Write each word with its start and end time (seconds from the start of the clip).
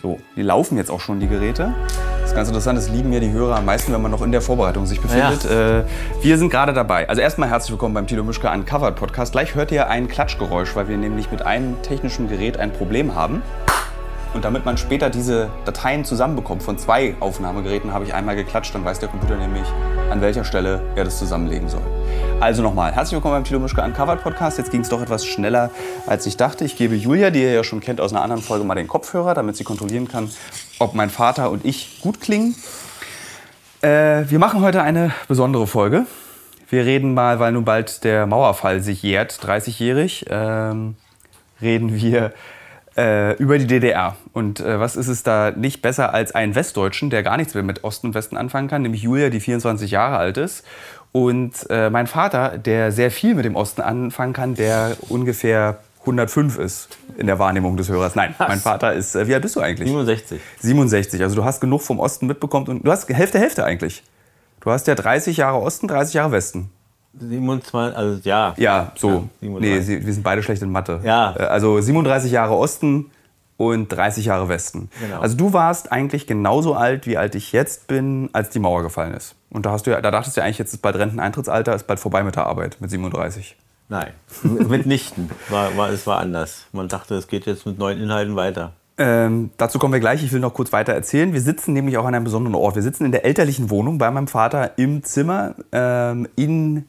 So, 0.00 0.18
die 0.36 0.42
laufen 0.42 0.76
jetzt 0.76 0.90
auch 0.90 1.00
schon, 1.00 1.18
die 1.18 1.26
Geräte. 1.26 1.74
Das 2.20 2.30
ist 2.30 2.36
ganz 2.36 2.48
interessant, 2.48 2.78
das 2.78 2.88
lieben 2.88 3.12
ja 3.12 3.18
die 3.18 3.32
Hörer 3.32 3.56
am 3.56 3.64
meisten, 3.64 3.92
wenn 3.92 4.00
man 4.00 4.12
noch 4.12 4.22
in 4.22 4.30
der 4.30 4.40
Vorbereitung 4.40 4.86
sich 4.86 5.00
befindet. 5.00 5.42
Ja. 5.42 5.80
Äh, 5.80 5.84
wir 6.22 6.38
sind 6.38 6.50
gerade 6.50 6.72
dabei. 6.72 7.08
Also 7.08 7.20
erstmal 7.20 7.48
herzlich 7.48 7.72
willkommen 7.72 7.94
beim 7.94 8.06
Tilo 8.06 8.22
Mischke 8.22 8.48
Uncovered 8.48 8.94
Podcast. 8.94 9.32
Gleich 9.32 9.56
hört 9.56 9.72
ihr 9.72 9.88
ein 9.88 10.06
Klatschgeräusch, 10.06 10.76
weil 10.76 10.88
wir 10.88 10.96
nämlich 10.96 11.32
mit 11.32 11.42
einem 11.42 11.82
technischen 11.82 12.28
Gerät 12.28 12.58
ein 12.58 12.72
Problem 12.72 13.16
haben. 13.16 13.42
Und 14.38 14.44
damit 14.44 14.64
man 14.64 14.78
später 14.78 15.10
diese 15.10 15.50
Dateien 15.64 16.04
zusammenbekommt 16.04 16.62
von 16.62 16.78
zwei 16.78 17.16
Aufnahmegeräten, 17.18 17.92
habe 17.92 18.04
ich 18.04 18.14
einmal 18.14 18.36
geklatscht, 18.36 18.72
dann 18.72 18.84
weiß 18.84 19.00
der 19.00 19.08
Computer 19.08 19.34
nämlich, 19.34 19.64
an 20.12 20.20
welcher 20.20 20.44
Stelle 20.44 20.80
er 20.94 21.02
das 21.02 21.18
zusammenlegen 21.18 21.68
soll. 21.68 21.82
Also 22.38 22.62
nochmal, 22.62 22.92
herzlich 22.92 23.16
willkommen 23.16 23.34
beim 23.34 23.42
Tilo 23.42 23.58
Mischke 23.58 23.82
Uncovered 23.82 24.22
Podcast. 24.22 24.56
Jetzt 24.56 24.70
ging 24.70 24.82
es 24.82 24.90
doch 24.90 25.02
etwas 25.02 25.26
schneller, 25.26 25.72
als 26.06 26.24
ich 26.24 26.36
dachte. 26.36 26.64
Ich 26.64 26.76
gebe 26.76 26.94
Julia, 26.94 27.30
die 27.30 27.42
ihr 27.42 27.50
ja 27.50 27.64
schon 27.64 27.80
kennt 27.80 28.00
aus 28.00 28.12
einer 28.12 28.22
anderen 28.22 28.40
Folge, 28.40 28.64
mal 28.64 28.76
den 28.76 28.86
Kopfhörer, 28.86 29.34
damit 29.34 29.56
sie 29.56 29.64
kontrollieren 29.64 30.06
kann, 30.06 30.30
ob 30.78 30.94
mein 30.94 31.10
Vater 31.10 31.50
und 31.50 31.64
ich 31.64 31.98
gut 32.00 32.20
klingen. 32.20 32.54
Äh, 33.80 34.22
wir 34.28 34.38
machen 34.38 34.62
heute 34.62 34.82
eine 34.82 35.10
besondere 35.26 35.66
Folge. 35.66 36.06
Wir 36.70 36.84
reden 36.84 37.12
mal, 37.12 37.40
weil 37.40 37.50
nun 37.50 37.64
bald 37.64 38.04
der 38.04 38.28
Mauerfall 38.28 38.82
sich 38.82 39.02
jährt, 39.02 39.32
30-jährig, 39.32 40.26
ähm, 40.30 40.94
reden 41.60 41.96
wir 41.96 42.32
äh, 42.98 43.34
über 43.36 43.58
die 43.58 43.66
DDR. 43.66 44.16
Und 44.32 44.58
äh, 44.60 44.80
was 44.80 44.96
ist 44.96 45.06
es 45.06 45.22
da 45.22 45.52
nicht 45.52 45.80
besser 45.80 46.12
als 46.12 46.34
einen 46.34 46.54
Westdeutschen, 46.54 47.10
der 47.10 47.22
gar 47.22 47.36
nichts 47.36 47.54
mehr 47.54 47.62
mit 47.62 47.84
Osten 47.84 48.08
und 48.08 48.14
Westen 48.14 48.36
anfangen 48.36 48.68
kann, 48.68 48.82
nämlich 48.82 49.02
Julia, 49.02 49.30
die 49.30 49.40
24 49.40 49.90
Jahre 49.90 50.16
alt 50.16 50.36
ist. 50.36 50.64
Und 51.12 51.52
äh, 51.70 51.90
mein 51.90 52.06
Vater, 52.06 52.58
der 52.58 52.92
sehr 52.92 53.10
viel 53.10 53.34
mit 53.34 53.44
dem 53.44 53.56
Osten 53.56 53.80
anfangen 53.80 54.32
kann, 54.32 54.54
der 54.56 54.96
ungefähr 55.08 55.78
105 56.00 56.58
ist 56.58 56.88
in 57.16 57.26
der 57.26 57.38
Wahrnehmung 57.38 57.76
des 57.76 57.88
Hörers. 57.88 58.14
Nein, 58.14 58.34
Was? 58.36 58.48
mein 58.48 58.58
Vater 58.58 58.92
ist, 58.92 59.14
äh, 59.14 59.28
wie 59.28 59.34
alt 59.34 59.42
bist 59.42 59.56
du 59.56 59.60
eigentlich? 59.60 59.88
67. 59.88 60.40
67, 60.60 61.22
also 61.22 61.36
du 61.36 61.44
hast 61.44 61.60
genug 61.60 61.82
vom 61.82 62.00
Osten 62.00 62.26
mitbekommen 62.26 62.66
und 62.66 62.86
du 62.86 62.90
hast 62.90 63.08
Hälfte, 63.08 63.38
Hälfte 63.38 63.64
eigentlich. 63.64 64.02
Du 64.60 64.70
hast 64.70 64.88
ja 64.88 64.96
30 64.96 65.36
Jahre 65.36 65.60
Osten, 65.60 65.86
30 65.86 66.14
Jahre 66.14 66.32
Westen. 66.32 66.70
27, 67.20 67.96
also 67.96 68.20
ja. 68.24 68.54
Ja, 68.56 68.92
so. 68.96 69.28
Ja, 69.40 69.48
nee, 69.48 69.86
wir 69.86 70.12
sind 70.12 70.22
beide 70.22 70.42
schlecht 70.42 70.62
in 70.62 70.70
Mathe. 70.70 71.00
Ja. 71.04 71.34
Äh, 71.36 71.42
also 71.44 71.80
37 71.80 72.32
Jahre 72.32 72.54
Osten 72.54 73.10
und 73.56 73.88
30 73.88 74.26
Jahre 74.26 74.48
Westen. 74.48 74.88
Genau. 75.00 75.20
Also 75.20 75.36
du 75.36 75.52
warst 75.52 75.92
eigentlich 75.92 76.26
genauso 76.26 76.74
alt, 76.74 77.06
wie 77.06 77.18
alt 77.18 77.34
ich 77.34 77.52
jetzt 77.52 77.88
bin, 77.88 78.30
als 78.32 78.50
die 78.50 78.60
Mauer 78.60 78.82
gefallen 78.82 79.14
ist. 79.14 79.34
Und 79.50 79.66
da, 79.66 79.72
hast 79.72 79.86
du 79.86 79.90
ja, 79.90 80.00
da 80.00 80.10
dachtest 80.10 80.36
du 80.36 80.40
ja 80.40 80.46
eigentlich, 80.46 80.58
jetzt 80.58 80.72
ist 80.72 80.80
bald 80.80 80.96
Renteneintrittsalter, 80.96 81.74
ist 81.74 81.86
bald 81.86 82.00
vorbei 82.00 82.22
mit 82.22 82.36
der 82.36 82.46
Arbeit, 82.46 82.80
mit 82.80 82.90
37. 82.90 83.56
Nein, 83.88 84.12
mitnichten. 84.42 85.30
War, 85.48 85.76
war, 85.76 85.90
es 85.90 86.06
war 86.06 86.18
anders. 86.18 86.66
Man 86.72 86.88
dachte, 86.88 87.16
es 87.16 87.26
geht 87.26 87.46
jetzt 87.46 87.66
mit 87.66 87.78
neuen 87.78 88.00
Inhalten 88.00 88.36
weiter. 88.36 88.72
Ähm, 88.98 89.50
dazu 89.56 89.78
kommen 89.78 89.92
wir 89.92 90.00
gleich. 90.00 90.22
Ich 90.24 90.32
will 90.32 90.40
noch 90.40 90.54
kurz 90.54 90.72
weiter 90.72 90.92
erzählen. 90.92 91.32
Wir 91.32 91.40
sitzen 91.40 91.72
nämlich 91.72 91.96
auch 91.96 92.04
an 92.04 92.14
einem 92.14 92.24
besonderen 92.24 92.56
Ort. 92.56 92.74
Wir 92.74 92.82
sitzen 92.82 93.04
in 93.04 93.12
der 93.12 93.24
elterlichen 93.24 93.70
Wohnung 93.70 93.98
bei 93.98 94.10
meinem 94.10 94.26
Vater 94.26 94.76
im 94.76 95.04
Zimmer 95.04 95.54
ähm, 95.72 96.28
in 96.36 96.84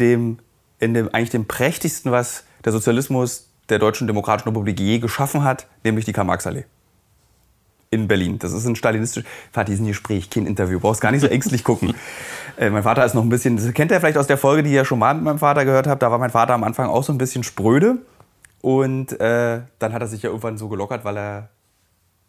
dem, 0.00 0.38
in 0.78 0.94
dem 0.94 1.08
eigentlich 1.14 1.30
dem 1.30 1.46
prächtigsten, 1.46 2.10
was 2.10 2.44
der 2.64 2.72
Sozialismus 2.72 3.48
der 3.68 3.78
Deutschen 3.78 4.06
Demokratischen 4.06 4.48
Republik 4.48 4.80
je 4.80 4.98
geschaffen 4.98 5.44
hat, 5.44 5.66
nämlich 5.84 6.04
die 6.04 6.12
Karl-Marx-Allee. 6.12 6.64
In 7.92 8.06
Berlin. 8.06 8.38
Das 8.38 8.52
ist 8.52 8.66
ein 8.66 8.76
stalinistisches. 8.76 9.28
Vater, 9.50 9.64
die 9.66 9.74
sind 9.74 9.86
Gespräch, 9.86 10.30
kein 10.30 10.46
Interview. 10.46 10.78
Brauchst 10.78 11.00
gar 11.00 11.10
nicht 11.10 11.22
so 11.22 11.26
ängstlich 11.26 11.64
gucken. 11.64 11.94
äh, 12.56 12.70
mein 12.70 12.84
Vater 12.84 13.04
ist 13.04 13.14
noch 13.14 13.22
ein 13.22 13.28
bisschen. 13.28 13.56
Das 13.56 13.72
kennt 13.74 13.90
ihr 13.90 13.98
vielleicht 13.98 14.16
aus 14.16 14.28
der 14.28 14.38
Folge, 14.38 14.62
die 14.62 14.72
ihr 14.72 14.84
schon 14.84 15.00
mal 15.00 15.12
mit 15.14 15.24
meinem 15.24 15.40
Vater 15.40 15.64
gehört 15.64 15.88
habt. 15.88 16.00
Da 16.00 16.10
war 16.10 16.18
mein 16.18 16.30
Vater 16.30 16.54
am 16.54 16.62
Anfang 16.62 16.88
auch 16.88 17.02
so 17.02 17.12
ein 17.12 17.18
bisschen 17.18 17.42
spröde. 17.42 17.98
Und 18.60 19.18
äh, 19.20 19.62
dann 19.80 19.92
hat 19.92 20.02
er 20.02 20.06
sich 20.06 20.22
ja 20.22 20.28
irgendwann 20.28 20.56
so 20.56 20.68
gelockert, 20.68 21.04
weil 21.04 21.16
er 21.16 21.48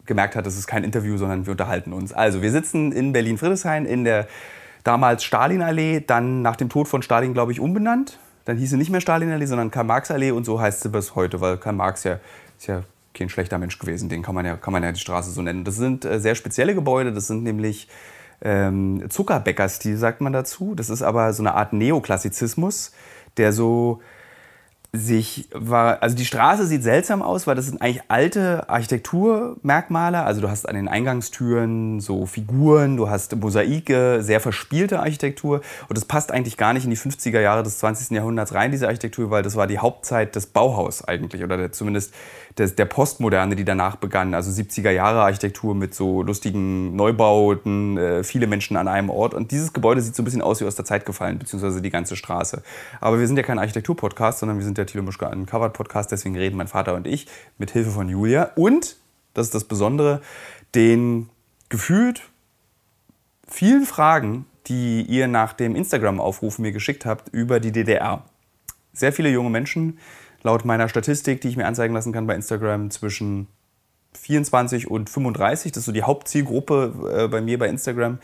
gemerkt 0.04 0.34
hat, 0.34 0.46
das 0.46 0.56
ist 0.56 0.66
kein 0.66 0.82
Interview, 0.82 1.16
sondern 1.16 1.46
wir 1.46 1.52
unterhalten 1.52 1.92
uns. 1.92 2.12
Also, 2.12 2.42
wir 2.42 2.50
sitzen 2.50 2.90
in 2.90 3.12
Berlin-Friedrichshain 3.12 3.86
in 3.86 4.02
der 4.02 4.26
damals 4.84 5.24
Stalinallee, 5.24 6.00
dann 6.00 6.42
nach 6.42 6.56
dem 6.56 6.68
Tod 6.68 6.88
von 6.88 7.02
Stalin, 7.02 7.34
glaube 7.34 7.52
ich, 7.52 7.60
umbenannt. 7.60 8.18
Dann 8.44 8.56
hieß 8.56 8.70
sie 8.70 8.76
nicht 8.76 8.90
mehr 8.90 9.00
Stalinallee, 9.00 9.46
sondern 9.46 9.70
Karl-Marx-Allee 9.70 10.32
und 10.32 10.44
so 10.44 10.60
heißt 10.60 10.82
sie 10.82 10.88
bis 10.88 11.14
heute, 11.14 11.40
weil 11.40 11.58
Karl 11.58 11.74
Marx 11.74 12.04
ja, 12.04 12.18
ist 12.58 12.66
ja 12.66 12.82
kein 13.14 13.28
schlechter 13.28 13.58
Mensch 13.58 13.78
gewesen. 13.78 14.08
Den 14.08 14.22
kann 14.22 14.34
man 14.34 14.44
ja, 14.44 14.56
kann 14.56 14.72
man 14.72 14.82
ja 14.82 14.90
die 14.90 15.00
Straße 15.00 15.30
so 15.30 15.42
nennen. 15.42 15.64
Das 15.64 15.76
sind 15.76 16.04
äh, 16.04 16.18
sehr 16.18 16.34
spezielle 16.34 16.74
Gebäude, 16.74 17.12
das 17.12 17.28
sind 17.28 17.44
nämlich 17.44 17.88
ähm, 18.40 19.04
Zuckerbäckerstil, 19.08 19.96
sagt 19.96 20.20
man 20.20 20.32
dazu. 20.32 20.74
Das 20.74 20.90
ist 20.90 21.02
aber 21.02 21.32
so 21.32 21.42
eine 21.42 21.54
Art 21.54 21.72
Neoklassizismus, 21.72 22.92
der 23.36 23.52
so 23.52 24.00
sich 24.94 25.48
war, 25.52 26.02
also 26.02 26.14
die 26.14 26.26
Straße 26.26 26.66
sieht 26.66 26.82
seltsam 26.82 27.22
aus, 27.22 27.46
weil 27.46 27.54
das 27.54 27.64
sind 27.64 27.80
eigentlich 27.80 28.02
alte 28.08 28.68
Architekturmerkmale. 28.68 30.22
Also 30.22 30.42
du 30.42 30.50
hast 30.50 30.68
an 30.68 30.74
den 30.74 30.86
Eingangstüren 30.86 32.00
so 32.00 32.26
Figuren, 32.26 32.98
du 32.98 33.08
hast 33.08 33.34
Mosaike, 33.34 34.22
sehr 34.22 34.38
verspielte 34.38 35.00
Architektur. 35.00 35.62
Und 35.88 35.96
das 35.96 36.04
passt 36.04 36.30
eigentlich 36.30 36.58
gar 36.58 36.74
nicht 36.74 36.84
in 36.84 36.90
die 36.90 36.98
50er 36.98 37.40
Jahre 37.40 37.62
des 37.62 37.78
20. 37.78 38.10
Jahrhunderts 38.10 38.52
rein, 38.52 38.70
diese 38.70 38.86
Architektur, 38.86 39.30
weil 39.30 39.42
das 39.42 39.56
war 39.56 39.66
die 39.66 39.78
Hauptzeit 39.78 40.36
des 40.36 40.44
Bauhaus 40.44 41.02
eigentlich 41.02 41.42
oder 41.42 41.56
der, 41.56 41.72
zumindest 41.72 42.12
des, 42.58 42.74
der 42.74 42.84
Postmoderne, 42.84 43.56
die 43.56 43.64
danach 43.64 43.96
begann. 43.96 44.34
Also 44.34 44.50
70er 44.50 44.90
Jahre 44.90 45.22
Architektur 45.22 45.74
mit 45.74 45.94
so 45.94 46.22
lustigen 46.22 46.94
Neubauten, 46.96 47.96
äh, 47.96 48.24
viele 48.24 48.46
Menschen 48.46 48.76
an 48.76 48.88
einem 48.88 49.08
Ort. 49.08 49.32
Und 49.32 49.52
dieses 49.52 49.72
Gebäude 49.72 50.02
sieht 50.02 50.14
so 50.14 50.20
ein 50.20 50.26
bisschen 50.26 50.42
aus 50.42 50.60
wie 50.60 50.66
aus 50.66 50.74
der 50.74 50.84
Zeit 50.84 51.06
gefallen, 51.06 51.38
beziehungsweise 51.38 51.80
die 51.80 51.88
ganze 51.88 52.14
Straße. 52.14 52.62
Aber 53.00 53.18
wir 53.18 53.26
sind 53.26 53.38
ja 53.38 53.42
kein 53.42 53.58
Architektur-Podcast, 53.58 54.40
sondern 54.40 54.58
wir 54.58 54.64
sind 54.64 54.76
der 54.82 54.86
Thilo 54.86 55.04
Mischke 55.04 55.28
Uncovered 55.28 55.72
Podcast. 55.72 56.10
Deswegen 56.12 56.36
reden 56.36 56.56
mein 56.56 56.68
Vater 56.68 56.94
und 56.94 57.06
ich 57.06 57.26
mit 57.58 57.70
Hilfe 57.70 57.90
von 57.90 58.08
Julia. 58.08 58.50
Und, 58.56 58.96
das 59.34 59.46
ist 59.46 59.54
das 59.54 59.64
Besondere, 59.64 60.20
den 60.74 61.28
gefühlt 61.68 62.22
vielen 63.48 63.86
Fragen, 63.86 64.46
die 64.66 65.02
ihr 65.02 65.28
nach 65.28 65.52
dem 65.52 65.76
Instagram-Aufruf 65.76 66.58
mir 66.58 66.72
geschickt 66.72 67.06
habt 67.06 67.28
über 67.28 67.60
die 67.60 67.72
DDR. 67.72 68.24
Sehr 68.92 69.12
viele 69.12 69.30
junge 69.30 69.50
Menschen 69.50 69.98
laut 70.42 70.64
meiner 70.64 70.88
Statistik, 70.88 71.40
die 71.40 71.48
ich 71.48 71.56
mir 71.56 71.66
anzeigen 71.66 71.94
lassen 71.94 72.12
kann 72.12 72.26
bei 72.26 72.34
Instagram, 72.34 72.90
zwischen 72.90 73.46
24 74.14 74.90
und 74.90 75.08
35, 75.08 75.72
das 75.72 75.80
ist 75.80 75.86
so 75.86 75.92
die 75.92 76.02
Hauptzielgruppe 76.02 77.24
äh, 77.24 77.28
bei 77.28 77.40
mir 77.40 77.58
bei 77.58 77.68
Instagram, 77.68 78.18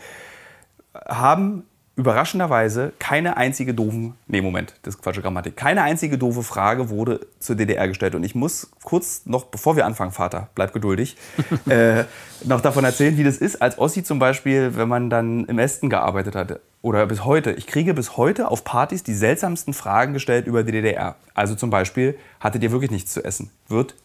haben 0.93 1.63
überraschenderweise 1.99 2.93
keine 2.97 3.35
einzige 3.35 3.73
doofen, 3.73 4.15
nee, 4.25 4.41
Moment, 4.41 4.73
das 4.83 4.95
ist 4.95 5.01
Quatsche 5.01 5.21
Grammatik, 5.21 5.57
keine 5.57 5.81
einzige 5.81 6.17
doofe 6.17 6.43
Frage 6.43 6.89
wurde 6.89 7.27
zur 7.39 7.57
DDR 7.57 7.89
gestellt. 7.89 8.15
Und 8.15 8.23
ich 8.23 8.35
muss 8.35 8.71
kurz 8.83 9.25
noch, 9.25 9.45
bevor 9.45 9.75
wir 9.75 9.85
anfangen, 9.85 10.11
Vater, 10.11 10.47
bleib 10.55 10.71
geduldig, 10.71 11.17
äh, 11.67 12.05
noch 12.45 12.61
davon 12.61 12.85
erzählen, 12.85 13.17
wie 13.17 13.25
das 13.25 13.37
ist, 13.37 13.61
als 13.61 13.77
Ossi 13.77 14.03
zum 14.03 14.17
Beispiel, 14.17 14.77
wenn 14.77 14.87
man 14.87 15.09
dann 15.09 15.43
im 15.45 15.57
Westen 15.57 15.89
gearbeitet 15.89 16.35
hatte. 16.35 16.61
Oder 16.81 17.05
bis 17.05 17.25
heute. 17.25 17.51
Ich 17.51 17.67
kriege 17.67 17.93
bis 17.93 18.15
heute 18.15 18.49
auf 18.49 18.63
Partys 18.63 19.03
die 19.03 19.13
seltsamsten 19.13 19.73
Fragen 19.73 20.13
gestellt 20.13 20.47
über 20.47 20.63
die 20.63 20.71
DDR. 20.71 21.17
Also 21.33 21.55
zum 21.55 21.69
Beispiel, 21.69 22.17
hattet 22.39 22.63
ihr 22.63 22.71
wirklich 22.71 22.91
nichts 22.91 23.11
zu 23.11 23.25
essen? 23.25 23.49
Wird 23.67 23.95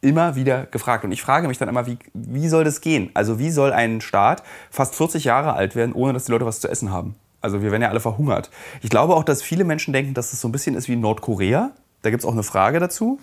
immer 0.00 0.36
wieder 0.36 0.66
gefragt. 0.66 1.04
Und 1.04 1.10
ich 1.10 1.20
frage 1.20 1.48
mich 1.48 1.58
dann 1.58 1.68
immer, 1.68 1.86
wie, 1.88 1.98
wie 2.14 2.48
soll 2.48 2.62
das 2.62 2.80
gehen? 2.80 3.10
Also 3.14 3.40
wie 3.40 3.50
soll 3.50 3.72
ein 3.72 4.00
Staat 4.00 4.44
fast 4.70 4.94
40 4.94 5.24
Jahre 5.24 5.54
alt 5.54 5.74
werden, 5.74 5.92
ohne 5.92 6.12
dass 6.12 6.26
die 6.26 6.32
Leute 6.32 6.46
was 6.46 6.60
zu 6.60 6.68
essen 6.68 6.92
haben? 6.92 7.16
Also 7.40 7.62
wir 7.62 7.70
werden 7.70 7.82
ja 7.82 7.88
alle 7.88 8.00
verhungert. 8.00 8.50
Ich 8.82 8.90
glaube 8.90 9.14
auch, 9.14 9.24
dass 9.24 9.42
viele 9.42 9.64
Menschen 9.64 9.92
denken, 9.92 10.14
dass 10.14 10.32
es 10.32 10.40
so 10.40 10.48
ein 10.48 10.52
bisschen 10.52 10.74
ist 10.74 10.88
wie 10.88 10.96
Nordkorea. 10.96 11.70
Da 12.02 12.10
gibt 12.10 12.22
es 12.22 12.28
auch 12.28 12.32
eine 12.32 12.42
Frage 12.42 12.80
dazu. 12.80 13.18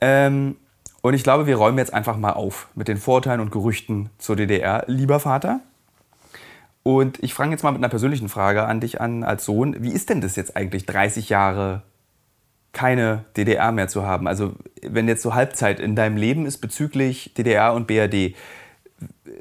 Ähm, 0.00 0.56
und 1.02 1.14
ich 1.14 1.22
glaube, 1.22 1.46
wir 1.46 1.56
räumen 1.56 1.78
jetzt 1.78 1.94
einfach 1.94 2.16
mal 2.16 2.32
auf 2.32 2.68
mit 2.74 2.88
den 2.88 2.96
Vorurteilen 2.96 3.40
und 3.40 3.52
Gerüchten 3.52 4.10
zur 4.18 4.34
DDR, 4.36 4.84
lieber 4.88 5.20
Vater. 5.20 5.60
Und 6.82 7.22
ich 7.22 7.34
fange 7.34 7.52
jetzt 7.52 7.62
mal 7.62 7.72
mit 7.72 7.80
einer 7.80 7.88
persönlichen 7.88 8.28
Frage 8.28 8.64
an 8.64 8.80
dich 8.80 9.00
an 9.00 9.24
als 9.24 9.44
Sohn. 9.44 9.76
Wie 9.82 9.92
ist 9.92 10.08
denn 10.08 10.20
das 10.20 10.36
jetzt 10.36 10.56
eigentlich, 10.56 10.86
30 10.86 11.28
Jahre 11.28 11.82
keine 12.72 13.24
DDR 13.36 13.72
mehr 13.72 13.88
zu 13.88 14.04
haben? 14.04 14.28
Also 14.28 14.54
wenn 14.82 15.08
jetzt 15.08 15.22
so 15.22 15.34
Halbzeit 15.34 15.80
in 15.80 15.96
deinem 15.96 16.16
Leben 16.16 16.46
ist 16.46 16.58
bezüglich 16.58 17.34
DDR 17.34 17.74
und 17.74 17.86
BRD, 17.86 18.34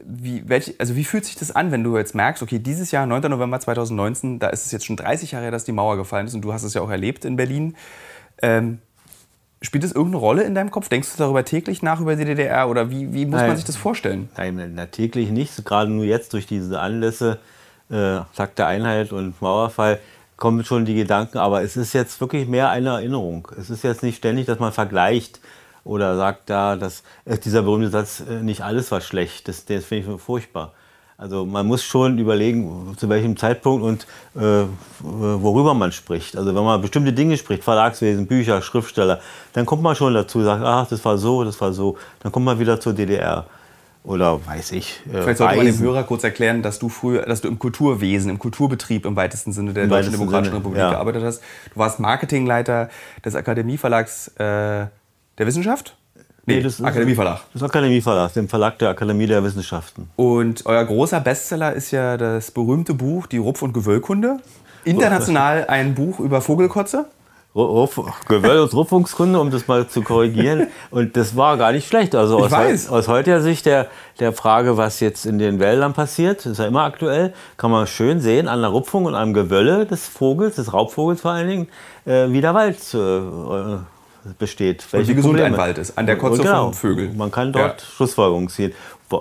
wie, 0.04 0.48
welch, 0.48 0.76
also 0.80 0.96
wie 0.96 1.04
fühlt 1.04 1.26
sich 1.26 1.36
das 1.36 1.56
an, 1.56 1.72
wenn 1.72 1.84
du 1.84 1.98
jetzt 1.98 2.16
merkst, 2.16 2.44
okay, 2.44 2.60
dieses 2.60 2.92
Jahr, 2.92 3.06
9. 3.06 3.30
November 3.30 3.60
2019, 3.60 4.40
da 4.40 4.50
ist 4.50 4.66
es 4.66 4.72
jetzt 4.72 4.86
schon 4.86 4.98
30 4.98 5.32
Jahre 5.32 5.46
her, 5.46 5.52
dass 5.52 5.64
die 5.64 5.72
Mauer 5.72 5.98
gefallen 5.98 6.28
ist 6.28 6.34
und 6.34 6.42
du 6.42 6.54
hast 6.54 6.64
es 6.64 6.74
ja 6.74 6.82
auch 6.82 6.90
erlebt 6.90 7.26
in 7.26 7.36
Berlin. 7.36 7.76
Ähm, 8.42 8.80
spielt 9.62 9.84
das 9.84 9.92
irgendeine 9.92 10.20
Rolle 10.20 10.44
in 10.44 10.56
deinem 10.56 10.72
Kopf? 10.72 10.90
Denkst 10.90 11.12
du 11.14 11.18
darüber 11.18 11.46
täglich 11.46 11.82
nach 11.82 12.02
über 12.02 12.16
die 12.16 12.26
DDR 12.26 12.70
oder 12.70 12.90
wie, 12.90 13.14
wie 13.14 13.26
muss 13.26 13.40
Nein. 13.40 13.48
man 13.48 13.58
sich 13.58 13.66
das 13.66 13.78
vorstellen? 13.78 14.30
Nein, 14.38 14.74
na, 14.76 14.86
täglich 14.88 15.30
nicht. 15.30 15.66
Gerade 15.66 15.92
nur 15.92 16.06
jetzt 16.06 16.34
durch 16.34 16.46
diese 16.46 16.80
Anlässe, 16.80 17.40
äh, 17.90 18.20
Tag 18.36 18.56
der 18.56 18.68
Einheit 18.68 19.12
und 19.12 19.42
Mauerfall, 19.42 20.00
kommen 20.38 20.66
schon 20.66 20.86
die 20.86 20.96
Gedanken. 20.96 21.38
Aber 21.38 21.64
es 21.64 21.78
ist 21.78 21.94
jetzt 21.94 22.20
wirklich 22.20 22.48
mehr 22.48 22.70
eine 22.70 22.90
Erinnerung. 22.90 23.48
Es 23.58 23.70
ist 23.70 23.84
jetzt 23.84 24.04
nicht 24.04 24.18
ständig, 24.18 24.46
dass 24.46 24.60
man 24.60 24.74
vergleicht 24.74 25.40
oder 25.86 26.18
sagt 26.18 26.50
da, 26.50 26.76
dass 26.76 27.04
äh, 27.24 27.38
dieser 27.38 27.62
berühmte 27.62 27.90
Satz, 27.90 28.22
äh, 28.28 28.42
nicht 28.44 28.62
alles 28.62 28.92
war 28.92 29.00
schlecht, 29.00 29.48
das, 29.48 29.64
das 29.64 29.86
finde 29.86 30.14
ich 30.16 30.22
furchtbar. 30.22 30.74
Also 31.18 31.46
man 31.46 31.66
muss 31.66 31.82
schon 31.82 32.18
überlegen, 32.18 32.94
zu 32.98 33.08
welchem 33.08 33.38
Zeitpunkt 33.38 33.86
und 33.86 34.06
äh, 34.36 34.66
worüber 35.00 35.74
man 35.74 35.94
spricht. 35.94 36.36
Also 36.36 36.54
wenn 36.54 36.64
man 36.64 36.82
bestimmte 36.82 37.14
Dinge 37.14 37.38
spricht, 37.38 37.64
Verlagswesen, 37.64 38.28
Bücher, 38.28 38.62
Schriftsteller, 38.62 39.22
dann 39.54 39.66
kommt 39.66 39.82
man 39.82 39.96
schon 39.96 40.14
dazu, 40.14 40.44
sagt, 40.44 40.62
ach, 40.66 40.90
das 40.90 41.06
war 41.06 41.18
so, 41.18 41.46
das 41.46 41.62
war 41.62 41.72
so. 41.72 41.98
Dann 42.20 42.34
kommt 42.34 42.46
man 42.46 42.60
wieder 42.60 42.82
zur 42.82 42.92
DDR. 42.92 43.46
oder 44.04 44.46
weiß 44.46 44.74
ich. 44.74 45.02
Äh, 45.08 45.22
Vielleicht 45.22 45.38
sollte 45.38 45.56
man 45.56 45.66
dem 45.66 45.80
Hörer 45.80 46.04
kurz 46.04 46.26
erklären, 46.26 46.62
dass 46.62 46.80
du 46.80 46.90
früher, 46.90 47.22
dass 47.26 47.40
du 47.40 47.48
im 47.48 47.60
Kulturwesen, 47.60 48.30
im 48.30 48.40
Kulturbetrieb 48.40 49.06
im 49.06 49.16
weitesten 49.16 49.54
Sinne 49.54 49.72
der 49.72 49.84
Im 49.86 49.90
Deutschen 49.90 50.12
Demokratischen 50.12 50.52
Sinne, 50.52 50.58
Republik 50.58 50.80
ja. 50.80 50.90
gearbeitet 50.90 51.24
hast. 51.24 51.42
Du 51.74 51.80
warst 51.80 52.02
Marketingleiter 52.02 52.90
des 53.24 53.36
Akademieverlags 53.36 54.28
äh, 54.38 54.88
der 55.38 55.48
Wissenschaft. 55.48 55.96
Nee, 56.48 56.62
das 56.62 56.80
ist 56.80 56.86
Akademieverlag. 56.86 57.42
Das 57.54 57.64
Akademieverlag, 57.64 58.34
dem 58.34 58.48
Verlag 58.48 58.78
der 58.78 58.90
Akademie 58.90 59.26
der 59.26 59.44
Wissenschaften. 59.44 60.10
Und 60.16 60.66
euer 60.66 60.86
großer 60.86 61.20
Bestseller 61.20 61.74
ist 61.74 61.90
ja 61.92 62.18
das 62.18 62.52
berühmte 62.52 62.94
Buch 62.94 63.26
Die 63.26 63.38
Rupf- 63.38 63.64
und 63.64 63.74
Gewöllkunde. 63.74 64.38
International 64.84 65.66
ein 65.68 65.96
Buch 65.96 66.20
über 66.20 66.42
Vogelkotze. 66.42 67.06
Gewöll- 67.56 68.60
und 68.60 68.74
Rupfungskunde, 68.74 69.40
um 69.40 69.50
das 69.50 69.66
mal 69.68 69.88
zu 69.88 70.02
korrigieren. 70.02 70.68
Und 70.92 71.16
das 71.16 71.38
war 71.38 71.56
gar 71.56 71.72
nicht 71.72 71.88
schlecht. 71.88 72.14
Also 72.14 72.38
aus, 72.38 72.52
weiß. 72.52 72.90
aus 72.90 73.08
heutiger 73.08 73.42
Sicht 73.42 73.66
der, 73.66 73.88
der 74.20 74.34
Frage, 74.34 74.76
was 74.76 75.00
jetzt 75.00 75.26
in 75.26 75.40
den 75.40 75.60
Wäldern 75.60 75.94
passiert, 75.94 76.46
ist 76.46 76.60
ja 76.60 76.68
immer 76.68 76.84
aktuell, 76.84 77.34
kann 77.56 77.72
man 77.72 77.88
schön 77.88 78.20
sehen 78.20 78.50
an 78.50 78.60
der 78.60 78.72
Rupfung 78.72 79.06
und 79.06 79.16
am 79.16 79.34
Gewölle 79.34 79.86
des 79.86 80.06
Vogels, 80.06 80.58
des 80.58 80.74
Raubvogels 80.74 81.22
vor 81.22 81.32
allen 81.32 81.48
Dingen, 81.48 81.68
äh, 82.06 82.30
wie 82.30 82.42
der 82.42 82.54
Wald 82.54 82.78
äh, 82.94 83.78
besteht. 84.38 84.86
Welche 84.92 85.04
und 85.04 85.10
wie 85.10 85.16
gesund 85.16 85.42
ein 85.42 85.58
Wald 85.58 85.78
ist, 85.78 85.98
an 85.98 86.06
der 86.06 86.18
Kotze 86.18 86.42
genau, 86.42 86.66
von 86.66 86.74
Vögeln. 86.74 87.18
Man 87.18 87.32
kann 87.32 87.52
dort 87.52 87.82
ja. 87.82 87.88
Schlussfolgerungen 87.96 88.50
ziehen. 88.50 88.74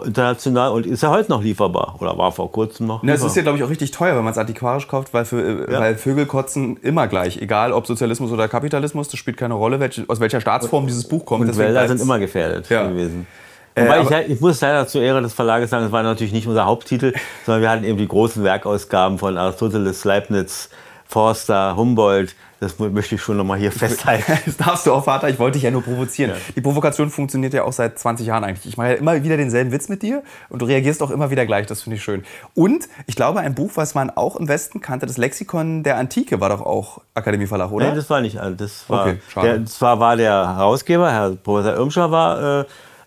International 0.05 0.73
und 0.73 0.87
ist 0.87 1.03
ja 1.03 1.11
heute 1.11 1.31
noch 1.31 1.43
lieferbar 1.43 1.97
oder 2.01 2.17
war 2.17 2.33
vor 2.33 2.51
kurzem 2.51 2.87
noch. 2.87 3.03
Na, 3.03 3.13
es 3.13 3.23
ist 3.23 3.37
ja, 3.37 3.43
glaube 3.43 3.59
ich, 3.59 3.65
auch 3.65 3.69
richtig 3.69 3.91
teuer, 3.91 4.17
wenn 4.17 4.25
man 4.25 4.33
es 4.33 4.39
antiquarisch 4.39 4.89
kauft, 4.89 5.13
weil, 5.13 5.25
für, 5.25 5.71
ja. 5.71 5.79
weil 5.79 5.97
Vögel 5.97 6.27
kotzen 6.27 6.79
immer 6.79 7.07
gleich. 7.07 7.37
Egal 7.37 7.73
ob 7.73 7.87
Sozialismus 7.87 8.33
oder 8.33 8.49
Kapitalismus, 8.49 9.09
das 9.09 9.21
spielt 9.21 9.37
keine 9.37 9.55
Rolle, 9.55 9.81
welche, 9.81 10.05
aus 10.09 10.21
welcher 10.21 10.41
Staatsform 10.41 10.87
dieses 10.87 11.07
Buch 11.07 11.25
kommt. 11.25 11.49
Und 11.49 11.59
Wälder 11.59 11.87
sind 11.87 12.01
immer 12.01 12.19
gefährdet 12.19 12.69
ja. 12.71 12.89
gewesen. 12.89 13.27
Äh, 13.75 13.85
Wobei 13.85 14.23
ich, 14.23 14.31
ich, 14.31 14.41
muss 14.41 14.61
leider 14.61 14.87
zur 14.87 15.03
Ehre 15.03 15.21
des 15.21 15.35
Verlages 15.35 15.71
sagen, 15.71 15.87
es 15.87 15.93
war 15.93 16.03
natürlich 16.03 16.33
nicht 16.33 16.47
unser 16.47 16.65
Haupttitel, 16.65 17.13
sondern 17.45 17.63
wir 17.63 17.71
hatten 17.71 17.85
eben 17.85 17.99
die 17.99 18.09
großen 18.09 18.45
Werkausgaben 18.45 19.19
von 19.19 19.37
Aristoteles, 19.37 20.05
Leibniz, 20.05 20.71
Forster, 21.07 21.77
Humboldt, 21.77 22.35
das 22.65 22.79
möchte 22.79 23.15
ich 23.15 23.21
schon 23.21 23.37
nochmal 23.37 23.59
hier 23.59 23.73
festhalten. 23.73 24.25
Das 24.47 24.57
darfst 24.57 24.87
du 24.87 24.93
auch, 24.93 25.05
Vater. 25.05 25.29
Ich 25.29 25.39
wollte 25.39 25.55
dich 25.55 25.63
ja 25.63 25.71
nur 25.71 25.83
provozieren. 25.83 26.31
Ja. 26.31 26.37
Die 26.57 26.61
Provokation 26.61 27.11
funktioniert 27.11 27.53
ja 27.55 27.65
auch 27.65 27.73
seit 27.73 27.99
20 27.99 28.27
Jahren 28.27 28.45
eigentlich. 28.45 28.67
Ich 28.67 28.77
mache 28.77 28.89
ja 28.89 28.95
immer 28.95 29.23
wieder 29.23 29.37
denselben 29.37 29.71
Witz 29.73 29.89
mit 29.89 30.03
dir 30.03 30.23
und 30.49 30.63
du 30.63 30.67
reagierst 30.67 31.03
auch 31.03 31.11
immer 31.11 31.31
wieder 31.31 31.47
gleich. 31.47 31.67
Das 31.67 31.83
finde 31.83 31.97
ich 31.97 32.03
schön. 32.03 32.25
Und 32.55 32.89
ich 33.07 33.17
glaube, 33.17 33.41
ein 33.41 33.55
Buch, 33.55 33.73
was 33.75 33.95
man 33.95 34.11
auch 34.11 34.37
im 34.37 34.49
Westen 34.49 34.81
kannte, 34.81 35.07
das 35.07 35.19
Lexikon 35.19 35.83
der 35.83 35.99
Antike, 35.99 36.41
war 36.41 36.49
doch 36.49 36.63
auch 36.63 37.01
Akademieverlag, 37.15 37.71
oder? 37.71 37.87
Nein, 37.87 37.97
das 37.97 38.09
war 38.11 38.21
nicht. 38.21 38.39
Das 38.57 38.89
war, 38.89 39.07
okay, 39.07 39.19
der, 39.37 39.67
zwar 39.67 40.01
war 40.01 40.17
der 40.17 40.57
Herausgeber, 40.57 41.13
Herr 41.13 41.31
Professor 41.31 41.75
Irmscher, 41.75 42.11
war 42.11 42.61
äh, 42.61 42.65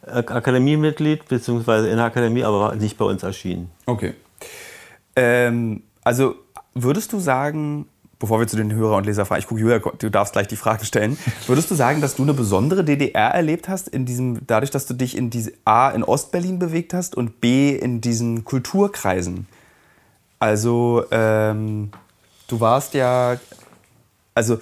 Akademiemitglied, 0.07 1.27
beziehungsweise 1.27 1.89
in 1.89 1.97
der 1.97 2.05
Akademie, 2.05 2.43
aber 2.43 2.59
war 2.59 2.75
nicht 2.75 2.97
bei 2.97 3.05
uns 3.05 3.23
erschienen. 3.23 3.71
Okay. 3.85 4.13
Ähm, 5.15 5.83
also 6.03 6.35
würdest 6.73 7.11
du 7.13 7.19
sagen, 7.19 7.87
bevor 8.19 8.39
wir 8.39 8.47
zu 8.47 8.57
den 8.57 8.73
Hörer 8.73 8.97
und 8.97 9.05
Leser 9.05 9.25
fragen, 9.25 9.41
ich 9.41 9.47
gucke, 9.47 9.61
Julia, 9.61 9.79
du 9.79 10.09
darfst 10.09 10.33
gleich 10.33 10.47
die 10.47 10.55
Frage 10.55 10.85
stellen. 10.85 11.17
Würdest 11.45 11.69
du 11.69 11.75
sagen, 11.75 12.01
dass 12.01 12.15
du 12.15 12.23
eine 12.23 12.33
besondere 12.33 12.83
DDR 12.83 13.29
erlebt 13.29 13.69
hast, 13.69 13.87
in 13.87 14.05
diesem, 14.05 14.45
dadurch, 14.47 14.71
dass 14.71 14.85
du 14.85 14.93
dich 14.93 15.15
in 15.15 15.29
diese 15.29 15.51
A 15.65 15.89
in 15.89 16.03
Ostberlin 16.03 16.59
bewegt 16.59 16.93
hast 16.93 17.15
und 17.15 17.41
B 17.41 17.75
in 17.75 18.01
diesen 18.01 18.43
Kulturkreisen? 18.43 19.47
Also, 20.39 21.05
ähm, 21.11 21.91
du 22.47 22.59
warst 22.59 22.93
ja, 22.93 23.37
also 24.33 24.59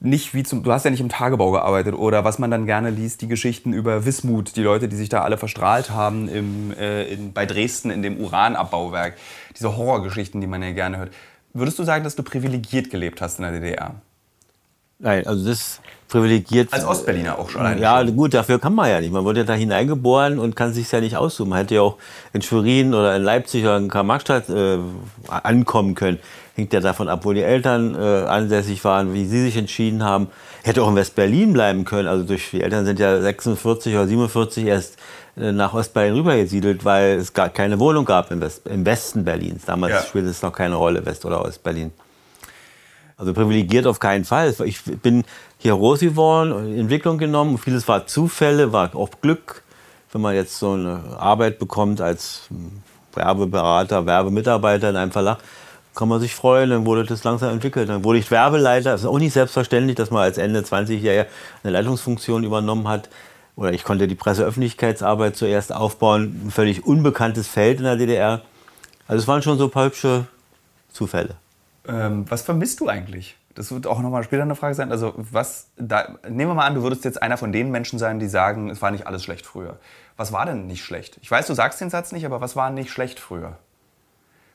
nicht 0.00 0.34
wie 0.34 0.42
zum, 0.42 0.64
du 0.64 0.72
hast 0.72 0.84
ja 0.84 0.90
nicht 0.90 1.00
im 1.00 1.08
Tagebau 1.08 1.52
gearbeitet 1.52 1.94
oder 1.94 2.24
was 2.24 2.38
man 2.40 2.50
dann 2.50 2.66
gerne 2.66 2.90
liest, 2.90 3.22
die 3.22 3.28
Geschichten 3.28 3.72
über 3.72 4.04
Wismut, 4.04 4.56
die 4.56 4.62
Leute, 4.62 4.88
die 4.88 4.96
sich 4.96 5.08
da 5.08 5.22
alle 5.22 5.38
verstrahlt 5.38 5.90
haben 5.90 6.28
im, 6.28 6.72
äh, 6.72 7.04
in, 7.04 7.32
bei 7.32 7.46
Dresden 7.46 7.90
in 7.90 8.02
dem 8.02 8.18
Uranabbauwerk, 8.18 9.14
diese 9.56 9.76
Horrorgeschichten, 9.76 10.40
die 10.40 10.48
man 10.48 10.62
ja 10.62 10.72
gerne 10.72 10.98
hört. 10.98 11.10
Würdest 11.54 11.78
du 11.78 11.84
sagen, 11.84 12.04
dass 12.04 12.16
du 12.16 12.22
privilegiert 12.22 12.90
gelebt 12.90 13.20
hast 13.20 13.38
in 13.38 13.44
der 13.44 13.52
DDR? 13.52 13.94
Nein, 14.98 15.26
also 15.26 15.44
das 15.44 15.80
privilegiert. 16.08 16.72
Als 16.72 16.84
Ostberliner 16.84 17.38
auch 17.38 17.50
schon. 17.50 17.78
Ja, 17.78 18.04
schon. 18.04 18.14
gut, 18.14 18.34
dafür 18.34 18.60
kann 18.60 18.74
man 18.74 18.88
ja 18.88 19.00
nicht. 19.00 19.12
Man 19.12 19.24
wurde 19.24 19.40
ja 19.40 19.46
da 19.46 19.54
hineingeboren 19.54 20.38
und 20.38 20.54
kann 20.54 20.72
sich 20.72 20.90
ja 20.92 21.00
nicht 21.00 21.16
aussuchen. 21.16 21.48
Man 21.48 21.58
hätte 21.58 21.74
ja 21.74 21.80
auch 21.80 21.96
in 22.32 22.40
Schwerin 22.40 22.94
oder 22.94 23.16
in 23.16 23.22
Leipzig 23.22 23.64
oder 23.64 23.78
in 23.78 23.88
Karl-Marx-Stadt 23.88 24.48
äh, 24.48 24.78
ankommen 25.28 25.96
können. 25.96 26.20
Hängt 26.54 26.72
ja 26.72 26.80
davon 26.80 27.08
ab, 27.08 27.24
wo 27.24 27.32
die 27.32 27.42
Eltern 27.42 27.94
äh, 27.94 27.98
ansässig 27.98 28.84
waren, 28.84 29.12
wie 29.12 29.24
sie 29.24 29.42
sich 29.42 29.56
entschieden 29.56 30.04
haben. 30.04 30.28
Hätte 30.62 30.82
auch 30.82 30.88
in 30.88 30.94
West-Berlin 30.94 31.52
bleiben 31.52 31.84
können. 31.84 32.06
Also 32.06 32.24
durch 32.24 32.50
die 32.50 32.62
Eltern 32.62 32.84
sind 32.84 33.00
ja 33.00 33.20
46 33.20 33.94
oder 33.94 34.06
47 34.06 34.66
erst 34.66 34.98
nach 35.34 35.72
Ostberlin 35.72 36.14
rübergesiedelt, 36.14 36.84
weil 36.84 37.16
es 37.16 37.32
gar 37.32 37.48
keine 37.48 37.78
Wohnung 37.78 38.04
gab 38.04 38.30
im, 38.30 38.40
West, 38.40 38.66
im 38.66 38.84
Westen 38.84 39.24
Berlins. 39.24 39.64
Damals 39.64 39.92
ja. 39.92 40.02
spielte 40.02 40.28
es 40.28 40.42
noch 40.42 40.52
keine 40.52 40.74
Rolle, 40.74 41.04
West- 41.06 41.24
oder 41.24 41.42
Ostberlin. 41.42 41.92
Also 43.16 43.32
privilegiert 43.32 43.86
auf 43.86 43.98
keinen 43.98 44.24
Fall. 44.24 44.54
Ich 44.64 44.82
bin 44.84 45.24
hier 45.58 45.74
groß 45.74 46.00
geworden, 46.00 46.76
Entwicklung 46.76 47.18
genommen. 47.18 47.56
Vieles 47.56 47.86
war 47.88 48.06
Zufälle, 48.06 48.72
war 48.72 48.94
auch 48.94 49.10
Glück. 49.20 49.62
Wenn 50.12 50.20
man 50.20 50.34
jetzt 50.34 50.58
so 50.58 50.72
eine 50.72 51.00
Arbeit 51.18 51.58
bekommt 51.58 52.00
als 52.00 52.42
Werbeberater, 53.14 54.04
Werbemitarbeiter 54.04 54.90
in 54.90 54.96
einem 54.96 55.12
Verlag, 55.12 55.38
kann 55.94 56.08
man 56.08 56.20
sich 56.20 56.34
freuen, 56.34 56.70
dann 56.70 56.84
wurde 56.84 57.04
das 57.04 57.24
langsam 57.24 57.50
entwickelt. 57.50 57.88
Dann 57.88 58.04
wurde 58.04 58.18
ich 58.18 58.30
Werbeleiter. 58.30 58.92
Das 58.92 59.02
ist 59.02 59.06
auch 59.06 59.18
nicht 59.18 59.32
selbstverständlich, 59.32 59.96
dass 59.96 60.10
man 60.10 60.22
als 60.22 60.36
Ende 60.36 60.60
20-Jähriger 60.60 61.26
eine 61.62 61.72
Leitungsfunktion 61.72 62.44
übernommen 62.44 62.88
hat 62.88 63.08
oder 63.56 63.72
ich 63.72 63.84
konnte 63.84 64.08
die 64.08 64.14
Presseöffentlichkeitsarbeit 64.14 65.36
zuerst 65.36 65.72
aufbauen, 65.72 66.46
ein 66.46 66.50
völlig 66.50 66.86
unbekanntes 66.86 67.48
Feld 67.48 67.78
in 67.78 67.84
der 67.84 67.96
DDR. 67.96 68.42
Also 69.06 69.22
es 69.22 69.28
waren 69.28 69.42
schon 69.42 69.58
so 69.58 69.64
ein 69.64 69.70
paar 69.70 69.86
hübsche 69.86 70.26
Zufälle. 70.92 71.36
Ähm, 71.86 72.24
was 72.28 72.42
vermisst 72.42 72.80
du 72.80 72.88
eigentlich? 72.88 73.36
Das 73.54 73.70
wird 73.70 73.86
auch 73.86 74.00
nochmal 74.00 74.24
später 74.24 74.42
eine 74.42 74.54
Frage 74.54 74.74
sein. 74.74 74.90
Also 74.90 75.12
was, 75.16 75.66
da, 75.76 76.16
nehmen 76.24 76.50
wir 76.50 76.54
mal 76.54 76.66
an, 76.66 76.74
du 76.74 76.82
würdest 76.82 77.04
jetzt 77.04 77.22
einer 77.22 77.36
von 77.36 77.52
den 77.52 77.70
Menschen 77.70 77.98
sein, 77.98 78.18
die 78.18 78.28
sagen, 78.28 78.70
es 78.70 78.80
war 78.80 78.90
nicht 78.90 79.06
alles 79.06 79.22
schlecht 79.22 79.44
früher. 79.44 79.78
Was 80.16 80.32
war 80.32 80.46
denn 80.46 80.66
nicht 80.66 80.84
schlecht? 80.84 81.18
Ich 81.20 81.30
weiß, 81.30 81.46
du 81.46 81.54
sagst 81.54 81.80
den 81.80 81.90
Satz 81.90 82.12
nicht, 82.12 82.24
aber 82.24 82.40
was 82.40 82.56
war 82.56 82.70
nicht 82.70 82.90
schlecht 82.90 83.20
früher? 83.20 83.58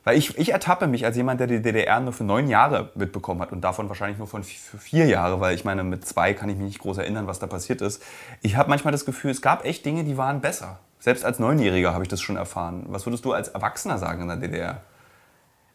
Weil 0.08 0.18
ich, 0.18 0.38
ich 0.38 0.54
ertappe 0.54 0.88
mich 0.88 1.04
als 1.04 1.18
jemand, 1.18 1.42
der 1.42 1.48
die 1.48 1.62
DDR 1.62 2.00
nur 2.00 2.14
für 2.14 2.24
neun 2.24 2.48
Jahre 2.48 2.92
mitbekommen 2.96 3.42
hat 3.42 3.52
und 3.52 3.60
davon 3.60 3.90
wahrscheinlich 3.90 4.18
nur 4.18 4.26
von 4.26 4.42
für 4.42 4.78
vier 4.78 5.06
Jahre, 5.06 5.42
weil 5.42 5.54
ich 5.54 5.66
meine, 5.66 5.84
mit 5.84 6.06
zwei 6.06 6.34
kann 6.34 6.48
ich 6.48 6.56
mich 6.56 6.66
nicht 6.66 6.80
groß 6.80 7.00
erinnern, 7.00 7.28
was 7.28 7.40
da 7.40 7.48
passiert 7.48 7.82
ist. 7.82 8.02
Ich 8.42 8.56
habe 8.56 8.70
manchmal 8.70 8.94
das 8.94 9.04
Gefühl, 9.04 9.32
es 9.32 9.42
gab 9.42 9.66
echt 9.66 9.86
Dinge, 9.86 10.06
die 10.06 10.16
waren 10.16 10.40
besser. 10.40 10.80
Selbst 11.00 11.26
als 11.26 11.40
Neunjähriger 11.40 11.92
habe 11.92 12.06
ich 12.06 12.08
das 12.08 12.22
schon 12.22 12.38
erfahren. 12.38 12.86
Was 12.88 13.06
würdest 13.06 13.26
du 13.26 13.34
als 13.34 13.50
Erwachsener 13.50 13.98
sagen 13.98 14.22
in 14.22 14.28
der 14.30 14.38
DDR? 14.38 14.82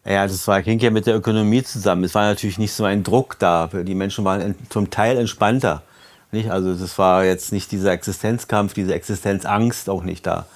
Ja, 0.07 0.27
das 0.27 0.49
war, 0.49 0.63
hing 0.63 0.79
ja 0.79 0.89
mit 0.89 1.07
der 1.07 1.17
Ökonomie 1.17 1.63
zusammen. 1.63 2.05
Es 2.05 2.15
war 2.15 2.25
natürlich 2.25 2.57
nicht 2.57 2.73
so 2.73 2.85
ein 2.85 3.03
Druck 3.03 3.39
da. 3.39 3.69
Die 3.71 3.95
Menschen 3.95 4.25
waren 4.25 4.55
zum 4.71 4.89
Teil 4.89 5.19
entspannter. 5.19 5.83
Nicht? 6.31 6.51
Also 6.51 6.75
das 6.75 6.97
war 6.97 7.27
jetzt 7.27 7.53
nicht 7.53 7.71
dieser 7.71 7.93
Existenzkampf, 7.93 8.73
diese 8.73 8.95
Existenzangst 8.95 9.91
auch 9.91 10.03
nicht 10.03 10.27
da. 10.27 10.47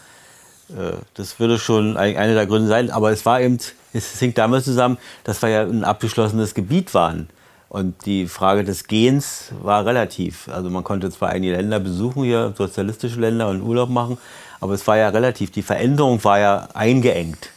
Äh, 0.70 0.96
das 1.14 1.38
würde 1.38 1.58
schon 1.58 1.96
einer 1.96 2.35
der 2.35 2.46
Gründe 2.46 2.68
sein. 2.68 2.90
Aber 2.90 3.11
es 3.11 3.25
war 3.26 3.40
eben, 3.40 3.58
es 3.92 4.20
hängt 4.20 4.38
damit 4.38 4.64
zusammen, 4.64 4.99
dass 5.25 5.42
wir 5.42 5.49
ja 5.49 5.62
ein 5.62 5.85
abgeschlossenes 5.85 6.54
Gebiet 6.54 6.94
waren. 6.94 7.28
Und 7.68 8.06
die 8.06 8.26
Frage 8.26 8.64
des 8.64 8.87
Gehens 8.87 9.50
war 9.61 9.85
relativ. 9.85 10.49
Also 10.49 10.70
man 10.70 10.85
konnte 10.85 11.11
zwar 11.11 11.30
einige 11.30 11.56
Länder 11.56 11.80
besuchen, 11.80 12.23
hier 12.25 12.54
sozialistische 12.56 13.20
Länder 13.20 13.49
und 13.49 13.61
Urlaub 13.61 13.90
machen, 13.90 14.18
aber 14.61 14.75
es 14.75 14.87
war 14.87 14.96
ja 14.96 15.08
relativ. 15.08 15.50
Die 15.50 15.62
Veränderung 15.62 16.23
war 16.25 16.38
ja 16.38 16.68
eingeengt. 16.75 17.50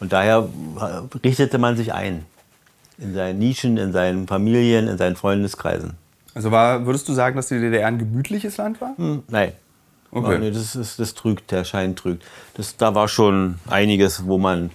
Und 0.00 0.12
daher 0.12 0.48
richtete 1.22 1.58
man 1.58 1.76
sich 1.76 1.92
ein. 1.92 2.24
In 2.98 3.14
seinen 3.14 3.38
Nischen, 3.38 3.76
in 3.76 3.92
seinen 3.92 4.26
Familien, 4.26 4.88
in 4.88 4.98
seinen 4.98 5.16
Freundeskreisen. 5.16 5.92
Also 6.34 6.50
war, 6.50 6.86
würdest 6.86 7.08
du 7.08 7.12
sagen, 7.12 7.36
dass 7.36 7.48
die 7.48 7.60
DDR 7.60 7.86
ein 7.86 7.98
gemütliches 7.98 8.56
Land 8.56 8.80
war? 8.80 8.96
Hm, 8.96 9.22
nein. 9.28 9.52
Okay. 10.14 10.38
Nee, 10.38 10.50
das, 10.50 10.76
ist, 10.76 10.98
das 10.98 11.14
trügt, 11.14 11.50
der 11.50 11.64
Schein 11.64 11.96
trügt. 11.96 12.24
Das, 12.54 12.76
da 12.76 12.94
war 12.94 13.08
schon 13.08 13.56
einiges, 13.68 14.26
wo 14.26 14.38
man 14.38 14.70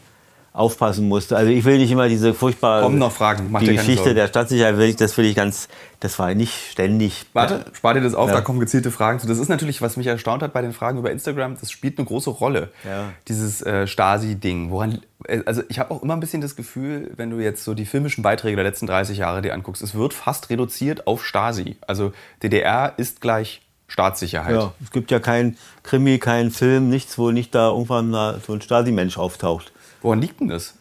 aufpassen 0.51 1.07
musste. 1.07 1.37
Also 1.37 1.51
ich 1.51 1.63
will 1.63 1.77
nicht 1.77 1.91
immer 1.91 2.09
diese 2.09 2.33
furchtbare 2.33 2.81
Kommen 2.81 2.97
noch 2.97 3.11
Fragen. 3.11 3.47
Mach 3.49 3.61
die 3.61 3.75
Geschichte 3.75 4.13
der 4.13 4.27
Stadtsicherheit, 4.27 4.77
will 4.77 4.89
ich, 4.89 4.95
das 4.95 5.15
will 5.17 5.25
ich 5.25 5.35
ganz, 5.35 5.69
das 5.99 6.17
war 6.17 6.33
nicht 6.33 6.53
ständig. 6.71 7.25
Warte, 7.33 7.65
spar 7.73 7.93
dir 7.93 8.01
das 8.01 8.15
auf, 8.15 8.29
ja. 8.29 8.35
da 8.35 8.41
kommen 8.41 8.59
gezielte 8.59 8.91
Fragen 8.91 9.19
zu. 9.19 9.27
Das 9.27 9.37
ist 9.37 9.47
natürlich, 9.47 9.81
was 9.81 9.95
mich 9.95 10.07
erstaunt 10.07 10.41
hat 10.41 10.51
bei 10.51 10.61
den 10.61 10.73
Fragen 10.73 10.97
über 10.97 11.11
Instagram, 11.11 11.55
das 11.59 11.71
spielt 11.71 11.97
eine 11.97 12.05
große 12.05 12.31
Rolle. 12.31 12.71
Ja. 12.83 13.05
Dieses 13.27 13.61
äh, 13.61 13.85
Stasi-Ding. 13.85 14.71
Woran, 14.71 15.01
äh, 15.25 15.43
also 15.45 15.61
ich 15.69 15.79
habe 15.79 15.91
auch 15.91 16.03
immer 16.03 16.15
ein 16.15 16.19
bisschen 16.19 16.41
das 16.41 16.55
Gefühl, 16.55 17.11
wenn 17.15 17.29
du 17.29 17.39
jetzt 17.39 17.63
so 17.63 17.73
die 17.73 17.85
filmischen 17.85 18.23
Beiträge 18.23 18.55
der 18.55 18.65
letzten 18.65 18.87
30 18.87 19.19
Jahre 19.19 19.41
dir 19.41 19.53
anguckst, 19.53 19.81
es 19.81 19.93
wird 19.93 20.13
fast 20.13 20.49
reduziert 20.49 21.07
auf 21.07 21.25
Stasi. 21.25 21.77
Also 21.87 22.11
DDR 22.41 22.93
ist 22.97 23.21
gleich 23.21 23.61
Staatssicherheit. 23.89 24.55
Ja, 24.55 24.73
es 24.81 24.91
gibt 24.91 25.11
ja 25.11 25.19
kein 25.19 25.57
Krimi, 25.83 26.19
kein 26.19 26.51
Film, 26.51 26.89
nichts, 26.89 27.17
wo 27.17 27.31
nicht 27.31 27.53
da 27.53 27.69
irgendwann 27.69 28.11
so 28.45 28.53
ein 28.53 28.61
Stasi-Mensch 28.61 29.17
auftaucht. 29.17 29.73
Woran 30.01 30.21
liegt 30.21 30.39
denn 30.39 30.47
das? 30.47 30.75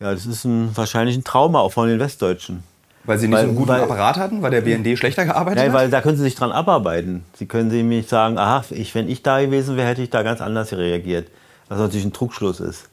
Ja, 0.00 0.12
das 0.12 0.24
ist 0.24 0.44
ein, 0.44 0.74
wahrscheinlich 0.76 1.16
ein 1.16 1.24
Trauma 1.24 1.58
auch 1.58 1.72
von 1.72 1.88
den 1.88 1.98
Westdeutschen. 1.98 2.62
Weil 3.04 3.18
sie 3.18 3.26
nicht 3.26 3.36
weil, 3.36 3.44
so 3.44 3.48
einen 3.48 3.56
guten 3.56 3.68
weil, 3.68 3.82
Apparat 3.82 4.16
hatten, 4.16 4.42
weil 4.42 4.50
der 4.50 4.60
BND 4.60 4.96
schlechter 4.98 5.24
gearbeitet 5.24 5.58
nein, 5.58 5.72
hat? 5.72 5.74
weil 5.74 5.90
da 5.90 6.00
können 6.00 6.16
sie 6.16 6.22
sich 6.22 6.34
dran 6.34 6.52
abarbeiten. 6.52 7.24
Sie 7.34 7.46
können 7.46 7.70
sie 7.70 7.78
nämlich 7.78 8.06
sagen, 8.06 8.38
aha, 8.38 8.64
ich, 8.70 8.94
wenn 8.94 9.08
ich 9.08 9.22
da 9.22 9.40
gewesen 9.40 9.76
wäre, 9.76 9.88
hätte 9.88 10.02
ich 10.02 10.10
da 10.10 10.22
ganz 10.22 10.40
anders 10.40 10.72
reagiert. 10.72 11.28
Was 11.68 11.78
natürlich 11.78 12.06
ein 12.06 12.12
Trugschluss 12.12 12.60
ist. 12.60 12.88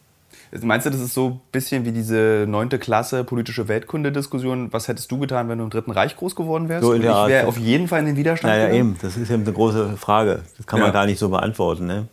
Meinst 0.61 0.85
du, 0.85 0.89
das 0.89 1.01
ist 1.01 1.13
so 1.13 1.29
ein 1.29 1.41
bisschen 1.51 1.85
wie 1.85 1.91
diese 1.91 2.45
neunte 2.47 2.79
Klasse 2.79 3.23
politische 3.23 3.67
Weltkunde-Diskussion? 3.67 4.71
Was 4.71 4.87
hättest 4.87 5.11
du 5.11 5.19
getan, 5.19 5.49
wenn 5.49 5.57
du 5.57 5.63
im 5.65 5.69
Dritten 5.69 5.91
Reich 5.91 6.15
groß 6.15 6.35
geworden 6.35 6.69
wärst? 6.69 6.83
So 6.83 6.93
in 6.93 7.01
der 7.01 7.23
ich 7.23 7.27
wäre 7.27 7.47
auf 7.47 7.57
jeden 7.57 7.87
Fall 7.87 7.99
in 8.01 8.05
den 8.05 8.15
Widerstand 8.15 8.53
Naja, 8.53 8.67
gegangen? 8.67 8.91
eben. 8.91 8.97
Das 9.01 9.17
ist 9.17 9.29
eben 9.29 9.43
eine 9.43 9.53
große 9.53 9.97
Frage. 9.97 10.43
Das 10.57 10.65
kann 10.67 10.79
man 10.79 10.93
gar 10.93 11.05
nicht 11.05 11.19
so 11.19 11.29
beantworten. 11.29 11.87
Ne? 11.87 12.07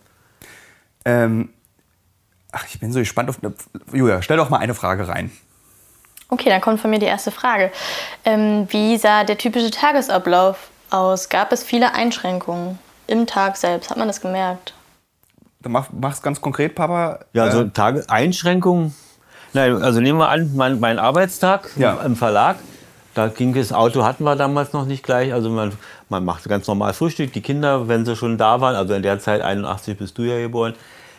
Ähm, 1.04 1.50
ach, 2.50 2.64
ich 2.68 2.80
bin 2.80 2.92
so 2.92 2.98
gespannt 2.98 3.28
auf... 3.28 3.38
Julia, 3.92 4.22
stell 4.22 4.36
doch 4.36 4.50
mal 4.50 4.58
eine 4.58 4.74
Frage 4.74 5.08
rein. 5.08 5.30
Okay, 6.28 6.48
dann 6.48 6.62
kommt 6.62 6.80
von 6.80 6.90
mir 6.90 6.98
die 6.98 7.06
erste 7.06 7.30
Frage. 7.30 7.70
Ähm, 8.24 8.66
wie 8.70 8.96
sah 8.96 9.24
der 9.24 9.36
typische 9.36 9.70
Tagesablauf 9.70 10.70
aus? 10.90 11.28
Gab 11.28 11.52
es 11.52 11.62
viele 11.62 11.94
Einschränkungen 11.94 12.78
im 13.06 13.26
Tag 13.26 13.58
selbst? 13.58 13.90
Hat 13.90 13.98
man 13.98 14.08
das 14.08 14.20
gemerkt? 14.22 14.72
Dann 15.62 15.72
mach, 15.72 15.88
mach's 15.92 16.22
ganz 16.22 16.40
konkret, 16.40 16.74
Papa. 16.74 17.20
Ja, 17.32 17.44
also 17.44 17.62
äh, 17.62 17.70
Tage, 17.70 18.04
Einschränkungen. 18.08 18.94
Nein, 19.52 19.82
also 19.82 20.00
nehmen 20.00 20.18
wir 20.18 20.28
an, 20.28 20.50
mein, 20.56 20.80
mein 20.80 20.98
Arbeitstag 20.98 21.70
ja. 21.76 22.00
im 22.02 22.16
Verlag. 22.16 22.56
Da 23.14 23.28
ging 23.28 23.52
das 23.52 23.72
Auto 23.72 24.04
hatten 24.04 24.24
wir 24.24 24.36
damals 24.36 24.72
noch 24.72 24.86
nicht 24.86 25.02
gleich. 25.02 25.34
Also 25.34 25.50
man, 25.50 25.72
man 26.08 26.24
machte 26.24 26.48
ganz 26.48 26.66
normal 26.66 26.94
Frühstück. 26.94 27.32
Die 27.32 27.42
Kinder, 27.42 27.86
wenn 27.86 28.06
sie 28.06 28.16
schon 28.16 28.38
da 28.38 28.60
waren, 28.60 28.74
also 28.74 28.94
in 28.94 29.02
der 29.02 29.18
Zeit 29.18 29.42
81 29.42 29.98
bist 29.98 30.16
du 30.16 30.22
ja 30.22 30.38
geboren, 30.38 30.74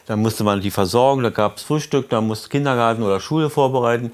dann 0.08 0.20
musste 0.20 0.44
man 0.44 0.62
die 0.62 0.72
versorgen. 0.72 1.22
Da 1.22 1.30
gab 1.30 1.58
es 1.58 1.64
Frühstück, 1.64 2.10
da 2.10 2.22
musste 2.22 2.50
Kindergarten 2.50 3.04
oder 3.04 3.20
Schule 3.20 3.50
vorbereiten. 3.52 4.12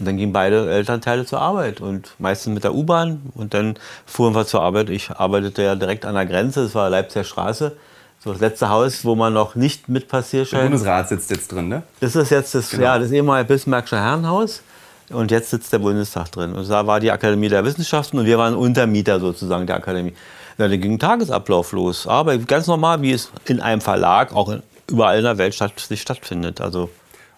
Und 0.00 0.06
dann 0.06 0.16
gingen 0.16 0.32
beide 0.32 0.68
Elternteile 0.68 1.24
zur 1.24 1.40
Arbeit 1.40 1.80
und 1.80 2.14
meistens 2.18 2.52
mit 2.52 2.64
der 2.64 2.74
U-Bahn. 2.74 3.30
Und 3.36 3.54
dann 3.54 3.76
fuhren 4.04 4.34
wir 4.34 4.44
zur 4.44 4.62
Arbeit. 4.62 4.90
Ich 4.90 5.12
arbeitete 5.12 5.62
ja 5.62 5.76
direkt 5.76 6.04
an 6.04 6.16
der 6.16 6.26
Grenze, 6.26 6.64
das 6.64 6.74
war 6.74 6.90
Leipziger 6.90 7.24
Straße. 7.24 7.76
So 8.22 8.32
das 8.32 8.40
letzte 8.40 8.68
Haus, 8.68 9.04
wo 9.04 9.16
man 9.16 9.32
noch 9.32 9.56
nicht 9.56 9.88
mit 9.88 10.06
Passierschein. 10.06 10.60
Der 10.60 10.66
Bundesrat 10.66 11.08
sitzt 11.08 11.30
jetzt 11.30 11.50
drin, 11.50 11.68
ne? 11.68 11.82
Das 12.00 12.14
ist 12.14 12.30
jetzt 12.30 12.54
das, 12.54 12.70
genau. 12.70 12.84
ja, 12.84 12.98
das 12.98 13.10
ehemalige 13.10 13.48
Bismarckische 13.48 13.98
Herrenhaus. 13.98 14.62
Und 15.10 15.30
jetzt 15.30 15.50
sitzt 15.50 15.72
der 15.72 15.80
Bundestag 15.80 16.30
drin. 16.30 16.54
Und 16.54 16.70
da 16.70 16.86
war 16.86 17.00
die 17.00 17.10
Akademie 17.10 17.48
der 17.48 17.64
Wissenschaften 17.64 18.18
und 18.18 18.26
wir 18.26 18.38
waren 18.38 18.54
Untermieter 18.54 19.18
sozusagen 19.18 19.66
der 19.66 19.76
Akademie. 19.76 20.14
Ja, 20.56 20.68
dann 20.68 20.80
ging 20.80 20.92
ein 20.92 20.98
Tagesablauf 20.98 21.72
los. 21.72 22.06
Aber 22.06 22.38
ganz 22.38 22.68
normal, 22.68 23.02
wie 23.02 23.12
es 23.12 23.30
in 23.46 23.60
einem 23.60 23.80
Verlag 23.80 24.32
auch 24.34 24.54
überall 24.88 25.18
in 25.18 25.24
der 25.24 25.38
Welt 25.38 25.54
statt, 25.54 25.72
stattfindet. 25.76 26.60
Also 26.60 26.90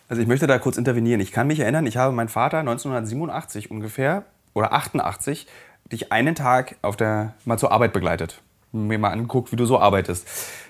also 0.09 0.21
ich 0.21 0.29
möchte 0.29 0.47
da 0.47 0.59
kurz 0.59 0.77
intervenieren. 0.77 1.21
Ich 1.21 1.33
kann 1.33 1.47
mich 1.47 1.61
erinnern, 1.61 1.87
ich 1.87 1.97
habe 1.97 2.15
meinen 2.15 2.29
Vater 2.29 2.59
1987 2.59 3.71
ungefähr 3.71 4.25
oder 4.53 4.73
88 4.73 5.47
dich 5.91 6.13
einen 6.13 6.35
Tag 6.35 6.77
auf 6.83 6.97
der, 6.97 7.35
mal 7.45 7.59
zur 7.59 7.73
Arbeit 7.73 7.93
begleitet. 7.93 8.41
Mir 8.75 8.99
mal 8.99 9.11
angeguckt, 9.11 9.53
wie 9.53 9.57
du 9.57 9.67
so 9.67 9.79
arbeitest. 9.79 10.27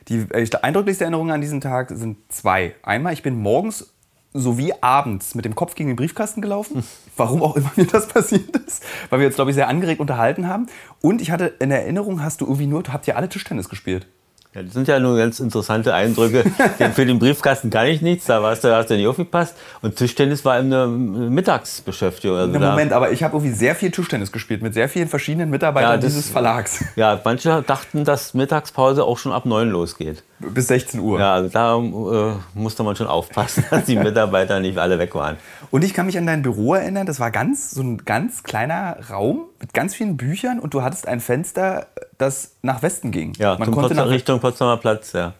Die 0.08 0.26
äh, 0.30 0.46
eindrücklichste 0.62 1.04
Erinnerung 1.04 1.30
an 1.30 1.40
diesen 1.40 1.60
Tag 1.60 1.90
sind 1.90 2.18
zwei. 2.28 2.74
Einmal, 2.82 3.14
ich 3.14 3.22
bin 3.22 3.40
morgens 3.40 3.94
sowie 4.34 4.74
abends 4.80 5.34
mit 5.34 5.44
dem 5.44 5.54
Kopf 5.54 5.74
gegen 5.74 5.88
den 5.88 5.96
Briefkasten 5.96 6.42
gelaufen. 6.42 6.84
Warum 7.16 7.42
auch 7.42 7.56
immer 7.56 7.70
mir 7.76 7.86
das 7.86 8.08
passiert 8.08 8.56
ist. 8.56 8.84
Weil 9.08 9.20
wir 9.20 9.26
uns, 9.26 9.36
glaube 9.36 9.52
ich, 9.52 9.54
sehr 9.54 9.68
angeregt 9.68 10.00
unterhalten 10.00 10.48
haben. 10.48 10.66
Und 11.00 11.22
ich 11.22 11.30
hatte 11.30 11.54
in 11.60 11.70
Erinnerung, 11.70 12.22
hast 12.22 12.40
du 12.40 12.44
irgendwie 12.44 12.66
nur, 12.66 12.82
habt 12.88 13.08
ihr 13.08 13.16
alle 13.16 13.28
Tischtennis 13.28 13.68
gespielt? 13.68 14.06
Ja, 14.54 14.62
das 14.62 14.72
sind 14.72 14.86
ja 14.86 15.00
nur 15.00 15.16
ganz 15.16 15.40
interessante 15.40 15.92
Eindrücke. 15.94 16.44
Für 16.94 17.04
den 17.04 17.18
Briefkasten 17.18 17.70
kann 17.70 17.88
ich 17.88 18.02
nichts, 18.02 18.26
da 18.26 18.40
warst 18.40 18.62
du, 18.62 18.72
hast 18.72 18.88
du 18.88 18.94
nicht 18.94 19.08
aufgepasst. 19.08 19.56
Und 19.82 19.96
Tischtennis 19.96 20.44
war 20.44 20.54
eine 20.54 20.86
Mittagsbeschäftigung. 20.86 22.36
Also 22.36 22.58
Na, 22.60 22.70
Moment, 22.70 22.92
aber 22.92 23.10
ich 23.10 23.24
habe 23.24 23.36
irgendwie 23.36 23.52
sehr 23.52 23.74
viel 23.74 23.90
Tischtennis 23.90 24.30
gespielt 24.30 24.62
mit 24.62 24.72
sehr 24.72 24.88
vielen 24.88 25.08
verschiedenen 25.08 25.50
Mitarbeitern 25.50 25.90
ja, 25.90 25.96
das, 25.96 26.12
dieses 26.12 26.30
Verlags. 26.30 26.84
Ja, 26.94 27.20
manche 27.24 27.62
dachten, 27.66 28.04
dass 28.04 28.34
Mittagspause 28.34 29.02
auch 29.02 29.18
schon 29.18 29.32
ab 29.32 29.44
9 29.44 29.68
losgeht. 29.70 30.22
Bis 30.38 30.66
16 30.66 31.00
Uhr. 31.00 31.20
Ja, 31.20 31.34
also 31.34 31.48
da 31.48 31.78
äh, 31.78 32.34
musste 32.54 32.82
man 32.82 32.96
schon 32.96 33.06
aufpassen, 33.06 33.64
dass 33.70 33.84
die 33.84 33.96
Mitarbeiter 33.96 34.60
nicht 34.60 34.78
alle 34.78 34.98
weg 34.98 35.14
waren. 35.14 35.36
Und 35.70 35.84
ich 35.84 35.94
kann 35.94 36.06
mich 36.06 36.18
an 36.18 36.26
dein 36.26 36.42
Büro 36.42 36.74
erinnern, 36.74 37.06
das 37.06 37.20
war 37.20 37.30
ganz 37.30 37.70
so 37.70 37.82
ein 37.82 37.98
ganz 37.98 38.42
kleiner 38.42 38.96
Raum 39.10 39.46
mit 39.60 39.72
ganz 39.72 39.94
vielen 39.94 40.16
Büchern 40.16 40.58
und 40.58 40.74
du 40.74 40.82
hattest 40.82 41.06
ein 41.06 41.20
Fenster, 41.20 41.86
das 42.18 42.56
nach 42.62 42.82
Westen 42.82 43.10
ging. 43.10 43.32
Ja, 43.38 43.56
man 43.58 43.70
konnte 43.70 43.94
nach 43.94 44.08
Richtung 44.08 44.40
Potsdamer 44.40 44.76
Platz, 44.76 45.12
ja. 45.12 45.34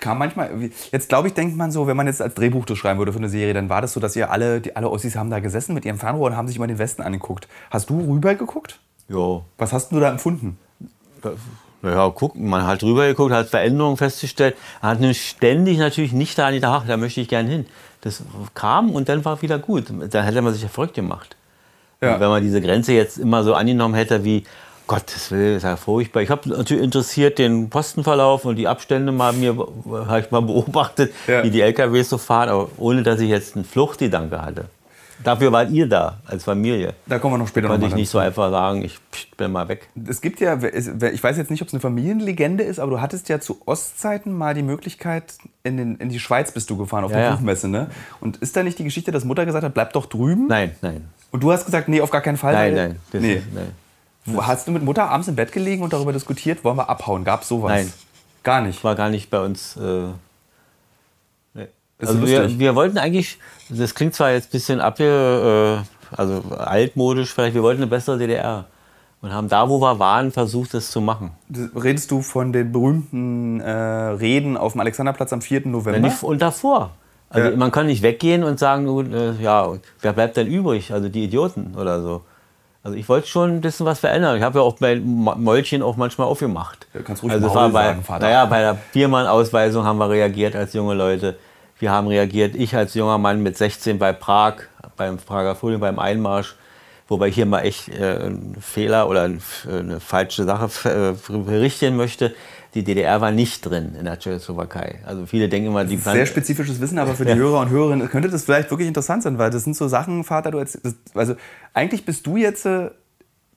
Kam 0.00 0.18
manchmal, 0.18 0.50
jetzt 0.90 1.08
glaube 1.08 1.28
ich, 1.28 1.34
denkt 1.34 1.56
man 1.56 1.70
so, 1.70 1.86
wenn 1.86 1.96
man 1.96 2.08
jetzt 2.08 2.20
als 2.20 2.34
Drehbuch 2.34 2.66
das 2.66 2.78
schreiben 2.78 2.98
würde 2.98 3.12
für 3.12 3.18
eine 3.18 3.28
Serie, 3.28 3.54
dann 3.54 3.68
war 3.68 3.80
das 3.80 3.92
so, 3.92 4.00
dass 4.00 4.16
ihr 4.16 4.30
alle, 4.32 4.60
die, 4.60 4.74
alle 4.74 4.90
Ossis 4.90 5.14
haben 5.14 5.30
da 5.30 5.38
gesessen 5.38 5.72
mit 5.74 5.84
ihrem 5.84 5.98
Fernrohr 5.98 6.30
und 6.30 6.36
haben 6.36 6.48
sich 6.48 6.56
immer 6.56 6.66
den 6.66 6.78
Westen 6.78 7.00
angeguckt. 7.00 7.46
Hast 7.70 7.88
du 7.88 8.00
rüber 8.00 8.34
geguckt? 8.34 8.80
Jo. 9.08 9.44
Was 9.58 9.72
hast 9.72 9.92
du 9.92 10.00
da 10.00 10.10
empfunden? 10.10 10.58
Naja, 11.82 12.08
gucken, 12.10 12.48
man 12.48 12.66
hat 12.66 12.82
rüber 12.82 13.06
geguckt, 13.06 13.32
hat 13.32 13.48
Veränderungen 13.48 13.96
festgestellt, 13.96 14.56
hat 14.80 14.98
ständig 15.14 15.78
natürlich 15.78 16.12
nicht 16.12 16.38
da 16.38 16.50
gedacht, 16.50 16.84
da 16.88 16.96
möchte 16.96 17.20
ich 17.20 17.28
gern 17.28 17.46
hin. 17.46 17.66
Das 18.02 18.22
kam 18.54 18.90
und 18.90 19.08
dann 19.08 19.24
war 19.24 19.42
wieder 19.42 19.58
gut. 19.58 19.86
Dann 19.90 20.24
hätte 20.24 20.42
man 20.42 20.52
sich 20.52 20.62
ja 20.62 20.68
verrückt 20.68 20.94
gemacht. 20.94 21.36
Ja. 22.00 22.18
Wenn 22.18 22.28
man 22.28 22.42
diese 22.42 22.60
Grenze 22.60 22.92
jetzt 22.92 23.18
immer 23.18 23.44
so 23.44 23.54
angenommen 23.54 23.94
hätte 23.94 24.24
wie, 24.24 24.44
Gottes 24.86 25.30
Willen, 25.30 25.56
ist 25.56 25.62
ja 25.62 25.76
furchtbar. 25.76 26.22
Ich 26.22 26.30
habe 26.30 26.48
natürlich 26.48 26.82
interessiert 26.82 27.38
den 27.38 27.70
Postenverlauf 27.70 28.44
und 28.44 28.56
die 28.56 28.68
Abstände 28.68 29.12
mal 29.12 29.32
mir 29.32 29.56
habe 29.56 30.20
ich 30.20 30.30
mal 30.30 30.42
beobachtet, 30.42 31.12
ja. 31.26 31.42
wie 31.42 31.50
die 31.50 31.60
LKWs 31.60 32.10
so 32.10 32.18
fahren, 32.18 32.48
aber 32.48 32.68
ohne 32.78 33.02
dass 33.02 33.20
ich 33.20 33.30
jetzt 33.30 33.54
einen 33.54 33.64
Fluchtgedanke 33.64 34.42
hatte. 34.42 34.66
Dafür 35.24 35.52
wart 35.52 35.70
ihr 35.70 35.88
da 35.88 36.18
als 36.26 36.44
Familie. 36.44 36.94
Da 37.06 37.18
kommen 37.18 37.34
wir 37.34 37.38
noch 37.38 37.48
später 37.48 37.68
Konnte 37.68 37.86
ich 37.86 37.94
nicht 37.94 38.10
so 38.10 38.18
einfach 38.18 38.50
sagen, 38.50 38.84
ich 38.84 38.98
bin 39.36 39.52
mal 39.52 39.68
weg. 39.68 39.88
Es 40.08 40.20
gibt 40.20 40.40
ja, 40.40 40.58
ich 40.62 41.22
weiß 41.22 41.36
jetzt 41.36 41.50
nicht, 41.50 41.62
ob 41.62 41.68
es 41.68 41.74
eine 41.74 41.80
Familienlegende 41.80 42.64
ist, 42.64 42.78
aber 42.78 42.92
du 42.92 43.00
hattest 43.00 43.28
ja 43.28 43.40
zu 43.40 43.60
Ostzeiten 43.66 44.32
mal 44.32 44.54
die 44.54 44.62
Möglichkeit, 44.62 45.34
in, 45.62 45.76
den, 45.76 45.96
in 45.96 46.08
die 46.08 46.20
Schweiz 46.20 46.52
bist 46.52 46.70
du 46.70 46.76
gefahren, 46.76 47.04
auf 47.04 47.12
ja, 47.12 47.18
der 47.18 47.30
Buchmesse, 47.32 47.68
ne? 47.68 47.88
Und 48.20 48.38
ist 48.38 48.56
da 48.56 48.62
nicht 48.62 48.78
die 48.78 48.84
Geschichte, 48.84 49.12
dass 49.12 49.24
Mutter 49.24 49.46
gesagt 49.46 49.64
hat, 49.64 49.74
bleib 49.74 49.92
doch 49.92 50.06
drüben? 50.06 50.46
Nein, 50.48 50.74
nein. 50.82 51.08
Und 51.30 51.42
du 51.42 51.52
hast 51.52 51.64
gesagt, 51.64 51.88
nee, 51.88 52.00
auf 52.00 52.10
gar 52.10 52.20
keinen 52.20 52.36
Fall? 52.36 52.52
Nein, 52.52 52.74
nein. 52.74 52.96
Nee. 53.12 53.34
Ist, 53.34 53.44
nein. 53.54 54.36
Hast 54.38 54.68
du 54.68 54.72
mit 54.72 54.84
Mutter 54.84 55.08
abends 55.08 55.28
im 55.28 55.34
Bett 55.34 55.50
gelegen 55.52 55.82
und 55.82 55.92
darüber 55.92 56.12
diskutiert, 56.12 56.62
wollen 56.64 56.76
wir 56.76 56.88
abhauen? 56.88 57.24
Gab 57.24 57.42
es 57.42 57.48
sowas? 57.48 57.72
Nein. 57.72 57.92
Gar 58.42 58.62
nicht? 58.62 58.82
War 58.84 58.94
gar 58.94 59.08
nicht 59.08 59.30
bei 59.30 59.40
uns. 59.40 59.76
Äh. 59.76 60.08
Also 62.08 62.26
wir, 62.26 62.58
wir, 62.58 62.74
wollten 62.74 62.98
eigentlich, 62.98 63.38
das 63.68 63.94
klingt 63.94 64.14
zwar 64.14 64.32
jetzt 64.32 64.48
ein 64.48 64.52
bisschen 64.52 64.80
abge, 64.80 65.84
äh, 65.84 66.16
also 66.16 66.42
altmodisch 66.56 67.32
vielleicht, 67.32 67.54
wir 67.54 67.62
wollten 67.62 67.82
eine 67.82 67.90
bessere 67.90 68.18
DDR. 68.18 68.66
Und 69.20 69.32
haben 69.32 69.48
da, 69.48 69.68
wo 69.68 69.80
wir 69.80 70.00
waren, 70.00 70.32
versucht, 70.32 70.74
das 70.74 70.90
zu 70.90 71.00
machen. 71.00 71.30
Redest 71.76 72.10
du 72.10 72.22
von 72.22 72.52
den 72.52 72.72
berühmten 72.72 73.60
äh, 73.60 73.70
Reden 73.70 74.56
auf 74.56 74.72
dem 74.72 74.80
Alexanderplatz 74.80 75.32
am 75.32 75.40
4. 75.40 75.68
November? 75.68 76.08
Ja, 76.08 76.14
und 76.22 76.42
davor. 76.42 76.90
Also 77.30 77.50
ja. 77.50 77.56
man 77.56 77.70
kann 77.70 77.86
nicht 77.86 78.02
weggehen 78.02 78.42
und 78.42 78.58
sagen, 78.58 79.12
äh, 79.12 79.40
ja, 79.40 79.72
wer 80.00 80.12
bleibt 80.12 80.36
denn 80.36 80.48
übrig? 80.48 80.92
Also 80.92 81.08
die 81.08 81.24
Idioten 81.24 81.76
oder 81.76 82.02
so. 82.02 82.22
Also 82.84 82.96
ich 82.96 83.08
wollte 83.08 83.28
schon 83.28 83.50
ein 83.50 83.60
bisschen 83.60 83.86
was 83.86 84.00
verändern. 84.00 84.36
Ich 84.36 84.42
habe 84.42 84.58
ja 84.58 84.64
auch 84.64 84.80
mein 84.80 85.04
Mäulchen 85.04 85.82
auch 85.82 85.96
manchmal 85.96 86.26
aufgemacht. 86.26 86.88
Ja, 86.92 87.02
kannst 87.02 87.22
ruhig 87.22 87.32
also 87.32 87.46
mal 87.46 87.68
bei, 87.70 87.84
sagen, 87.84 88.02
Vater. 88.02 88.26
Naja, 88.26 88.44
bei 88.46 88.60
der 88.60 88.76
Biermann-Ausweisung 88.92 89.84
haben 89.84 89.98
wir 89.98 90.10
reagiert 90.10 90.56
als 90.56 90.72
junge 90.72 90.94
Leute. 90.94 91.36
Wir 91.82 91.90
haben 91.90 92.06
reagiert, 92.06 92.54
ich 92.54 92.76
als 92.76 92.94
junger 92.94 93.18
Mann 93.18 93.42
mit 93.42 93.58
16 93.58 93.98
bei 93.98 94.12
Prag, 94.12 94.54
beim 94.96 95.16
Prager 95.16 95.56
Frühling, 95.56 95.80
beim 95.80 95.98
Einmarsch. 95.98 96.54
Wobei 97.08 97.26
ich 97.28 97.34
hier 97.34 97.44
mal 97.44 97.62
echt 97.62 97.88
äh, 97.88 98.20
einen 98.20 98.56
Fehler 98.60 99.08
oder 99.08 99.24
eine 99.24 100.00
falsche 100.00 100.44
Sache 100.44 100.70
äh, 100.88 101.32
berichten 101.32 101.96
möchte 101.96 102.34
die 102.74 102.84
DDR 102.84 103.20
war 103.20 103.30
nicht 103.30 103.62
drin 103.62 103.94
in 103.98 104.06
der 104.06 104.18
Tschechoslowakei. 104.18 105.00
Also 105.04 105.26
viele 105.26 105.48
denken 105.48 105.68
immer, 105.68 105.84
die 105.84 105.98
Sehr 105.98 106.26
spezifisches 106.26 106.80
Wissen, 106.80 106.98
aber 106.98 107.14
für 107.14 107.24
die 107.24 107.32
ja. 107.32 107.36
Hörer 107.36 107.60
und 107.60 107.70
Hörerinnen 107.70 108.08
könnte 108.08 108.30
das 108.30 108.44
vielleicht 108.44 108.70
wirklich 108.70 108.88
interessant 108.88 109.22
sein, 109.22 109.38
weil 109.38 109.50
das 109.50 109.64
sind 109.64 109.76
so 109.76 109.88
Sachen, 109.88 110.24
Vater, 110.24 110.50
du 110.50 110.58
erzählst, 110.58 110.96
also 111.14 111.34
eigentlich 111.74 112.06
bist 112.06 112.26
du 112.26 112.36
jetzt, 112.36 112.64
äh, 112.64 112.90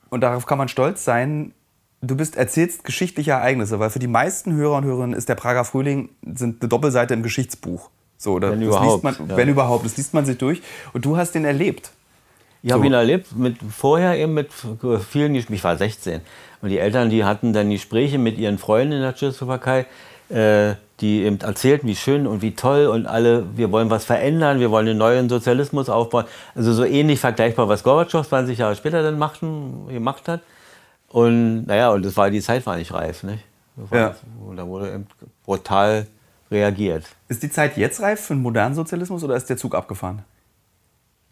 und 0.10 0.22
darauf 0.22 0.46
kann 0.46 0.58
man 0.58 0.68
stolz 0.68 1.06
sein, 1.06 1.54
du 2.02 2.18
bist, 2.18 2.36
erzählst 2.36 2.84
geschichtliche 2.84 3.32
Ereignisse, 3.32 3.80
weil 3.80 3.90
für 3.90 4.00
die 4.00 4.08
meisten 4.08 4.54
Hörer 4.54 4.78
und 4.78 4.84
Hörerinnen 4.84 5.16
ist 5.16 5.30
der 5.30 5.36
Prager 5.36 5.64
Frühling 5.64 6.10
sind 6.34 6.62
eine 6.62 6.70
Doppelseite 6.70 7.14
im 7.14 7.24
Geschichtsbuch. 7.24 7.90
So, 8.18 8.42
wenn 8.42 8.62
überhaupt. 8.62 9.04
Man, 9.04 9.16
ja. 9.28 9.38
Wenn 9.38 9.50
überhaupt, 9.50 9.86
das 9.86 9.98
liest 9.98 10.14
man 10.14 10.26
sich 10.26 10.38
durch. 10.38 10.62
Und 10.94 11.06
du 11.06 11.18
hast 11.18 11.34
den 11.34 11.46
erlebt. 11.46 11.92
Ich 12.64 12.70
so. 12.70 12.76
habe 12.78 12.88
ihn 12.88 12.94
erlebt, 12.94 13.36
mit, 13.36 13.58
vorher 13.70 14.18
eben 14.18 14.34
mit 14.34 14.50
vielen, 15.10 15.36
ich 15.36 15.64
war 15.64 15.78
16. 15.78 16.22
Und 16.62 16.70
die 16.70 16.80
Eltern, 16.80 17.10
die 17.10 17.24
hatten 17.24 17.54
dann 17.54 17.70
Gespräche 17.70 18.18
mit 18.18 18.38
ihren 18.38 18.58
Freunden 18.58 18.94
in 18.94 19.02
der 19.02 19.14
Tschechoslowakei, 19.14 19.86
äh, 20.30 20.74
die 21.00 21.24
eben 21.24 21.40
erzählten, 21.42 21.88
wie 21.88 21.96
schön 21.96 22.26
und 22.26 22.42
wie 22.42 22.56
toll 22.56 22.88
und 22.88 23.06
alle, 23.06 23.46
wir 23.56 23.72
wollen 23.72 23.90
was 23.90 24.06
verändern, 24.06 24.60
wir 24.60 24.72
wollen 24.72 24.88
einen 24.88 24.98
neuen 24.98 25.30
Sozialismus 25.30 25.90
aufbauen. 25.90 26.26
Also 26.56 26.74
so 26.74 26.86
ähnlich 26.86 27.20
vergleichbar, 27.20 27.70
was 27.70 27.84
Gorbatschow 27.84 28.28
20 28.28 28.58
Jahre 28.58 28.76
später 28.76 29.04
dann 29.04 29.20
machten, 29.20 29.88
gemacht 29.90 30.28
hat. 30.28 30.42
Und 31.10 31.68
naja, 31.68 31.92
und 31.92 32.04
das 32.04 32.18
war, 32.18 32.32
die 32.32 32.42
Zeit 32.42 32.66
war 32.66 32.78
nicht 32.78 32.94
reif. 32.94 33.24
Nicht? 33.24 33.44
Ja. 33.92 34.16
Und 34.44 34.58
da 34.58 34.66
wurde 34.66 34.92
eben 34.92 35.08
brutal 35.46 36.08
reagiert. 36.52 37.06
Ist 37.28 37.44
die 37.44 37.50
Zeit 37.50 37.78
jetzt 37.78 38.02
reif 38.02 38.22
für 38.22 38.34
einen 38.34 38.42
modernen 38.42 38.76
Sozialismus 38.76 39.24
oder 39.24 39.36
ist 39.36 39.50
der 39.50 39.58
Zug 39.58 39.76
abgefahren? 39.76 40.24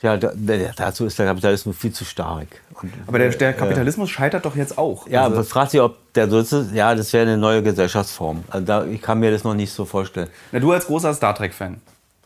Ja, 0.02 0.18
da, 0.18 0.34
dazu 0.76 1.06
ist 1.06 1.18
der 1.18 1.28
Kapitalismus 1.28 1.78
viel 1.78 1.94
zu 1.94 2.04
stark. 2.04 2.48
Und, 2.82 2.92
aber 3.08 3.20
der, 3.20 3.30
der 3.30 3.54
Kapitalismus 3.54 4.10
äh, 4.10 4.14
scheitert 4.14 4.44
doch 4.44 4.58
jetzt 4.58 4.78
auch. 4.78 5.08
Ja, 5.08 5.24
also, 5.24 5.38
aber 5.38 5.46
fragt 5.46 5.72
sich, 5.72 5.80
ob 5.80 5.96
der 6.14 6.30
so 6.30 6.40
ist. 6.40 6.74
Ja, 6.74 6.94
das 6.94 7.14
wäre 7.14 7.24
eine 7.24 7.38
neue 7.38 7.64
Gesellschaftsform. 7.64 8.44
Also 8.50 8.66
da, 8.66 8.86
ich 8.86 9.02
kann 9.02 9.22
mir 9.22 9.32
das 9.32 9.46
noch 9.46 9.54
nicht 9.54 9.72
so 9.72 9.86
vorstellen. 9.86 10.28
Na, 10.52 10.60
du 10.60 10.74
als 10.74 10.88
großer 10.88 11.14
Star 11.14 11.34
Trek-Fan. 11.34 11.80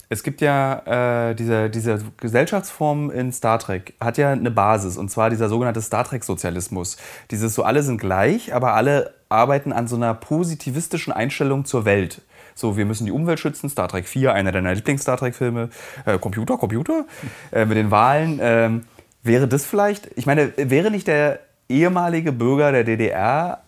Es 0.09 0.23
gibt 0.23 0.41
ja 0.41 1.29
äh, 1.29 1.35
diese, 1.35 1.69
diese 1.69 1.99
Gesellschaftsform 2.17 3.11
in 3.11 3.31
Star 3.31 3.59
Trek, 3.59 3.93
hat 3.99 4.17
ja 4.17 4.31
eine 4.31 4.49
Basis, 4.49 4.97
und 4.97 5.11
zwar 5.11 5.29
dieser 5.29 5.49
sogenannte 5.49 5.81
Star 5.81 6.05
Trek-Sozialismus. 6.05 6.97
Dieses 7.29 7.53
so, 7.53 7.63
alle 7.63 7.83
sind 7.83 7.99
gleich, 7.99 8.55
aber 8.55 8.73
alle 8.73 9.13
arbeiten 9.29 9.71
an 9.71 9.87
so 9.87 9.97
einer 9.97 10.13
positivistischen 10.13 11.11
Einstellung 11.11 11.65
zur 11.65 11.85
Welt. 11.85 12.21
So, 12.57 12.75
wir 12.75 12.85
müssen 12.85 13.05
die 13.05 13.11
Umwelt 13.11 13.39
schützen, 13.39 13.69
Star 13.69 13.87
Trek 13.87 14.07
4, 14.07 14.33
einer 14.33 14.51
deiner 14.51 14.73
Lieblings-Star 14.73 15.17
Trek-Filme. 15.17 15.69
Äh, 16.05 16.17
Computer, 16.17 16.57
Computer, 16.57 17.05
äh, 17.51 17.65
mit 17.65 17.77
den 17.77 17.91
Wahlen. 17.91 18.39
Ähm, 18.41 18.85
wäre 19.21 19.47
das 19.47 19.63
vielleicht, 19.63 20.09
ich 20.15 20.25
meine, 20.25 20.51
wäre 20.57 20.89
nicht 20.89 21.07
der 21.07 21.39
ehemalige 21.69 22.31
Bürger 22.31 22.71
der 22.71 22.83
DDR 22.83 23.61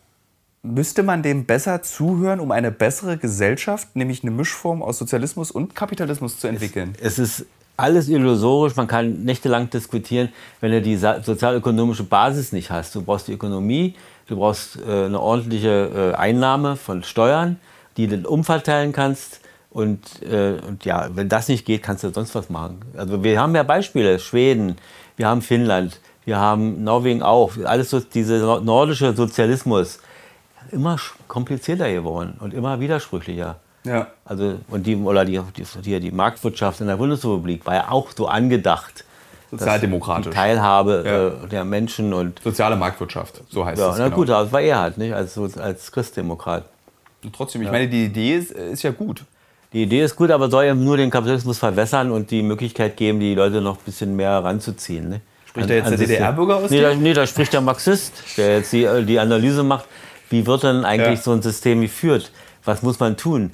müsste 0.61 1.03
man 1.03 1.23
dem 1.23 1.45
besser 1.45 1.81
zuhören, 1.83 2.39
um 2.39 2.51
eine 2.51 2.71
bessere 2.71 3.17
Gesellschaft, 3.17 3.95
nämlich 3.95 4.23
eine 4.23 4.31
Mischform 4.31 4.81
aus 4.81 4.97
Sozialismus 4.97 5.51
und 5.51 5.75
Kapitalismus 5.75 6.39
zu 6.39 6.47
entwickeln? 6.47 6.95
Es, 6.99 7.17
es 7.17 7.39
ist 7.39 7.45
alles 7.77 8.09
illusorisch, 8.09 8.75
man 8.75 8.87
kann 8.87 9.23
nächtelang 9.23 9.69
diskutieren, 9.69 10.29
wenn 10.59 10.71
du 10.71 10.81
die 10.81 10.97
sozialökonomische 10.97 12.03
Basis 12.03 12.51
nicht 12.51 12.71
hast. 12.71 12.93
Du 12.93 13.01
brauchst 13.01 13.29
die 13.29 13.33
Ökonomie, 13.33 13.95
du 14.27 14.35
brauchst 14.35 14.77
äh, 14.81 15.05
eine 15.05 15.19
ordentliche 15.19 16.13
äh, 16.13 16.17
Einnahme 16.17 16.75
von 16.75 17.03
Steuern, 17.03 17.57
die 18.07 18.21
du 18.21 18.29
umverteilen 18.29 18.91
kannst. 18.91 19.41
Und, 19.71 20.23
äh, 20.23 20.57
und 20.67 20.85
ja, 20.85 21.09
wenn 21.13 21.29
das 21.29 21.47
nicht 21.47 21.65
geht, 21.65 21.83
kannst 21.83 22.03
du 22.03 22.09
sonst 22.09 22.33
was 22.33 22.49
machen. 22.49 22.79
Also 22.97 23.23
wir 23.23 23.39
haben 23.39 23.55
ja 23.55 23.63
Beispiele, 23.63 24.17
Schweden, 24.17 24.77
wir 25.15 25.27
haben 25.27 25.41
Finnland, 25.41 25.99
wir 26.25 26.39
haben 26.39 26.83
Norwegen 26.83 27.21
auch, 27.21 27.51
alles 27.65 27.91
so 27.91 27.99
dieser 27.99 28.61
nordische 28.61 29.13
Sozialismus 29.13 29.99
immer 30.71 30.97
komplizierter 31.27 31.91
geworden 31.91 32.35
und 32.39 32.53
immer 32.53 32.79
widersprüchlicher. 32.79 33.57
Ja. 33.83 34.07
Also, 34.25 34.59
und 34.69 34.85
die, 34.85 34.95
oder 34.95 35.23
die, 35.25 35.39
die, 35.83 35.99
die 35.99 36.11
Marktwirtschaft 36.11 36.81
in 36.81 36.87
der 36.87 36.97
Bundesrepublik 36.97 37.65
war 37.65 37.75
ja 37.75 37.89
auch 37.89 38.09
so 38.15 38.27
angedacht. 38.27 39.05
Sozialdemokratisch. 39.51 40.29
Die 40.29 40.35
Teilhabe 40.35 41.03
ja. 41.05 41.45
äh, 41.45 41.47
der 41.47 41.65
Menschen 41.65 42.13
und. 42.13 42.39
Soziale 42.43 42.75
Marktwirtschaft, 42.75 43.41
so 43.49 43.65
heißt 43.65 43.79
ja, 43.79 43.91
es. 43.91 43.97
Na 43.97 44.05
genau. 44.05 44.15
gut, 44.15 44.29
das 44.29 44.51
war 44.51 44.61
er 44.61 44.79
halt, 44.79 44.97
nicht? 44.97 45.13
Als, 45.13 45.37
als 45.57 45.91
Christdemokrat. 45.91 46.65
Und 47.23 47.35
trotzdem, 47.35 47.61
ich 47.61 47.65
ja. 47.67 47.71
meine, 47.71 47.87
die 47.87 48.05
Idee 48.05 48.35
ist, 48.35 48.51
ist 48.51 48.83
ja 48.83 48.91
gut. 48.91 49.25
Die 49.73 49.83
Idee 49.83 50.03
ist 50.03 50.15
gut, 50.15 50.31
aber 50.31 50.49
soll 50.49 50.65
ja 50.65 50.73
nur 50.73 50.97
den 50.97 51.11
Kapitalismus 51.11 51.59
verwässern 51.59 52.11
und 52.11 52.31
die 52.31 52.41
Möglichkeit 52.41 52.97
geben, 52.97 53.19
die 53.19 53.35
Leute 53.35 53.61
noch 53.61 53.77
ein 53.77 53.83
bisschen 53.85 54.15
mehr 54.15 54.43
ranzuziehen. 54.43 55.09
Ne? 55.09 55.21
Spricht 55.45 55.69
da 55.69 55.73
jetzt 55.73 55.91
der 55.91 55.97
DDR-Bürger 55.97 56.57
aus? 56.57 56.71
Nee 56.71 56.81
da, 56.81 56.95
nee, 56.95 57.13
da 57.13 57.27
spricht 57.27 57.53
der 57.53 57.61
Marxist, 57.61 58.13
der 58.37 58.57
jetzt 58.57 58.73
die, 58.73 58.87
die 59.05 59.19
Analyse 59.19 59.63
macht 59.63 59.85
wie 60.29 60.45
wird 60.45 60.63
denn 60.63 60.85
eigentlich 60.85 61.19
ja. 61.19 61.23
so 61.23 61.31
ein 61.31 61.41
System 61.41 61.81
geführt? 61.81 62.31
Was 62.63 62.81
muss 62.81 62.99
man 62.99 63.17
tun? 63.17 63.51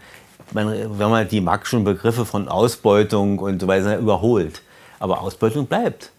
Man, 0.51 0.67
wenn 1.00 1.10
man 1.10 1.27
die 1.27 1.41
Marxischen 1.41 1.84
Begriffe 1.84 2.25
von 2.25 2.48
Ausbeutung 2.48 3.39
und 3.39 3.62
so 3.62 3.67
weiter 3.67 3.98
überholt. 3.98 4.62
Aber 5.00 5.22
Ausbeutung 5.22 5.65
bleibt. 5.65 6.12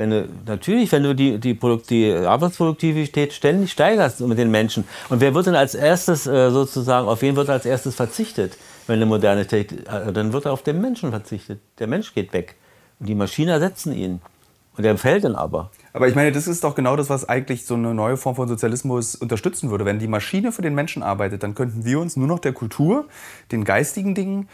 Wenn 0.00 0.10
du, 0.10 0.28
natürlich, 0.46 0.90
wenn 0.92 1.02
du 1.02 1.14
die, 1.14 1.38
die, 1.38 1.58
die 1.90 2.10
Arbeitsproduktivität 2.10 3.34
ständig 3.34 3.70
steigerst 3.70 4.20
mit 4.20 4.38
den 4.38 4.50
Menschen. 4.50 4.84
Und 5.10 5.20
wer 5.20 5.34
wird 5.34 5.46
denn 5.46 5.54
als 5.54 5.74
erstes 5.74 6.26
äh, 6.26 6.50
sozusagen, 6.50 7.06
auf 7.06 7.20
wen 7.20 7.36
wird 7.36 7.50
als 7.50 7.66
erstes 7.66 7.96
verzichtet, 7.96 8.56
wenn 8.86 8.96
eine 8.96 9.04
moderne 9.04 9.46
Technik, 9.46 9.80
äh, 9.80 10.10
dann 10.10 10.32
wird 10.32 10.46
auf 10.46 10.62
den 10.62 10.80
Menschen 10.80 11.10
verzichtet. 11.10 11.60
Der 11.78 11.86
Mensch 11.86 12.14
geht 12.14 12.32
weg. 12.32 12.54
Und 12.98 13.10
die 13.10 13.14
Maschinen 13.14 13.50
ersetzen 13.50 13.92
ihn. 13.92 14.22
Und 14.78 14.84
der 14.84 14.96
fällt 14.96 15.24
dann 15.24 15.34
aber. 15.34 15.70
Aber 15.92 16.08
ich 16.08 16.14
meine, 16.14 16.32
das 16.32 16.48
ist 16.48 16.64
doch 16.64 16.74
genau 16.74 16.96
das, 16.96 17.10
was 17.10 17.28
eigentlich 17.28 17.66
so 17.66 17.74
eine 17.74 17.92
neue 17.92 18.16
Form 18.16 18.36
von 18.36 18.48
Sozialismus 18.48 19.14
unterstützen 19.16 19.70
würde. 19.70 19.84
Wenn 19.84 19.98
die 19.98 20.08
Maschine 20.08 20.50
für 20.50 20.62
den 20.62 20.74
Menschen 20.74 21.02
arbeitet, 21.02 21.42
dann 21.42 21.54
könnten 21.54 21.84
wir 21.84 22.00
uns 22.00 22.16
nur 22.16 22.26
noch 22.26 22.38
der 22.38 22.54
Kultur, 22.54 23.06
den 23.52 23.64
geistigen 23.64 24.14
Dingen 24.14 24.48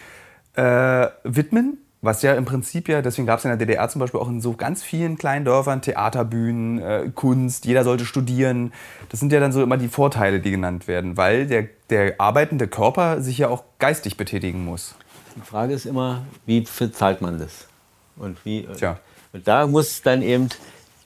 äh, 0.54 1.06
widmen. 1.22 1.78
Was 2.06 2.23
ja 2.23 2.34
im 2.34 2.45
Prinzip 2.45 2.88
ja, 2.88 3.02
deswegen 3.02 3.26
gab 3.26 3.40
es 3.40 3.45
in 3.45 3.49
der 3.49 3.58
DDR 3.58 3.88
zum 3.88 3.99
Beispiel 3.99 4.21
auch 4.21 4.28
in 4.28 4.40
so 4.40 4.52
ganz 4.52 4.84
vielen 4.84 5.19
kleinen 5.19 5.45
Dörfern 5.45 5.82
Theaterbühnen, 5.82 6.78
äh, 6.78 7.10
Kunst, 7.12 7.64
jeder 7.64 7.82
sollte 7.82 8.06
studieren. 8.06 8.73
Das 9.08 9.19
sind 9.19 9.32
ja 9.32 9.40
dann 9.40 9.50
so 9.50 9.60
immer 9.60 9.76
die 9.76 9.88
Vorteile, 9.88 10.38
die 10.38 10.52
genannt 10.52 10.86
werden, 10.86 11.16
weil 11.16 11.49
der, 11.49 11.66
der 11.90 12.21
arbeitende 12.21 12.69
Körper 12.69 13.21
sich 13.21 13.38
ja 13.38 13.49
auch 13.49 13.64
geistig 13.80 14.16
betätigen 14.16 14.64
muss. 14.64 14.95
Die 15.34 15.40
Frage 15.40 15.75
ist 15.75 15.84
immer, 15.84 16.23
wie 16.47 16.62
zahlt 16.62 17.23
man 17.23 17.40
das? 17.40 17.66
Und 18.14 18.38
wie. 18.45 18.60
Äh, 18.60 18.75
Tja. 18.76 19.00
Und 19.32 19.49
da 19.49 19.66
muss 19.66 20.00
dann 20.00 20.23
eben 20.23 20.49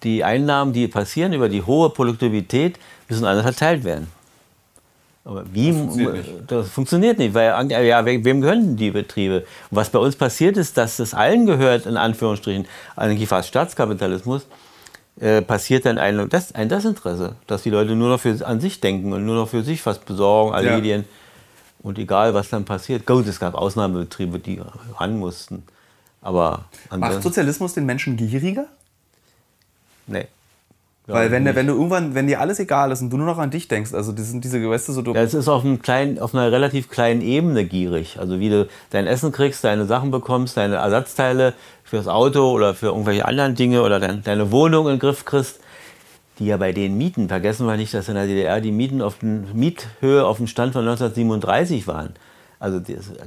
die 0.02 0.22
Einnahmen, 0.22 0.74
die 0.74 0.86
passieren 0.86 1.32
über 1.32 1.48
die 1.48 1.62
hohe 1.62 1.88
Produktivität, 1.88 2.78
müssen 3.08 3.24
anders 3.24 3.44
verteilt 3.44 3.84
werden. 3.84 4.08
Aber 5.24 5.44
wie? 5.52 5.68
Das 5.68 5.76
funktioniert 5.78 6.14
nicht, 6.14 6.50
das 6.50 6.68
funktioniert 6.68 7.18
nicht 7.18 7.34
weil 7.34 7.70
ja, 7.70 8.04
wem 8.04 8.40
gehören 8.40 8.76
die 8.76 8.90
Betriebe? 8.90 9.40
Und 9.70 9.76
was 9.76 9.90
bei 9.90 9.98
uns 9.98 10.16
passiert 10.16 10.56
ist, 10.56 10.76
dass 10.76 10.96
das 10.96 11.12
allen 11.12 11.46
gehört, 11.46 11.86
in 11.86 11.96
Anführungsstrichen, 11.96 12.66
eigentlich 12.96 13.28
fast 13.28 13.48
Staatskapitalismus, 13.48 14.46
äh, 15.20 15.42
passiert 15.42 15.84
dann 15.84 15.98
ein, 15.98 16.28
das, 16.30 16.54
ein 16.54 16.68
Desinteresse, 16.70 17.36
dass 17.46 17.62
die 17.62 17.70
Leute 17.70 17.94
nur 17.94 18.08
noch 18.08 18.20
für, 18.20 18.46
an 18.46 18.60
sich 18.60 18.80
denken 18.80 19.12
und 19.12 19.26
nur 19.26 19.34
noch 19.34 19.48
für 19.48 19.62
sich 19.62 19.84
was 19.84 19.98
besorgen, 19.98 20.54
erledigen. 20.54 21.02
Ja. 21.02 21.08
Und 21.82 21.98
egal, 21.98 22.32
was 22.34 22.48
dann 22.48 22.64
passiert. 22.64 23.06
Gut, 23.06 23.26
es 23.26 23.40
gab 23.40 23.54
Ausnahmebetriebe, 23.54 24.38
die 24.38 24.60
ran 24.98 25.18
mussten. 25.18 25.62
Aber 26.22 26.66
Macht 26.94 27.22
Sozialismus 27.22 27.74
den 27.74 27.86
Menschen 27.86 28.16
gieriger? 28.16 28.66
Nee. 30.06 30.26
Weil 31.12 31.30
wenn, 31.30 31.44
wenn 31.44 31.66
du 31.66 31.74
irgendwann, 31.74 32.14
wenn 32.14 32.26
dir 32.26 32.40
alles 32.40 32.58
egal 32.58 32.92
ist 32.92 33.02
und 33.02 33.10
du 33.10 33.16
nur 33.16 33.26
noch 33.26 33.38
an 33.38 33.50
dich 33.50 33.68
denkst, 33.68 33.94
also 33.94 34.12
das 34.12 34.28
sind 34.28 34.44
diese, 34.44 34.60
du, 34.60 34.78
so... 34.78 35.02
Du 35.02 35.12
ja, 35.12 35.22
es 35.22 35.34
ist 35.34 35.48
auf, 35.48 35.64
einem 35.64 35.82
kleinen, 35.82 36.18
auf 36.18 36.34
einer 36.34 36.50
relativ 36.50 36.88
kleinen 36.88 37.20
Ebene 37.20 37.64
gierig. 37.64 38.18
Also 38.18 38.40
wie 38.40 38.48
du 38.48 38.68
dein 38.90 39.06
Essen 39.06 39.32
kriegst, 39.32 39.64
deine 39.64 39.86
Sachen 39.86 40.10
bekommst, 40.10 40.56
deine 40.56 40.76
Ersatzteile 40.76 41.54
fürs 41.84 42.08
Auto 42.08 42.50
oder 42.50 42.74
für 42.74 42.86
irgendwelche 42.86 43.24
anderen 43.24 43.54
Dinge 43.54 43.82
oder 43.82 44.00
dein, 44.00 44.22
deine 44.22 44.50
Wohnung 44.52 44.86
in 44.86 44.94
den 44.94 44.98
Griff 45.00 45.24
kriegst, 45.24 45.60
die 46.38 46.46
ja 46.46 46.56
bei 46.56 46.72
den 46.72 46.96
Mieten, 46.96 47.28
vergessen 47.28 47.66
wir 47.66 47.76
nicht, 47.76 47.92
dass 47.92 48.08
in 48.08 48.14
der 48.14 48.26
DDR 48.26 48.60
die 48.60 48.72
Mieten 48.72 49.02
auf 49.02 49.18
den, 49.18 49.46
Miethöhe 49.54 50.24
auf 50.24 50.38
dem 50.38 50.46
Stand 50.46 50.72
von 50.72 50.82
1937 50.82 51.86
waren. 51.86 52.14
Also 52.60 52.80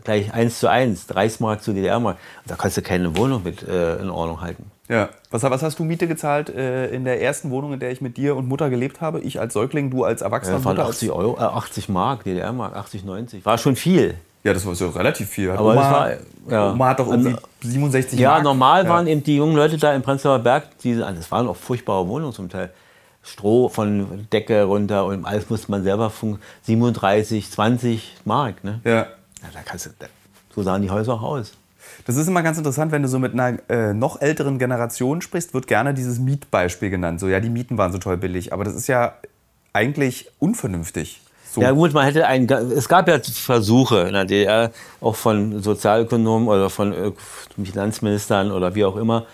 gleich 0.04 0.32
eins 0.32 0.60
zu 0.60 0.70
eins, 0.70 1.08
Reichsmark 1.10 1.64
zu 1.64 1.74
DDR-Mark. 1.74 2.18
Da 2.46 2.56
kannst 2.56 2.78
du 2.78 2.84
keine 2.84 3.18
Wohnung 3.18 3.42
mit 3.44 3.68
äh, 3.68 3.98
in 3.98 4.12
Ordnung 4.12 4.42
halten. 4.42 4.72
Ja. 4.88 5.10
Was, 5.32 5.42
was, 5.42 5.64
hast 5.64 5.80
du 5.80 5.84
Miete 5.84 6.08
gezahlt 6.08 6.50
äh, 6.50 6.90
in 6.90 7.04
der 7.04 7.20
ersten 7.20 7.50
Wohnung, 7.50 7.74
in 7.74 7.80
der 7.80 7.92
ich 7.92 8.00
mit 8.00 8.16
dir 8.16 8.36
und 8.36 8.48
Mutter 8.48 8.70
gelebt 8.70 9.02
habe? 9.02 9.22
Ich 9.22 9.40
als 9.40 9.54
Säugling, 9.54 9.90
du 9.90 10.04
als 10.04 10.22
Erwachsener. 10.22 10.60
Ja, 10.60 10.66
waren 10.66 10.80
80 10.80 11.12
Euro, 11.12 11.38
äh, 11.38 11.42
80 11.42 11.90
Mark, 11.90 12.26
DDR-Mark, 12.26 12.76
80, 12.76 13.04
90. 13.04 13.44
War 13.44 13.58
schon 13.58 13.76
viel. 13.76 14.16
Ja, 14.44 14.54
das 14.54 14.66
war 14.68 14.76
so 14.76 14.90
relativ 14.90 15.30
viel. 15.30 15.52
Hat 15.52 15.58
Aber 15.58 15.72
Oma, 15.72 15.92
war, 15.92 16.12
ja. 16.50 16.72
Oma 16.72 16.90
hat 16.90 17.00
doch 17.00 17.10
also, 17.10 17.32
67 17.62 18.20
Ja, 18.20 18.32
Mark. 18.32 18.44
normal 18.44 18.84
ja. 18.84 18.90
waren 18.90 19.08
eben 19.08 19.24
die 19.24 19.38
jungen 19.38 19.56
Leute 19.56 19.78
da 19.78 19.96
im 19.96 20.04
Prenzlauer 20.04 20.40
Berg, 20.40 20.78
die, 20.84 20.96
das 20.96 21.32
waren 21.32 21.48
auch 21.48 21.56
furchtbare 21.56 22.08
Wohnungen 22.08 22.34
zum 22.34 22.50
Teil. 22.50 22.70
Stroh 23.26 23.70
von 23.70 24.28
Decke 24.34 24.64
runter 24.64 25.06
und 25.06 25.26
alles 25.26 25.50
musste 25.50 25.72
man 25.72 25.82
selber 25.84 26.12
37, 26.64 27.50
20 27.50 28.16
Mark. 28.26 28.66
Ne? 28.66 28.82
Ja. 28.84 29.08
Ja, 29.44 29.50
da 29.54 29.60
kannst 29.64 29.86
du, 29.86 29.90
so 30.56 30.64
sahen 30.64 30.82
die 30.82 30.90
Häuser 30.90 31.14
auch 31.14 31.22
aus. 31.22 31.54
Das 32.06 32.16
ist 32.16 32.28
immer 32.28 32.44
ganz 32.44 32.58
interessant, 32.58 32.92
wenn 32.92 33.02
du 33.02 33.08
so 33.08 33.20
mit 33.20 33.34
einer 33.34 33.60
äh, 33.70 33.94
noch 33.94 34.22
älteren 34.22 34.58
Generation 34.58 35.22
sprichst, 35.22 35.54
wird 35.54 35.68
gerne 35.68 35.94
dieses 35.94 36.20
Mietbeispiel 36.20 36.90
genannt. 36.90 37.20
So, 37.20 37.28
ja, 37.28 37.40
die 37.40 37.50
Mieten 37.50 37.78
waren 37.78 37.92
so 37.92 37.98
toll 37.98 38.18
billig. 38.18 38.54
Aber 38.54 38.64
das 38.64 38.74
ist 38.74 38.88
ja 38.88 39.16
eigentlich 39.74 40.30
unvernünftig. 40.40 41.22
So. 41.52 41.62
Ja 41.62 41.72
gut, 41.72 41.94
man 41.94 42.06
hätte 42.06 42.26
ein, 42.26 42.50
es 42.50 42.90
gab 42.90 43.08
ja 43.08 43.20
Versuche 43.20 44.02
in 44.02 44.14
der 44.14 44.26
DDR, 44.26 44.72
auch 45.02 45.16
von 45.16 45.62
Sozialökonomen 45.62 46.48
oder 46.48 46.70
von 46.70 46.94
äh, 46.94 47.12
Finanzministern 47.64 48.52
oder 48.52 48.74
wie 48.74 48.86
auch 48.86 48.96
immer, 48.96 49.26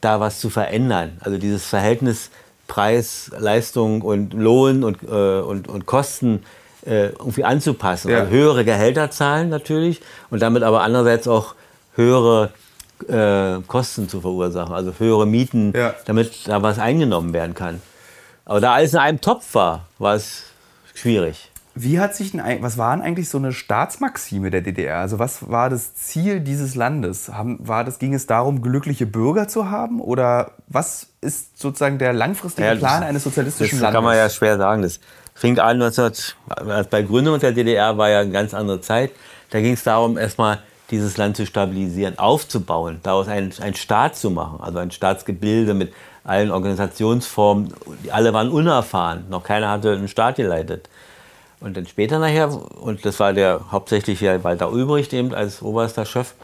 da 0.00 0.20
was 0.20 0.38
zu 0.38 0.48
verändern. 0.48 1.18
Also 1.20 1.38
dieses 1.38 1.66
Verhältnis 1.66 2.30
Preis, 2.68 3.30
Leistung 3.36 4.02
und 4.02 4.32
Lohn 4.32 4.84
und, 4.84 5.02
äh, 5.02 5.40
und, 5.40 5.68
und 5.68 5.86
Kosten 5.86 6.42
äh, 6.86 7.08
irgendwie 7.08 7.44
anzupassen. 7.44 8.10
Ja. 8.10 8.20
Also 8.20 8.30
höhere 8.30 8.64
Gehälter 8.64 9.10
zahlen 9.10 9.48
natürlich 9.48 10.00
und 10.30 10.40
damit 10.40 10.62
aber 10.62 10.82
andererseits 10.82 11.28
auch 11.28 11.54
höhere 11.94 12.50
äh, 13.08 13.60
Kosten 13.66 14.08
zu 14.08 14.20
verursachen, 14.20 14.74
also 14.74 14.92
höhere 14.98 15.26
Mieten, 15.26 15.72
ja. 15.76 15.94
damit 16.06 16.48
da 16.48 16.62
was 16.62 16.78
eingenommen 16.78 17.32
werden 17.32 17.54
kann. 17.54 17.82
Aber 18.44 18.60
da 18.60 18.74
alles 18.74 18.92
in 18.92 19.00
einem 19.00 19.20
Topf 19.20 19.54
war, 19.54 19.86
war 19.98 20.14
es 20.14 20.44
schwierig. 20.94 21.50
Wie 21.78 22.00
hat 22.00 22.14
sich 22.14 22.30
denn, 22.32 22.40
was 22.62 22.78
war 22.78 22.96
denn 22.96 23.04
eigentlich 23.04 23.28
so 23.28 23.36
eine 23.36 23.52
Staatsmaxime 23.52 24.50
der 24.50 24.62
DDR? 24.62 25.00
Also 25.00 25.18
was 25.18 25.50
war 25.50 25.68
das 25.68 25.94
Ziel 25.94 26.40
dieses 26.40 26.74
Landes? 26.74 27.30
War 27.30 27.84
das, 27.84 27.98
ging 27.98 28.14
es 28.14 28.26
darum, 28.26 28.62
glückliche 28.62 29.04
Bürger 29.04 29.46
zu 29.46 29.70
haben? 29.70 30.00
Oder 30.00 30.52
was 30.68 31.08
ist 31.20 31.58
sozusagen 31.60 31.98
der 31.98 32.14
langfristige 32.14 32.66
ja, 32.66 32.74
Plan 32.76 33.02
eines 33.02 33.24
sozialistischen 33.24 33.78
das 33.78 33.82
Landes? 33.82 33.92
Das 33.92 33.94
kann 33.94 34.04
man 34.04 34.16
ja 34.16 34.30
schwer 34.30 34.56
sagen. 34.56 34.80
Das 34.80 35.00
fing 35.36 35.58
an 35.58 35.78
19, 35.78 36.12
bei 36.90 37.02
Gründung 37.02 37.38
der 37.38 37.52
DDR 37.52 37.96
war 37.96 38.08
ja 38.08 38.20
eine 38.20 38.30
ganz 38.30 38.54
andere 38.54 38.80
Zeit. 38.80 39.12
Da 39.50 39.60
ging 39.60 39.74
es 39.74 39.84
darum, 39.84 40.18
erstmal 40.18 40.60
dieses 40.90 41.16
Land 41.16 41.36
zu 41.36 41.46
stabilisieren, 41.46 42.18
aufzubauen, 42.18 43.00
daraus 43.02 43.28
einen, 43.28 43.52
einen 43.60 43.74
Staat 43.74 44.16
zu 44.16 44.30
machen, 44.30 44.60
also 44.60 44.78
ein 44.78 44.90
Staatsgebilde 44.90 45.74
mit 45.74 45.92
allen 46.24 46.50
Organisationsformen. 46.50 47.72
Alle 48.10 48.32
waren 48.32 48.50
unerfahren, 48.50 49.26
noch 49.28 49.44
keiner 49.44 49.68
hatte 49.70 49.92
einen 49.92 50.08
Staat 50.08 50.36
geleitet. 50.36 50.88
Und 51.60 51.76
dann 51.76 51.86
später 51.86 52.18
nachher, 52.18 52.50
und 52.50 53.04
das 53.04 53.18
war 53.20 53.32
der 53.32 53.60
hauptsächlich 53.70 54.22
Walter 54.22 54.70
Ulbricht 54.70 55.12
eben 55.12 55.34
als 55.34 55.62
oberster 55.62 56.04
Chef, 56.04 56.34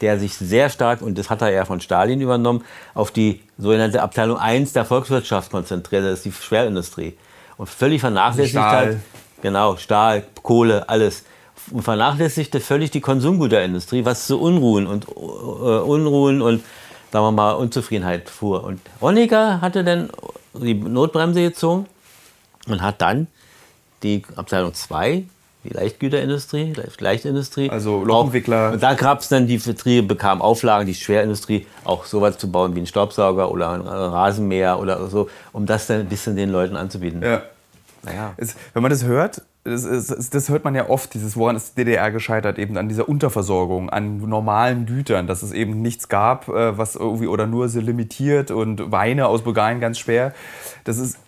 der 0.00 0.18
sich 0.18 0.36
sehr 0.36 0.68
stark, 0.68 1.02
und 1.02 1.16
das 1.18 1.30
hat 1.30 1.40
er 1.42 1.50
ja 1.50 1.64
von 1.64 1.80
Stalin 1.80 2.20
übernommen, 2.20 2.64
auf 2.94 3.10
die 3.10 3.40
sogenannte 3.58 4.02
Abteilung 4.02 4.38
1 4.38 4.72
der 4.72 4.84
Volkswirtschaft 4.84 5.50
konzentriert, 5.50 6.04
das 6.04 6.18
ist 6.18 6.24
die 6.26 6.32
Schwerindustrie. 6.32 7.16
Und 7.58 7.68
völlig 7.68 8.00
vernachlässigt 8.00 8.52
Stahl. 8.52 8.88
hat, 8.88 8.96
genau, 9.42 9.76
Stahl, 9.76 10.24
Kohle, 10.42 10.88
alles. 10.88 11.24
Und 11.70 11.82
vernachlässigte 11.82 12.60
völlig 12.60 12.90
die 12.90 13.00
Konsumgüterindustrie, 13.00 14.04
was 14.04 14.26
zu 14.26 14.40
Unruhen 14.40 14.86
und 14.86 15.08
äh, 15.08 15.10
Unruhen 15.10 16.42
und 16.42 16.62
sagen 17.10 17.24
wir 17.24 17.32
mal 17.32 17.52
Unzufriedenheit 17.52 18.28
fuhr. 18.28 18.62
Und 18.62 18.80
Honecker 19.00 19.60
hatte 19.60 19.82
dann 19.82 20.10
die 20.54 20.74
Notbremse 20.74 21.42
gezogen 21.42 21.86
und 22.68 22.82
hat 22.82 23.00
dann 23.00 23.26
die 24.02 24.22
Abteilung 24.36 24.74
2 24.74 25.24
die 25.66 25.74
Leichtgüterindustrie, 25.74 26.72
Leichtindustrie. 26.98 27.70
Also 27.70 28.04
Lochentwickler. 28.04 28.68
Auch, 28.68 28.72
und 28.74 28.82
da 28.82 28.94
gab 28.94 29.20
es 29.20 29.28
dann, 29.28 29.46
die 29.46 29.58
Betriebe 29.58 30.06
bekamen 30.06 30.42
Auflagen, 30.42 30.86
die 30.86 30.94
Schwerindustrie 30.94 31.66
auch 31.84 32.04
sowas 32.04 32.38
zu 32.38 32.50
bauen 32.50 32.74
wie 32.74 32.80
ein 32.80 32.86
Staubsauger 32.86 33.50
oder 33.50 33.70
ein 33.70 33.82
Rasenmäher 33.82 34.78
oder 34.78 35.08
so, 35.08 35.28
um 35.52 35.66
das 35.66 35.86
dann 35.86 36.00
ein 36.00 36.06
bisschen 36.06 36.36
den 36.36 36.50
Leuten 36.50 36.76
anzubieten. 36.76 37.22
Ja. 37.22 37.42
Naja. 38.02 38.34
Es, 38.36 38.54
wenn 38.72 38.82
man 38.82 38.90
das 38.90 39.04
hört, 39.04 39.42
das, 39.64 39.84
ist, 39.84 40.32
das, 40.32 40.48
hört 40.48 40.64
man 40.64 40.76
ja 40.76 40.88
oft, 40.88 41.12
dieses, 41.14 41.36
woran 41.36 41.56
ist 41.56 41.76
DDR 41.76 42.12
gescheitert, 42.12 42.58
eben 42.58 42.76
an 42.78 42.88
dieser 42.88 43.08
Unterversorgung, 43.08 43.90
an 43.90 44.18
normalen 44.18 44.86
Gütern, 44.86 45.26
dass 45.26 45.42
es 45.42 45.52
eben 45.52 45.82
nichts 45.82 46.08
gab, 46.08 46.48
äh, 46.48 46.78
was 46.78 46.94
irgendwie 46.94 47.26
oder 47.26 47.48
nur 47.48 47.68
so 47.68 47.80
limitiert 47.80 48.52
und 48.52 48.92
Weine 48.92 49.26
aus 49.26 49.42
Bulgarien 49.42 49.80
ganz 49.80 49.98
schwer. 49.98 50.32
Das 50.84 50.98
ist 50.98 51.18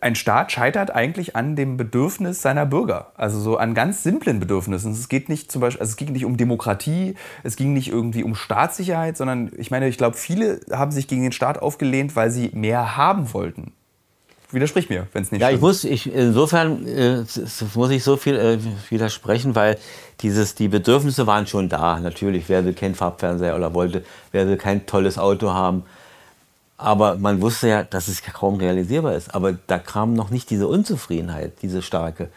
ein 0.00 0.16
Staat 0.16 0.50
scheitert 0.50 0.90
eigentlich 0.90 1.36
an 1.36 1.54
dem 1.54 1.76
Bedürfnis 1.76 2.42
seiner 2.42 2.66
Bürger, 2.66 3.12
also 3.14 3.38
so 3.38 3.58
an 3.58 3.74
ganz 3.74 4.02
simplen 4.02 4.40
Bedürfnissen. 4.40 4.90
Es 4.90 5.08
geht 5.08 5.28
nicht 5.28 5.52
zum 5.52 5.60
Beispiel, 5.60 5.80
also 5.80 5.90
es 5.90 5.96
ging 5.96 6.10
nicht 6.10 6.24
um 6.24 6.36
Demokratie, 6.36 7.14
es 7.44 7.54
ging 7.54 7.72
nicht 7.72 7.88
irgendwie 7.88 8.24
um 8.24 8.34
Staatssicherheit, 8.34 9.16
sondern 9.16 9.52
ich 9.56 9.70
meine, 9.70 9.86
ich 9.86 9.98
glaube, 9.98 10.16
viele 10.16 10.60
haben 10.72 10.90
sich 10.90 11.06
gegen 11.06 11.22
den 11.22 11.32
Staat 11.32 11.62
aufgelehnt, 11.62 12.16
weil 12.16 12.30
sie 12.30 12.50
mehr 12.54 12.96
haben 12.96 13.32
wollten 13.32 13.72
widersprich 14.52 14.90
mir, 14.90 15.06
wenn 15.12 15.22
es 15.22 15.32
nicht 15.32 15.40
ja, 15.40 15.48
stimmt. 15.48 15.58
ich 15.58 15.62
muss, 15.62 15.84
ich, 15.84 16.12
insofern 16.12 16.86
äh, 16.86 17.24
muss 17.74 17.90
ich 17.90 18.04
so 18.04 18.16
viel 18.16 18.36
äh, 18.36 18.58
widersprechen, 18.90 19.54
weil 19.54 19.78
dieses, 20.20 20.54
die 20.54 20.68
Bedürfnisse 20.68 21.26
waren 21.26 21.46
schon 21.46 21.68
da, 21.68 21.98
natürlich. 21.98 22.48
Wer 22.48 22.64
will 22.64 22.74
keinen 22.74 22.94
Farbfernseher 22.94 23.56
oder 23.56 23.74
wollte, 23.74 24.04
wer 24.30 24.46
will 24.46 24.56
kein 24.56 24.86
tolles 24.86 25.18
Auto 25.18 25.52
haben. 25.52 25.84
Aber 26.76 27.16
man 27.16 27.40
wusste 27.40 27.68
ja, 27.68 27.82
dass 27.84 28.08
es 28.08 28.22
kaum 28.22 28.56
realisierbar 28.56 29.14
ist. 29.14 29.34
Aber 29.34 29.52
da 29.52 29.78
kam 29.78 30.14
noch 30.14 30.30
nicht 30.30 30.50
diese 30.50 30.66
Unzufriedenheit, 30.66 31.52
diese 31.62 31.82
starke. 31.82 32.28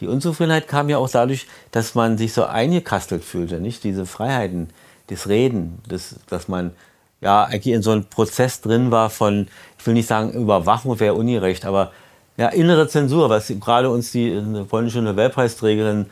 Die 0.00 0.06
Unzufriedenheit 0.06 0.66
kam 0.68 0.88
ja 0.88 0.96
auch 0.96 1.10
dadurch, 1.10 1.46
dass 1.72 1.94
man 1.94 2.16
sich 2.16 2.32
so 2.32 2.44
eingekastelt 2.44 3.22
fühlte, 3.22 3.60
nicht? 3.60 3.84
Diese 3.84 4.06
Freiheiten, 4.06 4.70
das 5.08 5.28
Reden, 5.28 5.80
das, 5.88 6.16
dass 6.28 6.48
man 6.48 6.72
ja 7.20 7.44
eigentlich 7.44 7.74
in 7.74 7.82
so 7.82 7.90
einem 7.90 8.04
Prozess 8.04 8.62
drin 8.62 8.90
war 8.90 9.10
von, 9.10 9.48
ich 9.78 9.86
will 9.86 9.94
nicht 9.94 10.06
sagen 10.08 10.32
Überwachung 10.32 10.98
wäre 10.98 11.14
ungerecht, 11.14 11.66
aber 11.66 11.92
ja, 12.38 12.48
innere 12.48 12.88
Zensur, 12.88 13.28
was 13.28 13.52
gerade 13.60 13.90
uns 13.90 14.12
die 14.12 14.30
polnische 14.68 15.02
Nobelpreisträgerin 15.02 16.06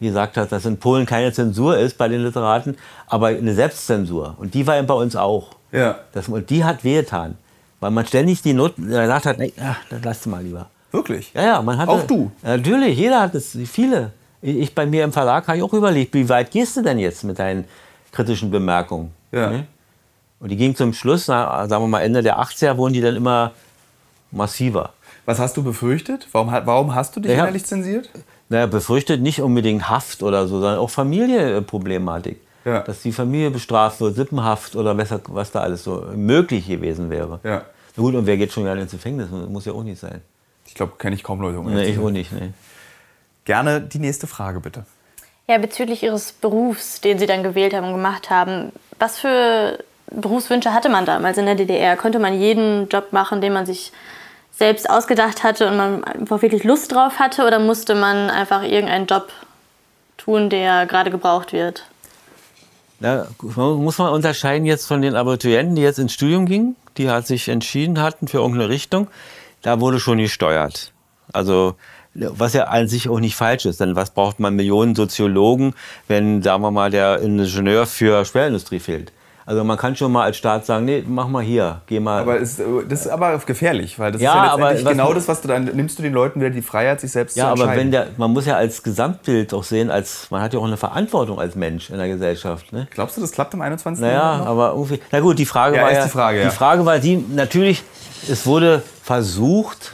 gesagt 0.00 0.38
hat, 0.38 0.50
dass 0.50 0.64
in 0.64 0.78
Polen 0.78 1.04
keine 1.04 1.32
Zensur 1.32 1.76
ist 1.76 1.98
bei 1.98 2.08
den 2.08 2.22
Literaten, 2.22 2.76
aber 3.06 3.28
eine 3.28 3.54
Selbstzensur. 3.54 4.34
Und 4.38 4.54
die 4.54 4.66
war 4.66 4.78
eben 4.78 4.86
bei 4.86 4.94
uns 4.94 5.14
auch. 5.16 5.50
Ja. 5.74 5.98
Das, 6.12 6.28
und 6.28 6.48
die 6.50 6.64
hat 6.64 6.84
wehgetan. 6.84 7.36
Weil 7.80 7.90
man 7.90 8.06
ständig 8.06 8.40
die 8.40 8.54
Noten 8.54 8.86
gesagt 8.88 9.26
hat, 9.26 9.38
nee, 9.38 9.52
ach, 9.60 9.78
das 9.90 10.00
lass 10.04 10.26
mal 10.26 10.42
lieber. 10.42 10.70
Wirklich? 10.92 11.32
Ja, 11.34 11.42
ja, 11.42 11.62
man 11.62 11.76
hatte, 11.76 11.90
Auch 11.90 12.06
du? 12.06 12.30
Natürlich, 12.42 12.96
jeder 12.96 13.20
hat 13.20 13.34
es, 13.34 13.58
viele. 13.66 14.12
Ich 14.40 14.74
bei 14.74 14.86
mir 14.86 15.04
im 15.04 15.12
Verlag 15.12 15.46
habe 15.48 15.58
ich 15.58 15.62
auch 15.62 15.72
überlegt, 15.72 16.14
wie 16.14 16.28
weit 16.28 16.50
gehst 16.50 16.76
du 16.76 16.82
denn 16.82 16.98
jetzt 16.98 17.24
mit 17.24 17.38
deinen 17.38 17.64
kritischen 18.12 18.50
Bemerkungen? 18.50 19.10
Ja. 19.32 19.50
Ne? 19.50 19.66
Und 20.38 20.50
die 20.50 20.56
ging 20.56 20.76
zum 20.76 20.92
Schluss, 20.92 21.26
na, 21.28 21.66
sagen 21.66 21.82
wir 21.82 21.88
mal 21.88 22.00
Ende 22.00 22.22
der 22.22 22.38
80er, 22.38 22.76
wurden 22.76 22.92
die 22.94 23.00
dann 23.00 23.16
immer 23.16 23.52
massiver. 24.30 24.92
Was 25.24 25.38
hast 25.38 25.56
du 25.56 25.62
befürchtet? 25.62 26.28
Warum, 26.32 26.52
warum 26.52 26.94
hast 26.94 27.16
du 27.16 27.20
dich 27.20 27.32
Ja. 27.32 27.38
innerlich 27.38 27.64
zensiert? 27.64 28.10
Naja, 28.50 28.66
befürchtet 28.66 29.20
nicht 29.22 29.40
unbedingt 29.40 29.88
Haft 29.88 30.22
oder 30.22 30.46
so, 30.46 30.60
sondern 30.60 30.78
auch 30.78 30.90
Familienproblematik. 30.90 32.40
Ja. 32.64 32.80
Dass 32.80 33.02
die 33.02 33.12
Familie 33.12 33.50
bestraft 33.50 34.00
wird, 34.00 34.16
Sippenhaft 34.16 34.74
oder 34.76 34.96
was, 34.96 35.14
was 35.28 35.50
da 35.50 35.60
alles 35.60 35.84
so 35.84 36.06
möglich 36.14 36.66
gewesen 36.66 37.10
wäre. 37.10 37.40
Ja. 37.42 37.62
Na 37.96 38.02
gut, 38.02 38.14
und 38.14 38.26
wer 38.26 38.36
geht 38.36 38.52
schon 38.52 38.64
gerne 38.64 38.82
ins 38.82 38.92
Gefängnis? 38.92 39.28
Muss 39.30 39.66
ja 39.66 39.72
auch 39.72 39.82
nicht 39.82 40.00
sein. 40.00 40.20
Ich 40.66 40.74
glaube, 40.74 40.94
kenne 40.98 41.14
ich 41.14 41.22
kaum 41.22 41.40
Leute. 41.40 41.58
um 41.58 41.72
Nee, 41.72 41.84
ich 41.84 41.98
auch 41.98 42.10
nicht. 42.10 42.32
Nee. 42.32 42.52
Gerne 43.44 43.80
die 43.80 43.98
nächste 43.98 44.26
Frage, 44.26 44.60
bitte. 44.60 44.84
Ja, 45.46 45.58
bezüglich 45.58 46.02
Ihres 46.02 46.32
Berufs, 46.32 47.00
den 47.00 47.18
Sie 47.18 47.26
dann 47.26 47.42
gewählt 47.42 47.74
haben 47.74 47.86
und 47.86 47.92
gemacht 47.92 48.30
haben, 48.30 48.72
was 48.98 49.18
für 49.18 49.78
Berufswünsche 50.10 50.72
hatte 50.72 50.88
man 50.88 51.04
damals 51.04 51.36
in 51.36 51.46
der 51.46 51.54
DDR? 51.54 51.96
Konnte 51.96 52.18
man 52.18 52.38
jeden 52.38 52.88
Job 52.88 53.12
machen, 53.12 53.40
den 53.40 53.52
man 53.52 53.66
sich 53.66 53.92
selbst 54.52 54.88
ausgedacht 54.88 55.42
hatte 55.42 55.68
und 55.68 55.76
man 55.76 56.04
einfach 56.04 56.40
wirklich 56.40 56.64
Lust 56.64 56.92
drauf 56.92 57.18
hatte? 57.18 57.46
Oder 57.46 57.58
musste 57.58 57.94
man 57.94 58.30
einfach 58.30 58.62
irgendeinen 58.62 59.06
Job 59.06 59.30
tun, 60.16 60.48
der 60.48 60.86
gerade 60.86 61.10
gebraucht 61.10 61.52
wird? 61.52 61.84
Na, 63.04 63.26
muss 63.42 63.98
man 63.98 64.14
unterscheiden 64.14 64.64
jetzt 64.64 64.86
von 64.86 65.02
den 65.02 65.14
Abiturienten, 65.14 65.76
die 65.76 65.82
jetzt 65.82 65.98
ins 65.98 66.14
Studium 66.14 66.46
gingen, 66.46 66.74
die 66.96 67.10
halt 67.10 67.26
sich 67.26 67.50
entschieden 67.50 68.00
hatten 68.00 68.28
für 68.28 68.38
irgendeine 68.38 68.70
Richtung. 68.70 69.08
Da 69.60 69.78
wurde 69.78 70.00
schon 70.00 70.16
gesteuert. 70.16 70.90
Also 71.30 71.76
was 72.14 72.54
ja 72.54 72.64
an 72.64 72.88
sich 72.88 73.10
auch 73.10 73.20
nicht 73.20 73.36
falsch 73.36 73.66
ist, 73.66 73.78
denn 73.82 73.94
was 73.94 74.14
braucht 74.14 74.40
man 74.40 74.54
Millionen 74.54 74.94
Soziologen, 74.94 75.74
wenn, 76.08 76.40
sagen 76.40 76.62
wir 76.62 76.70
mal, 76.70 76.90
der 76.90 77.20
Ingenieur 77.20 77.84
für 77.84 78.24
Schwerindustrie 78.24 78.80
fehlt? 78.80 79.12
Also 79.46 79.62
man 79.62 79.76
kann 79.76 79.94
schon 79.94 80.10
mal 80.10 80.22
als 80.24 80.38
Staat 80.38 80.64
sagen, 80.64 80.86
nee, 80.86 81.04
mach 81.06 81.28
mal 81.28 81.42
hier, 81.42 81.82
geh 81.86 82.00
mal. 82.00 82.22
Aber 82.22 82.38
ist, 82.38 82.62
das 82.88 83.02
ist 83.02 83.08
aber 83.08 83.36
gefährlich, 83.38 83.98
weil 83.98 84.10
das 84.10 84.22
Ja, 84.22 84.30
ist 84.30 84.36
ja 84.36 84.42
aber 84.54 84.62
letztendlich 84.70 84.92
genau 84.92 85.04
man- 85.08 85.14
das, 85.16 85.28
was 85.28 85.42
du 85.42 85.48
dann 85.48 85.64
nimmst 85.64 85.98
du 85.98 86.02
den 86.02 86.14
Leuten 86.14 86.40
wieder 86.40 86.48
die 86.48 86.62
Freiheit, 86.62 87.00
sich 87.02 87.12
selbst 87.12 87.36
ja, 87.36 87.44
zu 87.44 87.50
aber 87.50 87.60
entscheiden. 87.64 87.80
wenn 87.84 87.90
der, 87.90 88.06
man 88.16 88.32
muss 88.32 88.46
ja 88.46 88.56
als 88.56 88.82
Gesamtbild 88.82 89.52
auch 89.52 89.64
sehen, 89.64 89.90
als 89.90 90.30
man 90.30 90.40
hat 90.40 90.54
ja 90.54 90.60
auch 90.60 90.64
eine 90.64 90.78
Verantwortung 90.78 91.38
als 91.38 91.56
Mensch 91.56 91.90
in 91.90 91.98
der 91.98 92.08
Gesellschaft. 92.08 92.72
Ne? 92.72 92.88
Glaubst 92.90 93.18
du, 93.18 93.20
das 93.20 93.32
klappt 93.32 93.52
im 93.52 93.60
21. 93.60 94.00
Naja, 94.02 94.14
Jahrhundert 94.14 94.46
noch? 94.46 94.52
aber 94.52 94.68
irgendwie. 94.70 95.00
Na 95.12 95.20
gut, 95.20 95.38
die 95.38 95.44
Frage 95.46 95.76
Ja, 95.76 95.82
war 95.82 95.92
ja. 95.92 96.04
die 96.04 96.08
Frage, 96.10 96.38
ja. 96.38 96.44
die 96.48 96.54
Frage 96.56 96.86
war 96.86 96.98
die, 96.98 97.16
natürlich, 97.16 97.82
es 98.30 98.46
wurde 98.46 98.82
versucht, 99.02 99.92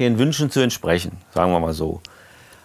den 0.00 0.18
Wünschen 0.18 0.50
zu 0.50 0.58
entsprechen, 0.58 1.18
sagen 1.32 1.52
wir 1.52 1.60
mal 1.60 1.72
so. 1.72 2.00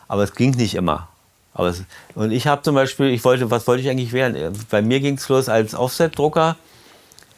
Aber 0.07 0.23
es 0.23 0.33
ging 0.33 0.51
nicht 0.55 0.73
immer. 0.73 1.09
Aber 1.57 1.67
es, 1.67 1.83
und 2.15 2.31
ich 2.31 2.47
habe 2.47 2.61
zum 2.61 2.75
Beispiel, 2.75 3.07
ich 3.07 3.25
wollte, 3.25 3.51
was 3.51 3.67
wollte 3.67 3.81
ich 3.81 3.89
eigentlich 3.89 4.13
werden? 4.13 4.53
Bei 4.69 4.81
mir 4.81 4.99
ging 4.99 5.15
es 5.15 5.27
los 5.27 5.49
als 5.49 5.75
Offset-Drucker, 5.75 6.55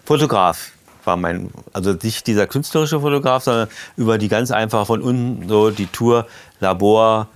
Fotograf 0.06 0.72
war 1.06 1.18
mein, 1.18 1.50
also 1.74 1.94
nicht 1.94 2.28
dieser 2.28 2.46
künstlerische 2.46 3.00
Fotograf, 3.00 3.44
sondern 3.44 3.70
über 3.98 4.18
die 4.18 4.28
ganz 4.28 4.52
einfach 4.52 4.86
von 4.86 5.02
unten 5.02 5.48
so 5.48 5.72
die 5.72 5.88
Tour, 5.88 6.28
Labor, 6.60 7.28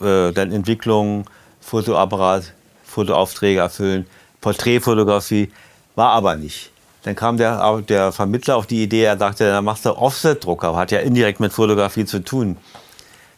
äh, 0.00 0.32
dann 0.32 0.52
Entwicklung, 0.52 1.26
Fotoapparat, 1.60 2.52
Fotoaufträge 2.84 3.60
erfüllen, 3.60 4.06
Porträtfotografie, 4.40 5.50
war 5.94 6.10
aber 6.10 6.36
nicht. 6.36 6.70
Dann 7.02 7.16
kam 7.16 7.36
der, 7.36 7.82
der 7.82 8.12
Vermittler 8.12 8.56
auf 8.56 8.66
die 8.66 8.82
Idee, 8.82 9.02
er 9.02 9.18
sagte, 9.18 9.50
dann 9.50 9.64
machst 9.64 9.84
du 9.84 9.96
Offset-Drucker, 9.96 10.76
hat 10.76 10.92
ja 10.92 11.00
indirekt 11.00 11.40
mit 11.40 11.52
Fotografie 11.52 12.04
zu 12.04 12.22
tun. 12.22 12.56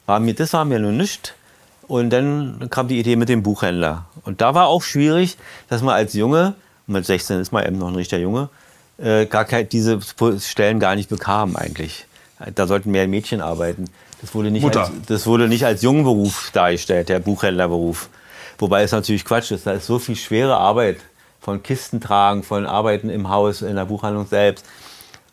War 0.07 0.21
mir, 0.21 0.35
das 0.35 0.53
war 0.53 0.65
mir 0.65 0.79
nur 0.79 0.93
nicht. 0.93 1.35
Und 1.87 2.11
dann 2.11 2.69
kam 2.71 2.89
die 2.89 2.99
Idee 2.99 3.17
mit 3.17 3.29
dem 3.29 3.43
Buchhändler. 3.43 4.07
Und 4.23 4.41
da 4.41 4.55
war 4.55 4.69
auch 4.69 4.83
schwierig, 4.83 5.37
dass 5.69 5.83
man 5.83 5.95
als 5.95 6.15
Junge, 6.15 6.55
mit 6.87 7.05
16 7.05 7.41
ist 7.41 7.53
man 7.53 7.67
eben 7.67 7.79
noch 7.79 7.89
ein 7.89 7.95
richtiger 7.95 8.21
Junge, 8.21 8.49
äh, 8.99 9.27
gar 9.27 9.45
kein, 9.45 9.69
diese 9.69 10.01
Stellen 10.41 10.81
gar 10.81 10.95
nicht 10.95 11.09
bekam 11.09 11.57
eigentlich. 11.57 12.07
Da 12.55 12.67
sollten 12.67 12.91
mehr 12.91 13.07
Mädchen 13.07 13.41
arbeiten. 13.41 13.87
Das 14.21 14.35
wurde 14.35 14.51
nicht, 14.51 14.63
Mutter. 14.63 14.85
als, 14.85 14.91
das 15.07 15.27
wurde 15.27 15.49
nicht 15.49 15.65
als 15.67 15.83
Jungberuf 15.83 16.51
dargestellt, 16.53 17.09
der 17.09 17.21
Buchhändlerberuf. 17.21 18.09
Wobei 18.59 18.83
es 18.83 18.93
natürlich 18.93 19.25
Quatsch 19.25 19.51
ist. 19.51 19.67
Da 19.67 19.73
ist 19.73 19.87
so 19.87 19.99
viel 19.99 20.17
schwere 20.17 20.57
Arbeit 20.57 20.99
von 21.41 21.63
Kisten 21.63 22.01
tragen, 22.01 22.43
von 22.43 22.67
Arbeiten 22.67 23.11
im 23.11 23.29
Haus, 23.29 23.63
in 23.63 23.77
der 23.77 23.85
Buchhandlung 23.85 24.27
selbst. 24.27 24.65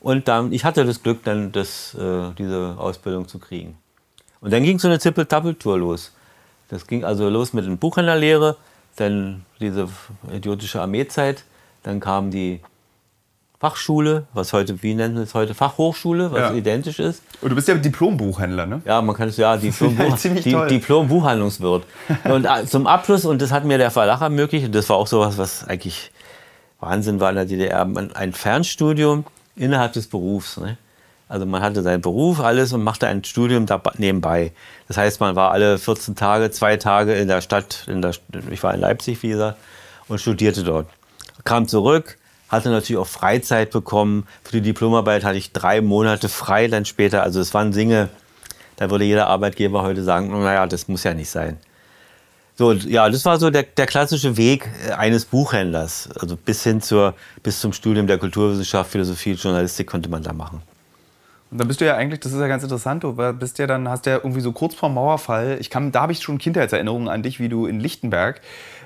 Und 0.02 0.28
dann, 0.28 0.52
ich 0.52 0.66
hatte 0.66 0.84
das 0.84 1.04
Glück, 1.04 1.24
dann 1.24 1.52
das, 1.52 1.94
äh, 1.96 2.32
diese 2.38 2.76
Ausbildung 2.78 3.28
zu 3.28 3.40
kriegen. 3.40 3.78
Und 4.42 4.52
dann 4.52 4.64
ging 4.64 4.80
so 4.80 4.88
eine 4.88 5.00
Zippel-Tappel-Tour 5.00 5.78
los. 5.78 6.12
Das 6.72 6.88
ging 6.88 7.04
also 7.06 7.30
los 7.30 7.54
mit 7.54 7.66
der 7.68 7.72
Buchhändlerlehre, 7.76 8.56
dann 8.96 9.46
diese 9.60 9.88
idiotische 10.34 10.82
Armeezeit, 10.82 11.44
dann 11.84 12.00
kam 12.00 12.32
die 12.32 12.62
Fachschule, 13.60 14.24
was 14.34 14.54
heute, 14.54 14.82
wie 14.82 14.96
nennen 14.96 15.16
wir 15.16 15.22
es 15.24 15.36
heute, 15.36 15.54
Fachhochschule, 15.54 16.32
was 16.32 16.40
Ja. 16.40 16.54
identisch 16.54 16.98
ist. 17.00 17.22
Und 17.42 17.50
du 17.50 17.56
bist 17.56 17.68
ja 17.68 17.76
Diplombuchhändler, 17.76 18.66
ne? 18.66 18.82
Ja, 18.86 19.02
man 19.04 19.16
kann 19.16 19.30
es 19.30 19.38
ja 19.38 19.56
Diplom. 19.58 19.96
Diplom-Buchhandlungswirt. 20.68 21.84
Und 22.24 22.46
äh, 22.46 22.66
zum 22.66 22.88
Abschluss, 22.88 23.24
und 23.26 23.40
das 23.42 23.52
hat 23.52 23.64
mir 23.66 23.78
der 23.78 23.92
Verlag 23.92 24.22
ermöglicht, 24.22 24.66
und 24.66 24.74
das 24.74 24.90
war 24.90 24.96
auch 24.96 25.06
sowas, 25.08 25.38
was 25.38 25.64
eigentlich 25.68 26.12
Wahnsinn 26.80 27.20
war 27.20 27.30
in 27.30 27.36
der 27.36 27.46
DDR, 27.46 27.86
man- 27.86 28.12
ein 28.16 28.34
Fernstudium 28.34 29.26
innerhalb 29.56 29.94
des 29.94 30.08
Berufs. 30.08 30.58
Ne? 30.58 30.78
Also 31.32 31.46
man 31.46 31.62
hatte 31.62 31.82
seinen 31.82 32.02
Beruf, 32.02 32.42
alles 32.42 32.74
und 32.74 32.84
machte 32.84 33.08
ein 33.08 33.24
Studium 33.24 33.66
dab- 33.66 33.98
nebenbei. 33.98 34.52
Das 34.90 34.98
heißt, 34.98 35.22
man 35.22 35.38
war 35.38 35.52
alle 35.52 35.78
14 35.78 36.14
Tage, 36.18 36.52
zwei 36.52 36.76
Tage 36.76 37.14
in 37.14 37.30
der 37.30 37.40
Stadt, 37.40 37.86
in 37.88 38.02
der, 38.02 38.12
ich 38.50 38.62
war 38.64 38.74
in 38.74 38.82
Leipzig, 38.82 39.24
wie 39.24 39.30
gesagt, 39.30 39.58
und 40.10 40.20
studierte 40.20 40.64
dort. 40.66 40.88
Kam 41.46 41.70
zurück, 41.70 42.18
hatte 42.50 42.70
natürlich 42.70 43.00
auch 43.00 43.08
Freizeit 43.08 43.72
bekommen. 43.72 44.28
Für 44.44 44.52
die 44.58 44.62
Diplomarbeit 44.62 45.24
hatte 45.24 45.38
ich 45.38 45.54
drei 45.54 45.80
Monate 45.80 46.28
frei 46.28 46.68
dann 46.68 46.84
später. 46.84 47.24
Also 47.24 47.40
es 47.40 47.54
waren 47.54 47.72
Dinge, 47.72 48.10
da 48.76 48.90
würde 48.92 49.06
jeder 49.06 49.28
Arbeitgeber 49.28 49.84
heute 49.84 50.04
sagen, 50.04 50.38
naja, 50.44 50.68
das 50.68 50.90
muss 50.90 51.06
ja 51.06 51.14
nicht 51.14 51.30
sein. 51.30 51.56
So, 52.58 52.74
ja, 52.74 53.10
das 53.10 53.24
war 53.24 53.40
so 53.40 53.50
der, 53.50 53.64
der 53.64 53.86
klassische 53.86 54.36
Weg 54.36 54.70
äh, 54.86 54.92
eines 54.92 55.24
Buchhändlers. 55.24 56.10
Also 56.20 56.36
bis 56.36 56.64
hin 56.64 56.82
zur, 56.82 57.14
bis 57.42 57.62
zum 57.62 57.72
Studium 57.72 58.06
der 58.06 58.18
Kulturwissenschaft, 58.18 58.92
Philosophie, 58.92 59.32
Journalistik 59.32 59.88
konnte 59.88 60.10
man 60.10 60.22
da 60.24 60.34
machen. 60.34 60.62
Und 61.52 61.60
dann 61.60 61.68
bist 61.68 61.82
du 61.82 61.86
ja 61.86 61.96
eigentlich, 61.96 62.22
das 62.22 62.32
ist 62.32 62.40
ja 62.40 62.48
ganz 62.48 62.64
interessant, 62.64 63.04
du 63.04 63.14
bist 63.34 63.60
ja 63.60 63.68
dann, 63.68 63.90
hast 63.90 64.06
ja 64.06 64.16
irgendwie 64.16 64.40
so 64.40 64.54
kurz 64.54 64.74
vorm 64.74 64.94
Mauerfall, 64.94 65.58
ich 65.60 65.70
kann, 65.70 65.92
da 65.92 66.04
habe 66.04 66.14
ich 66.14 66.22
schon 66.24 66.38
Kindheitserinnerungen 66.38 67.10
an 67.10 67.24
dich, 67.24 67.40
wie 67.42 67.50
du 67.50 67.66
in 67.66 67.80
Lichtenberg 67.82 68.40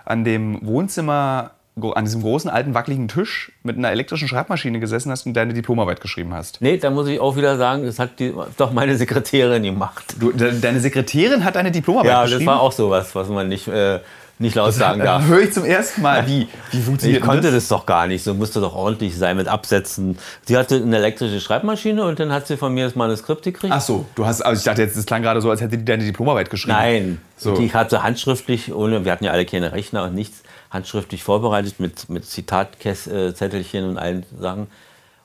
an 0.03 0.23
dem 0.23 0.65
Wohnzimmer, 0.65 1.51
an 1.93 2.05
diesem 2.05 2.21
großen 2.21 2.49
alten 2.49 2.73
wackeligen 2.73 3.07
Tisch 3.07 3.51
mit 3.63 3.77
einer 3.77 3.91
elektrischen 3.91 4.27
Schreibmaschine 4.27 4.79
gesessen 4.79 5.11
hast 5.11 5.25
und 5.25 5.33
deine 5.33 5.53
Diplomarbeit 5.53 5.99
geschrieben 6.01 6.33
hast. 6.33 6.61
Nee, 6.61 6.77
da 6.77 6.89
muss 6.89 7.07
ich 7.07 7.19
auch 7.19 7.35
wieder 7.35 7.57
sagen, 7.57 7.85
das 7.85 7.99
hat 7.99 8.19
die, 8.19 8.33
doch 8.57 8.71
meine 8.71 8.95
Sekretärin 8.95 9.61
gemacht. 9.61 10.15
Du, 10.19 10.31
de, 10.31 10.59
deine 10.59 10.79
Sekretärin 10.79 11.43
hat 11.43 11.55
deine 11.57 11.71
Diplomarbeit 11.71 12.09
Ja, 12.11 12.23
geschrieben. 12.23 12.45
das 12.45 12.55
war 12.55 12.61
auch 12.61 12.71
sowas, 12.71 13.13
was 13.13 13.27
man 13.29 13.49
nicht, 13.49 13.67
äh, 13.67 13.99
nicht 14.37 14.55
laut 14.55 14.73
sagen 14.73 14.99
Da 14.99 15.05
darf. 15.05 15.25
höre 15.27 15.41
ich 15.41 15.53
zum 15.53 15.63
ersten 15.65 16.01
Mal, 16.01 16.27
wie, 16.27 16.47
wie 16.71 16.81
funktioniert 16.81 17.21
Ich 17.21 17.25
konnte 17.25 17.43
das? 17.43 17.53
das 17.53 17.67
doch 17.69 17.85
gar 17.85 18.07
nicht, 18.07 18.23
so 18.23 18.33
musste 18.33 18.59
doch 18.59 18.75
ordentlich 18.75 19.17
sein 19.17 19.37
mit 19.37 19.47
Absätzen. 19.47 20.17
Sie 20.45 20.57
hatte 20.57 20.75
eine 20.75 20.97
elektrische 20.97 21.39
Schreibmaschine 21.39 22.03
und 22.05 22.19
dann 22.19 22.31
hat 22.31 22.47
sie 22.47 22.57
von 22.57 22.73
mir 22.73 22.85
das 22.85 22.95
Manuskript 22.95 23.43
gekriegt. 23.43 23.73
Ach 23.75 23.81
so, 23.81 24.05
du 24.15 24.25
hast, 24.25 24.41
also 24.41 24.59
ich 24.59 24.65
dachte 24.65 24.81
jetzt, 24.81 24.97
das 24.97 25.05
klang 25.05 25.21
gerade 25.21 25.39
so, 25.41 25.49
als 25.49 25.61
hätte 25.61 25.77
die 25.77 25.85
deine 25.85 26.03
Diplomarbeit 26.03 26.49
geschrieben. 26.49 26.77
Nein, 26.77 27.21
So. 27.37 27.55
die 27.55 27.73
hatte 27.73 28.03
handschriftlich, 28.03 28.73
ohne, 28.73 29.05
wir 29.05 29.11
hatten 29.11 29.23
ja 29.23 29.31
alle 29.31 29.45
keine 29.45 29.71
Rechner 29.71 30.03
und 30.03 30.15
nichts, 30.15 30.43
handschriftlich 30.69 31.23
vorbereitet 31.23 31.79
mit, 31.79 32.09
mit 32.09 32.25
Zitatzettelchen 32.25 33.89
und 33.89 33.97
allen 33.97 34.25
Sachen. 34.39 34.67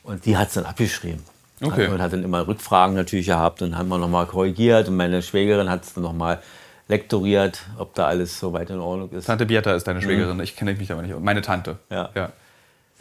Und 0.03 0.25
die 0.25 0.37
hat 0.37 0.49
es 0.49 0.55
dann 0.55 0.65
abgeschrieben. 0.65 1.23
Okay. 1.63 1.89
Und 1.89 2.01
hat 2.01 2.13
dann 2.13 2.25
immer 2.25 2.47
Rückfragen 2.47 2.95
natürlich 2.97 3.27
gehabt 3.27 3.61
und 3.61 3.77
haben 3.77 3.89
wir 3.89 3.99
nochmal 3.99 4.27
korrigiert. 4.27 4.89
Und 4.89 4.97
meine 4.97 5.21
Schwägerin 5.23 5.69
hat 5.69 5.85
es 5.85 5.93
dann 5.95 6.05
nochmal 6.05 6.41
lektoriert, 6.91 7.61
ob 7.79 7.95
da 7.95 8.07
alles 8.07 8.39
soweit 8.39 8.69
in 8.69 8.81
Ordnung 8.81 9.11
ist. 9.13 9.27
Tante 9.27 9.47
Beata 9.47 9.73
ist 9.75 9.87
deine 9.87 10.03
Schwägerin, 10.03 10.39
ich 10.41 10.57
kenne 10.57 10.75
mich 10.75 10.91
aber 10.93 11.03
nicht. 11.03 11.19
Meine 11.21 11.41
Tante. 11.41 11.79
Ja. 11.89 12.11
ja. 12.15 12.33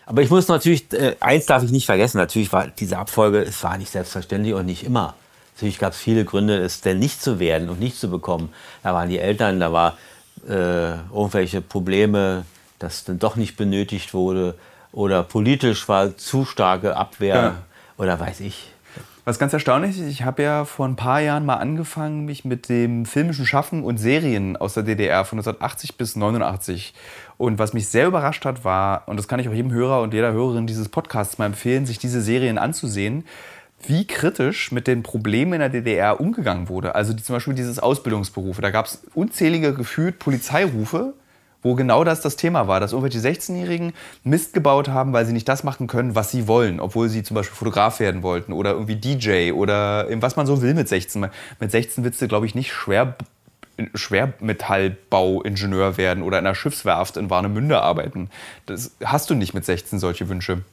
Aber 0.05 0.21
ich 0.21 0.29
muss 0.29 0.47
natürlich, 0.47 0.91
äh, 0.93 1.15
eins 1.19 1.45
darf 1.47 1.63
ich 1.63 1.71
nicht 1.71 1.85
vergessen, 1.85 2.17
natürlich 2.17 2.51
war 2.53 2.67
diese 2.67 2.97
Abfolge, 2.97 3.39
es 3.41 3.61
war 3.63 3.77
nicht 3.77 3.91
selbstverständlich 3.91 4.53
und 4.53 4.65
nicht 4.65 4.83
immer. 4.85 5.15
Natürlich 5.55 5.79
gab 5.79 5.93
es 5.93 5.99
viele 5.99 6.23
Gründe, 6.23 6.57
es 6.57 6.81
denn 6.81 6.99
nicht 6.99 7.21
zu 7.21 7.39
werden 7.39 7.69
und 7.69 7.79
nicht 7.79 7.97
zu 7.99 8.09
bekommen. 8.09 8.53
Da 8.81 8.93
waren 8.93 9.09
die 9.09 9.19
Eltern, 9.19 9.59
da 9.59 9.73
war 9.73 9.97
äh, 10.47 10.91
irgendwelche 11.13 11.61
Probleme, 11.61 12.45
dass 12.77 13.03
dann 13.03 13.19
doch 13.19 13.35
nicht 13.35 13.57
benötigt 13.57 14.13
wurde 14.13 14.55
oder 14.91 15.23
politisch 15.23 15.87
war 15.89 16.15
zu 16.15 16.45
starke 16.45 16.95
Abwehr 16.95 17.35
Ja. 17.35 17.55
oder 17.97 18.19
weiß 18.19 18.39
ich. 18.39 18.67
Was 19.29 19.37
ganz 19.37 19.53
erstaunlich 19.53 19.99
ist, 19.99 20.07
ich 20.07 20.23
habe 20.23 20.41
ja 20.41 20.65
vor 20.65 20.87
ein 20.87 20.95
paar 20.95 21.21
Jahren 21.21 21.45
mal 21.45 21.57
angefangen, 21.57 22.25
mich 22.25 22.45
mit 22.45 22.67
dem 22.67 23.05
filmischen 23.05 23.45
Schaffen 23.45 23.83
und 23.83 23.99
Serien 23.99 24.57
aus 24.57 24.73
der 24.73 24.81
DDR 24.81 25.23
von 25.23 25.37
1980 25.37 25.97
bis 25.97 26.15
89. 26.15 26.95
Und 27.37 27.59
was 27.59 27.73
mich 27.73 27.89
sehr 27.89 28.07
überrascht 28.07 28.43
hat, 28.45 28.63
war, 28.63 29.03
und 29.05 29.17
das 29.17 29.27
kann 29.27 29.39
ich 29.39 29.47
auch 29.47 29.53
jedem 29.53 29.71
Hörer 29.71 30.01
und 30.01 30.15
jeder 30.15 30.31
Hörerin 30.33 30.65
dieses 30.65 30.89
Podcasts 30.89 31.37
mal 31.37 31.45
empfehlen, 31.45 31.85
sich 31.85 31.99
diese 31.99 32.21
Serien 32.23 32.57
anzusehen, 32.57 33.23
wie 33.85 34.07
kritisch 34.07 34.71
mit 34.71 34.87
den 34.87 35.03
Problemen 35.03 35.53
in 35.53 35.59
der 35.59 35.69
DDR 35.69 36.19
umgegangen 36.19 36.67
wurde. 36.67 36.95
Also 36.95 37.13
die, 37.13 37.21
zum 37.21 37.35
Beispiel 37.35 37.53
dieses 37.53 37.77
Ausbildungsberufe. 37.77 38.63
Da 38.63 38.71
gab 38.71 38.87
es 38.87 39.03
unzählige 39.13 39.75
gefühlt 39.75 40.17
Polizeirufe, 40.17 41.13
wo 41.61 41.75
genau 41.75 42.03
das 42.03 42.21
das 42.21 42.35
Thema 42.35 42.67
war, 42.67 42.79
dass 42.79 42.93
irgendwelche 42.93 43.19
16-Jährigen 43.19 43.93
Mist 44.23 44.53
gebaut 44.53 44.87
haben, 44.87 45.13
weil 45.13 45.25
sie 45.25 45.33
nicht 45.33 45.49
das 45.49 45.63
machen 45.63 45.87
können, 45.87 46.15
was 46.15 46.31
sie 46.31 46.47
wollen, 46.47 46.79
obwohl 46.79 47.09
sie 47.09 47.23
zum 47.23 47.35
Beispiel 47.35 47.55
Fotograf 47.55 47.99
werden 47.99 48.23
wollten 48.23 48.53
oder 48.53 48.71
irgendwie 48.71 48.95
DJ 48.95 49.51
oder 49.51 50.07
was 50.21 50.35
man 50.35 50.45
so 50.45 50.61
will 50.61 50.73
mit 50.73 50.87
16. 50.87 51.27
Mit 51.59 51.71
16 51.71 52.03
willst 52.03 52.21
du, 52.21 52.27
glaube 52.27 52.45
ich, 52.45 52.55
nicht 52.55 52.71
schwer, 52.71 53.15
Schwermetallbauingenieur 53.93 55.97
werden 55.97 56.23
oder 56.23 56.39
in 56.39 56.45
einer 56.45 56.55
Schiffswerft 56.55 57.17
in 57.17 57.29
Warnemünde 57.29 57.81
arbeiten. 57.81 58.29
Das 58.65 58.91
hast 59.03 59.29
du 59.29 59.35
nicht 59.35 59.53
mit 59.53 59.65
16 59.65 59.99
solche 59.99 60.29
Wünsche. 60.29 60.63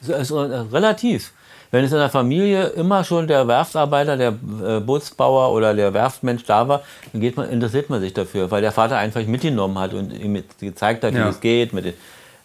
Ist 0.00 0.30
äh, 0.30 0.34
relativ. 0.34 1.32
Wenn 1.70 1.84
es 1.84 1.92
in 1.92 1.98
der 1.98 2.08
Familie 2.08 2.66
immer 2.68 3.04
schon 3.04 3.26
der 3.26 3.46
Werftarbeiter, 3.46 4.16
der 4.16 4.28
äh, 4.64 4.80
Bootsbauer 4.80 5.52
oder 5.52 5.74
der 5.74 5.92
Werftmensch 5.92 6.44
da 6.44 6.66
war, 6.66 6.82
dann 7.12 7.20
geht 7.20 7.36
man, 7.36 7.50
interessiert 7.50 7.90
man 7.90 8.00
sich 8.00 8.14
dafür, 8.14 8.50
weil 8.50 8.62
der 8.62 8.72
Vater 8.72 8.96
einfach 8.96 9.22
mitgenommen 9.26 9.78
hat 9.78 9.92
und 9.92 10.10
ihm 10.12 10.42
gezeigt 10.60 11.04
hat, 11.04 11.12
wie 11.12 11.18
Ja. 11.18 11.28
es 11.28 11.40
geht 11.40 11.72
mit 11.74 11.84
den, 11.84 11.94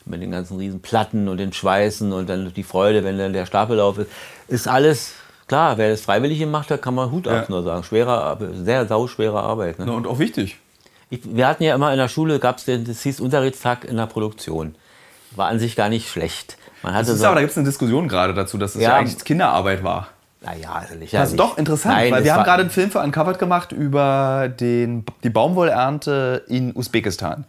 mit 0.05 0.21
den 0.21 0.31
ganzen 0.31 0.57
riesen 0.57 0.81
Platten 0.81 1.29
und 1.29 1.37
den 1.37 1.53
Schweißen 1.53 2.11
und 2.11 2.27
dann 2.27 2.53
die 2.53 2.63
Freude, 2.63 3.05
wenn 3.05 3.17
dann 3.17 3.31
der 3.31 3.45
Stapellauf 3.45 3.97
ist. 3.97 4.09
Ist 4.49 4.67
alles 4.67 5.13
klar. 5.47 5.77
Wer 5.77 5.91
das 5.91 6.01
freiwillig 6.01 6.39
gemacht 6.39 6.69
hat, 6.69 6.81
kann 6.81 6.93
man 6.95 7.09
Hut 7.11 7.27
ab 7.29 7.43
Ja. 7.43 7.45
nur 7.47 7.63
sagen. 7.63 7.83
Schwerer, 7.85 8.37
sehr 8.53 8.85
sauschwere 8.87 9.39
Arbeit. 9.41 9.79
Ne? 9.79 9.89
und 9.91 10.05
auch 10.05 10.19
wichtig. 10.19 10.57
Ich, 11.09 11.21
wir 11.23 11.47
hatten 11.47 11.63
ja 11.63 11.75
immer 11.75 11.91
in 11.93 11.97
der 11.97 12.09
Schule, 12.09 12.39
gab 12.39 12.57
es 12.57 12.65
den, 12.65 12.83
das 12.83 13.03
hieß 13.03 13.21
Unterrichtstag 13.21 13.85
in 13.85 13.95
der 13.95 14.07
Produktion. 14.07 14.75
War 15.31 15.47
an 15.47 15.59
sich 15.59 15.75
gar 15.77 15.87
nicht 15.87 16.09
schlecht. 16.09 16.57
Man 16.83 16.93
hatte 16.93 17.05
Das 17.07 17.15
ist 17.15 17.21
so, 17.21 17.25
aber, 17.27 17.35
da 17.35 17.41
gibt 17.41 17.51
es 17.51 17.57
eine 17.57 17.65
Diskussion 17.65 18.07
gerade 18.07 18.33
dazu, 18.33 18.57
dass 18.57 18.75
es 18.75 18.81
ja, 18.81 18.89
Ja. 18.91 18.95
eigentlich 18.97 19.23
Kinderarbeit 19.23 19.83
war. 19.83 20.09
naja, 20.41 20.73
also 20.73 20.93
lächerlich. 20.95 21.11
Das 21.11 21.29
ist 21.31 21.39
doch 21.39 21.57
interessant, 21.57 21.95
Nein, 21.95 22.11
weil 22.11 22.23
wir 22.25 22.35
haben 22.35 22.43
gerade 22.43 22.61
einen 22.61 22.69
Film 22.71 22.91
für 22.91 22.99
Uncovered 22.99 23.39
gemacht 23.39 23.71
über 23.71 24.49
den, 24.49 25.05
die 25.23 25.29
Baumwollernte 25.29 26.43
in 26.49 26.75
Usbekistan. 26.75 27.45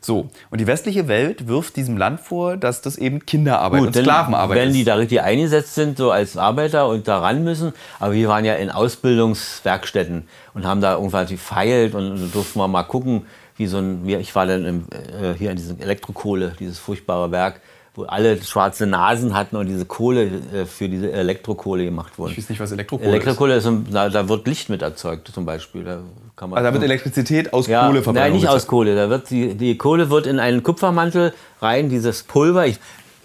So, 0.00 0.30
und 0.50 0.60
die 0.60 0.66
westliche 0.68 1.08
Welt 1.08 1.48
wirft 1.48 1.74
diesem 1.76 1.96
Land 1.96 2.20
vor, 2.20 2.56
dass 2.56 2.80
das 2.80 2.96
eben 2.96 3.26
Kinderarbeit 3.26 3.80
und 3.82 3.94
denn 3.96 4.04
Sklavenarbeit 4.04 4.56
wenn 4.56 4.68
ist. 4.68 4.74
die 4.76 4.84
da 4.84 4.94
richtig 4.94 5.20
eingesetzt 5.20 5.74
sind, 5.74 5.98
so 5.98 6.10
als 6.12 6.36
Arbeiter 6.36 6.88
und 6.88 7.06
da 7.08 7.18
ran 7.18 7.42
müssen. 7.44 7.72
Aber 7.98 8.14
wir 8.14 8.28
waren 8.28 8.44
ja 8.44 8.54
in 8.54 8.70
Ausbildungswerkstätten 8.70 10.28
und 10.54 10.64
haben 10.66 10.80
da 10.80 10.94
irgendwann 10.94 11.26
gefeilt 11.26 11.94
und, 11.94 12.12
und 12.12 12.34
durften 12.34 12.58
wir 12.58 12.68
mal 12.68 12.84
gucken, 12.84 13.26
wie 13.56 13.66
so 13.66 13.78
ein, 13.78 14.08
ich 14.08 14.34
war 14.34 14.46
dann 14.46 14.64
im, 14.64 14.84
äh, 15.20 15.34
hier 15.36 15.50
in 15.50 15.56
diesem 15.56 15.80
Elektrokohle, 15.80 16.54
dieses 16.58 16.78
furchtbare 16.78 17.30
Werk, 17.32 17.60
wo 17.98 18.04
alle 18.04 18.40
schwarze 18.40 18.86
Nasen 18.86 19.34
hatten 19.34 19.56
und 19.56 19.66
diese 19.66 19.84
Kohle 19.84 20.30
äh, 20.54 20.64
für 20.66 20.88
diese 20.88 21.10
Elektrokohle 21.10 21.84
gemacht 21.84 22.16
wurde. 22.16 22.32
ich 22.32 22.38
weiß 22.38 22.48
nicht, 22.48 22.60
was 22.60 22.70
Elektrokohle 22.70 23.08
ist. 23.08 23.14
Elektrokohle 23.14 23.56
ist, 23.56 23.68
da, 23.90 24.28
wird 24.28 24.46
Licht 24.46 24.68
mit 24.68 24.82
erzeugt 24.82 25.30
zum 25.34 25.44
Beispiel. 25.44 25.82
Da 25.82 25.98
kann 26.36 26.50
man 26.50 26.58
Also 26.58 26.68
da 26.68 26.74
wird 26.74 26.84
Elektrizität 26.84 27.52
aus 27.52 27.66
ja, 27.66 27.88
Kohle 27.88 28.02
Nein, 28.12 28.32
nicht 28.32 28.48
aus 28.48 28.68
Kohle. 28.68 28.94
Da 28.94 29.10
wird 29.10 29.30
die, 29.30 29.54
die 29.56 29.76
Kohle 29.76 30.10
wird 30.10 30.28
in 30.28 30.38
einen 30.38 30.62
Kupfermantel 30.62 31.34
rein, 31.60 31.88
dieses 31.88 32.22
Pulver. 32.22 32.66
Ich, 32.66 32.78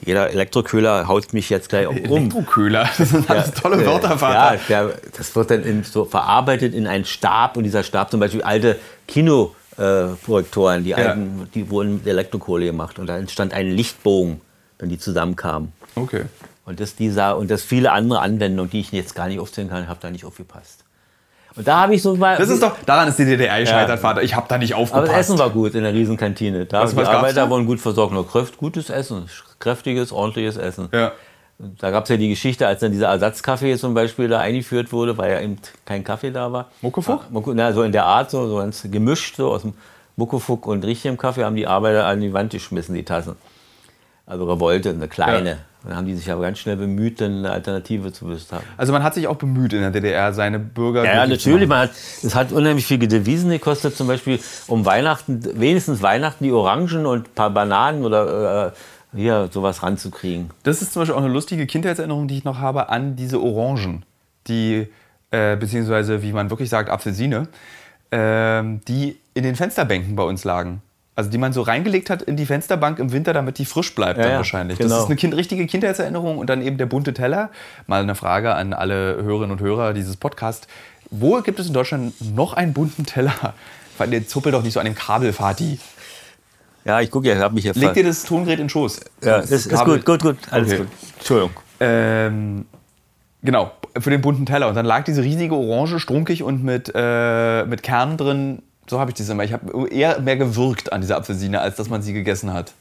jeder 0.03 0.31
Elektroköhler 0.31 1.07
haut 1.07 1.33
mich 1.33 1.51
jetzt 1.51 1.69
gleich 1.69 1.87
um. 1.87 1.95
Elektroköhler, 1.95 2.89
das 2.97 3.09
sind 3.09 3.29
alles 3.29 3.51
tolle 3.51 3.83
Äh, 3.83 3.85
Wörter, 3.85 4.17
Vater. 4.17 4.59
Ja, 4.69 4.85
der, 4.85 4.93
das 5.15 5.35
wird 5.35 5.51
dann 5.51 5.63
in, 5.63 5.83
so 5.83 6.05
verarbeitet 6.05 6.73
in 6.73 6.87
einen 6.87 7.05
Stab 7.05 7.57
und 7.57 7.63
dieser 7.63 7.83
Stab 7.83 8.09
zum 8.09 8.19
Beispiel 8.19 8.41
alte 8.41 8.79
Kinoprojektoren, 9.07 10.83
die 10.83 10.95
alten, 10.95 11.47
die 11.53 11.69
wurden 11.69 11.97
mit 11.97 12.07
Elektrokohle 12.07 12.65
gemacht 12.65 12.97
und 12.97 13.05
da 13.05 13.17
entstand 13.17 13.53
ein 13.53 13.69
Lichtbogen, 13.69 14.41
wenn 14.79 14.89
die 14.89 14.97
zusammenkamen. 14.97 15.71
Okay. 15.95 16.23
Und 16.65 16.79
das, 16.79 16.95
dieser, 16.95 17.37
und 17.37 17.51
das 17.51 17.61
viele 17.63 17.91
andere 17.91 18.19
Anwendungen, 18.21 18.69
die 18.71 18.79
ich 18.79 18.91
jetzt 18.91 19.15
gar 19.15 19.27
nicht 19.27 19.39
aufzählen 19.39 19.69
kann, 19.69 19.87
habe 19.87 19.99
da 20.01 20.09
nicht 20.09 20.25
aufgepasst. 20.25 20.83
Und 21.55 21.67
da 21.67 21.81
habe 21.81 21.93
ich 21.93 22.01
so 22.01 22.15
mal. 22.15 22.37
Das 22.37 22.49
ist 22.49 22.63
doch, 22.63 22.75
daran 22.85 23.07
ist 23.09 23.19
die 23.19 23.25
DDR 23.25 23.59
gescheitert, 23.59 23.89
Ja. 23.89 23.97
Vater. 23.97 24.23
Ich 24.23 24.33
habe 24.35 24.47
da 24.49 24.57
nicht 24.57 24.73
aber 24.73 24.81
aufgepasst. 24.83 25.11
das 25.11 25.17
Essen 25.19 25.37
war 25.37 25.49
gut 25.51 25.75
in 25.75 25.83
der 25.83 25.93
Riesenkantine. 25.93 26.65
Da 26.65 26.81
Was- 26.81 26.91
die 26.91 26.95
was 26.97 27.03
gab's 27.05 27.17
Arbeiter 27.17 27.41
da? 27.45 27.49
wurden 27.49 27.67
gut 27.67 27.79
versorgt. 27.79 28.13
Nur 28.13 28.27
kräft, 28.27 28.57
gutes 28.57 28.89
Essen, 28.89 29.25
kräftiges, 29.59 30.11
ordentliches 30.11 30.57
Essen. 30.57 30.89
ja. 30.91 31.11
Da 31.79 31.91
gab 31.91 32.03
es 32.05 32.09
ja 32.09 32.17
die 32.17 32.29
Geschichte, 32.29 32.67
als 32.67 32.79
dann 32.81 32.91
dieser 32.91 33.07
Ersatzkaffee 33.09 33.77
zum 33.77 33.93
Beispiel 33.93 34.27
da 34.27 34.39
eingeführt 34.39 34.91
wurde, 34.91 35.17
weil 35.17 35.31
ja 35.31 35.39
eben 35.39 35.57
kein 35.85 36.03
Kaffee 36.03 36.31
da 36.31 36.51
war. 36.51 36.71
Muckefuck? 36.81 37.27
Ah, 37.33 37.41
Na, 37.53 37.71
so 37.71 37.83
in 37.83 37.91
der 37.91 38.05
Art, 38.05 38.31
so, 38.31 38.47
so 38.49 38.57
ganz 38.57 38.81
gemischt, 38.89 39.35
so 39.37 39.51
aus 39.51 39.61
dem 39.61 39.73
Muckefuck 40.17 40.65
und 40.65 40.83
richtigem 40.83 41.15
Kaffee 41.17 41.43
haben 41.45 41.55
die 41.55 41.67
Arbeiter 41.67 42.05
an 42.07 42.19
die 42.19 42.33
Wand 42.33 42.51
geschmissen, 42.51 42.95
die 42.95 43.05
Tassen. 43.05 43.35
Also 44.25 44.45
Revolte, 44.45 44.89
eine 44.89 45.07
kleine. 45.07 45.49
Ja. 45.49 45.57
Dann 45.83 45.97
haben 45.97 46.07
die 46.07 46.15
sich 46.15 46.31
aber 46.31 46.41
ganz 46.43 46.59
schnell 46.59 46.77
bemüht, 46.77 47.19
dann 47.19 47.39
eine 47.39 47.51
Alternative 47.51 48.13
zu 48.13 48.25
haben. 48.27 48.63
Also 48.77 48.93
man 48.93 49.03
hat 49.03 49.15
sich 49.15 49.27
auch 49.27 49.35
bemüht 49.35 49.73
in 49.73 49.81
der 49.81 49.91
DDR, 49.91 50.31
seine 50.31 50.57
Bürger. 50.57 51.03
Ja, 51.03 51.27
natürlich. 51.27 51.67
Man 51.67 51.79
hat, 51.79 51.91
es 51.91 52.33
hat 52.35 52.53
unheimlich 52.53 52.85
viel 52.85 52.99
Devisen 52.99 53.49
gekostet. 53.49 53.97
Zum 53.97 54.07
Beispiel 54.07 54.39
um 54.67 54.85
Weihnachten, 54.85 55.43
wenigstens 55.59 56.01
Weihnachten, 56.01 56.45
die 56.45 56.53
Orangen 56.53 57.05
und 57.05 57.27
ein 57.27 57.33
paar 57.35 57.49
Bananen 57.49 58.05
oder 58.05 58.67
äh, 58.67 58.71
hier 59.13 59.49
sowas 59.51 59.83
ranzukriegen. 59.83 60.51
Das 60.63 60.81
ist 60.81 60.93
zum 60.93 61.01
Beispiel 61.01 61.15
auch 61.15 61.23
eine 61.23 61.33
lustige 61.33 61.67
Kindheitserinnerung, 61.67 62.29
die 62.29 62.37
ich 62.37 62.43
noch 62.45 62.59
habe 62.59 62.87
an 62.87 63.17
diese 63.17 63.41
Orangen, 63.41 64.05
die, 64.47 64.87
äh, 65.31 65.57
beziehungsweise 65.57 66.23
wie 66.23 66.31
man 66.31 66.49
wirklich 66.49 66.69
sagt, 66.69 66.89
Apfelsine, 66.89 67.49
ähm, 68.11 68.79
die 68.87 69.19
in 69.33 69.43
den 69.43 69.57
Fensterbänken 69.57 70.15
bei 70.15 70.23
uns 70.23 70.45
lagen. 70.45 70.81
Also 71.15 71.29
die 71.29 71.37
man 71.37 71.53
so 71.53 71.61
reingelegt 71.61 72.09
hat 72.09 72.23
in 72.23 72.37
die 72.37 72.45
Fensterbank 72.47 72.97
im 72.97 73.11
Winter, 73.11 73.33
damit 73.33 73.59
die 73.59 73.65
frisch 73.65 73.93
bleibt 73.93 74.17
Ja, 74.17 74.25
dann 74.29 74.37
wahrscheinlich. 74.37 74.79
genau. 74.79 74.89
Das 74.89 74.99
ist 75.03 75.05
eine 75.05 75.15
kind 75.15 75.35
richtige 75.35 75.67
Kindheitserinnerung 75.67 76.39
und 76.39 76.49
dann 76.49 76.61
eben 76.63 76.77
der 76.77 76.87
bunte 76.87 77.13
Teller. 77.13 77.51
Mal 77.85 78.01
eine 78.01 78.15
Frage 78.15 78.55
an 78.55 78.73
alle 78.73 79.21
Hörerinnen 79.21 79.51
und 79.51 79.61
Hörer 79.61 79.93
dieses 79.93 80.17
Podcasts. 80.17 80.67
Wo 81.11 81.39
gibt 81.41 81.59
es 81.59 81.67
in 81.67 81.73
Deutschland 81.73 82.13
noch 82.35 82.53
einen 82.53 82.73
bunten 82.73 83.05
Teller? 83.05 83.53
Weil 83.99 84.09
der 84.09 84.27
zuppelt 84.27 84.55
doch 84.55 84.63
nicht 84.63 84.73
so 84.73 84.79
an 84.79 84.85
dem 84.87 84.95
Kabel, 84.95 85.33
Vati. 85.33 85.79
Ja, 86.83 86.99
ich 86.99 87.11
gucke 87.11 87.27
ja, 87.27 87.35
ich 87.35 87.41
habe 87.41 87.53
mich 87.53 87.63
jetzt. 87.63 87.75
Leg 87.77 87.93
dir 87.93 88.03
das 88.03 88.23
Tongerät 88.23 88.55
in 88.59 88.63
den 88.65 88.69
Schoß. 88.69 88.99
ja, 89.23 89.37
Das 89.37 89.51
ist, 89.51 89.67
ist 89.67 89.85
gut, 89.85 90.03
gut, 90.05 90.21
gut. 90.23 90.37
Alles 90.49 90.69
Okay. 90.69 90.77
gut. 90.79 90.87
Entschuldigung. 91.19 91.51
Ähm, 91.79 92.65
genau, 93.43 93.71
für 93.99 94.09
den 94.09 94.21
bunten 94.21 94.47
Teller. 94.47 94.67
Und 94.67 94.73
dann 94.75 94.85
lag 94.85 95.03
diese 95.03 95.21
riesige 95.21 95.53
Orange, 95.55 95.99
strunkig 95.99 96.41
und 96.41 96.63
mit, 96.63 96.91
äh, 96.95 97.65
mit 97.65 97.83
Kernen 97.83 98.17
drin. 98.17 98.63
So 98.89 98.99
habe 98.99 99.11
ich 99.11 99.17
das 99.17 99.29
immer. 99.29 99.43
Ich 99.43 99.53
habe 99.53 99.89
eher 99.89 100.19
mehr 100.19 100.37
gewürgt 100.37 100.91
an 100.91 101.01
dieser 101.01 101.17
Apfelsine, 101.17 101.61
als 101.61 101.75
dass 101.77 101.89
man 101.89 102.01
sie 102.01 102.13
gegessen 102.13 102.53
hat. 102.53 102.73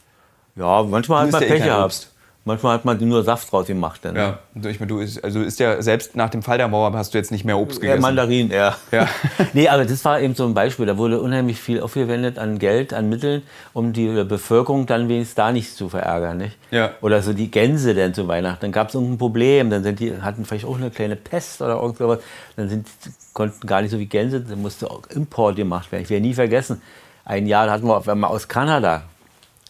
Ja, 0.55 0.83
manchmal 0.83 1.25
hat 1.25 1.31
man 1.31 1.41
ja 1.41 1.47
Pech 1.47 1.63
gehabt. 1.63 2.09
Manchmal 2.45 2.73
hat 2.73 2.83
man 2.83 2.97
nur 3.07 3.23
Saft 3.23 3.49
draus 3.53 3.67
gemacht. 3.67 4.01
Dann. 4.03 4.17
Ja, 4.17 4.39
und 4.53 4.65
ich 4.65 4.81
meine, 4.81 4.89
du 4.89 4.99
ist, 4.99 5.23
also 5.23 5.39
ist 5.41 5.61
ja 5.61 5.81
selbst 5.81 6.17
nach 6.17 6.29
dem 6.29 6.43
Fall 6.43 6.57
der 6.57 6.67
Mauer 6.67 6.91
hast 6.93 7.13
du 7.13 7.17
jetzt 7.17 7.31
nicht 7.31 7.45
mehr 7.45 7.57
Obst 7.57 7.77
Ja, 7.77 7.81
gegessen. 7.81 8.01
Mandarin, 8.01 8.51
ja. 8.51 8.75
Ja. 8.91 9.07
nee, 9.53 9.69
aber 9.69 9.85
das 9.85 10.03
war 10.03 10.19
eben 10.19 10.35
so 10.35 10.45
ein 10.45 10.53
Beispiel. 10.53 10.85
Da 10.85 10.97
wurde 10.97 11.21
unheimlich 11.21 11.61
viel 11.61 11.79
aufgewendet 11.79 12.37
an 12.37 12.59
Geld, 12.59 12.93
an 12.93 13.07
Mitteln, 13.07 13.43
um 13.71 13.93
die 13.93 14.07
Bevölkerung 14.25 14.85
dann 14.87 15.07
wenigstens 15.07 15.35
da 15.35 15.53
nicht 15.53 15.73
zu 15.73 15.87
verärgern. 15.87 16.37
Nicht? 16.37 16.57
Ja. 16.69 16.91
Oder 16.99 17.21
so 17.21 17.31
die 17.31 17.49
Gänse 17.49 17.93
denn 17.93 18.13
zu 18.13 18.27
Weihnachten. 18.27 18.59
Dann 18.59 18.71
gab 18.73 18.89
es 18.89 18.95
irgendein 18.95 19.19
Problem. 19.19 19.69
Dann 19.69 19.83
sind 19.83 20.01
die, 20.01 20.21
hatten 20.21 20.43
vielleicht 20.43 20.65
auch 20.65 20.75
eine 20.75 20.91
kleine 20.91 21.15
Pest 21.15 21.61
oder 21.61 21.75
irgend 21.81 21.97
sowas. 21.97 22.19
Dann 22.57 22.67
sind, 22.67 22.87
konnten 23.31 23.65
gar 23.65 23.81
nicht 23.81 23.91
so 23.91 23.99
wie 23.99 24.05
Gänse. 24.07 24.41
Dann 24.41 24.61
musste 24.61 24.91
auch 24.91 25.03
Import 25.11 25.55
gemacht 25.55 25.89
werden. 25.93 26.03
Ich 26.03 26.09
werde 26.09 26.25
nie 26.25 26.33
vergessen. 26.33 26.81
Ein 27.23 27.47
Jahr 27.47 27.69
hatten 27.71 27.87
wir 27.87 27.95
auf 27.95 28.09
einmal 28.09 28.31
aus 28.31 28.49
Kanada. 28.49 29.03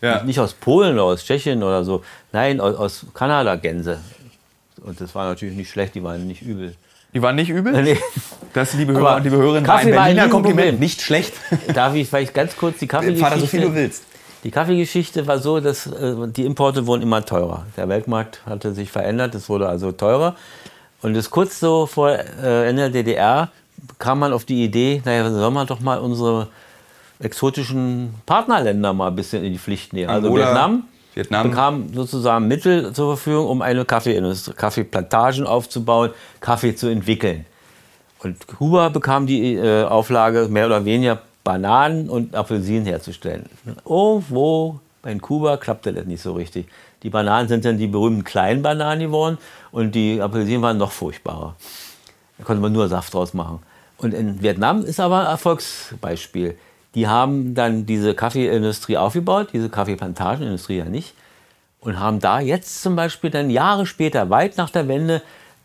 Ja. 0.03 0.21
Nicht 0.21 0.37
aus 0.37 0.53
Polen 0.53 0.95
oder 0.95 1.05
aus 1.05 1.23
Tschechien 1.23 1.63
oder 1.63 1.85
so. 1.85 2.03
Nein, 2.33 2.59
aus, 2.59 2.75
aus 2.75 3.05
Kanada 3.13 3.55
Gänse. 3.55 3.99
Und 4.83 4.99
das 4.99 5.15
war 5.15 5.29
natürlich 5.29 5.55
nicht 5.55 5.69
schlecht, 5.69 5.95
die 5.95 6.03
waren 6.03 6.27
nicht 6.27 6.41
übel. 6.41 6.75
Die 7.13 7.21
waren 7.21 7.37
nicht 7.37 7.49
übel? 7.49 7.71
Nee. 7.83 7.97
Das, 8.53 8.73
liebe 8.73 8.91
Hörer 8.91 9.07
Aber 9.07 9.17
und 9.17 9.23
liebe 9.23 9.37
Hörerinnen, 9.37 9.65
war 9.65 9.77
ein 9.77 9.85
Kaffee 9.85 9.95
war 9.95 10.03
ein 10.03 10.15
Berliner 10.15 10.29
Kompliment. 10.29 10.79
Nicht 10.79 11.01
schlecht. 11.01 11.33
Darf 11.73 11.95
ich 11.95 12.09
vielleicht 12.09 12.33
ganz 12.33 12.55
kurz 12.57 12.79
die 12.79 12.87
Kaffeegeschichte... 12.87 13.29
Vater, 13.29 13.39
so 13.39 13.47
viel 13.47 13.61
du 13.61 13.73
willst. 13.73 14.03
Die 14.43 14.51
Kaffeegeschichte 14.51 15.25
war 15.25 15.39
so, 15.39 15.61
dass 15.61 15.87
äh, 15.87 16.15
die 16.27 16.45
Importe 16.45 16.85
wurden 16.85 17.01
immer 17.01 17.25
teurer. 17.25 17.65
Der 17.77 17.87
Weltmarkt 17.87 18.41
hatte 18.45 18.73
sich 18.73 18.91
verändert, 18.91 19.33
es 19.35 19.47
wurde 19.47 19.69
also 19.69 19.93
teurer. 19.93 20.35
Und 21.01 21.13
das 21.13 21.29
kurz 21.29 21.61
so 21.61 21.85
vor 21.85 22.11
äh, 22.11 22.67
Ende 22.67 22.91
der 22.91 23.03
DDR 23.03 23.51
kam 23.99 24.19
man 24.19 24.33
auf 24.33 24.43
die 24.43 24.63
Idee, 24.65 25.01
naja, 25.05 25.31
soll 25.31 25.51
man 25.51 25.65
doch 25.65 25.79
mal 25.79 25.97
unsere 25.99 26.49
exotischen 27.23 28.13
Partnerländer 28.25 28.93
mal 28.93 29.07
ein 29.07 29.15
bisschen 29.15 29.43
in 29.43 29.53
die 29.53 29.59
Pflicht 29.59 29.93
nehmen. 29.93 30.09
Also 30.09 30.27
Angola, 30.27 30.47
Vietnam, 30.47 30.83
Vietnam. 31.13 31.49
bekam 31.49 31.93
sozusagen 31.93 32.47
Mittel 32.47 32.93
zur 32.93 33.15
Verfügung, 33.15 33.47
um 33.47 33.61
eine 33.61 33.85
Kaffeeindustrie, 33.85 34.53
Kaffeeplantagen 34.53 35.47
aufzubauen, 35.47 36.11
Kaffee 36.39 36.75
zu 36.75 36.87
entwickeln. 36.87 37.45
Und 38.23 38.47
Kuba 38.47 38.89
bekam 38.89 39.27
die 39.27 39.55
äh, 39.55 39.83
Auflage, 39.83 40.47
mehr 40.49 40.65
oder 40.65 40.85
weniger 40.85 41.19
Bananen 41.43 42.09
und 42.09 42.35
Apfelsinen 42.35 42.85
herzustellen. 42.85 43.45
Irgendwo 43.85 44.79
in 45.05 45.21
Kuba 45.21 45.57
klappte 45.57 45.91
das 45.91 46.05
nicht 46.05 46.21
so 46.21 46.33
richtig. 46.33 46.67
Die 47.03 47.09
Bananen 47.09 47.49
sind 47.49 47.65
dann 47.65 47.77
die 47.77 47.87
berühmten 47.87 48.23
kleinen 48.23 48.61
Bananen 48.61 49.01
geworden 49.01 49.37
und 49.71 49.93
die 49.93 50.21
Apfelsinen 50.21 50.61
waren 50.61 50.77
noch 50.77 50.91
furchtbarer. 50.91 51.55
Da 52.37 52.43
konnte 52.45 52.61
man 52.61 52.71
nur 52.71 52.87
Saft 52.87 53.13
draus 53.13 53.33
machen. 53.33 53.59
Und 53.97 54.13
in 54.13 54.41
Vietnam 54.41 54.83
ist 54.85 54.99
aber 54.99 55.21
ein 55.21 55.25
Erfolgsbeispiel. 55.27 56.57
Die 56.95 57.07
haben 57.07 57.55
dann 57.55 57.85
diese 57.85 58.13
Kaffeeindustrie 58.13 58.97
aufgebaut, 58.97 59.49
diese 59.53 59.69
Kaffeeplantagenindustrie 59.69 60.77
ja 60.77 60.85
nicht, 60.85 61.15
und 61.79 61.99
haben 61.99 62.19
da 62.19 62.39
jetzt 62.39 62.81
zum 62.81 62.95
Beispiel 62.95 63.29
dann 63.29 63.49
Jahre 63.49 63.85
später, 63.85 64.29
weit 64.29 64.57
nach 64.57 64.69
der 64.69 64.87
Wende, 64.87 65.21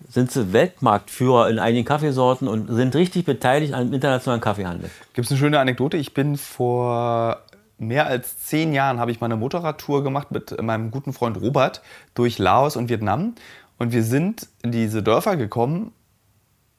sind 0.08 0.30
sie 0.30 0.52
Weltmarktführer 0.52 1.50
in 1.50 1.58
einigen 1.58 1.84
Kaffeesorten 1.84 2.48
und 2.48 2.68
sind 2.68 2.94
richtig 2.94 3.24
beteiligt 3.24 3.74
am 3.74 3.92
internationalen 3.92 4.40
Kaffeehandel. 4.40 4.90
Gibt 5.12 5.26
es 5.26 5.32
eine 5.32 5.38
schöne 5.38 5.58
Anekdote? 5.58 5.96
Ich 5.96 6.14
bin 6.14 6.36
vor 6.36 7.42
mehr 7.78 8.06
als 8.06 8.38
zehn 8.38 8.72
Jahren 8.72 8.98
habe 8.98 9.10
ich 9.10 9.20
mal 9.20 9.26
eine 9.26 9.36
Motorradtour 9.36 10.02
gemacht 10.02 10.30
mit 10.30 10.60
meinem 10.62 10.90
guten 10.90 11.12
Freund 11.12 11.40
Robert 11.40 11.82
durch 12.14 12.38
Laos 12.38 12.76
und 12.76 12.88
Vietnam. 12.88 13.34
Und 13.78 13.92
wir 13.92 14.02
sind 14.02 14.48
in 14.62 14.72
diese 14.72 15.02
Dörfer 15.02 15.36
gekommen 15.36 15.92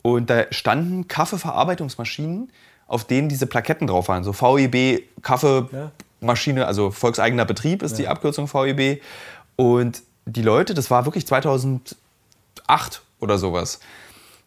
und 0.02 0.30
da 0.30 0.46
standen 0.52 1.08
Kaffeeverarbeitungsmaschinen, 1.08 2.52
auf 2.90 3.06
denen 3.06 3.30
diese 3.30 3.48
Plaketten 3.48 3.88
drauf 3.88 4.10
waren. 4.10 4.24
So 4.24 4.34
VEB 4.34 5.04
Kaffeemaschine, 5.22 6.66
also 6.66 6.92
volkseigener 6.92 7.46
Betrieb 7.46 7.84
ist 7.84 7.98
die 7.98 8.08
Abkürzung 8.08 8.48
VEB. 8.48 9.02
Und 9.56 10.02
die 10.26 10.42
Leute, 10.42 10.74
das 10.74 10.92
war 10.92 11.06
wirklich 11.06 11.26
2008 11.28 11.96
oder 13.20 13.38
sowas. 13.38 13.80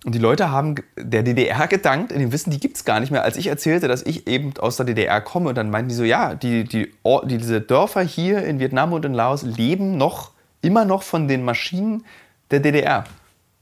Und 0.04 0.16
die 0.16 0.18
Leute 0.18 0.50
haben 0.50 0.74
der 0.96 1.22
DDR 1.22 1.68
gedankt, 1.68 2.10
in 2.10 2.18
dem 2.18 2.32
Wissen, 2.32 2.50
die 2.50 2.58
gibt 2.58 2.76
es 2.76 2.84
gar 2.84 2.98
nicht 2.98 3.12
mehr. 3.12 3.22
Als 3.22 3.36
ich 3.36 3.46
erzählte, 3.46 3.86
dass 3.86 4.02
ich 4.02 4.26
eben 4.26 4.52
aus 4.58 4.76
der 4.76 4.86
DDR 4.86 5.20
komme, 5.20 5.50
und 5.50 5.54
dann 5.54 5.70
meinten 5.70 5.90
die 5.90 5.94
so, 5.94 6.02
ja, 6.02 6.34
die, 6.34 6.64
die, 6.64 6.92
diese 7.26 7.60
Dörfer 7.60 8.02
hier 8.02 8.42
in 8.42 8.58
Vietnam 8.58 8.92
und 8.92 9.04
in 9.04 9.14
Laos 9.14 9.42
leben 9.42 9.96
noch, 9.96 10.32
immer 10.60 10.84
noch 10.84 11.04
von 11.04 11.28
den 11.28 11.44
Maschinen 11.44 12.04
der 12.50 12.58
DDR. 12.58 13.04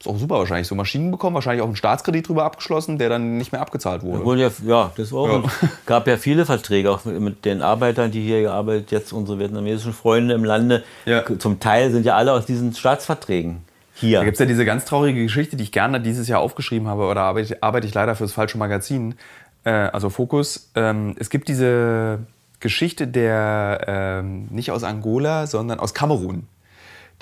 Ist 0.01 0.09
auch 0.09 0.19
super 0.19 0.39
wahrscheinlich. 0.39 0.67
So 0.67 0.75
Maschinen 0.75 1.11
bekommen, 1.11 1.35
wahrscheinlich 1.35 1.61
auch 1.61 1.67
einen 1.67 1.77
Staatskredit 1.77 2.27
drüber 2.27 2.45
abgeschlossen, 2.45 2.97
der 2.97 3.11
dann 3.11 3.37
nicht 3.37 3.53
mehr 3.53 3.61
abgezahlt 3.61 4.03
wurde. 4.03 4.21
Obwohl 4.21 4.41
ja, 4.41 4.51
ja, 4.67 4.91
das 4.97 5.13
auch. 5.13 5.45
Ja. 5.45 5.69
Gab 5.85 6.07
ja 6.07 6.17
viele 6.17 6.47
Verträge, 6.47 6.91
auch 6.91 7.05
mit, 7.05 7.45
den 7.45 7.61
Arbeitern, 7.61 8.11
die 8.11 8.23
hier 8.23 8.41
gearbeitet, 8.41 8.93
jetzt 8.93 9.13
unsere 9.13 9.39
vietnamesischen 9.39 9.93
Freunde 9.93 10.33
im 10.35 10.43
Lande. 10.43 10.85
Ja. 11.05 11.23
Zum 11.39 11.61
Teil 11.61 11.91
sind 11.91 12.07
ja 12.07 12.17
alle 12.17 12.33
aus 12.33 12.47
diesen 12.47 12.73
Staatsverträgen 12.73 13.59
hier. 13.95 14.21
Da 14.21 14.25
gibt 14.25 14.37
es 14.37 14.41
ja 14.41 14.47
diese 14.47 14.65
ganz 14.65 14.87
traurige 14.87 15.23
Geschichte, 15.23 15.57
die 15.57 15.65
ich 15.65 15.73
gerne 15.73 16.01
dieses 16.01 16.29
Jahr 16.29 16.41
aufgeschrieben 16.41 16.89
habe, 16.89 17.15
da 17.15 17.25
arbeite 17.25 17.55
ich, 17.55 17.63
arbeite 17.63 17.87
ich 17.87 17.93
leider 17.93 18.17
für 18.17 18.25
das 18.25 18.33
falsche 18.33 18.57
Magazin, 18.57 19.17
äh, 19.65 19.71
also 19.71 20.09
Fokus. 20.09 20.71
Ähm, 20.77 21.15
es 21.19 21.29
gibt 21.29 21.49
diese 21.49 22.21
Geschichte 22.61 23.07
der, 23.07 23.85
ähm, 23.87 24.47
nicht 24.51 24.71
aus 24.71 24.83
Angola, 24.83 25.47
sondern 25.47 25.79
aus 25.79 25.93
Kamerun. 25.93 26.47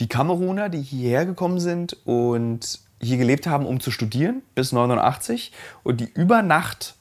Die 0.01 0.09
Kameruner, 0.09 0.69
die 0.69 0.81
hierher 0.81 1.27
gekommen 1.27 1.61
sind 1.61 1.97
und 2.05 2.81
hier 3.01 3.17
gelebt 3.17 3.47
haben, 3.47 3.67
um 3.67 3.81
zu 3.81 3.91
studieren, 3.91 4.43
bis 4.55 4.73
89 4.73 5.53
und 5.83 6.01
die 6.01 6.11
über 6.13 6.43
Nacht, 6.43 6.95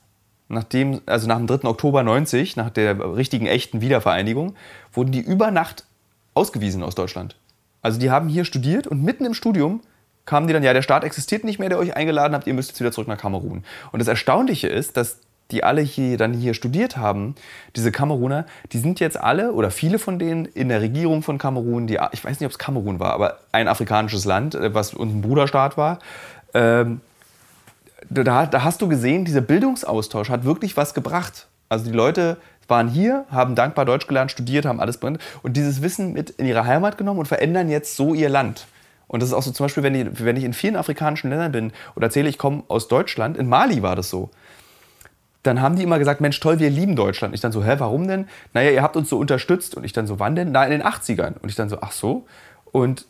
nachdem, 0.47 1.01
also 1.05 1.27
nach 1.27 1.37
dem 1.37 1.47
3. 1.47 1.67
Oktober 1.67 2.03
90, 2.03 2.55
nach 2.55 2.69
der 2.69 3.15
richtigen, 3.15 3.45
echten 3.45 3.81
Wiedervereinigung, 3.81 4.55
wurden 4.93 5.11
die 5.11 5.21
über 5.21 5.51
Nacht 5.51 5.85
ausgewiesen 6.33 6.83
aus 6.83 6.95
Deutschland. 6.95 7.35
Also 7.81 7.99
die 7.99 8.11
haben 8.11 8.29
hier 8.29 8.45
studiert 8.45 8.87
und 8.87 9.03
mitten 9.03 9.25
im 9.25 9.33
Studium 9.33 9.81
kamen 10.25 10.47
die 10.47 10.53
dann, 10.53 10.63
ja, 10.63 10.73
der 10.73 10.81
Staat 10.81 11.03
existiert 11.03 11.43
nicht 11.43 11.57
mehr, 11.57 11.69
der 11.69 11.79
euch 11.79 11.95
eingeladen 11.95 12.33
habt, 12.33 12.45
ihr 12.47 12.53
müsst 12.53 12.69
jetzt 12.69 12.79
wieder 12.79 12.91
zurück 12.91 13.07
nach 13.07 13.17
Kamerun. 13.17 13.63
Und 13.91 13.99
das 13.99 14.07
Erstaunliche 14.07 14.67
ist, 14.67 14.97
dass 14.97 15.21
die 15.51 15.63
alle 15.63 15.81
hier 15.81 16.17
dann 16.17 16.33
hier 16.33 16.53
studiert 16.53 16.97
haben, 16.97 17.35
diese 17.75 17.91
Kameruner, 17.91 18.45
die 18.73 18.79
sind 18.79 18.99
jetzt 18.99 19.19
alle 19.19 19.53
oder 19.53 19.71
viele 19.71 19.99
von 19.99 20.19
denen 20.19 20.45
in 20.45 20.69
der 20.69 20.81
Regierung 20.81 21.23
von 21.23 21.37
Kamerun, 21.37 21.87
die, 21.87 21.99
ich 22.11 22.23
weiß 22.23 22.39
nicht, 22.39 22.45
ob 22.45 22.51
es 22.51 22.57
Kamerun 22.57 22.99
war, 22.99 23.13
aber 23.13 23.39
ein 23.51 23.67
afrikanisches 23.67 24.25
Land, 24.25 24.55
äh, 24.55 24.73
was 24.73 24.93
uns 24.93 25.13
ein 25.13 25.21
Bruderstaat 25.21 25.77
war. 25.77 25.99
Ähm, 26.53 27.01
da, 28.09 28.45
da 28.45 28.63
hast 28.63 28.81
du 28.81 28.87
gesehen, 28.87 29.25
dieser 29.25 29.41
Bildungsaustausch 29.41 30.29
hat 30.29 30.45
wirklich 30.45 30.77
was 30.77 30.93
gebracht. 30.93 31.47
Also 31.69 31.85
die 31.85 31.95
Leute 31.95 32.37
waren 32.67 32.87
hier, 32.87 33.25
haben 33.29 33.55
dankbar 33.55 33.85
Deutsch 33.85 34.07
gelernt, 34.07 34.31
studiert, 34.31 34.65
haben 34.65 34.79
alles 34.79 34.97
brennt 34.97 35.19
und 35.41 35.57
dieses 35.57 35.81
Wissen 35.81 36.13
mit 36.13 36.31
in 36.31 36.45
ihre 36.45 36.65
Heimat 36.65 36.97
genommen 36.97 37.19
und 37.19 37.27
verändern 37.27 37.69
jetzt 37.69 37.95
so 37.95 38.13
ihr 38.13 38.29
Land. 38.29 38.67
Und 39.07 39.21
das 39.21 39.29
ist 39.29 39.33
auch 39.33 39.43
so 39.43 39.51
zum 39.51 39.65
Beispiel, 39.65 39.83
wenn 39.83 39.95
ich, 39.95 40.23
wenn 40.23 40.35
ich 40.35 40.43
in 40.43 40.53
vielen 40.53 40.75
afrikanischen 40.75 41.29
Ländern 41.29 41.51
bin 41.51 41.71
und 41.95 42.03
erzähle, 42.03 42.27
ich 42.27 42.37
komme 42.37 42.63
aus 42.67 42.89
Deutschland, 42.89 43.37
in 43.37 43.47
Mali 43.47 43.81
war 43.81 43.95
das 43.95 44.09
so. 44.09 44.29
Dann 45.43 45.61
haben 45.61 45.75
die 45.75 45.83
immer 45.83 45.99
gesagt, 45.99 46.19
Mensch, 46.19 46.39
toll, 46.39 46.59
wir 46.59 46.69
lieben 46.69 46.95
Deutschland. 46.95 47.33
Ich 47.33 47.41
dann 47.41 47.51
so, 47.51 47.63
hä, 47.63 47.75
warum 47.77 48.07
denn? 48.07 48.27
Naja, 48.53 48.71
ihr 48.71 48.81
habt 48.81 48.97
uns 48.97 49.09
so 49.09 49.17
unterstützt. 49.17 49.75
Und 49.75 49.83
ich 49.83 49.93
dann 49.93 50.07
so, 50.07 50.19
wann 50.19 50.35
denn? 50.35 50.51
Na, 50.51 50.65
in 50.65 50.71
den 50.71 50.83
80ern. 50.83 51.35
Und 51.41 51.49
ich 51.49 51.55
dann 51.55 51.69
so, 51.69 51.77
ach 51.81 51.91
so. 51.91 52.25
Und 52.71 53.05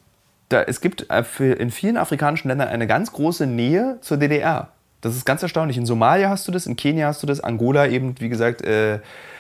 da, 0.50 0.62
es 0.62 0.82
gibt 0.82 1.08
äh, 1.10 1.24
in 1.54 1.72
vielen 1.72 1.98
afrikanischen 1.98 2.48
Ländern 2.48 2.68
eine 2.68 2.88
ganz 2.88 3.12
große 3.12 3.48
Nähe 3.48 3.98
zur 4.02 4.18
DDR. 4.18 4.70
Das 5.02 5.16
ist 5.16 5.26
ganz 5.26 5.44
erstaunlich. 5.44 5.78
In 5.78 5.86
Somalia 5.86 6.30
hast 6.30 6.48
du 6.48 6.52
das, 6.52 6.66
in 6.66 6.76
Kenia 6.76 7.08
hast 7.08 7.22
du 7.22 7.28
das, 7.28 7.40
Angola 7.40 7.88
eben, 7.88 8.16
wie 8.20 8.30
gesagt, 8.30 8.62
äh, 8.64 9.00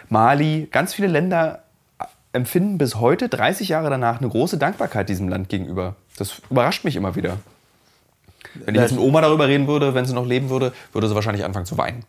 Mali. 0.09 0.67
Ganz 0.71 0.93
viele 0.93 1.07
Länder 1.07 1.63
empfinden 2.33 2.77
bis 2.77 2.95
heute, 2.95 3.29
30 3.29 3.69
Jahre 3.69 3.89
danach, 3.89 4.19
eine 4.19 4.29
große 4.29 4.57
Dankbarkeit 4.57 5.09
diesem 5.09 5.27
Land 5.29 5.49
gegenüber. 5.49 5.95
Das 6.17 6.41
überrascht 6.49 6.83
mich 6.83 6.95
immer 6.95 7.15
wieder. 7.15 7.37
Wenn 8.53 8.75
ich 8.75 8.81
jetzt 8.81 8.91
mit 8.91 9.01
Oma 9.01 9.21
darüber 9.21 9.47
reden 9.47 9.67
würde, 9.67 9.93
wenn 9.93 10.05
sie 10.05 10.13
noch 10.13 10.25
leben 10.25 10.49
würde, 10.49 10.73
würde 10.93 11.07
sie 11.07 11.15
wahrscheinlich 11.15 11.43
anfangen 11.43 11.65
zu 11.65 11.77
weinen. 11.77 12.03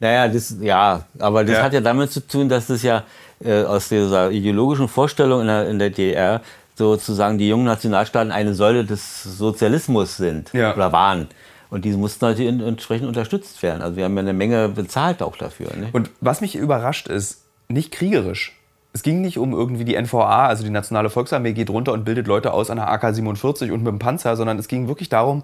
Naja, 0.00 0.28
das, 0.28 0.56
ja, 0.60 1.02
aber 1.18 1.44
das 1.44 1.56
Ja. 1.58 1.62
hat 1.62 1.72
ja 1.72 1.80
damit 1.80 2.10
zu 2.12 2.20
tun, 2.26 2.48
dass 2.48 2.66
das 2.66 2.82
ja 2.82 3.04
äh, 3.44 3.62
aus 3.64 3.88
dieser 3.88 4.30
ideologischen 4.30 4.88
Vorstellung 4.88 5.40
in 5.42 5.46
der, 5.46 5.68
in 5.68 5.78
der 5.78 5.90
DDR 5.90 6.40
sozusagen 6.76 7.38
die 7.38 7.48
jungen 7.48 7.64
Nationalstaaten 7.64 8.32
eine 8.32 8.54
Säule 8.54 8.84
des 8.84 9.22
Sozialismus 9.22 10.16
sind 10.16 10.52
Ja. 10.52 10.74
oder 10.74 10.92
waren. 10.92 11.28
Und 11.70 11.84
diese 11.84 11.96
mussten 11.98 12.24
natürlich 12.24 12.52
in- 12.52 12.60
entsprechend 12.60 13.08
unterstützt 13.08 13.62
werden. 13.62 13.82
Also 13.82 13.96
wir 13.96 14.04
haben 14.04 14.14
ja 14.14 14.20
eine 14.22 14.32
Menge 14.32 14.68
bezahlt 14.68 15.22
auch 15.22 15.36
dafür. 15.36 15.68
Ne? 15.76 15.88
Und 15.92 16.10
was 16.20 16.40
mich 16.40 16.54
überrascht 16.56 17.08
ist, 17.08 17.42
nicht 17.68 17.90
kriegerisch. 17.92 18.56
Es 18.92 19.02
ging 19.02 19.20
nicht 19.22 19.38
um 19.38 19.52
irgendwie 19.52 19.84
die 19.84 19.96
NVA, 19.96 20.46
also 20.46 20.62
die 20.62 20.70
Nationale 20.70 21.10
Volksarmee 21.10 21.52
geht 21.52 21.70
runter 21.70 21.92
und 21.92 22.04
bildet 22.04 22.28
Leute 22.28 22.52
aus 22.52 22.70
an 22.70 22.76
der 22.76 22.88
AK-47 22.88 23.72
und 23.72 23.82
mit 23.82 23.88
dem 23.92 23.98
Panzer, 23.98 24.36
sondern 24.36 24.56
es 24.58 24.68
ging 24.68 24.86
wirklich 24.86 25.08
darum, 25.08 25.42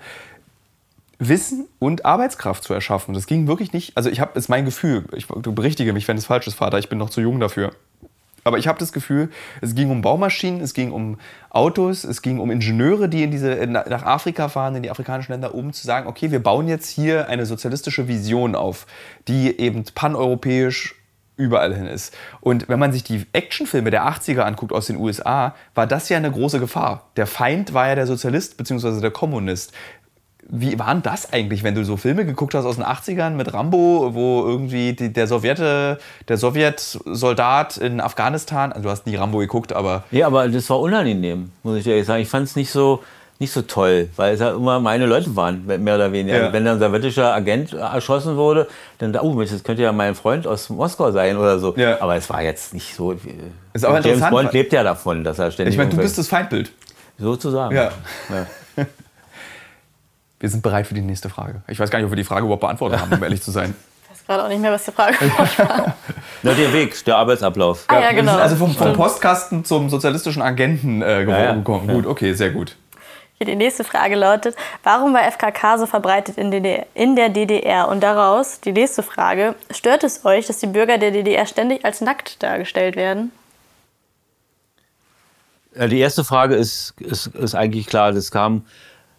Wissen 1.20 1.68
und 1.78 2.04
Arbeitskraft 2.06 2.64
zu 2.64 2.74
erschaffen. 2.74 3.14
Das 3.14 3.26
ging 3.26 3.46
wirklich 3.46 3.72
nicht, 3.72 3.96
also 3.96 4.08
ich 4.10 4.20
habe, 4.20 4.36
ist 4.38 4.48
mein 4.48 4.64
Gefühl, 4.64 5.04
ich, 5.12 5.26
du 5.26 5.52
berichtige 5.52 5.92
mich, 5.92 6.08
wenn 6.08 6.16
es 6.16 6.26
falsch 6.26 6.46
ist, 6.46 6.54
Vater, 6.54 6.78
ich 6.78 6.88
bin 6.88 6.98
noch 6.98 7.10
zu 7.10 7.20
jung 7.20 7.38
dafür. 7.38 7.72
Aber 8.42 8.56
ich 8.56 8.66
habe 8.66 8.78
das 8.78 8.92
Gefühl, 8.92 9.28
es 9.60 9.74
ging 9.74 9.90
um 9.90 10.00
Baumaschinen, 10.00 10.62
es 10.62 10.72
ging 10.72 10.92
um 10.92 11.18
Autos, 11.50 12.04
es 12.04 12.22
ging 12.22 12.38
um 12.38 12.50
Ingenieure, 12.50 13.10
die 13.10 13.22
in 13.22 13.30
diese, 13.30 13.66
nach 13.66 14.02
Afrika 14.02 14.48
fahren, 14.48 14.76
in 14.76 14.82
die 14.82 14.90
afrikanischen 14.90 15.32
Länder, 15.32 15.54
um 15.54 15.74
zu 15.74 15.86
sagen, 15.86 16.08
okay, 16.08 16.30
wir 16.30 16.42
bauen 16.42 16.66
jetzt 16.66 16.88
hier 16.88 17.28
eine 17.28 17.44
sozialistische 17.44 18.08
Vision 18.08 18.54
auf, 18.54 18.86
die 19.28 19.60
eben 19.60 19.84
paneuropäisch 19.94 20.94
überall 21.36 21.74
hin 21.74 21.86
ist. 21.86 22.14
Und 22.40 22.68
wenn 22.68 22.78
man 22.78 22.92
sich 22.92 23.02
die 23.02 23.26
Actionfilme 23.32 23.90
der 23.90 24.06
80er 24.06 24.40
anguckt 24.40 24.72
aus 24.72 24.86
den 24.86 24.96
USA, 24.96 25.54
war 25.74 25.86
das 25.86 26.08
ja 26.10 26.18
eine 26.18 26.30
große 26.30 26.60
Gefahr. 26.60 27.10
Der 27.16 27.26
Feind 27.26 27.72
war 27.72 27.88
ja 27.88 27.94
der 27.94 28.06
Sozialist 28.06 28.56
bzw. 28.58 29.00
der 29.00 29.10
Kommunist. 29.10 29.72
Wie 30.52 30.78
war 30.80 30.92
denn 30.92 31.02
das 31.02 31.32
eigentlich, 31.32 31.62
wenn 31.62 31.76
du 31.76 31.84
so 31.84 31.96
Filme 31.96 32.24
geguckt 32.24 32.54
hast 32.54 32.64
aus 32.64 32.74
den 32.74 32.84
80ern 32.84 33.30
mit 33.30 33.52
Rambo, 33.52 34.10
wo 34.14 34.44
irgendwie 34.44 34.94
die, 34.94 35.12
der, 35.12 35.28
Sowjete, 35.28 35.98
der 36.26 36.36
Sowjetsoldat 36.36 37.76
in 37.76 38.00
Afghanistan, 38.00 38.72
also 38.72 38.84
du 38.84 38.90
hast 38.90 39.06
nie 39.06 39.14
Rambo 39.14 39.38
geguckt, 39.38 39.72
aber 39.72 40.02
Ja, 40.10 40.26
aber 40.26 40.48
das 40.48 40.68
war 40.68 40.80
unangenehm, 40.80 41.52
muss 41.62 41.78
ich 41.78 41.86
ehrlich 41.86 42.04
sagen. 42.06 42.22
Ich 42.22 42.28
fand 42.28 42.48
es 42.48 42.56
nicht 42.56 42.72
so, 42.72 43.00
nicht 43.38 43.52
so 43.52 43.62
toll, 43.62 44.08
weil 44.16 44.34
es 44.34 44.40
ja 44.40 44.50
immer 44.50 44.80
meine 44.80 45.06
Leute 45.06 45.36
waren, 45.36 45.64
mehr 45.66 45.94
oder 45.94 46.10
weniger. 46.10 46.46
Ja. 46.46 46.52
Wenn 46.52 46.64
dann 46.64 46.78
ein 46.78 46.80
sowjetischer 46.80 47.32
Agent 47.32 47.72
erschossen 47.72 48.36
wurde, 48.36 48.66
dann, 48.98 49.16
oh 49.16 49.32
Mensch, 49.34 49.52
das 49.52 49.62
könnte 49.62 49.82
ja 49.82 49.92
mein 49.92 50.16
Freund 50.16 50.48
aus 50.48 50.68
Moskau 50.68 51.12
sein 51.12 51.36
oder 51.36 51.60
so. 51.60 51.76
Ja. 51.76 52.02
Aber 52.02 52.16
es 52.16 52.28
war 52.28 52.42
jetzt 52.42 52.74
nicht 52.74 52.92
so. 52.92 53.14
Ist 53.72 53.84
aber 53.84 54.00
James 54.00 54.28
Bond 54.28 54.52
lebt 54.52 54.72
ja 54.72 54.82
davon, 54.82 55.22
dass 55.22 55.38
er 55.38 55.52
ständig. 55.52 55.74
ich 55.74 55.78
meine, 55.78 55.90
du 55.90 55.96
bist 55.96 56.18
das 56.18 56.26
Feindbild. 56.26 56.72
sozusagen. 57.18 57.74
Ja. 57.74 57.92
Ja. 60.40 60.42
Wir 60.42 60.48
sind 60.48 60.62
bereit 60.62 60.86
für 60.86 60.94
die 60.94 61.02
nächste 61.02 61.28
Frage. 61.28 61.62
Ich 61.68 61.78
weiß 61.78 61.90
gar 61.90 61.98
nicht, 61.98 62.06
ob 62.06 62.12
wir 62.12 62.16
die 62.16 62.24
Frage 62.24 62.42
überhaupt 62.42 62.62
beantwortet 62.62 63.00
haben, 63.00 63.12
um 63.12 63.22
ehrlich 63.22 63.42
zu 63.42 63.50
sein. 63.50 63.74
Ich 64.04 64.10
weiß 64.10 64.26
gerade 64.26 64.44
auch 64.44 64.48
nicht 64.48 64.60
mehr, 64.60 64.72
was 64.72 64.84
die 64.86 64.92
Frage 64.92 65.16
war. 65.20 65.94
Na, 66.42 66.54
der 66.54 66.72
Weg, 66.72 67.04
der 67.04 67.16
Arbeitsablauf. 67.16 67.84
Ah, 67.88 68.00
ja, 68.00 68.10
Wir 68.10 68.16
genau. 68.16 68.32
sind 68.32 68.40
also 68.40 68.56
vom, 68.56 68.74
vom 68.74 68.92
Postkasten 68.94 69.64
zum 69.64 69.90
sozialistischen 69.90 70.40
Agenten 70.42 71.02
äh, 71.02 71.24
Ja, 71.24 71.42
ja. 71.42 71.52
gekommen. 71.54 71.88
Gut, 71.88 72.06
okay, 72.06 72.32
sehr 72.32 72.50
gut. 72.50 72.76
Hier 73.36 73.46
die 73.46 73.56
nächste 73.56 73.84
Frage 73.84 74.16
lautet, 74.16 74.54
warum 74.82 75.14
war 75.14 75.22
FKK 75.22 75.78
so 75.78 75.86
verbreitet 75.86 76.36
in, 76.36 76.50
DDR, 76.50 76.86
in 76.94 77.16
der 77.16 77.30
DDR? 77.30 77.88
Und 77.88 78.02
daraus 78.02 78.60
die 78.60 78.72
nächste 78.72 79.02
Frage, 79.02 79.54
stört 79.70 80.04
es 80.04 80.24
euch, 80.26 80.46
dass 80.46 80.58
die 80.58 80.66
Bürger 80.66 80.98
der 80.98 81.10
DDR 81.10 81.46
ständig 81.46 81.84
als 81.84 82.00
nackt 82.02 82.42
dargestellt 82.42 82.96
werden? 82.96 83.32
Ja, 85.74 85.86
die 85.86 85.98
erste 86.00 86.24
Frage 86.24 86.54
ist, 86.56 86.94
ist, 87.00 87.28
ist 87.28 87.54
eigentlich 87.54 87.86
klar, 87.86 88.12
das 88.12 88.30
kam, 88.30 88.66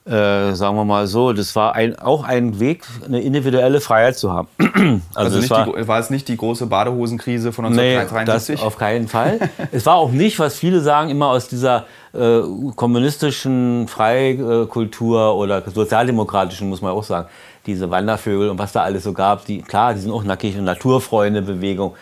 äh, 0.06 0.54
sagen 0.54 0.76
wir 0.78 0.86
mal 0.86 1.06
so, 1.06 1.32
das 1.32 1.56
war 1.56 1.76
ein, 1.76 1.98
auch 2.00 2.24
ein 2.24 2.60
Weg, 2.60 2.86
eine 3.06 3.22
individuelle 3.22 3.82
Freiheit 3.82 4.18
zu 4.18 4.32
haben. 4.32 4.48
Also, 5.14 5.38
nicht 5.38 5.50
war, 5.52 5.66
die, 5.66 5.88
war 5.88 6.00
es 6.00 6.10
nicht 6.10 6.28
die 6.28 6.38
große 6.38 6.66
Badehosenkrise 6.66 7.52
von 7.52 7.66
Nee, 7.66 7.98
1973? 7.98 8.56
das 8.56 8.66
auf 8.66 8.78
keinen 8.78 9.08
Fall. 9.08 9.40
es 9.72 9.86
war 9.86 9.96
auch 9.96 10.12
nicht, 10.12 10.40
was 10.40 10.56
viele 10.56 10.82
sagen, 10.82 11.10
immer 11.10 11.28
aus 11.28 11.48
dieser 11.50 11.86
äh, 12.14 12.42
kommunistischen 12.76 13.88
Freikultur 13.88 15.36
oder 15.36 15.62
sozialdemokratischen, 15.70 16.68
muss 16.68 16.82
man 16.82 16.94
auch 16.94 17.04
sagen, 17.04 17.28
diese 17.68 17.92
Wandervögel 17.92 18.50
und 18.50 18.58
was 18.58 18.72
da 18.72 18.82
alles 18.82 19.04
so 19.04 19.14
gab, 19.14 19.46
die, 19.46 19.62
klar, 19.62 19.94
die 19.94 20.00
sind 20.00 20.12
auch 20.12 20.24
nackig 20.24 20.58
und 20.58 20.64
Naturfreunde-Bewegung, 20.64 21.94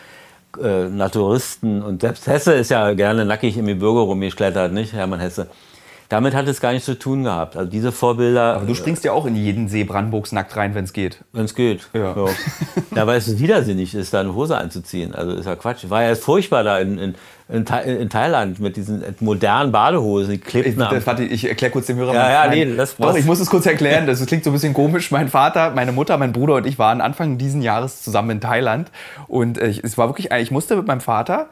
äh, 0.62 0.84
Naturisten 0.84 1.82
und 1.82 2.00
selbst 2.00 2.26
Hesse 2.26 2.54
ist 2.54 2.70
ja 2.70 2.94
gerne 2.94 3.26
nackig 3.26 3.58
im 3.58 3.66
Gebirge 3.66 4.00
rumgeklettert, 4.00 4.72
nicht, 4.72 4.94
Hermann 4.94 5.20
Hesse. 5.20 5.48
Damit 6.10 6.34
hat 6.34 6.46
es 6.48 6.60
gar 6.60 6.72
nichts 6.72 6.86
zu 6.86 6.98
tun 6.98 7.22
gehabt. 7.24 7.56
Also 7.56 7.70
diese 7.70 7.92
Vorbilder, 7.92 8.56
Aber 8.56 8.66
du 8.66 8.74
springst 8.74 9.04
ja 9.04 9.12
auch 9.12 9.26
in 9.26 9.36
jeden 9.36 9.68
See 9.68 9.84
Brandenburgs 9.84 10.32
nackt 10.32 10.54
rein, 10.56 10.74
wenn 10.74 10.84
es 10.84 10.92
geht. 10.92 11.18
wenn 11.32 11.44
es 11.44 11.54
geht. 11.54 11.88
Ja. 11.94 12.14
Ja. 12.16 12.26
ja, 12.96 13.06
weil 13.06 13.16
es 13.16 13.38
widersinnig 13.38 13.94
ist, 13.94 14.12
da 14.12 14.20
eine 14.20 14.34
Hose 14.34 14.58
anzuziehen. 14.58 15.14
Also 15.14 15.32
ist 15.32 15.46
ja 15.46 15.54
Quatsch. 15.56 15.88
War 15.88 16.02
ja 16.02 16.14
furchtbar 16.16 16.64
da 16.64 16.80
in, 16.80 16.98
in, 16.98 17.14
in, 17.48 17.64
Tha- 17.64 17.80
in 17.82 18.08
Thailand 18.10 18.58
mit 18.58 18.76
diesen 18.76 19.04
modernen 19.20 19.70
Badehosen. 19.70 20.30
Die 20.32 20.34
Ich, 20.38 20.44
klebten 20.44 20.78
das, 20.80 21.06
warte, 21.06 21.22
ich 21.22 21.48
erkläre 21.48 21.70
kurz 21.72 21.86
dem 21.86 21.96
Hörer. 21.98 22.12
Ja, 22.12 22.44
ja, 22.44 22.50
nee, 22.50 22.74
das- 22.76 22.96
Doch, 22.96 23.16
ich 23.16 23.24
muss 23.24 23.38
es 23.38 23.48
kurz 23.48 23.66
erklären. 23.66 24.08
Das 24.08 24.24
klingt 24.26 24.42
so 24.42 24.50
ein 24.50 24.52
bisschen 24.54 24.74
komisch. 24.74 25.12
Mein 25.12 25.28
Vater, 25.28 25.70
meine 25.70 25.92
Mutter, 25.92 26.18
mein 26.18 26.32
Bruder 26.32 26.54
und 26.56 26.66
ich 26.66 26.76
waren 26.78 27.00
Anfang 27.00 27.38
diesen 27.38 27.62
Jahres 27.62 28.02
zusammen 28.02 28.30
in 28.30 28.40
Thailand. 28.40 28.90
Und 29.28 29.58
äh, 29.58 29.68
ich, 29.68 29.84
es 29.84 29.96
war 29.96 30.08
wirklich, 30.08 30.32
ich 30.32 30.50
musste 30.50 30.74
mit 30.74 30.88
meinem 30.88 31.00
Vater, 31.00 31.48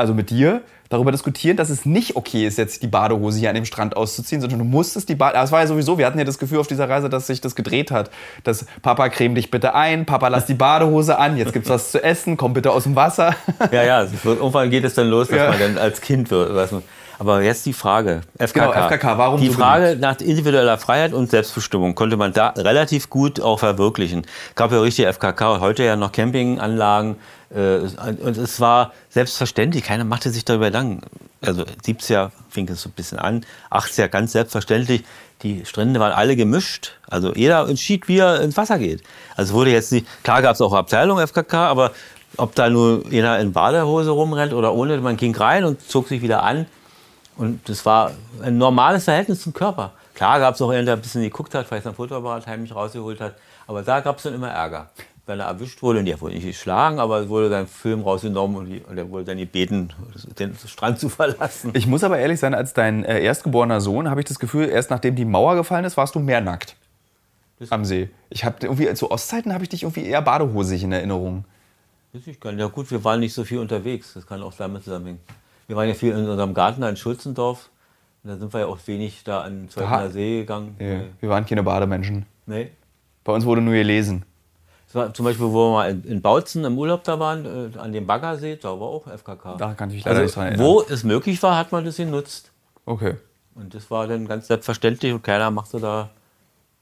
also 0.00 0.14
mit 0.14 0.30
dir, 0.30 0.62
darüber 0.88 1.12
diskutieren, 1.12 1.56
dass 1.56 1.70
es 1.70 1.86
nicht 1.86 2.16
okay 2.16 2.44
ist, 2.46 2.58
jetzt 2.58 2.82
die 2.82 2.88
Badehose 2.88 3.38
hier 3.38 3.48
an 3.48 3.54
dem 3.54 3.64
Strand 3.64 3.96
auszuziehen, 3.96 4.40
sondern 4.40 4.58
du 4.58 4.64
musstest 4.64 5.08
die 5.08 5.14
Badehose. 5.14 5.42
Das 5.42 5.52
war 5.52 5.60
ja 5.60 5.66
sowieso, 5.68 5.98
wir 5.98 6.06
hatten 6.06 6.18
ja 6.18 6.24
das 6.24 6.38
Gefühl 6.38 6.58
auf 6.58 6.66
dieser 6.66 6.88
Reise, 6.88 7.08
dass 7.08 7.28
sich 7.28 7.40
das 7.40 7.54
gedreht 7.54 7.92
hat. 7.92 8.10
Dass 8.42 8.66
Papa, 8.82 9.08
creme 9.08 9.36
dich 9.36 9.52
bitte 9.52 9.74
ein, 9.76 10.04
Papa, 10.04 10.26
lass 10.28 10.46
die 10.46 10.54
Badehose 10.54 11.16
an, 11.18 11.36
jetzt 11.36 11.52
gibt's 11.52 11.68
was 11.68 11.92
zu 11.92 12.02
essen, 12.02 12.36
komm 12.36 12.54
bitte 12.54 12.72
aus 12.72 12.82
dem 12.82 12.96
Wasser. 12.96 13.36
Ja, 13.70 13.84
ja, 13.84 14.02
es 14.02 14.24
wird, 14.24 14.38
irgendwann 14.40 14.68
geht 14.70 14.82
es 14.84 14.94
dann 14.94 15.08
los, 15.08 15.28
dass 15.28 15.36
Ja. 15.38 15.50
man 15.50 15.60
dann 15.60 15.78
als 15.78 16.00
Kind 16.00 16.30
wird. 16.32 16.54
Weiß 16.54 16.72
man. 16.72 16.82
Aber 17.20 17.42
jetzt 17.42 17.66
die 17.66 17.74
Frage, 17.74 18.22
FKK. 18.38 18.72
Genau, 18.72 18.88
FKK, 18.88 19.18
warum 19.18 19.40
Die 19.42 19.48
so 19.48 19.52
Frage 19.52 19.94
nach 20.00 20.18
individueller 20.20 20.78
Freiheit 20.78 21.12
und 21.12 21.30
Selbstbestimmung 21.30 21.94
konnte 21.94 22.16
man 22.16 22.32
da 22.32 22.48
relativ 22.56 23.10
gut 23.10 23.42
auch 23.42 23.58
verwirklichen. 23.58 24.26
gab 24.54 24.72
ja 24.72 24.80
richtig 24.80 25.06
FKK, 25.06 25.60
heute 25.60 25.84
ja 25.84 25.96
noch 25.96 26.12
Campinganlagen. 26.12 27.16
Äh, 27.54 27.80
und 28.22 28.38
es 28.38 28.58
war 28.58 28.94
selbstverständlich, 29.10 29.84
keiner 29.84 30.04
machte 30.04 30.30
sich 30.30 30.46
darüber 30.46 30.66
Gedanken. 30.66 31.02
Also 31.42 31.64
70er 31.84 32.30
fing 32.48 32.66
es 32.70 32.80
so 32.80 32.88
ein 32.88 32.92
bisschen 32.92 33.18
an, 33.18 33.44
80er 33.70 34.08
ganz 34.08 34.32
selbstverständlich. 34.32 35.04
Die 35.42 35.66
Strände 35.66 36.00
waren 36.00 36.12
alle 36.12 36.36
gemischt. 36.36 36.92
Also 37.06 37.34
jeder 37.34 37.68
entschied, 37.68 38.08
wie 38.08 38.16
er 38.16 38.40
ins 38.40 38.56
Wasser 38.56 38.78
geht. 38.78 39.02
Also 39.36 39.52
wurde 39.52 39.72
jetzt 39.72 39.92
nicht, 39.92 40.06
klar 40.22 40.40
gab 40.40 40.54
es 40.54 40.62
auch 40.62 40.72
Abteilungen 40.72 41.26
FKK, 41.26 41.68
aber 41.68 41.92
ob 42.38 42.54
da 42.54 42.70
nur 42.70 43.04
jeder 43.10 43.38
in 43.40 43.52
Badehose 43.52 44.08
rumrennt 44.08 44.54
oder 44.54 44.72
ohne, 44.72 44.96
man 45.02 45.18
ging 45.18 45.36
rein 45.36 45.64
und 45.64 45.86
zog 45.86 46.08
sich 46.08 46.22
wieder 46.22 46.42
an. 46.44 46.64
Und 47.40 47.66
das 47.70 47.86
war 47.86 48.10
ein 48.42 48.58
normales 48.58 49.04
Verhältnis 49.04 49.40
zum 49.40 49.54
Körper. 49.54 49.92
Klar 50.12 50.38
gab 50.40 50.54
es 50.54 50.60
auch 50.60 50.68
einen, 50.68 50.84
der 50.84 50.96
ein 50.96 51.00
bisschen 51.00 51.22
geguckt 51.22 51.54
hat, 51.54 51.66
vielleicht 51.66 51.84
sein 51.84 51.94
Fotoapparat 51.94 52.46
heimlich 52.46 52.74
rausgeholt 52.74 53.18
hat. 53.18 53.34
Aber 53.66 53.82
da 53.82 54.00
gab 54.00 54.18
es 54.18 54.24
dann 54.24 54.34
immer 54.34 54.50
Ärger. 54.50 54.90
Wenn 55.24 55.40
er 55.40 55.46
erwischt 55.46 55.80
wurde, 55.80 56.00
und 56.00 56.04
der 56.04 56.20
wurde 56.20 56.34
nicht 56.34 56.46
geschlagen, 56.46 57.00
aber 57.00 57.20
es 57.20 57.30
wurde 57.30 57.48
sein 57.48 57.66
Film 57.66 58.02
rausgenommen 58.02 58.58
und, 58.58 58.66
die, 58.66 58.80
und 58.80 58.98
er 58.98 59.08
wurde 59.08 59.24
dann 59.24 59.38
gebeten, 59.38 59.90
den 60.38 60.54
Strand 60.66 61.00
zu 61.00 61.08
verlassen. 61.08 61.70
Ich 61.72 61.86
muss 61.86 62.04
aber 62.04 62.18
ehrlich 62.18 62.38
sein, 62.38 62.52
als 62.52 62.74
dein 62.74 63.06
äh, 63.06 63.22
erstgeborener 63.22 63.80
Sohn 63.80 64.10
habe 64.10 64.20
ich 64.20 64.26
das 64.26 64.38
Gefühl, 64.38 64.68
erst 64.68 64.90
nachdem 64.90 65.16
die 65.16 65.24
Mauer 65.24 65.56
gefallen 65.56 65.86
ist, 65.86 65.96
warst 65.96 66.14
du 66.14 66.18
mehr 66.18 66.42
nackt 66.42 66.76
am 67.70 67.86
See. 67.86 68.10
Ich 68.28 68.44
habe 68.44 68.56
irgendwie 68.60 68.92
zu 68.94 69.10
Ostzeiten 69.10 69.54
habe 69.54 69.64
ich 69.64 69.70
dich 69.70 69.84
irgendwie 69.84 70.04
eher 70.04 70.20
badehosig 70.20 70.82
in 70.82 70.92
Erinnerung. 70.92 71.44
Weiß 72.12 72.26
ich 72.26 72.38
gar 72.38 72.52
nicht. 72.52 72.60
Ja 72.60 72.66
gut, 72.66 72.90
wir 72.90 73.02
waren 73.04 73.20
nicht 73.20 73.32
so 73.32 73.44
viel 73.44 73.58
unterwegs. 73.58 74.12
Das 74.14 74.26
kann 74.26 74.42
auch 74.42 74.54
damit 74.54 74.84
zusammenhängen. 74.84 75.20
Wir 75.70 75.76
waren 75.76 75.86
ja 75.86 75.94
viel 75.94 76.10
in 76.10 76.28
unserem 76.28 76.52
Garten 76.52 76.80
da 76.80 76.88
in 76.88 76.96
Schulzendorf. 76.96 77.70
Und 78.24 78.30
da 78.30 78.36
sind 78.36 78.52
wir 78.52 78.58
ja 78.58 78.66
auch 78.66 78.78
wenig 78.86 79.22
da 79.22 79.42
an. 79.42 79.68
Zweitener 79.68 80.10
See 80.10 80.40
gegangen. 80.40 80.74
Nee, 80.80 81.02
wir 81.20 81.28
waren 81.28 81.46
keine 81.46 81.62
Bademenschen. 81.62 82.26
Nee. 82.46 82.72
Bei 83.22 83.32
uns 83.32 83.44
wurde 83.44 83.60
nur 83.60 83.74
gelesen. 83.74 84.24
Das 84.86 84.96
war 84.96 85.14
zum 85.14 85.26
Beispiel, 85.26 85.46
wo 85.46 85.70
wir 85.70 85.72
mal 85.72 86.00
in, 86.04 86.20
Bautzen 86.20 86.64
im 86.64 86.76
Urlaub 86.76 87.04
da 87.04 87.20
waren, 87.20 87.72
äh, 87.72 87.78
an 87.78 87.92
dem 87.92 88.04
Baggersee, 88.04 88.56
da 88.56 88.70
war 88.70 88.88
auch 88.88 89.06
FKK. 89.06 89.58
Da 89.58 89.74
kann 89.74 89.90
ich 89.90 89.94
mich 89.94 90.04
leider 90.04 90.22
nicht 90.22 90.34
dran 90.34 90.48
also, 90.48 90.60
erinnern. 90.60 90.88
wo 90.88 90.92
es 90.92 91.04
möglich 91.04 91.40
war, 91.40 91.56
hat 91.56 91.70
man 91.70 91.84
das 91.84 91.98
genutzt. 91.98 92.50
Okay. 92.84 93.14
Und 93.54 93.72
das 93.72 93.88
war 93.92 94.08
dann 94.08 94.26
ganz 94.26 94.48
selbstverständlich 94.48 95.12
und 95.12 95.22
keiner 95.22 95.52
machte 95.52 95.78
da 95.78 96.10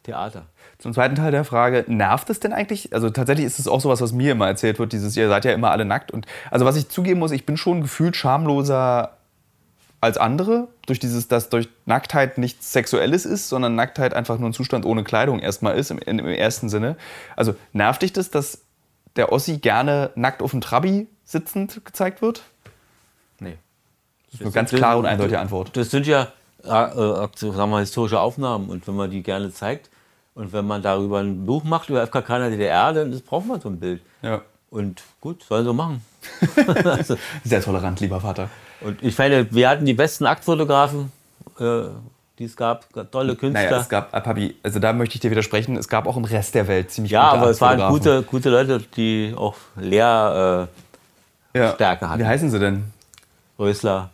Theater. 0.03 0.47
Zum 0.79 0.95
zweiten 0.95 1.17
Teil 1.17 1.33
der 1.33 1.45
Frage, 1.45 1.85
nervt 1.89 2.31
es 2.31 2.39
denn 2.39 2.53
eigentlich? 2.53 2.93
Also 2.93 3.11
tatsächlich 3.11 3.47
ist 3.47 3.59
es 3.59 3.67
auch 3.67 3.81
sowas, 3.81 4.01
was 4.01 4.13
mir 4.13 4.33
immer 4.33 4.47
erzählt 4.47 4.79
wird, 4.79 4.93
dieses, 4.93 5.17
ihr 5.17 5.29
seid 5.29 5.45
ja 5.45 5.53
immer 5.53 5.73
alle 5.73 5.85
nackt. 5.85 6.13
Und 6.13 6.27
also 6.53 6.65
was 6.65 6.77
ich 6.77 6.89
zugeben 6.89 7.19
muss, 7.19 7.33
ich 7.33 7.45
bin 7.45 7.57
schon 7.57 7.83
gefühlt 7.83 8.15
schamloser 8.15 9.17
als 10.01 10.19
andere, 10.19 10.69
durch 10.87 11.01
dieses, 11.01 11.27
dass 11.27 11.49
durch 11.49 11.69
Nacktheit 11.85 12.39
nichts 12.39 12.73
Sexuelles 12.73 13.27
ist, 13.27 13.49
sondern 13.49 13.75
Nacktheit 13.75 14.15
einfach 14.15 14.39
nur 14.39 14.49
ein 14.49 14.53
Zustand 14.53 14.87
ohne 14.87 15.03
Kleidung 15.03 15.41
erstmal 15.41 15.77
ist, 15.77 15.91
im, 15.91 15.99
im 15.99 16.27
ersten 16.27 16.69
Sinne. 16.69 16.97
Also 17.35 17.57
nervt 17.73 18.03
dich 18.03 18.13
das, 18.13 18.31
dass 18.31 18.61
der 19.17 19.33
Ossi 19.33 19.59
gerne 19.59 20.11
nackt 20.15 20.43
auf 20.43 20.53
dem 20.53 20.61
Trabi 20.61 21.09
sitzend 21.25 21.85
gezeigt 21.85 22.23
wird? 22.23 22.43
Nee. 23.41 23.57
Das 24.27 24.35
ist 24.35 24.43
eine 24.43 24.53
ganz 24.53 24.71
klare 24.71 24.99
und 25.01 25.07
eindeutige 25.07 25.41
Antwort. 25.41 25.77
Das 25.77 25.91
sind 25.91 26.07
ja 26.07 26.29
äh, 26.63 26.69
äh, 26.69 27.29
sagen 27.35 27.71
wir, 27.71 27.81
historische 27.81 28.21
Aufnahmen 28.21 28.71
und 28.71 28.87
wenn 28.87 28.95
man 28.95 29.11
die 29.11 29.25
gerne 29.25 29.53
zeigt 29.53 29.91
und 30.39 30.53
wenn 30.53 30.67
man 30.69 30.83
darüber 30.83 31.19
ein 31.19 31.45
Buch 31.45 31.65
macht 31.65 31.91
über 31.91 32.07
FKK 32.07 32.37
in 32.37 32.43
der 32.43 32.51
DDR, 32.51 32.93
dann 32.93 33.21
braucht 33.27 33.47
man 33.47 33.61
so 33.61 33.69
ein 33.69 33.81
Bild. 33.81 34.01
Ja. 34.23 34.43
Und 34.71 35.03
gut, 35.21 35.43
soll 35.43 35.65
so 35.65 35.73
machen. 35.73 36.01
Sehr 37.45 37.61
tolerant, 37.61 37.99
lieber 37.99 38.21
Vater. 38.21 38.49
Und 38.81 39.03
ich 39.03 39.19
meine, 39.19 39.53
wir 39.53 39.69
hatten 39.69 39.85
die 39.85 39.95
besten 39.95 40.27
Aktfotografen, 40.27 41.11
äh, 41.59 41.87
die 42.39 42.45
es 42.45 42.55
gab, 42.55 42.87
tolle 43.11 43.35
Künstler. 43.35 43.65
Naja, 43.65 43.81
es 43.81 43.89
gab, 43.89 44.15
äh, 44.15 44.21
Papi, 44.21 44.55
also 44.63 44.79
da 44.79 44.93
möchte 44.93 45.17
ich 45.17 45.21
dir 45.21 45.33
widersprechen, 45.33 45.77
es 45.77 45.89
gab 45.89 46.07
auch 46.07 46.17
im 46.17 46.25
Rest 46.25 46.55
der 46.55 46.69
Welt 46.69 46.93
ziemlich 46.93 47.11
ja, 47.11 47.31
gute 47.31 47.35
Ja, 47.35 47.43
aber 47.43 47.51
es 47.51 47.61
waren 47.61 47.91
gute, 47.91 48.23
gute 48.23 48.51
Leute, 48.51 48.81
die 48.95 49.35
auch 49.37 49.57
Lehrstärke 49.75 50.69
äh, 51.53 51.59
ja. 51.81 52.01
hatten. 52.01 52.21
Wie 52.21 52.27
heißen 52.27 52.49
sie 52.49 52.61
denn? 52.61 52.85
Rösler. 53.59 54.11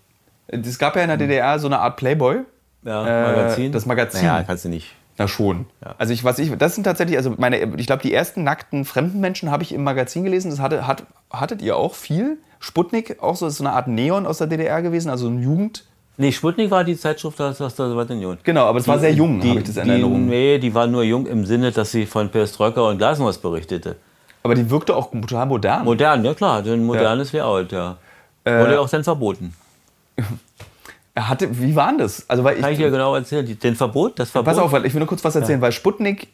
Es 0.46 0.78
gab 0.78 0.96
ja 0.96 1.02
in 1.02 1.08
der 1.08 1.18
DDR 1.18 1.58
so 1.58 1.66
eine 1.66 1.80
Art 1.80 1.98
Playboy. 1.98 2.38
Ja, 2.82 3.02
Magazin. 3.02 3.66
Äh, 3.66 3.70
das 3.72 3.84
Magazin. 3.84 4.24
Ja, 4.24 4.42
kannst 4.42 4.64
du 4.64 4.70
nicht. 4.70 4.94
Na 5.16 5.28
schon. 5.28 5.66
Ja. 5.84 5.94
Also 5.98 6.12
ich, 6.12 6.24
was 6.24 6.38
ich, 6.38 6.56
das 6.56 6.74
sind 6.74 6.84
tatsächlich, 6.84 7.16
also 7.16 7.34
meine, 7.36 7.58
ich 7.76 7.86
glaube, 7.86 8.02
die 8.02 8.12
ersten 8.12 8.42
nackten 8.42 8.84
fremden 8.84 9.20
Menschen 9.20 9.50
habe 9.50 9.62
ich 9.62 9.72
im 9.72 9.84
Magazin 9.84 10.24
gelesen. 10.24 10.50
Das 10.50 10.60
hatte, 10.60 10.86
hat, 10.86 11.04
hattet 11.30 11.62
ihr 11.62 11.76
auch 11.76 11.94
viel? 11.94 12.38
Sputnik, 12.58 13.22
auch 13.22 13.36
so, 13.36 13.46
ist 13.46 13.58
so 13.58 13.64
eine 13.64 13.74
Art 13.74 13.88
Neon 13.88 14.26
aus 14.26 14.38
der 14.38 14.46
DDR 14.46 14.82
gewesen, 14.82 15.10
also 15.10 15.28
ein 15.28 15.42
Jugend. 15.42 15.84
Nee, 16.16 16.32
Sputnik 16.32 16.70
war 16.70 16.84
die 16.84 16.96
Zeitschrift 16.96 17.40
aus 17.40 17.58
der 17.58 17.70
Sowjetunion. 17.70 18.38
Genau, 18.42 18.66
aber 18.66 18.78
es 18.78 18.88
war 18.88 18.98
sehr 18.98 19.12
jung, 19.12 19.42
habe 19.42 19.58
ich 19.58 19.64
das 19.64 19.76
in 19.76 19.88
Erinnerung. 19.88 20.26
Nee, 20.26 20.58
die 20.58 20.72
war 20.74 20.86
nur 20.86 21.02
jung 21.02 21.26
im 21.26 21.44
Sinne, 21.44 21.72
dass 21.72 21.90
sie 21.90 22.06
von 22.06 22.30
Perestroika 22.30 22.80
und 22.80 22.98
Glasnost 22.98 23.42
berichtete. 23.42 23.96
Aber 24.42 24.54
die 24.54 24.70
wirkte 24.70 24.94
auch 24.94 25.10
total 25.10 25.46
modern. 25.46 25.84
Modern, 25.84 26.24
ja 26.24 26.34
klar, 26.34 26.64
ein 26.64 26.84
modernes 26.84 27.32
ja. 27.32 27.44
Layout, 27.44 27.72
ja. 27.72 27.96
Äh, 28.44 28.60
Wurde 28.60 28.80
auch 28.80 28.88
dann 28.88 29.04
verboten. 29.04 29.54
Er 31.16 31.28
hatte, 31.28 31.60
wie 31.60 31.76
war 31.76 31.96
das? 31.96 32.28
Also, 32.28 32.42
weil 32.42 32.56
Kann 32.60 32.72
ich, 32.72 32.78
dir 32.78 32.90
genau 32.90 33.14
erzählen. 33.14 33.58
Den 33.58 33.76
Verbot, 33.76 34.18
das 34.18 34.30
Verbot. 34.30 34.46
Pass 34.46 34.58
auf, 34.58 34.84
ich 34.84 34.92
will 34.92 34.98
nur 34.98 35.08
kurz 35.08 35.22
was 35.24 35.36
erzählen, 35.36 35.58
ja. 35.58 35.62
weil 35.62 35.72
Sputnik 35.72 36.28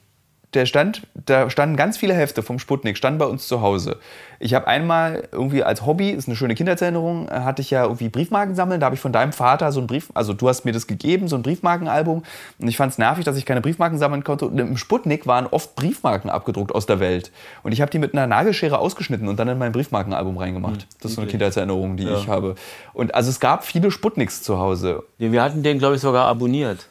der 0.55 0.67
stand, 0.67 1.07
da 1.15 1.49
standen 1.49 1.77
ganz 1.77 1.97
viele 1.97 2.15
Hefte 2.15 2.43
vom 2.43 2.59
Sputnik, 2.59 2.97
standen 2.97 3.19
bei 3.19 3.27
uns 3.27 3.47
zu 3.47 3.61
Hause. 3.61 3.99
Ich 4.41 4.55
habe 4.55 4.67
einmal 4.67 5.29
irgendwie 5.31 5.63
als 5.63 5.87
Hobby, 5.87 6.11
ist 6.11 6.27
eine 6.27 6.35
schöne 6.35 6.55
Kindheitserinnerung, 6.55 7.29
äh, 7.29 7.41
hatte 7.41 7.63
ich 7.63 7.71
ja 7.71 7.85
irgendwie 7.85 8.09
Briefmarken 8.09 8.55
sammeln. 8.55 8.81
Da 8.81 8.87
habe 8.87 8.95
ich 8.95 9.01
von 9.01 9.13
deinem 9.13 9.33
Vater 9.33 9.71
so 9.71 9.81
ein 9.81 9.87
Brief, 9.87 10.11
also 10.15 10.33
du 10.33 10.49
hast 10.49 10.65
mir 10.65 10.73
das 10.73 10.87
gegeben, 10.87 11.29
so 11.29 11.37
ein 11.37 11.43
Briefmarkenalbum. 11.43 12.25
Und 12.59 12.69
ich 12.69 12.77
fand 12.77 12.93
es 12.93 12.99
nervig, 12.99 13.25
dass 13.25 13.37
ich 13.37 13.47
keine 13.47 13.61
Briefmarken 13.61 13.99
sammeln 13.99 14.25
konnte. 14.25 14.47
Und 14.47 14.59
im 14.59 14.77
Sputnik 14.77 15.27
waren 15.27 15.47
oft 15.47 15.77
Briefmarken 15.77 16.31
abgedruckt 16.31 16.75
aus 16.75 16.87
der 16.87 16.99
Welt. 16.99 17.31
Und 17.63 17.73
ich 17.73 17.81
habe 17.81 17.91
die 17.91 17.99
mit 17.99 18.15
einer 18.15 18.27
Nagelschere 18.27 18.79
ausgeschnitten 18.79 19.29
und 19.29 19.39
dann 19.39 19.47
in 19.47 19.59
mein 19.59 19.73
Briefmarkenalbum 19.73 20.37
reingemacht. 20.37 20.87
Das 21.01 21.13
ist 21.13 21.17
so 21.17 21.21
eine 21.21 21.31
Kindheitserinnerung, 21.31 21.97
die 21.97 22.05
ja. 22.05 22.17
ich 22.17 22.27
habe. 22.27 22.57
Und 22.93 23.15
also 23.15 23.31
es 23.31 23.39
gab 23.39 23.65
viele 23.65 23.91
Sputniks 23.91 24.43
zu 24.43 24.59
Hause. 24.59 25.05
Wir 25.19 25.43
hatten 25.43 25.63
den, 25.63 25.79
glaube 25.79 25.95
ich, 25.95 26.01
sogar 26.01 26.27
abonniert. 26.27 26.87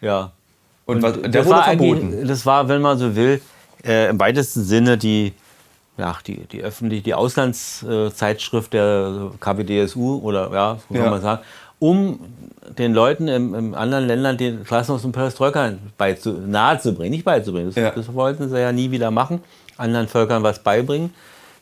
Ja. 0.00 0.32
Und, 0.86 1.02
was, 1.02 1.20
der 1.20 1.30
das 1.30 1.46
wurde 1.46 1.62
verboten. 1.62 2.26
Das 2.26 2.46
war, 2.46 2.68
wenn 2.68 2.82
man 2.82 2.98
so 2.98 3.16
will, 3.16 3.40
äh, 3.84 4.10
im 4.10 4.20
weitesten 4.20 4.62
Sinne 4.62 4.98
die, 4.98 5.32
ja, 5.96 6.16
die, 6.26 6.46
die 6.46 6.62
öffentliche, 6.62 7.02
die 7.02 7.14
Auslandszeitschrift 7.14 8.72
der 8.72 9.30
KPDSU 9.40 10.20
oder 10.22 10.50
ja, 10.52 10.78
so 10.88 10.94
kann 10.94 11.04
ja. 11.04 11.10
man 11.10 11.22
sagen, 11.22 11.42
um 11.78 12.20
den 12.78 12.94
Leuten 12.94 13.28
in, 13.28 13.54
in 13.54 13.74
anderen 13.74 14.06
Ländern 14.06 14.36
den 14.36 14.64
Klassenhaus 14.64 15.04
und 15.04 15.12
Perestroika 15.12 15.72
beizu, 15.96 16.32
nahezubringen, 16.32 17.12
nicht 17.12 17.24
beizubringen. 17.24 17.68
Das, 17.68 17.76
ja. 17.76 17.90
das 17.90 18.12
wollten 18.12 18.48
sie 18.48 18.58
ja 18.58 18.72
nie 18.72 18.90
wieder 18.90 19.10
machen, 19.10 19.40
anderen 19.76 20.08
Völkern 20.08 20.42
was 20.42 20.62
beibringen 20.62 21.10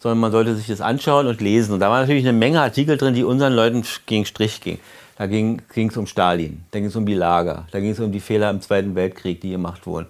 sondern 0.03 0.19
man 0.19 0.33
sollte 0.33 0.57
sich 0.57 0.67
das 0.67 0.81
anschauen 0.81 1.29
und 1.29 1.41
lesen. 1.41 1.73
Und 1.73 1.81
da 1.81 1.89
war 1.89 2.01
natürlich 2.01 2.25
eine 2.25 2.37
Menge 2.37 2.61
Artikel 2.61 2.97
drin, 2.97 3.15
die 3.15 3.23
unseren 3.23 3.53
Leuten 3.53 3.85
gegen 4.07 4.27
Strich 4.27 4.61
gingen. 4.61 4.81
Da 5.23 5.29
ging 5.29 5.63
es 5.73 5.97
um 5.97 6.09
Stalin, 6.09 6.65
da 6.73 6.81
ging 6.81 6.89
es 6.89 6.97
um 6.97 7.07
die 7.07 7.15
Lager, 7.15 7.69
da 7.71 7.79
ging 7.79 7.91
es 7.91 8.01
um 8.01 8.11
die 8.11 8.19
Fehler 8.19 8.51
im 8.51 8.61
Zweiten 8.61 8.97
Weltkrieg, 8.97 9.41
die 9.41 9.51
gemacht 9.51 9.87
wurden. 9.87 10.09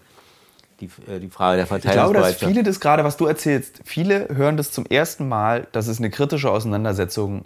Die, 0.81 0.87
äh, 1.07 1.21
die 1.21 1.29
Frage 1.29 1.59
der 1.59 1.67
Verteidigungsbereitschaft. 1.67 2.33
Ich 2.33 2.39
glaube, 2.39 2.55
dass 2.55 2.55
viele 2.55 2.63
das 2.63 2.81
gerade, 2.81 3.05
was 3.05 3.19
du 3.19 3.27
erzählst, 3.27 3.83
viele 3.85 4.29
hören 4.31 4.57
das 4.57 4.73
zum 4.73 4.87
ersten 4.87 5.29
Mal, 5.29 5.67
dass 5.73 5.87
es 5.87 5.99
eine 5.99 6.09
kritische 6.09 6.51
Auseinandersetzung 6.51 7.45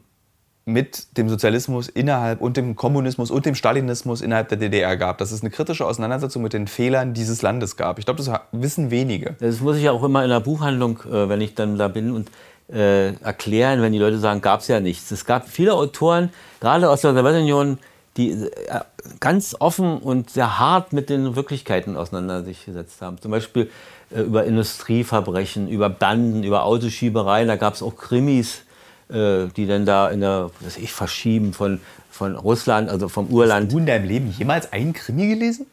mit 0.64 1.19
dem 1.19 1.29
Sozialismus 1.29 1.89
innerhalb 1.89 2.41
und 2.41 2.57
dem 2.57 2.77
Kommunismus 2.77 3.33
und 3.33 3.45
dem 3.47 3.57
Stalinismus 3.57 4.21
innerhalb 4.21 4.49
der 4.49 4.59
DDR 4.59 4.97
gab. 4.97 5.19
Dass 5.19 5.33
es 5.33 5.41
eine 5.41 5.51
kritische 5.51 5.87
Auseinandersetzung 5.87 6.45
mit 6.45 6.53
den 6.53 6.69
Fehlern 6.69 7.14
dieses 7.14 7.43
Landes 7.43 7.77
gab. 7.77 7.99
Ich 7.99 8.05
glaube, 8.05 8.23
das 8.23 8.31
wissen 8.53 8.93
wenige. 8.93 9.35
Das 9.41 9.61
muss 9.61 9.77
ich 9.77 9.83
ja 9.83 9.91
auch 9.91 10.05
immer 10.05 10.23
in 10.23 10.31
der 10.31 10.39
Buchhandlung, 10.39 11.01
äh, 11.01 11.29
wenn 11.29 11.41
ich 11.41 11.57
dann 11.57 11.79
da 11.79 11.89
bin 11.89 12.12
und 12.12 12.31
äh, 12.73 13.12
erklären, 13.23 13.83
wenn 13.83 13.93
die 13.93 13.99
Leute 13.99 14.19
sagen, 14.19 14.41
gab 14.41 14.61
es 14.61 14.69
ja 14.69 14.81
nichts. 14.81 15.11
Es 15.11 15.25
gab 15.25 15.49
viele 15.49 15.75
Autoren, 15.75 16.31
gerade 16.61 16.91
aus 16.91 17.03
der 17.03 17.14
Sowjetunion, 17.14 17.79
die 18.17 18.31
äh, 18.31 18.49
ganz 19.21 19.55
offen 19.59 19.99
und 19.99 20.31
sehr 20.31 20.59
hart 20.59 20.93
mit 20.93 21.11
den 21.11 21.37
Wirklichkeiten 21.37 21.97
auseinandergesetzt 21.97 23.01
haben. 23.01 23.21
Zum 23.21 23.31
Beispiel 23.31 23.71
äh, 24.11 24.23
über 24.23 24.45
Industrieverbrechen, 24.45 25.69
über 25.69 25.89
Banden, 25.91 26.43
über 26.43 26.64
Autoschiebereien. 26.64 27.49
Da 27.49 27.57
gab 27.57 27.75
es 27.75 27.83
auch 27.83 27.97
Krimis, 27.97 28.62
äh, 29.09 29.47
die 29.57 29.67
dann 29.67 29.87
da 29.87 30.09
in 30.09 30.21
der, 30.21 30.51
was 30.61 30.77
ich, 30.77 30.93
verschieben 30.93 31.53
von, 31.53 31.81
von 32.11 32.37
Russland, 32.37 32.89
also 32.89 33.09
vom 33.09 33.29
Urland. 33.29 33.67
Hast 33.67 33.75
du 33.75 33.79
in 33.79 33.87
deinem 33.87 34.07
Leben 34.07 34.35
jemals 34.37 34.73
einen 34.73 34.93
Krimi 34.93 35.29
gelesen? 35.29 35.67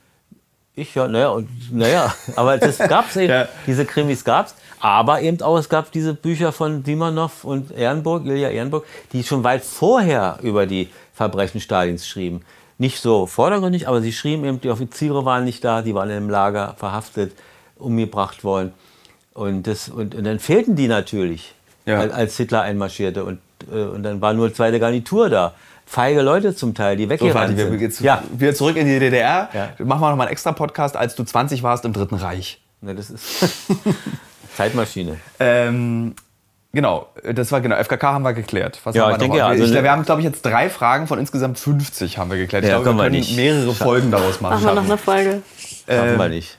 Ich 0.76 0.96
ja, 0.96 1.08
naja, 1.08 1.30
und, 1.30 1.48
naja, 1.72 2.14
aber 2.36 2.58
das 2.58 2.78
gab 2.78 3.10
es 3.10 3.16
eben, 3.18 3.30
ja. 3.32 3.48
diese 3.68 3.86
Krimis 3.86 4.24
gab 4.24 4.48
es. 4.48 4.56
Aber 4.80 5.22
eben 5.22 5.42
auch, 5.42 5.58
es 5.58 5.70
gab 5.70 5.92
diese 5.92 6.14
Bücher 6.14 6.52
von 6.52 6.84
Simonov 6.84 7.46
und 7.46 7.72
Ehrenburg, 7.72 8.26
Ilja 8.26 8.50
Ehrenburg, 8.50 8.86
die 9.14 9.24
schon 9.24 9.44
weit 9.44 9.64
vorher 9.64 10.40
über 10.42 10.66
die 10.66 10.90
Verbrechen 11.14 11.62
Stalins 11.62 12.06
schrieben. 12.06 12.42
Nicht 12.80 13.00
so 13.00 13.28
vordergründig, 13.28 13.88
aber 13.88 14.02
sie 14.02 14.12
schrieben 14.12 14.44
eben, 14.44 14.60
die 14.60 14.70
Offiziere 14.70 15.24
waren 15.24 15.46
nicht 15.46 15.64
da, 15.64 15.84
die 15.84 15.96
waren 15.96 16.10
im 16.10 16.30
Lager 16.30 16.76
verhaftet, 16.78 17.34
umgebracht 17.78 18.44
worden. 18.44 18.74
Und, 19.34 19.68
das, 19.68 19.90
und, 19.90 20.16
und 20.16 20.24
dann 20.24 20.40
fehlten 20.40 20.76
die 20.76 20.88
natürlich, 20.88 21.54
ja. 21.86 22.00
als, 22.00 22.36
Hitler 22.36 22.62
einmarschierte. 22.64 23.24
Und, 23.24 23.40
äh, 23.72 23.84
und 23.84 24.04
dann 24.04 24.22
war 24.22 24.34
nur 24.34 24.54
zweite 24.54 24.80
Garnitur 24.80 25.30
da 25.30 25.54
feige 25.86 26.22
Leute 26.22 26.56
zum 26.56 26.74
Teil, 26.74 26.98
die 26.98 27.10
weggerannt 27.10 27.58
so, 27.58 27.68
sind. 27.68 27.80
Wir, 27.80 27.90
ja. 28.06 28.24
Wieder 28.32 28.54
zurück 28.54 28.76
in 28.76 28.88
die 28.88 29.00
DDR. 29.00 29.50
Ja. 29.54 29.86
Machen 29.86 30.02
wir 30.02 30.10
noch 30.10 30.18
mal 30.18 30.24
einen 30.24 30.32
extra 30.32 30.52
Podcast, 30.52 30.98
als 30.98 31.16
du 31.16 31.24
20 31.24 31.64
warst 31.64 31.86
im 31.86 31.94
Dritten 31.94 32.16
Reich. 32.16 32.62
Ja, 32.82 32.94
das 32.94 33.10
ist 33.10 33.46
Zeitmaschine. 34.58 35.18
Ähm, 35.40 36.16
genau, 36.72 37.08
das 37.34 37.52
war 37.52 37.62
genau. 37.62 37.76
FKK 37.82 38.14
haben 38.14 38.24
wir 38.24 38.34
geklärt. 38.34 38.80
Was 38.84 38.96
ja, 38.96 39.12
ich 39.12 39.18
denke 39.18 39.38
ja. 39.38 39.48
Also 39.48 39.64
ich, 39.64 39.74
wir 39.74 39.92
haben, 39.92 40.04
glaube 40.04 40.22
ich, 40.22 40.26
jetzt 40.26 40.42
drei 40.42 40.70
Fragen 40.70 41.08
von 41.08 41.20
insgesamt 41.20 41.60
50 41.60 42.18
haben 42.18 42.30
wir 42.30 42.38
geklärt. 42.38 42.64
Ich 42.64 42.70
ja, 42.70 42.80
glaube, 42.80 42.98
wir 42.98 43.04
können 43.10 43.24
wir 43.24 43.36
mehrere 43.36 43.74
Folgen 43.74 44.12
daraus 44.12 44.42
machen. 44.42 44.64
Machen 44.64 44.66
wir 44.66 44.82
noch 44.82 44.84
eine 44.84 44.98
Folge. 44.98 45.42
Schaffen 45.88 46.10
ähm, 46.10 46.18
wir 46.18 46.30
nicht. 46.30 46.58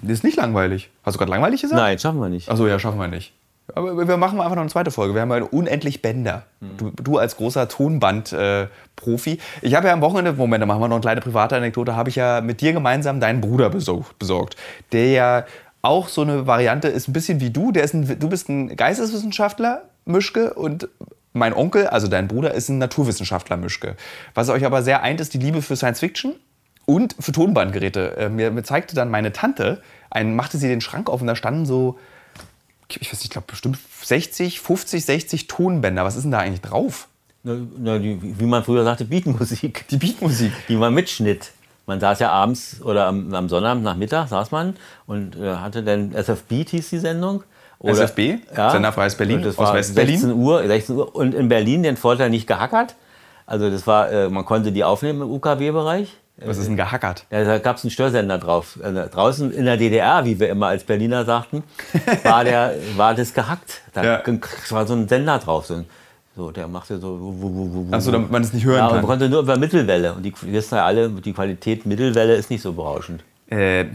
Das 0.00 0.12
ist 0.12 0.24
nicht 0.24 0.36
langweilig. 0.36 0.90
Hast 1.02 1.14
du 1.14 1.18
gerade 1.18 1.30
langweilig 1.30 1.62
gesagt? 1.62 1.80
Nein, 1.80 1.98
schaffen 1.98 2.20
wir 2.20 2.28
nicht. 2.28 2.50
Achso, 2.50 2.66
ja, 2.66 2.78
schaffen 2.78 2.98
wir 2.98 3.08
nicht. 3.08 3.32
Aber 3.74 4.06
wir 4.06 4.16
machen 4.18 4.40
einfach 4.40 4.56
noch 4.56 4.62
eine 4.62 4.70
zweite 4.70 4.90
Folge. 4.90 5.14
Wir 5.14 5.22
haben 5.22 5.30
ja 5.30 5.42
unendlich 5.42 6.02
Bänder. 6.02 6.44
Mhm. 6.60 6.76
Du, 6.76 6.90
du, 6.90 7.18
als 7.18 7.36
großer 7.36 7.66
Tonband-Profi. 7.68 9.32
Äh, 9.32 9.38
ich 9.62 9.74
habe 9.74 9.86
ja 9.86 9.94
am 9.94 10.02
Wochenende, 10.02 10.34
Moment, 10.34 10.60
da 10.60 10.66
machen 10.66 10.80
wir 10.80 10.88
noch 10.88 10.96
eine 10.96 11.00
kleine 11.00 11.20
private 11.22 11.56
Anekdote, 11.56 11.96
habe 11.96 12.10
ich 12.10 12.16
ja 12.16 12.42
mit 12.42 12.60
dir 12.60 12.72
gemeinsam 12.72 13.20
deinen 13.20 13.40
Bruder 13.40 13.70
besorgt, 13.70 14.56
der 14.92 15.10
ja 15.10 15.44
auch 15.80 16.08
so 16.08 16.22
eine 16.22 16.46
Variante 16.46 16.88
ist, 16.88 17.08
ein 17.08 17.12
bisschen 17.12 17.40
wie 17.40 17.50
du. 17.50 17.72
Der 17.72 17.84
ist 17.84 17.94
ein, 17.94 18.18
du 18.18 18.28
bist 18.28 18.48
ein 18.48 18.76
Geisteswissenschaftler, 18.76 19.84
Mischke, 20.04 20.52
und 20.54 20.88
mein 21.32 21.54
Onkel, 21.54 21.86
also 21.86 22.06
dein 22.06 22.28
Bruder, 22.28 22.54
ist 22.54 22.68
ein 22.68 22.78
Naturwissenschaftler, 22.78 23.56
Mischke. 23.56 23.96
Was 24.34 24.50
euch 24.50 24.64
aber 24.64 24.82
sehr 24.82 25.02
eint, 25.02 25.20
ist 25.20 25.34
die 25.34 25.38
Liebe 25.38 25.62
für 25.62 25.76
Science 25.76 26.00
Fiction 26.00 26.34
und 26.86 27.16
für 27.18 27.32
Tonbandgeräte. 27.32 28.16
Äh, 28.16 28.28
mir, 28.28 28.50
mir 28.50 28.62
zeigte 28.62 28.94
dann 28.94 29.10
meine 29.10 29.32
Tante, 29.32 29.82
ein, 30.10 30.36
machte 30.36 30.58
sie 30.58 30.68
den 30.68 30.80
Schrank 30.80 31.10
auf 31.10 31.20
und 31.20 31.26
da 31.26 31.34
standen 31.34 31.66
so, 31.66 31.98
ich 32.88 33.00
weiß 33.00 33.12
nicht, 33.12 33.24
ich 33.24 33.30
glaube 33.30 33.46
bestimmt 33.48 33.78
60, 34.02 34.60
50, 34.60 35.04
60 35.04 35.46
Tonbänder. 35.46 36.04
Was 36.04 36.16
ist 36.16 36.22
denn 36.22 36.32
da 36.32 36.38
eigentlich 36.38 36.60
drauf? 36.60 37.08
Na, 37.42 37.56
na, 37.78 37.98
die, 37.98 38.18
wie 38.22 38.46
man 38.46 38.64
früher 38.64 38.84
sagte, 38.84 39.04
Beatmusik. 39.04 39.86
Die 39.88 39.96
Beatmusik. 39.96 40.52
Die 40.68 40.76
man 40.76 40.94
mitschnitt. 40.94 41.52
Man 41.86 42.00
saß 42.00 42.20
ja 42.20 42.30
abends 42.30 42.80
oder 42.82 43.06
am, 43.06 43.34
am 43.34 43.48
Sonnabend 43.48 43.84
nach 43.84 43.96
Mittag 43.96 44.28
saß 44.28 44.50
man 44.50 44.76
und 45.06 45.36
äh, 45.36 45.56
hatte 45.56 45.82
dann 45.82 46.12
SFB 46.12 46.64
hieß 46.64 46.88
die 46.88 46.98
Sendung. 46.98 47.44
Oder, 47.78 47.92
SFB, 47.92 48.38
ja, 48.56 48.70
Senderfreies 48.70 49.16
Berlin, 49.16 49.42
das 49.42 49.58
war 49.58 49.82
16 49.82 50.32
Uhr, 50.32 50.66
16 50.66 50.96
Uhr 50.96 51.14
und 51.14 51.34
in 51.34 51.48
Berlin 51.48 51.82
den 51.82 51.98
Vorteil 51.98 52.30
nicht 52.30 52.46
gehackert. 52.46 52.94
Also 53.44 53.68
das 53.70 53.86
war, 53.86 54.10
äh, 54.10 54.30
man 54.30 54.46
konnte 54.46 54.72
die 54.72 54.84
aufnehmen 54.84 55.20
im 55.20 55.30
UKW-Bereich. 55.30 56.16
Was 56.36 56.58
ist 56.58 56.66
denn 56.66 56.76
gehackert? 56.76 57.26
Ja, 57.30 57.44
da 57.44 57.58
gab 57.58 57.76
es 57.76 57.84
einen 57.84 57.92
Störsender 57.92 58.38
drauf. 58.38 58.78
Äh, 58.82 58.92
draußen 58.92 59.52
in 59.52 59.66
der 59.66 59.76
DDR, 59.76 60.24
wie 60.24 60.40
wir 60.40 60.48
immer 60.48 60.66
als 60.66 60.82
Berliner 60.82 61.24
sagten, 61.24 61.62
war, 62.24 62.42
der, 62.42 62.74
war 62.96 63.14
das 63.14 63.32
gehackt. 63.32 63.82
Da 63.92 64.04
ja. 64.04 64.22
war 64.70 64.86
so 64.86 64.94
ein 64.94 65.06
Sender 65.06 65.38
drauf. 65.38 65.66
So, 65.66 65.84
so 66.34 66.50
der 66.50 66.66
machte 66.66 66.98
so. 66.98 67.86
Achso, 67.92 68.10
damit 68.10 68.32
man 68.32 68.42
es 68.42 68.52
nicht 68.52 68.64
hören 68.64 68.78
ja, 68.78 68.88
kann. 68.88 68.96
Man 68.96 69.06
konnte 69.06 69.28
nur 69.28 69.42
über 69.42 69.56
Mittelwelle. 69.56 70.14
Und 70.14 70.24
die 70.24 70.34
wissen 70.42 70.74
ja 70.74 70.84
alle, 70.84 71.08
die 71.08 71.32
Qualität 71.32 71.86
Mittelwelle 71.86 72.34
ist 72.34 72.50
nicht 72.50 72.62
so 72.62 72.72
berauschend. 72.72 73.22
Äh, 73.48 73.86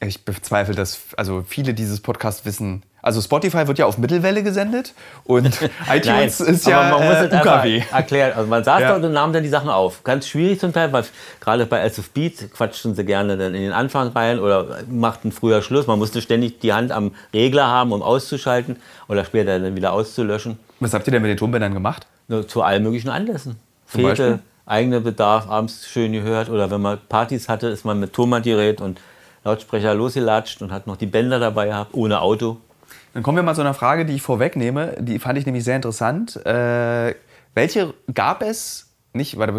ich 0.00 0.24
bezweifle, 0.24 0.74
dass 0.74 0.98
also 1.16 1.44
viele 1.46 1.72
dieses 1.72 2.00
Podcasts 2.00 2.44
wissen, 2.44 2.82
Also 3.06 3.20
Spotify 3.20 3.68
wird 3.68 3.78
ja 3.78 3.86
auf 3.86 3.98
Mittelwelle 3.98 4.42
gesendet 4.42 4.92
und 5.24 5.46
iTunes 5.88 6.40
Nein, 6.40 6.54
ist 6.54 6.66
ja 6.66 6.90
man 6.90 7.06
muss 7.06 7.16
äh, 7.32 7.36
UKW. 7.40 7.82
erklären. 7.92 8.32
Also 8.34 8.48
man 8.48 8.64
saß 8.64 8.80
Ja. 8.80 8.88
dort 8.90 9.04
und 9.04 9.12
nahm 9.12 9.32
dann 9.32 9.44
die 9.44 9.48
Sachen 9.48 9.70
auf. 9.70 10.02
Ganz 10.02 10.26
schwierig 10.26 10.58
zum 10.58 10.72
Teil, 10.72 10.92
weil 10.92 11.04
gerade 11.40 11.66
bei 11.66 11.80
SF 11.82 12.10
Beat 12.10 12.52
quatschten 12.52 12.96
sie 12.96 13.04
gerne 13.04 13.36
dann 13.36 13.54
in 13.54 13.62
den 13.62 13.70
Anfang 13.72 14.08
rein 14.08 14.40
oder 14.40 14.78
machten 14.90 15.30
früher 15.30 15.62
Schluss. 15.62 15.86
Man 15.86 16.00
musste 16.00 16.20
ständig 16.20 16.58
die 16.58 16.72
Hand 16.72 16.90
am 16.90 17.12
Regler 17.32 17.68
haben, 17.68 17.92
um 17.92 18.02
auszuschalten 18.02 18.74
oder 19.06 19.24
später 19.24 19.60
dann 19.60 19.76
wieder 19.76 19.92
auszulöschen. 19.92 20.58
Was 20.80 20.92
habt 20.92 21.06
ihr 21.06 21.12
denn 21.12 21.22
mit 21.22 21.30
den 21.30 21.36
Tonbändern 21.38 21.74
gemacht? 21.74 22.08
Nur 22.26 22.48
zu 22.48 22.62
allen 22.62 22.82
möglichen 22.82 23.08
Anlässen. 23.08 23.54
Zum 23.86 24.02
Beispiel? 24.02 24.26
Fete, 24.32 24.38
eigener 24.66 24.98
Bedarf, 24.98 25.48
abends 25.48 25.86
schön 25.88 26.10
gehört 26.12 26.48
oder 26.50 26.72
wenn 26.72 26.80
man 26.80 26.98
Partys 27.08 27.48
hatte, 27.48 27.68
ist 27.68 27.84
man 27.84 28.00
mit 28.00 28.12
Tonbandgerät 28.12 28.80
und 28.80 28.98
Lautsprecher 29.44 29.94
losgelatscht 29.94 30.60
und 30.60 30.72
hat 30.72 30.88
noch 30.88 30.96
die 30.96 31.06
Bänder 31.06 31.38
dabei 31.38 31.66
gehabt, 31.66 31.94
ohne 31.94 32.20
Auto. 32.20 32.56
Dann 33.16 33.22
kommen 33.22 33.36
wir 33.36 33.42
mal 33.42 33.54
zu 33.54 33.62
einer 33.62 33.72
Frage, 33.72 34.04
die 34.04 34.12
ich 34.12 34.20
vorwegnehme. 34.20 34.94
Die 34.98 35.18
fand 35.18 35.38
ich 35.38 35.46
nämlich 35.46 35.64
sehr 35.64 35.74
interessant. 35.74 36.36
Äh, 36.44 37.14
welche 37.54 37.94
gab 38.12 38.42
es, 38.42 38.90
nicht, 39.14 39.38
warte, 39.38 39.54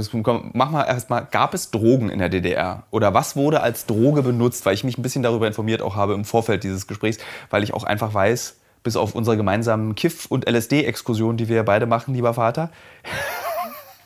mach 0.53 0.70
mal 0.70 0.84
erstmal, 0.84 1.26
gab 1.32 1.55
es 1.55 1.72
Drogen 1.72 2.12
in 2.12 2.20
der 2.20 2.30
DDR? 2.30 2.84
Oder 2.91 3.16
was 3.16 3.36
wurde 3.36 3.62
als 3.62 3.88
Droge 3.88 4.22
benutzt? 4.22 4.64
Weil 4.68 4.76
ich 4.76 4.84
mich 4.84 4.99
ein 4.99 5.01
bisschen 5.01 5.24
darüber 5.24 5.47
informiert 5.47 5.82
auch 5.82 5.95
habe 5.95 6.14
im 6.14 6.24
Vorfeld 6.24 6.64
dieses 6.64 6.86
Gesprächs, 6.86 7.18
weil 7.49 7.64
ich 7.64 7.74
auch 7.74 7.84
einfach 7.84 8.14
weiß, 8.14 8.58
bis 8.84 8.95
auf 8.95 9.16
unsere 9.16 9.38
gemeinsamen 9.38 9.95
Kiff- 9.95 10.28
und 10.28 10.47
LSD-Exkursionen, 10.47 11.38
die 11.38 11.49
wir 11.49 11.64
beide 11.64 11.88
machen, 11.88 12.14
lieber 12.14 12.36
Vater. 12.36 12.70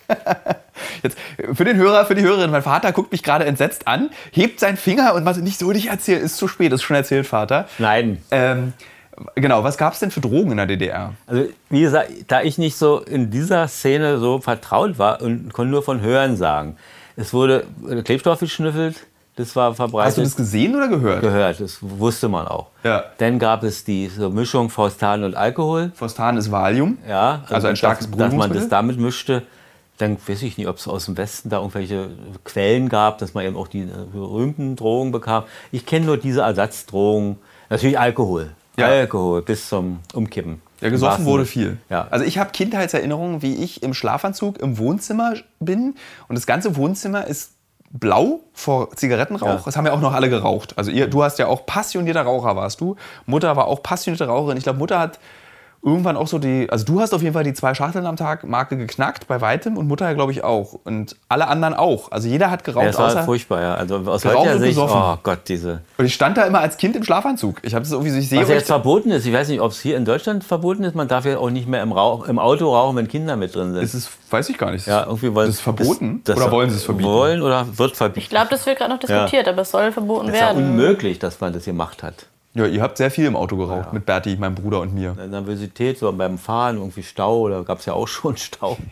Jetzt, 1.03 1.17
für 1.51 1.65
den 1.65 1.75
Hörer, 1.75 2.05
für 2.05 2.15
die 2.15 2.21
Hörerin, 2.21 2.51
mein 2.51 2.63
Vater 2.63 2.93
guckt 2.93 3.11
mich 3.11 3.21
gerade 3.21 3.43
entsetzt 3.43 3.85
an, 3.85 4.11
hebt 4.31 4.61
seinen 4.61 4.77
Finger 4.77 5.13
und 5.13 5.25
macht 5.25 5.41
nicht 5.41 5.59
so, 5.59 5.73
nicht 5.73 5.89
erzählen, 5.89 6.21
ist 6.21 6.37
zu 6.37 6.47
spät, 6.47 6.71
ist 6.71 6.83
schon 6.83 6.95
erzählt, 6.95 7.27
Vater. 7.27 7.67
Nein. 7.79 8.23
Ähm, 8.31 8.71
genau, 9.35 9.63
was 9.63 9.77
gab 9.77 9.93
es 9.93 9.99
denn 9.99 10.11
für 10.11 10.21
Drogen 10.21 10.51
in 10.51 10.57
der 10.57 10.65
DDR? 10.65 11.13
Also, 11.27 11.45
wie 11.69 11.81
gesagt, 11.81 12.11
da 12.27 12.41
ich 12.41 12.57
nicht 12.57 12.75
so 12.75 12.99
in 12.99 13.29
dieser 13.31 13.67
Szene 13.67 14.19
so 14.19 14.39
vertraut 14.39 14.97
war 14.99 15.21
und 15.21 15.53
konnte 15.53 15.71
nur 15.71 15.83
von 15.83 16.01
Hören 16.01 16.37
sagen. 16.37 16.77
Es 17.15 17.33
wurde 17.33 17.65
Klebstoff 18.03 18.39
geschnüffelt, 18.39 19.05
das 19.35 19.55
war 19.55 19.73
verbreitet. 19.73 20.09
Hast 20.09 20.17
du 20.17 20.21
das 20.23 20.35
gesehen 20.35 20.75
oder 20.75 20.87
gehört? 20.87 21.21
gehört, 21.21 21.59
das 21.59 21.77
wusste 21.81 22.27
man 22.27 22.47
auch. 22.47 22.67
Ja. 22.83 23.05
Dann 23.17 23.39
gab 23.39 23.63
es 23.63 23.83
die 23.83 24.07
so 24.07 24.29
Mischung 24.29 24.69
Faustan 24.69 25.23
und 25.23 25.35
Alkohol. 25.35 25.91
Phostan 25.95 26.37
ist 26.37 26.51
Valium. 26.51 26.97
Ja, 27.07 27.43
Also 27.49 27.67
ein 27.67 27.75
starkes 27.75 28.09
dass, 28.09 28.17
dass 28.17 28.33
man 28.33 28.51
das 28.53 28.67
damit 28.67 28.99
mischte. 28.99 29.43
Dann 29.97 30.17
weiß 30.27 30.41
ich 30.41 30.57
nicht, 30.57 30.67
ob 30.67 30.77
es 30.77 30.87
aus 30.87 31.05
dem 31.05 31.15
Westen 31.15 31.49
da 31.49 31.57
irgendwelche 31.57 32.09
Quellen 32.43 32.89
gab, 32.89 33.19
dass 33.19 33.33
man 33.33 33.45
eben 33.45 33.55
auch 33.55 33.67
die 33.67 33.81
äh, 33.81 34.05
berühmten 34.11 34.75
Drogen 34.75 35.11
bekam. 35.11 35.43
Ich 35.71 35.85
kenne 35.85 36.07
nur 36.07 36.17
diese 36.17 36.41
Ersatzdrogen. 36.41 37.37
Natürlich 37.69 37.99
Alkohol. 37.99 38.51
Ja. 38.81 38.87
Alkohol 38.87 39.41
bis 39.41 39.69
zum 39.69 39.99
Umkippen. 40.13 40.61
Ja, 40.81 40.89
gesoffen 40.89 41.25
wurde 41.25 41.45
viel. 41.45 41.77
Ja. 41.89 42.07
Also 42.09 42.25
ich 42.25 42.39
habe 42.39 42.51
Kindheitserinnerungen, 42.51 43.41
wie 43.41 43.55
ich 43.55 43.83
im 43.83 43.93
Schlafanzug 43.93 44.59
im 44.59 44.77
Wohnzimmer 44.79 45.35
bin 45.59 45.95
und 46.27 46.35
das 46.35 46.47
ganze 46.47 46.75
Wohnzimmer 46.75 47.27
ist 47.27 47.53
blau 47.91 48.39
vor 48.53 48.95
Zigarettenrauch. 48.95 49.47
Ja. 49.47 49.61
Das 49.63 49.75
haben 49.75 49.85
ja 49.85 49.91
auch 49.91 50.01
noch 50.01 50.13
alle 50.13 50.29
geraucht. 50.29 50.77
Also 50.77 50.91
ihr, 50.91 51.07
du 51.07 51.23
hast 51.23 51.39
ja 51.39 51.47
auch 51.47 51.65
passionierter 51.65 52.23
Raucher 52.23 52.55
warst 52.55 52.81
du. 52.81 52.95
Mutter 53.25 53.55
war 53.55 53.67
auch 53.67 53.83
passionierte 53.83 54.25
Raucherin. 54.25 54.57
Ich 54.57 54.63
glaube, 54.63 54.79
Mutter 54.79 54.99
hat 54.99 55.19
irgendwann 55.83 56.15
auch 56.15 56.27
so 56.27 56.37
die, 56.37 56.67
also 56.69 56.85
du 56.85 57.01
hast 57.01 57.13
auf 57.13 57.21
jeden 57.21 57.33
Fall 57.33 57.43
die 57.43 57.53
zwei 57.53 57.73
Schachteln 57.73 58.05
am 58.05 58.15
Tag 58.15 58.43
Marke 58.43 58.77
geknackt 58.77 59.27
bei 59.27 59.41
weitem 59.41 59.77
und 59.77 59.87
Mutter 59.87 60.13
glaube 60.13 60.31
ich 60.31 60.43
auch 60.43 60.73
und 60.83 61.15
alle 61.27 61.47
anderen 61.47 61.73
auch. 61.73 62.11
Also 62.11 62.27
jeder 62.27 62.51
hat 62.51 62.63
geraucht 62.63 62.83
Ja, 62.83 62.91
das 62.91 62.99
war 62.99 63.07
außer 63.07 63.23
furchtbar, 63.23 63.61
ja. 63.61 63.73
Also 63.75 63.95
aus 63.97 64.23
heutiger 64.25 64.59
Sicht, 64.59 64.77
oh 64.77 65.17
Gott, 65.23 65.39
diese. 65.47 65.81
und 65.97 66.05
ich 66.05 66.13
stand 66.13 66.37
da 66.37 66.43
immer 66.43 66.59
als 66.59 66.77
Kind 66.77 66.95
im 66.95 67.03
Schlafanzug. 67.03 67.57
Ich 67.63 67.73
habe 67.73 67.83
es 67.83 67.91
irgendwie 67.91 68.11
so 68.11 68.17
ich 68.19 68.29
sehe 68.29 68.41
Was 68.41 68.49
ja 68.49 68.55
jetzt 68.55 68.67
verboten 68.67 69.09
ist, 69.11 69.25
ich 69.25 69.33
weiß 69.33 69.47
nicht, 69.47 69.61
ob 69.61 69.71
es 69.71 69.79
hier 69.79 69.97
in 69.97 70.05
Deutschland 70.05 70.43
verboten 70.43 70.83
ist, 70.83 70.95
man 70.95 71.07
darf 71.07 71.25
ja 71.25 71.37
auch 71.39 71.49
nicht 71.49 71.67
mehr 71.67 71.81
im, 71.81 71.91
Rauch, 71.91 72.27
im 72.27 72.37
Auto 72.37 72.73
rauchen, 72.75 72.95
wenn 72.97 73.07
Kinder 73.07 73.35
mit 73.35 73.55
drin 73.55 73.73
sind. 73.73 73.81
ist 73.81 73.93
es 73.95 74.09
weiß 74.29 74.49
ich 74.49 74.57
gar 74.57 74.71
nicht. 74.71 74.85
ja, 74.87 75.03
irgendwie 75.05 75.33
wollen 75.33 75.47
das 75.47 75.55
ist 75.55 75.61
verboten 75.61 76.21
das- 76.23 76.37
oder 76.37 76.51
wollen 76.51 76.69
sie 76.69 76.75
es 76.77 76.83
verbieten? 76.83 77.09
Wollen 77.09 77.41
oder 77.41 77.65
wird 77.77 77.97
verbieten. 77.97 78.19
Ich 78.19 78.29
glaube, 78.29 78.47
das 78.49 78.65
wird 78.65 78.77
gerade 78.77 78.91
noch 78.93 78.99
diskutiert, 78.99 79.47
aber 79.47 79.63
es 79.63 79.71
soll 79.71 79.91
verboten 79.91 80.27
Es 80.29 80.35
ist 80.35 80.39
ja 80.39 80.47
werden. 80.47 80.63
unmöglich, 80.63 81.19
dass 81.19 81.41
man 81.41 81.53
das 81.53 81.65
gemacht 81.65 82.03
hat. 82.03 82.27
Ja, 82.53 82.65
ihr 82.65 82.81
habt 82.81 82.97
sehr 82.97 83.11
viel 83.11 83.25
im 83.25 83.35
Auto 83.35 83.55
geraucht 83.55 83.93
mit 83.93 84.05
Berti, 84.05 84.35
meinem 84.35 84.55
Bruder 84.55 84.81
und 84.81 84.93
mir. 84.93 85.13
Nervosität, 85.13 85.97
so 85.97 86.11
beim 86.11 86.37
Fahren, 86.37 86.77
irgendwie 86.77 87.03
Stau, 87.03 87.47
da 87.47 87.61
gab 87.61 87.79
es 87.79 87.85
ja 87.85 87.93
auch 87.93 88.07
schon 88.07 88.37
Stau. 88.37 88.77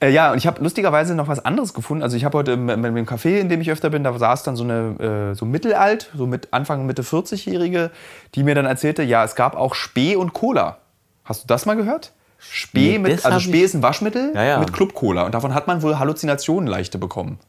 Äh, 0.00 0.10
ja, 0.10 0.30
und 0.30 0.38
ich 0.38 0.46
habe 0.46 0.62
lustigerweise 0.62 1.14
noch 1.14 1.26
was 1.26 1.44
anderes 1.44 1.74
gefunden. 1.74 2.04
Also 2.04 2.16
ich 2.16 2.24
habe 2.24 2.38
heute 2.38 2.52
im, 2.52 2.68
im, 2.68 3.06
Café, 3.06 3.38
in 3.38 3.48
dem 3.48 3.60
ich 3.60 3.70
öfter 3.70 3.90
bin, 3.90 4.04
da 4.04 4.16
saß 4.16 4.44
dann 4.44 4.54
so 4.54 4.62
eine 4.62 5.30
äh, 5.32 5.34
so 5.34 5.44
mittelalt, 5.44 6.10
so 6.14 6.26
mit 6.26 6.52
Anfang 6.52 6.86
Mitte 6.86 7.02
40-Jährige, 7.02 7.90
die 8.34 8.44
mir 8.44 8.54
dann 8.54 8.66
erzählte, 8.66 9.02
ja, 9.02 9.24
es 9.24 9.34
gab 9.34 9.56
auch 9.56 9.74
Spee 9.74 10.14
und 10.14 10.34
Cola. 10.34 10.78
Hast 11.24 11.42
du 11.42 11.46
das 11.48 11.66
mal 11.66 11.74
gehört? 11.74 12.12
Spee 12.38 12.92
Nee, 12.92 12.98
mit, 12.98 13.24
also 13.24 13.40
Spee 13.40 13.62
ist 13.62 13.74
ein 13.74 13.82
Waschmittel 13.82 14.30
Ja, 14.34 14.44
ja. 14.44 14.58
mit 14.60 14.72
Club-Cola. 14.72 15.24
Und 15.24 15.34
davon 15.34 15.52
hat 15.52 15.66
man 15.66 15.82
wohl 15.82 15.98
Halluzinationen 15.98 16.68
leichte 16.68 16.98
bekommen. 16.98 17.40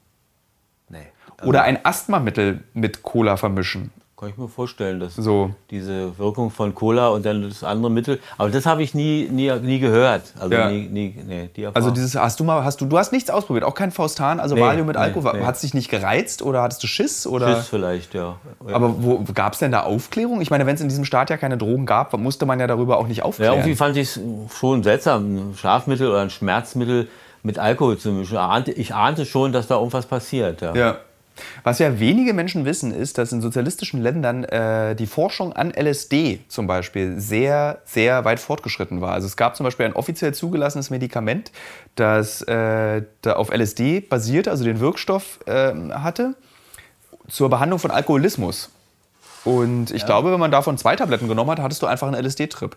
Nee. 0.90 1.06
Oder 1.44 1.62
ein 1.62 1.86
Asthmamittel 1.86 2.64
mit 2.74 3.04
Cola 3.04 3.38
vermischen. 3.38 3.92
Kann 4.20 4.28
ich 4.30 4.38
mir 4.38 4.50
vorstellen, 4.50 5.00
dass 5.00 5.16
So. 5.16 5.52
diese 5.72 6.18
Wirkung 6.18 6.52
von 6.52 6.76
Cola 6.76 7.08
und 7.08 7.26
dann 7.26 7.48
das 7.48 7.64
andere 7.64 7.90
Mittel. 7.90 8.20
Aber 8.38 8.50
das 8.50 8.66
habe 8.66 8.84
ich 8.84 8.94
nie, 8.94 9.30
nie, 9.32 9.50
nie 9.62 9.80
gehört. 9.80 10.34
Also 10.38 10.54
Ja. 10.54 10.70
nie, 10.70 10.90
nie, 10.90 11.16
nee, 11.26 11.50
die 11.56 11.66
Also 11.68 11.90
dieses, 11.92 12.16
hast 12.16 12.38
du 12.40 12.44
mal, 12.44 12.66
hast 12.66 12.82
du, 12.82 12.86
du 12.86 12.98
hast 12.98 13.14
nichts 13.14 13.30
ausprobiert, 13.30 13.64
auch 13.64 13.76
kein 13.76 13.92
Faustan, 13.92 14.42
also 14.42 14.56
Nee, 14.56 14.62
Valium 14.62 14.88
mit 14.88 14.98
nee, 14.98 15.02
Alkohol. 15.04 15.40
nee. 15.40 15.46
Hat 15.46 15.56
es 15.56 15.62
dich 15.62 15.74
nicht 15.74 15.90
gereizt 15.90 16.42
oder 16.42 16.62
hattest 16.64 16.84
du 16.84 16.88
Schiss? 16.88 17.26
Oder? 17.26 17.56
Schiss 17.56 17.70
vielleicht, 17.70 18.14
ja. 18.14 18.36
Aber 18.68 19.02
wo 19.02 19.24
gab 19.34 19.54
es 19.54 19.60
denn 19.60 19.72
da 19.72 19.84
Aufklärung? 19.84 20.42
Ich 20.42 20.50
meine, 20.52 20.66
wenn 20.66 20.76
es 20.76 20.82
in 20.82 20.90
diesem 20.90 21.06
Staat 21.06 21.30
ja 21.30 21.38
keine 21.38 21.58
Drogen 21.58 21.86
gab, 21.86 22.18
musste 22.18 22.46
man 22.46 22.60
ja 22.60 22.68
darüber 22.68 22.98
auch 22.98 23.08
nicht 23.08 23.20
Ja, 23.20 23.24
aufklären. 23.24 23.54
irgendwie 23.54 23.76
fand 23.76 23.96
ich 23.96 24.18
es 24.18 24.20
schon 24.54 24.84
seltsam, 24.84 25.52
ein 25.52 25.56
Schlafmittel 25.56 26.10
oder 26.10 26.20
ein 26.20 26.30
Schmerzmittel 26.30 27.08
mit 27.42 27.58
Alkohol 27.58 27.98
zu 27.98 28.12
mischen. 28.12 28.38
Ich 28.76 28.94
ahnte 28.94 29.26
schon, 29.26 29.54
dass 29.54 29.68
da 29.68 29.76
irgendwas 29.76 30.08
passiert. 30.08 30.60
Ja. 30.62 30.76
ja. 30.76 30.98
Was 31.64 31.80
ja 31.80 32.00
wenige 32.00 32.34
Menschen 32.34 32.66
wissen, 32.66 32.92
ist, 32.92 33.18
dass 33.18 33.32
in 33.32 33.42
sozialistischen 33.42 34.02
Ländern 34.02 34.44
äh, 34.44 34.96
die 34.96 35.06
Forschung 35.06 35.54
an 35.54 35.72
LSD 35.72 36.42
zum 36.48 36.68
Beispiel 36.68 37.20
sehr, 37.20 37.82
sehr 37.86 38.26
weit 38.26 38.40
fortgeschritten 38.40 39.02
war. 39.02 39.14
Also 39.14 39.28
es 39.28 39.38
gab 39.38 39.56
zum 39.56 39.64
Beispiel 39.64 39.86
ein 39.86 39.94
offiziell 39.94 40.34
zugelassenes 40.34 40.90
Medikament, 40.90 41.52
das 41.96 42.42
äh, 42.44 43.04
da 43.22 43.34
auf 43.34 43.52
LSD 43.52 44.02
basierte, 44.02 44.52
also 44.52 44.64
den 44.64 44.80
Wirkstoff 44.80 45.40
ähm, 45.48 45.94
hatte, 46.04 46.36
zur 47.28 47.50
Behandlung 47.50 47.80
von 47.80 47.92
Alkoholismus. 47.92 48.70
Und 49.46 49.92
ich 49.92 50.06
glaube, 50.06 50.32
wenn 50.32 50.40
man 50.40 50.52
davon 50.52 50.78
zwei 50.78 50.96
Tabletten 50.96 51.28
genommen 51.28 51.50
hat, 51.52 51.60
hattest 51.60 51.82
du 51.82 51.88
einfach 51.88 52.08
einen 52.08 52.24
LSD-Trip. 52.24 52.76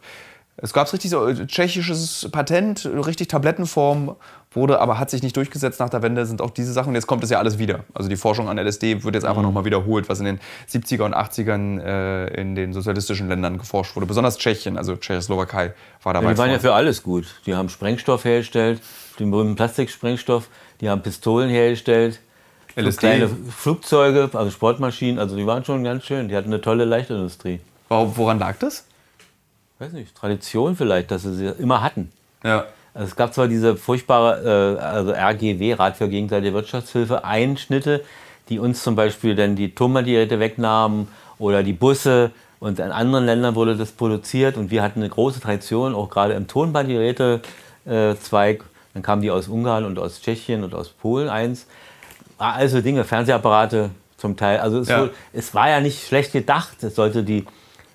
Es 0.59 0.73
gab 0.75 0.93
richtig 0.93 1.11
so 1.11 1.27
äh, 1.27 1.47
tschechisches 1.47 2.29
Patent, 2.31 2.85
richtig 2.85 3.29
Tablettenform, 3.29 4.15
wurde 4.53 4.81
aber 4.81 4.99
hat 4.99 5.09
sich 5.09 5.23
nicht 5.23 5.35
durchgesetzt 5.37 5.81
nach 5.81 5.89
der 5.89 6.03
Wende, 6.03 6.27
sind 6.27 6.43
auch 6.43 6.51
diese 6.51 6.73
Sachen. 6.75 6.95
Jetzt 6.95 7.07
kommt 7.07 7.25
es 7.25 7.31
ja 7.31 7.39
alles 7.39 7.59
wieder. 7.59 7.81
Also 7.95 8.11
die 8.11 8.17
Forschung 8.17 8.51
an 8.51 8.59
LSD 8.59 9.03
wird 9.03 9.15
jetzt 9.15 9.25
einfach 9.25 9.41
nochmal 9.43 9.65
wiederholt, 9.65 10.11
was 10.11 10.19
in 10.21 10.27
den 10.27 10.41
70er 10.71 11.05
und 11.05 11.17
80ern 11.17 11.81
äh, 11.81 12.41
in 12.41 12.55
den 12.55 12.75
sozialistischen 12.75 13.29
Ländern 13.29 13.57
geforscht 13.57 13.97
wurde. 13.97 14.07
Besonders 14.07 14.37
Tschechien, 14.37 14.77
also 14.77 14.95
Tschechoslowakei 14.97 15.73
war 16.03 16.13
dabei. 16.13 16.33
Die 16.33 16.39
waren 16.39 16.51
ja 16.51 16.59
vorne. 16.59 16.61
für 16.61 16.75
alles 16.75 17.03
gut. 17.03 17.25
Die 17.47 17.55
haben 17.55 17.71
Sprengstoff 17.71 18.25
hergestellt, 18.27 18.83
den 19.19 19.31
berühmten 19.31 19.57
Plastiksprengstoff. 19.57 20.49
Die 20.83 20.91
haben 20.91 21.03
Pistolen 21.03 21.49
hergestellt. 21.49 22.21
LSD. 22.77 23.01
Kleine 23.01 23.31
Flugzeuge, 23.57 24.29
also 24.35 24.51
Sportmaschinen. 24.51 25.19
Also 25.19 25.35
die 25.37 25.47
waren 25.47 25.65
schon 25.65 25.83
ganz 25.83 26.05
schön. 26.05 26.29
Die 26.29 26.37
hatten 26.37 26.49
eine 26.49 26.61
tolle 26.61 26.85
Leichtindustrie. 26.85 27.61
Wo- 27.89 28.13
Woran 28.17 28.39
lag 28.39 28.57
das? 28.59 28.85
Weiß 29.83 29.93
nicht, 29.95 30.15
Tradition 30.15 30.77
vielleicht, 30.77 31.11
dass 31.11 31.23
sie 31.25 31.35
sie 31.35 31.47
immer 31.59 31.83
hatten. 31.83 32.13
Ja. 32.45 32.67
Also 32.95 33.09
es 33.09 33.17
gab 33.17 33.35
zwar 33.35 33.49
diese 33.49 33.75
furchtbare, 33.75 34.79
äh, 34.79 34.81
also 34.81 35.11
RGW, 35.11 35.73
Rat 35.73 35.97
für 35.97 36.09
gegenseitige 36.09 36.55
Wirtschaftshilfe, 36.55 37.25
Einschnitte, 37.25 38.05
die 38.49 38.61
uns 38.61 38.85
zum 38.85 38.95
Beispiel 38.95 39.35
dann 39.35 39.57
die 39.57 39.75
Tonbandgeräte 39.75 40.39
wegnahmen 40.39 41.09
oder 41.41 41.65
die 41.65 41.73
Busse. 41.73 42.31
Und 42.61 42.79
in 42.79 42.93
anderen 42.93 43.27
Ländern 43.27 43.57
wurde 43.57 43.77
das 43.77 43.91
produziert 43.91 44.57
und 44.57 44.71
wir 44.71 44.85
hatten 44.85 45.01
eine 45.01 45.09
große 45.09 45.41
Tradition, 45.41 45.97
auch 45.97 46.09
gerade 46.11 46.35
im 46.35 46.47
Tonbandgeräte-Zweig. 46.47 48.63
Dann 48.95 49.03
kamen 49.03 49.23
die 49.23 49.33
aus 49.33 49.49
Ungarn 49.49 49.85
und 49.85 49.99
aus 49.99 50.21
Tschechien 50.21 50.63
und 50.63 50.77
aus 50.77 50.91
Polen 50.91 51.29
eins. 51.29 51.67
Also 52.39 52.83
Dinge, 52.83 53.03
Fernsehapparate 53.03 53.91
zum 54.17 54.37
Teil. 54.37 54.61
Also 54.61 54.79
es, 54.79 54.89
Ja. 54.89 55.01
wurde, 55.01 55.11
es 55.33 55.53
war 55.57 55.71
ja 55.71 55.81
nicht 55.81 56.07
schlecht 56.07 56.31
gedacht. 56.31 56.81
Es 56.85 56.95
sollte 56.95 57.25
die 57.25 57.45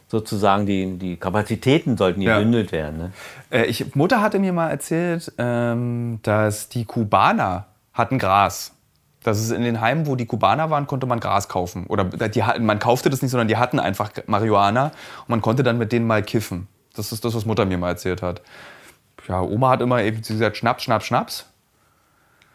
sozusagen 0.08 0.66
die, 0.66 0.98
die 0.98 1.18
Kapazitäten 1.18 1.98
sollten 1.98 2.22
Ja. 2.22 2.38
gebündelt 2.38 2.72
werden. 2.72 2.98
Ne? 2.98 3.12
Äh, 3.52 3.66
ich, 3.66 3.96
Mutter 3.96 4.22
hatte 4.22 4.40
mir 4.40 4.54
mal 4.54 4.70
erzählt, 4.70 5.32
ähm, 5.38 6.20
dass 6.24 6.70
die 6.70 6.86
Kubaner 6.86 7.66
hatten 7.94 8.18
Gras. 8.20 8.74
Dass 9.24 9.40
es 9.40 9.52
in 9.52 9.64
den 9.64 9.82
Heimen, 9.82 10.08
wo 10.08 10.16
die 10.16 10.26
Kubaner 10.26 10.70
waren, 10.70 10.88
konnte 10.88 11.06
man 11.08 11.20
Gras 11.20 11.50
kaufen. 11.50 11.86
Oder 11.88 12.06
die, 12.06 12.44
hatten- 12.44 12.66
man 12.66 12.80
kaufte 12.80 13.10
das 13.10 13.22
nicht, 13.22 13.32
sondern 13.32 13.50
die 13.50 13.58
hatten 13.58 13.80
einfach 13.80 14.12
Marihuana 14.28 14.86
und 15.22 15.30
man 15.30 15.42
konnte 15.42 15.64
dann 15.64 15.78
mit 15.78 15.92
denen 15.92 16.08
mal 16.08 16.24
kiffen. 16.24 16.68
Das 16.96 17.12
ist 17.12 17.26
das, 17.26 17.36
was 17.36 17.46
Mutter 17.46 17.66
mir 17.66 17.78
mal 17.78 17.90
erzählt 17.90 18.22
hat. 18.22 18.42
Ja, 19.28 19.42
Oma 19.42 19.72
hat 19.72 19.82
immer 19.82 20.02
eben 20.02 20.22
gesagt, 20.22 20.56
Schnaps, 20.56 20.84
Schnaps, 20.84 21.06
Schnaps. 21.06 21.46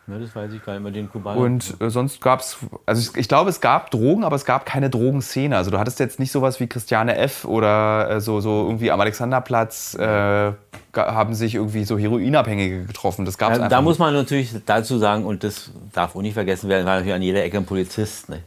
Ja, 0.09 0.18
das 0.18 0.34
weiß 0.34 0.53
ich 0.53 0.64
gar 0.64 0.72
nicht 0.72 0.82
mehr, 0.82 0.90
den 0.90 1.09
Kubaner. 1.09 1.38
Und 1.38 1.80
äh, 1.80 1.88
sonst 1.88 2.20
gab 2.20 2.40
es, 2.40 2.57
also 2.86 3.00
ich, 3.00 3.16
ich, 3.16 3.28
glaube, 3.28 3.50
es 3.50 3.61
gab 3.61 3.92
Drogen, 3.92 4.24
aber 4.24 4.34
es 4.34 4.44
gab 4.44 4.66
keine 4.66 4.90
Drogenszene. 4.90 5.57
Also 5.57 5.70
du 5.70 5.78
hattest 5.78 6.00
jetzt 6.00 6.18
nicht 6.18 6.32
sowas 6.32 6.59
wie 6.59 6.66
Christiane 6.66 7.16
F. 7.16 7.44
oder 7.44 8.11
äh, 8.11 8.20
so, 8.20 8.40
so 8.40 8.66
irgendwie 8.66 8.90
am 8.90 9.00
Alexanderplatz 9.00 9.94
äh, 9.94 10.53
haben 10.94 11.34
sich 11.34 11.55
irgendwie 11.55 11.84
so 11.84 11.98
Heroinabhängige 11.98 12.84
getroffen. 12.84 13.24
Das 13.24 13.38
gab's 13.38 13.59
ja, 13.59 13.64
einfach 13.64 13.76
Da 13.76 13.80
muss 13.80 14.00
man 14.00 14.12
natürlich 14.12 14.53
dazu 14.66 14.98
sagen, 14.98 15.24
und 15.24 15.44
das 15.44 15.70
darf 15.92 16.16
auch 16.16 16.22
nicht 16.22 16.34
vergessen 16.34 16.68
werden, 16.68 16.84
war 16.84 16.94
natürlich 16.94 17.14
an 17.14 17.22
jeder 17.22 17.44
Ecke 17.44 17.59
ein 17.59 17.64
Polizist. 17.64 18.28
Ne? 18.28 18.40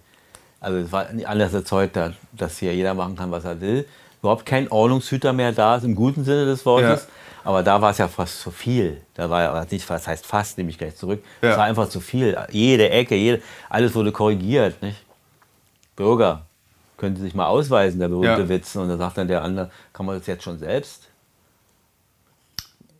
Also 0.59 0.79
es 0.79 0.91
war 0.91 1.05
anders 1.25 1.53
erzeugt, 1.53 1.97
dass 2.33 2.57
hier 2.59 2.75
jeder 2.75 2.93
machen 2.93 3.15
kann, 3.15 3.31
was 3.31 3.45
er 3.45 3.61
will. 3.61 3.85
Überhaupt 4.21 4.45
kein 4.45 4.69
Ordnungshüter 4.69 5.31
mehr 5.31 5.53
da 5.53 5.77
ist, 5.77 5.83
im 5.83 5.95
guten 5.95 6.25
Sinne 6.25 6.45
des 6.45 6.65
Wortes. 6.65 7.03
Ja. 7.03 7.09
Aber 7.45 7.61
da 7.61 7.79
war 7.79 7.91
es 7.91 7.99
ja 7.99 8.07
fast 8.07 8.41
zu 8.41 8.49
viel. 8.49 9.01
Da 9.13 9.29
war 9.29 9.43
ja 9.43 9.65
nicht, 9.69 9.87
was 9.87 10.07
heißt 10.07 10.25
fast, 10.25 10.57
nehme 10.57 10.71
ich 10.71 10.79
gleich 10.79 10.95
zurück. 10.95 11.23
Es 11.41 11.51
ja. 11.51 11.57
war 11.57 11.65
einfach 11.65 11.87
zu 11.87 11.99
viel. 11.99 12.35
Jede 12.49 12.89
Ecke, 12.89 13.13
jede, 13.13 13.41
alles 13.69 13.93
wurde 13.93 14.11
korrigiert. 14.11 14.81
Nicht? 14.81 15.05
Bürger, 15.95 16.41
können 16.97 17.15
Sie 17.15 17.21
sich 17.21 17.35
mal 17.35 17.45
ausweisen, 17.45 17.99
der 17.99 18.07
berühmte 18.07 18.41
ja. 18.41 18.49
Witz. 18.49 18.75
Und 18.75 18.89
dann 18.89 18.97
sagt 18.97 19.19
dann 19.19 19.27
der 19.27 19.43
andere, 19.43 19.69
kann 19.93 20.07
man 20.07 20.17
das 20.17 20.25
jetzt 20.25 20.43
schon 20.43 20.57
selbst? 20.57 21.07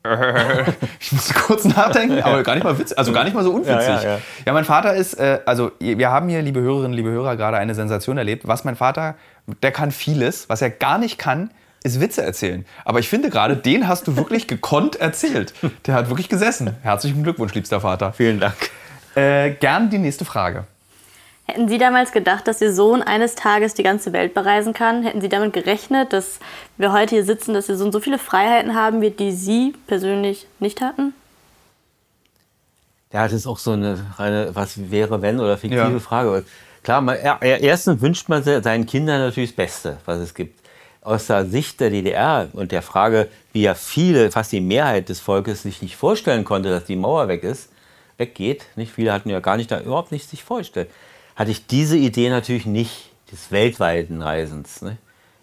ich 0.99 1.11
muss 1.11 1.33
kurz 1.33 1.65
nachdenken, 1.65 2.21
aber 2.21 2.43
gar 2.43 2.53
nicht 2.53 2.63
mal 2.63 2.77
witzig, 2.77 2.95
also 2.95 3.11
gar 3.11 3.23
nicht 3.23 3.33
mal 3.33 3.43
so 3.43 3.51
unwitzig. 3.51 3.87
Ja, 3.87 4.03
ja, 4.03 4.03
ja. 4.03 4.19
ja 4.45 4.53
mein 4.53 4.63
Vater 4.63 4.93
ist, 4.93 5.15
äh, 5.15 5.39
also 5.47 5.71
wir 5.79 6.11
haben 6.11 6.29
hier, 6.29 6.43
liebe 6.43 6.59
Hörerinnen, 6.61 6.93
liebe 6.93 7.09
Hörer, 7.09 7.35
gerade 7.35 7.57
eine 7.57 7.73
Sensation 7.73 8.19
erlebt. 8.19 8.47
Was 8.47 8.63
mein 8.63 8.75
Vater, 8.75 9.15
der 9.63 9.71
kann 9.71 9.89
vieles, 9.89 10.47
was 10.47 10.61
er 10.61 10.69
gar 10.69 10.99
nicht 10.99 11.17
kann, 11.17 11.49
ist 11.85 12.01
Witze 12.01 12.23
erzählen. 12.23 12.65
Aber 12.83 12.99
ich 12.99 13.07
finde 13.07 13.29
gerade, 13.29 13.55
den 13.55 13.87
hast 13.87 14.07
du 14.07 14.17
wirklich 14.17 14.47
gekonnt 14.49 14.95
erzählt. 14.95 15.53
Der 15.85 15.93
hat 15.93 16.09
wirklich 16.09 16.29
gesessen. 16.29 16.75
Herzlichen 16.81 17.23
Glückwunsch, 17.23 17.53
liebster 17.53 17.79
Vater. 17.79 18.11
Vielen 18.11 18.39
Dank. 18.39 18.55
Äh, 19.13 19.51
gern 19.51 19.89
die 19.89 19.99
nächste 19.99 20.25
Frage. 20.25 20.65
Hätten 21.47 21.69
Sie 21.69 21.77
damals 21.77 22.11
gedacht, 22.11 22.47
dass 22.47 22.59
Ihr 22.59 22.73
Sohn 22.73 23.03
eines 23.03 23.35
Tages 23.35 23.75
die 23.75 23.83
ganze 23.83 24.13
Welt 24.13 24.33
bereisen 24.33 24.73
kann? 24.73 25.03
Hätten 25.03 25.21
Sie 25.21 25.29
damit 25.29 25.53
gerechnet, 25.53 26.11
dass 26.11 26.39
wir 26.77 26.91
heute 26.91 27.15
hier 27.15 27.23
sitzen, 27.23 27.53
dass 27.53 27.69
Ihr 27.69 27.77
Sohn 27.77 27.91
so 27.91 27.99
viele 27.99 28.17
Freiheiten 28.17 28.73
haben 28.73 29.01
wird, 29.01 29.19
die 29.19 29.31
Sie 29.31 29.75
persönlich 29.85 30.47
nicht 30.59 30.81
hatten? 30.81 31.13
Ja, 33.13 33.23
das 33.23 33.33
ist 33.33 33.45
auch 33.47 33.59
so 33.59 33.71
eine 33.71 34.03
reine, 34.17 34.49
was 34.53 34.89
wäre, 34.89 35.21
wenn 35.21 35.39
oder 35.39 35.55
fiktive 35.57 35.91
ja. 35.91 35.99
Frage. 35.99 36.43
Klar, 36.81 37.01
man, 37.01 37.17
erstens 37.41 38.01
wünscht 38.01 38.27
man 38.27 38.43
seinen 38.43 38.87
Kindern 38.87 39.19
natürlich 39.21 39.51
das 39.51 39.55
Beste, 39.55 39.97
was 40.05 40.17
es 40.17 40.33
gibt 40.33 40.64
aus 41.05 41.27
der 41.27 41.45
Sicht 41.45 41.79
der 41.79 41.91
DDR 41.91 42.49
und 42.53 42.71
der 42.71 42.81
Frage, 42.81 43.29
wie 43.53 43.61
ja 43.61 43.75
viele, 43.75 44.31
fast 44.31 44.51
die 44.51 44.59
Mehrheit 44.59 45.07
des 45.07 45.19
Volkes 45.19 45.61
sich 45.61 45.81
nicht 45.81 45.95
vorstellen 45.95 46.43
konnte, 46.43 46.69
dass 46.69 46.85
die 46.85 46.95
Mauer 46.95 47.27
weg 47.27 47.43
ist, 47.43 47.69
weggeht, 48.17 48.65
nicht 48.75 48.91
viele 48.91 49.13
hatten 49.13 49.29
ja 49.29 49.39
gar 49.39 49.55
nicht 49.55 49.69
da 49.69 49.79
überhaupt 49.79 50.11
nicht 50.11 50.27
sich 50.27 50.43
vorgestellt, 50.43 50.89
hatte 51.35 51.51
ich 51.51 51.67
diese 51.67 51.95
Idee 51.95 52.29
natürlich 52.29 52.65
nicht 52.65 53.11
des 53.31 53.51
weltweiten 53.51 54.21
Reisens. 54.21 54.81
Ne? 54.81 54.97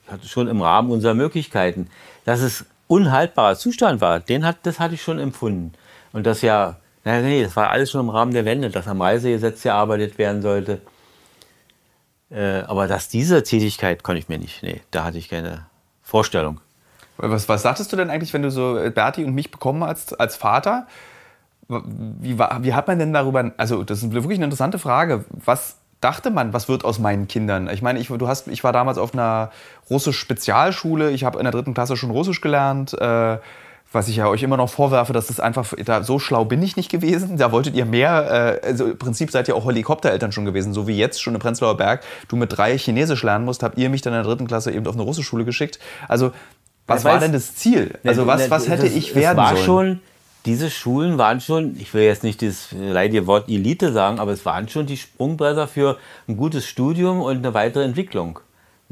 Ich 0.04 0.12
hatte 0.12 0.26
schon 0.26 0.48
im 0.48 0.62
Rahmen 0.62 0.90
unserer 0.90 1.14
Möglichkeiten, 1.14 1.88
dass 2.24 2.40
es 2.40 2.64
unhaltbarer 2.88 3.56
Zustand 3.56 4.00
war, 4.00 4.18
den 4.18 4.44
hat, 4.44 4.58
das 4.64 4.80
hatte 4.80 4.94
ich 4.94 5.02
schon 5.02 5.20
empfunden. 5.20 5.72
Und 6.12 6.26
das 6.26 6.42
ja, 6.42 6.76
nee, 7.04 7.44
das 7.44 7.54
war 7.54 7.70
alles 7.70 7.92
schon 7.92 8.00
im 8.00 8.10
Rahmen 8.10 8.32
der 8.32 8.44
Wende, 8.44 8.68
dass 8.68 8.88
am 8.88 9.00
Reisegesetz 9.00 9.64
erarbeitet 9.64 10.18
werden 10.18 10.42
sollte 10.42 10.80
äh, 12.32 12.62
aber 12.62 12.88
dass 12.88 13.08
diese 13.08 13.42
Tätigkeit 13.42 14.02
konnte 14.02 14.18
ich 14.18 14.28
mir 14.28 14.38
nicht. 14.38 14.62
Nee, 14.62 14.80
da 14.90 15.04
hatte 15.04 15.18
ich 15.18 15.28
keine 15.28 15.66
Vorstellung. 16.02 16.60
Was, 17.18 17.48
was 17.48 17.62
sagtest 17.62 17.92
du 17.92 17.96
denn 17.96 18.10
eigentlich, 18.10 18.32
wenn 18.32 18.42
du 18.42 18.50
so 18.50 18.78
äh, 18.78 18.90
Berti 18.90 19.24
und 19.24 19.34
mich 19.34 19.50
bekommen 19.50 19.82
als, 19.82 20.12
als 20.14 20.36
Vater? 20.36 20.86
Wie, 21.68 22.38
wie 22.38 22.74
hat 22.74 22.88
man 22.88 22.98
denn 22.98 23.12
darüber, 23.12 23.52
also 23.56 23.84
das 23.84 24.02
ist 24.02 24.12
wirklich 24.12 24.38
eine 24.38 24.44
interessante 24.44 24.78
Frage. 24.78 25.24
Was 25.30 25.76
dachte 26.00 26.30
man, 26.30 26.52
was 26.52 26.68
wird 26.68 26.84
aus 26.84 26.98
meinen 26.98 27.28
Kindern? 27.28 27.68
Ich 27.70 27.80
meine, 27.80 27.98
ich, 27.98 28.08
du 28.08 28.28
hast, 28.28 28.48
ich 28.48 28.64
war 28.64 28.72
damals 28.72 28.98
auf 28.98 29.14
einer 29.14 29.50
Russisch-Spezialschule, 29.88 31.10
ich 31.10 31.24
habe 31.24 31.38
in 31.38 31.44
der 31.44 31.52
dritten 31.52 31.74
Klasse 31.74 31.96
schon 31.96 32.10
Russisch 32.10 32.40
gelernt. 32.40 32.92
Äh, 32.94 33.38
was 33.92 34.08
ich 34.08 34.16
ja 34.16 34.26
euch 34.26 34.42
immer 34.42 34.56
noch 34.56 34.70
vorwerfe, 34.70 35.12
dass 35.12 35.26
das 35.26 35.40
einfach, 35.40 35.72
da, 35.84 36.02
so 36.02 36.18
schlau 36.18 36.44
bin 36.44 36.62
ich 36.62 36.76
nicht 36.76 36.90
gewesen. 36.90 37.36
Da 37.36 37.52
wolltet 37.52 37.74
ihr 37.74 37.84
mehr, 37.84 38.60
äh, 38.62 38.66
also 38.66 38.86
im 38.86 38.98
Prinzip 38.98 39.30
seid 39.30 39.48
ihr 39.48 39.56
auch 39.56 39.66
Helikoptereltern 39.66 40.32
schon 40.32 40.44
gewesen, 40.44 40.72
so 40.72 40.86
wie 40.86 40.96
jetzt 40.96 41.22
schon 41.22 41.34
in 41.34 41.40
Prenzlauer 41.40 41.76
Berg. 41.76 42.02
Du 42.28 42.36
mit 42.36 42.56
drei 42.56 42.76
Chinesisch 42.78 43.22
lernen 43.22 43.44
musst, 43.44 43.62
habt 43.62 43.78
ihr 43.78 43.90
mich 43.90 44.02
dann 44.02 44.12
in 44.14 44.18
der 44.18 44.24
dritten 44.24 44.46
Klasse 44.46 44.72
eben 44.72 44.86
auf 44.86 44.94
eine 44.94 45.02
russische 45.02 45.28
Schule 45.28 45.44
geschickt. 45.44 45.78
Also, 46.08 46.32
was 46.86 47.04
war 47.04 47.18
denn 47.18 47.32
das 47.32 47.54
Ziel? 47.54 47.98
Also, 48.04 48.26
was, 48.26 48.50
was 48.50 48.68
hätte 48.68 48.84
das, 48.84 48.94
ich 48.94 49.14
werden 49.14 49.36
war 49.36 49.56
sollen? 49.56 49.64
Schon, 49.64 50.00
diese 50.46 50.70
Schulen 50.70 51.18
waren 51.18 51.40
schon, 51.40 51.76
ich 51.78 51.94
will 51.94 52.02
jetzt 52.02 52.24
nicht 52.24 52.42
das 52.42 52.68
leidige 52.72 53.26
Wort 53.26 53.48
Elite 53.48 53.92
sagen, 53.92 54.18
aber 54.18 54.32
es 54.32 54.44
waren 54.44 54.68
schon 54.68 54.86
die 54.86 54.96
Sprungbretter 54.96 55.68
für 55.68 55.98
ein 56.26 56.36
gutes 56.36 56.66
Studium 56.66 57.20
und 57.20 57.38
eine 57.38 57.54
weitere 57.54 57.84
Entwicklung 57.84 58.40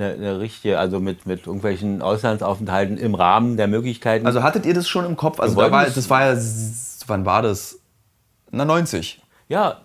eine, 0.01 0.15
eine, 0.15 0.41
richtige, 0.41 0.79
also 0.79 1.01
mit, 1.01 1.27
mit 1.27 1.47
irgendwelchen 1.47 2.03
Auslandsaufenthalten 2.03 2.99
im 2.99 3.15
Rahmen 3.15 3.57
der 3.57 3.69
Möglichkeiten. 3.69 4.27
Also 4.27 4.43
hattet 4.43 4.67
ihr 4.67 4.75
das 4.75 4.89
schon 4.89 5.05
im 5.05 5.17
Kopf? 5.17 5.41
Also 5.41 5.57
da 5.61 5.71
war, 5.71 5.85
das 5.85 6.11
war 6.11 6.35
ja, 6.35 6.41
wann 7.07 7.27
war 7.27 7.43
das? 7.43 7.79
Na, 8.51 8.65
90. 8.65 9.21
Ja. 9.51 9.79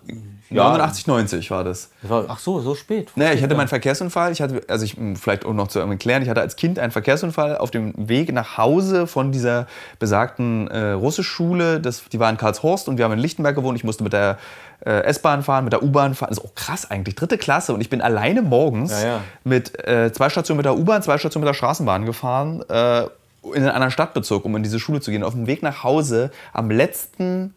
89, 0.48 1.08
90 1.08 1.50
war 1.50 1.64
das. 1.64 1.90
das 2.00 2.10
war, 2.10 2.24
ach 2.28 2.38
so, 2.38 2.60
so 2.60 2.76
spät. 2.76 3.10
Naja, 3.16 3.32
ich 3.32 3.42
hatte 3.42 3.56
meinen 3.56 3.66
Verkehrsunfall. 3.66 4.30
Ich 4.30 4.40
hatte, 4.40 4.62
also 4.68 4.84
ich, 4.84 4.96
vielleicht 5.20 5.44
auch 5.44 5.52
noch 5.52 5.66
zu 5.66 5.80
erklären, 5.80 6.22
ich 6.22 6.28
hatte 6.28 6.40
als 6.40 6.54
Kind 6.54 6.78
einen 6.78 6.92
Verkehrsunfall 6.92 7.58
auf 7.58 7.72
dem 7.72 7.92
Weg 7.96 8.32
nach 8.32 8.56
Hause 8.56 9.08
von 9.08 9.32
dieser 9.32 9.66
besagten 9.98 10.68
äh, 10.68 10.92
Russischschule. 10.92 11.80
Das, 11.80 12.04
die 12.04 12.20
war 12.20 12.30
in 12.30 12.36
Karlshorst 12.36 12.88
und 12.88 12.96
wir 12.96 13.04
haben 13.04 13.12
in 13.12 13.18
Lichtenberg 13.18 13.56
gewohnt. 13.56 13.76
Ich 13.76 13.82
musste 13.82 14.04
mit 14.04 14.12
der 14.12 14.38
äh, 14.84 15.02
S-Bahn 15.02 15.42
fahren, 15.42 15.64
mit 15.64 15.72
der 15.72 15.82
U-Bahn 15.82 16.14
fahren. 16.14 16.28
Das 16.28 16.38
ist 16.38 16.44
auch 16.44 16.54
krass 16.54 16.88
eigentlich. 16.88 17.16
Dritte 17.16 17.36
Klasse 17.36 17.74
und 17.74 17.80
ich 17.80 17.90
bin 17.90 18.00
alleine 18.00 18.42
morgens 18.42 18.92
ja, 18.92 19.08
ja. 19.08 19.20
mit 19.42 19.84
äh, 19.84 20.12
zwei 20.12 20.30
Stationen 20.30 20.58
mit 20.58 20.66
der 20.66 20.78
U-Bahn, 20.78 21.02
zwei 21.02 21.18
Stationen 21.18 21.42
mit 21.42 21.48
der 21.48 21.58
Straßenbahn 21.58 22.06
gefahren 22.06 22.62
äh, 22.68 23.02
in 23.42 23.62
einen 23.62 23.70
anderen 23.70 23.90
Stadtbezirk, 23.90 24.44
um 24.44 24.54
in 24.54 24.62
diese 24.62 24.78
Schule 24.78 25.00
zu 25.00 25.10
gehen. 25.10 25.24
Auf 25.24 25.34
dem 25.34 25.48
Weg 25.48 25.62
nach 25.64 25.82
Hause 25.82 26.30
am 26.52 26.70
letzten 26.70 27.52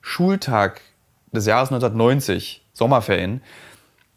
Schultag 0.00 0.80
des 1.32 1.46
Jahres 1.46 1.70
1990, 1.70 2.64
Sommerferien, 2.72 3.42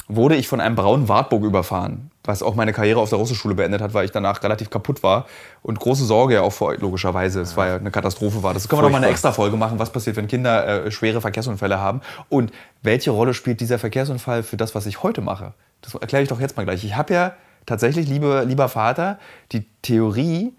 wurde 0.08 0.36
ich 0.36 0.48
von 0.48 0.60
einem 0.60 0.76
braunen 0.76 1.08
Wartburg 1.08 1.44
überfahren, 1.44 2.12
was 2.24 2.44
auch 2.44 2.56
meine 2.56 2.74
Karriere 2.74 3.00
auf 3.00 3.10
der 3.10 3.20
Russischen 3.20 3.56
beendet 3.56 3.82
hat, 3.82 3.94
weil 3.94 4.06
ich 4.06 4.12
danach 4.12 4.44
relativ 4.44 4.70
kaputt 4.70 5.02
war 5.02 5.26
und 5.62 5.80
große 5.80 6.04
Sorge 6.04 6.36
ja 6.36 6.42
auch 6.42 6.52
vor, 6.52 6.76
logischerweise, 6.76 7.42
es 7.42 7.56
war 7.56 7.68
ja 7.68 7.76
eine 7.78 7.92
Katastrophe 7.92 8.44
war. 8.44 8.54
Das 8.54 8.68
können 8.68 8.82
wir 8.82 8.84
doch 8.84 8.92
mal 8.92 8.98
eine 8.98 9.08
extra 9.08 9.32
Folge 9.32 9.56
machen, 9.56 9.80
was 9.80 9.92
passiert, 9.92 10.18
wenn 10.18 10.28
Kinder 10.28 10.86
äh, 10.86 10.92
schwere 10.92 11.22
Verkehrsunfälle 11.22 11.80
haben 11.80 12.02
und 12.30 12.52
welche 12.82 13.12
Rolle 13.12 13.34
spielt 13.34 13.62
dieser 13.62 13.80
Verkehrsunfall 13.80 14.44
für 14.44 14.58
das, 14.58 14.76
was 14.76 14.86
ich 14.86 15.04
heute 15.04 15.22
mache? 15.22 15.54
Das 15.82 15.96
erkläre 15.96 16.24
ich 16.24 16.30
doch 16.30 16.40
jetzt 16.40 16.58
mal 16.58 16.64
gleich. 16.64 16.84
Ich 16.84 16.96
habe 16.96 17.14
ja 17.14 17.34
tatsächlich, 17.66 18.08
liebe, 18.08 18.44
lieber 18.46 18.68
Vater, 18.68 19.20
die 19.52 19.66
Theorie, 19.82 20.54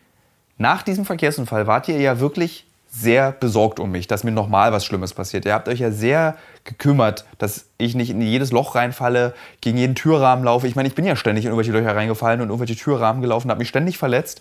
nach 0.57 0.83
diesem 0.83 1.05
Verkehrsunfall 1.05 1.67
wart 1.67 1.89
ihr 1.89 1.99
ja 1.99 2.21
wirklich 2.21 2.67
sehr 2.97 3.33
besorgt 3.33 3.81
um 3.81 3.91
mich, 3.91 4.07
dass 4.07 4.23
mir 4.23 4.31
nochmal 4.31 4.73
was 4.73 4.85
Schlimmes 4.85 5.15
passiert. 5.15 5.45
Ihr 5.45 5.55
habt 5.55 5.69
euch 5.69 5.81
ja 5.81 5.91
sehr 5.91 6.37
gekümmert, 6.63 7.25
dass 7.39 7.67
ich 7.77 7.95
nicht 7.95 8.11
in 8.11 8.21
jedes 8.21 8.53
Loch 8.53 8.75
reinfalle, 8.77 9.35
gegen 9.61 9.79
jeden 9.79 9.95
Türrahmen 9.95 10.45
laufe. 10.45 10.69
Ich 10.69 10.77
meine, 10.77 10.89
ich 10.89 10.95
bin 10.95 11.05
ja 11.05 11.17
ständig 11.17 11.45
in 11.45 11.51
irgendwelche 11.51 11.73
Löcher 11.73 11.97
reingefallen 11.97 12.41
und 12.41 12.49
irgendwelche 12.49 12.77
Türrahmen 12.77 13.21
gelaufen, 13.21 13.51
habe 13.51 13.59
mich 13.59 13.69
ständig 13.69 13.99
verletzt. 13.99 14.41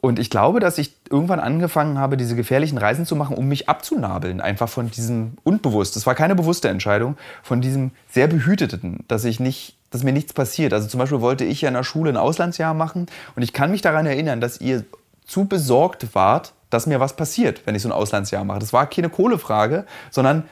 Und 0.00 0.18
ich 0.18 0.30
glaube, 0.30 0.60
dass 0.60 0.78
ich 0.78 0.94
irgendwann 1.10 1.40
angefangen 1.40 1.98
habe, 1.98 2.16
diese 2.16 2.36
gefährlichen 2.36 2.78
Reisen 2.78 3.04
zu 3.04 3.16
machen, 3.16 3.36
um 3.36 3.48
mich 3.48 3.68
abzunabeln. 3.68 4.40
Einfach 4.40 4.68
von 4.68 4.90
diesem 4.90 5.38
unbewusst, 5.42 5.96
das 5.96 6.06
war 6.06 6.14
keine 6.14 6.36
bewusste 6.36 6.68
Entscheidung, 6.68 7.16
von 7.42 7.60
diesem 7.60 7.90
sehr 8.10 8.28
behüteten, 8.28 9.04
dass 9.08 9.24
ich 9.24 9.40
nicht, 9.40 9.74
dass 9.90 10.04
mir 10.04 10.12
nichts 10.12 10.34
passiert. 10.34 10.72
Also 10.72 10.86
zum 10.86 11.00
Beispiel 11.00 11.20
wollte 11.20 11.44
ich 11.44 11.62
ja 11.62 11.68
in 11.68 11.74
der 11.74 11.82
Schule 11.82 12.10
ein 12.10 12.16
Auslandsjahr 12.16 12.74
machen 12.74 13.06
und 13.34 13.42
ich 13.42 13.52
kann 13.52 13.70
mich 13.72 13.80
daran 13.80 14.06
erinnern, 14.06 14.40
dass 14.40 14.60
ihr 14.60 14.84
zu 15.26 15.46
besorgt 15.46 16.14
wart, 16.14 16.52
dass 16.70 16.86
mir 16.86 17.00
was 17.00 17.14
passiert, 17.14 17.62
wenn 17.64 17.74
ich 17.74 17.82
so 17.82 17.88
ein 17.88 17.92
Auslandsjahr 17.92 18.44
mache. 18.44 18.58
Das 18.58 18.72
war 18.72 18.86
keine 18.86 19.08
Kohlefrage, 19.08 19.84
sondern 20.10 20.44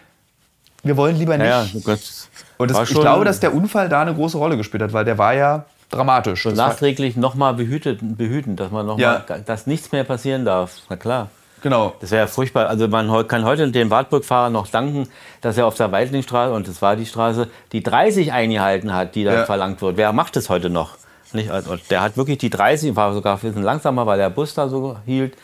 wir 0.83 0.97
wollen 0.97 1.17
lieber 1.17 1.37
nicht. 1.37 1.49
Ja, 1.49 1.63
ja, 1.63 1.69
oh 1.75 2.63
und 2.63 2.71
das, 2.71 2.91
ich 2.91 2.99
glaube, 2.99 3.25
dass 3.25 3.41
der 3.41 3.55
Unfall 3.55 3.89
da 3.89 4.03
eine 4.03 4.15
große 4.15 4.39
Rolle 4.39 4.57
gespielt 4.57 4.83
hat, 4.83 4.93
weil 4.93 5.05
der 5.05 5.19
war 5.19 5.35
ja 5.35 5.65
dramatisch. 5.91 6.45
So 6.45 6.51
nachträglich 6.51 7.17
nochmal 7.17 7.55
behüten, 7.55 8.57
dass 8.57 8.71
man 8.71 8.87
noch 8.87 8.99
ja. 8.99 9.25
mal, 9.29 9.43
dass 9.45 9.67
nichts 9.67 9.93
mehr 9.93 10.05
passieren 10.05 10.45
darf. 10.45 10.83
Na 10.89 10.97
klar. 10.97 11.29
Genau. 11.63 11.95
Das 12.01 12.11
wäre 12.11 12.23
ja 12.23 12.27
furchtbar. 12.27 12.69
Also 12.69 12.87
man 12.87 13.27
kann 13.27 13.45
heute 13.45 13.69
dem 13.71 13.91
Wartburg-Fahrer 13.91 14.51
noch 14.51 14.69
danken, 14.69 15.09
dass 15.41 15.59
er 15.59 15.67
auf 15.67 15.75
der 15.75 15.91
Weidlingstraße, 15.91 16.53
und 16.53 16.69
das 16.69 16.83
war 16.83 16.97
die 16.97 17.07
Straße, 17.07 17.49
die 17.73 17.83
30 17.83 18.33
eingehalten 18.33 18.95
hat, 18.95 19.15
die 19.15 19.25
da 19.25 19.33
ja. 19.35 19.45
verlangt 19.45 19.83
wird. 19.83 19.97
Wer 19.97 20.13
macht 20.13 20.37
das 20.37 20.49
heute 20.49 20.71
noch? 20.71 20.97
Nicht? 21.33 21.51
Also 21.51 21.77
der 21.91 22.03
hat 22.03 22.17
wirklich 22.17 22.39
die 22.39 22.51
30, 22.51 22.95
war 22.95 23.13
sogar 23.13 23.35
ein 23.37 23.41
bisschen 23.41 23.63
langsamer, 23.63 24.07
weil 24.07 24.19
der 24.19 24.31
Bus 24.31 24.55
da 24.55 24.69
so 24.69 24.97
hielt 25.07 25.37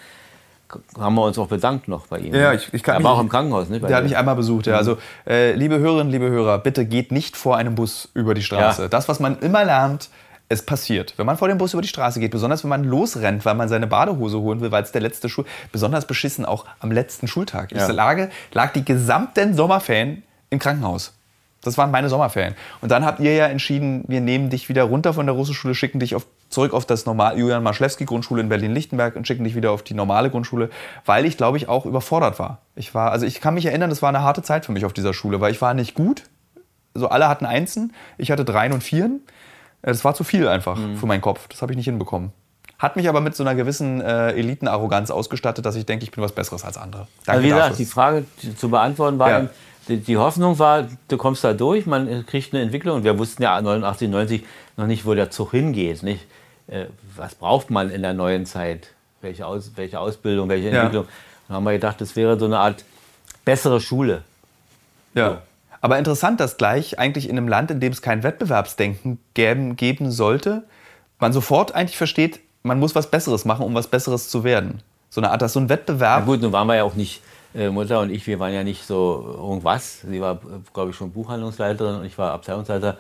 haben 0.99 1.15
wir 1.15 1.25
uns 1.25 1.39
auch 1.39 1.49
bedankt 1.49 1.89
noch 1.89 2.07
bei 2.07 2.19
ihm. 2.19 2.35
Ja, 2.35 2.53
ich, 2.53 2.73
ich 2.73 2.83
kann 2.83 2.97
er 2.97 3.05
war 3.05 3.13
auch 3.13 3.21
im 3.21 3.29
Krankenhaus, 3.29 3.69
ne? 3.69 3.81
Der 3.81 3.97
hat 3.97 4.05
mich 4.05 4.17
einmal 4.17 4.37
besucht, 4.37 4.67
ja. 4.67 4.77
Also, 4.77 4.99
äh, 5.27 5.53
liebe 5.53 5.79
Hörerinnen, 5.79 6.13
liebe 6.13 6.29
Hörer, 6.29 6.59
bitte 6.59 6.85
geht 6.85 7.13
nicht 7.13 7.37
vor 7.37 7.57
einem 7.57 7.75
Bus 7.75 8.09
über 8.15 8.35
die 8.35 8.43
Straße. 8.43 8.83
Ja. 8.83 8.89
Das, 8.89 9.09
was 9.09 9.21
man 9.21 9.39
immer 9.41 9.65
lernt, 9.65 10.11
es 10.49 10.65
passiert. 10.65 11.15
Wenn 11.17 11.27
man 11.27 11.37
vor 11.37 11.49
dem 11.49 11.59
Bus 11.59 11.73
über 11.73 11.83
die 11.83 11.89
Straße 11.89 12.21
geht, 12.21 12.31
besonders 12.31 12.63
wenn 12.63 12.69
man 12.69 12.85
losrennt, 12.85 13.45
weil 13.45 13.55
man 13.55 13.69
seine 13.69 13.87
Badehose 13.87 14.39
holen 14.39 14.61
will, 14.61 14.71
weil 14.71 14.83
es 14.83 14.93
der 14.93 15.01
letzte 15.01 15.29
Schul... 15.29 15.47
Besonders 15.73 16.07
beschissen 16.07 16.45
auch 16.45 16.67
am 16.81 16.93
letzten 16.93 17.27
Schultag. 17.27 17.73
Ja. 17.73 17.89
Ich 17.89 17.95
lag, 17.95 18.29
lag 18.53 18.73
die 18.73 18.85
gesamten 18.85 19.55
Sommerferien 19.55 20.23
im 20.51 20.59
Krankenhaus. 20.59 21.15
Das 21.65 21.79
waren 21.79 21.91
meine 21.91 22.09
Sommerferien. 22.09 22.55
Und 22.81 22.91
dann 22.91 23.05
habt 23.05 23.21
ihr 23.21 23.35
ja 23.35 23.47
entschieden, 23.47 24.05
wir 24.09 24.21
nehmen 24.21 24.51
dich 24.51 24.69
wieder 24.69 24.83
runter 24.85 25.15
von 25.15 25.27
der 25.27 25.35
Russischschule, 25.35 25.75
schicken 25.75 26.01
dich 26.01 26.15
auf, 26.17 26.27
zurück 26.49 26.75
auf 26.75 26.87
das 26.87 27.07
normale 27.07 27.39
Julian 27.39 27.63
Marschlewski 27.63 28.05
Grundschule 28.05 28.41
in 28.43 28.49
Berlin-Lichtenberg 28.49 29.15
und 29.17 29.27
schicken 29.27 29.45
dich 29.45 29.55
wieder 29.55 29.71
auf 29.71 29.83
die 29.83 29.95
normale 29.95 30.29
Grundschule, 30.31 30.71
weil 31.07 31.25
ich, 31.25 31.37
glaube 31.37 31.57
ich, 31.59 31.69
auch 31.69 31.87
überfordert 31.87 32.39
war. 32.41 32.59
Ich 32.75 32.95
war, 32.95 33.13
also 33.13 33.27
ich 33.27 33.41
kann 33.41 33.55
mich 33.55 33.67
erinnern, 33.67 33.91
das 33.91 34.03
war 34.03 34.09
eine 34.09 34.23
harte 34.23 34.43
Zeit 34.43 34.67
für 34.67 34.73
mich 34.73 34.85
auf 34.85 34.93
dieser 34.93 35.15
Schule, 35.15 35.41
weil 35.41 35.53
ich 35.53 35.63
war 35.63 35.73
nicht 35.75 35.95
gut. 35.95 36.25
Also 36.95 37.09
alle 37.09 37.29
hatten 37.29 37.47
Einsen, 37.47 37.93
ich 38.19 38.31
hatte 38.31 38.45
Dreien 38.45 38.73
und 38.73 38.83
Vieren. 38.83 39.21
Äh, 39.83 39.93
Das 39.93 40.05
war 40.05 40.15
zu 40.15 40.25
viel 40.25 40.49
einfach 40.49 40.77
für 40.99 41.07
meinen 41.07 41.21
Kopf. 41.23 41.47
Das 41.49 41.63
habe 41.63 41.73
ich 41.73 41.77
nicht 41.77 41.87
hinbekommen. 41.87 42.33
Hat 42.79 42.97
mich 42.97 43.09
aber 43.09 43.21
mit 43.21 43.37
so 43.37 43.45
einer 43.45 43.55
gewissen 43.55 44.01
äh, 44.01 44.33
Elitenarroganz 44.33 45.13
ausgestattet, 45.13 45.65
dass 45.65 45.77
ich 45.77 45.87
denke, 45.87 46.05
ich 46.05 46.11
bin 46.11 46.25
was 46.25 46.33
Besseres 46.33 46.65
als 46.65 46.77
andere. 46.77 47.07
Danke 47.25 47.31
Also 47.31 47.43
wie 47.45 47.49
gesagt, 47.51 47.71
dafür. 47.71 47.77
die 47.77 47.85
Frage 47.91 48.25
zu 48.57 48.69
beantworten 48.69 49.19
war, 49.21 49.31
Ja. 49.31 49.49
Die, 49.89 49.99
die 49.99 50.17
Hoffnung 50.17 50.59
war, 50.59 50.87
du 51.09 51.17
kommst 51.17 51.45
da 51.45 51.53
durch, 51.53 51.87
man 51.87 52.25
kriegt 52.27 52.53
eine 52.55 52.63
Entwicklung. 52.63 52.97
Und 52.99 53.05
wir 53.05 53.19
wussten 53.19 53.43
ja 53.43 53.61
89, 53.61 54.09
90 54.09 54.45
noch 54.77 54.87
nicht, 54.87 55.05
wo 55.05 55.15
der 55.15 55.31
Zug 55.31 55.51
hingeht. 55.53 56.03
Nicht? 56.03 56.25
Äh, 56.69 56.87
was 57.17 57.35
braucht 57.35 57.71
man 57.71 57.91
in 57.91 58.03
der 58.03 58.15
neuen 58.15 58.47
Zeit? 58.47 58.89
Welche, 59.21 59.47
Aus, 59.47 59.73
welche 59.77 60.01
Ausbildung, 60.01 60.49
welche 60.49 60.69
Ja. 60.71 60.83
Entwicklung? 60.83 61.07
Dann 61.49 61.57
haben 61.57 61.65
wir 61.65 61.73
gedacht, 61.73 62.01
das 62.01 62.17
wäre 62.17 62.39
so 62.39 62.45
eine 62.47 62.59
Art 62.59 62.85
bessere 63.45 63.81
Schule. 63.81 64.23
Ja. 65.15 65.43
Aber 65.81 65.99
interessant, 65.99 66.39
dass 66.41 66.57
gleich 66.57 66.99
eigentlich 66.99 67.29
in 67.29 67.37
einem 67.37 67.49
Land, 67.49 67.71
in 67.71 67.81
dem 67.81 67.93
es 67.93 68.03
kein 68.03 68.23
Wettbewerbsdenken 68.23 69.19
geben, 69.35 69.77
geben 69.77 70.11
sollte, 70.13 70.63
man 71.19 71.33
sofort 71.33 71.75
eigentlich 71.75 71.97
versteht, 71.97 72.41
man 72.63 72.79
muss 72.79 72.95
was 72.95 73.11
Besseres 73.11 73.45
machen, 73.45 73.67
um 73.67 73.75
was 73.75 73.89
Besseres 73.89 74.29
zu 74.29 74.45
werden. 74.45 74.81
So 75.11 75.21
eine 75.21 75.31
Art, 75.31 75.43
dass 75.43 75.53
so 75.53 75.61
ein 75.61 75.65
Na 75.65 75.71
Wettbewerb. 75.71 76.25
gut, 76.25 76.41
nun 76.41 76.53
waren 76.53 76.67
wir 76.69 76.77
ja 76.77 76.85
auch 76.85 76.95
nicht, 76.95 77.21
Mutter 77.71 78.01
und 78.01 78.11
ich, 78.11 78.27
wir 78.27 78.39
waren 78.39 78.53
ja 78.53 78.65
nicht 78.65 78.87
so 78.87 79.35
irgendwas. 79.39 80.01
Sie 80.09 80.21
war, 80.21 80.41
glaube 80.73 80.91
ich, 80.91 80.97
schon 80.97 81.11
Buchhandlungsleiterin 81.13 81.97
und 81.97 82.05
ich 82.05 82.17
war 82.19 82.33
Abteilungsleiter 82.33 82.97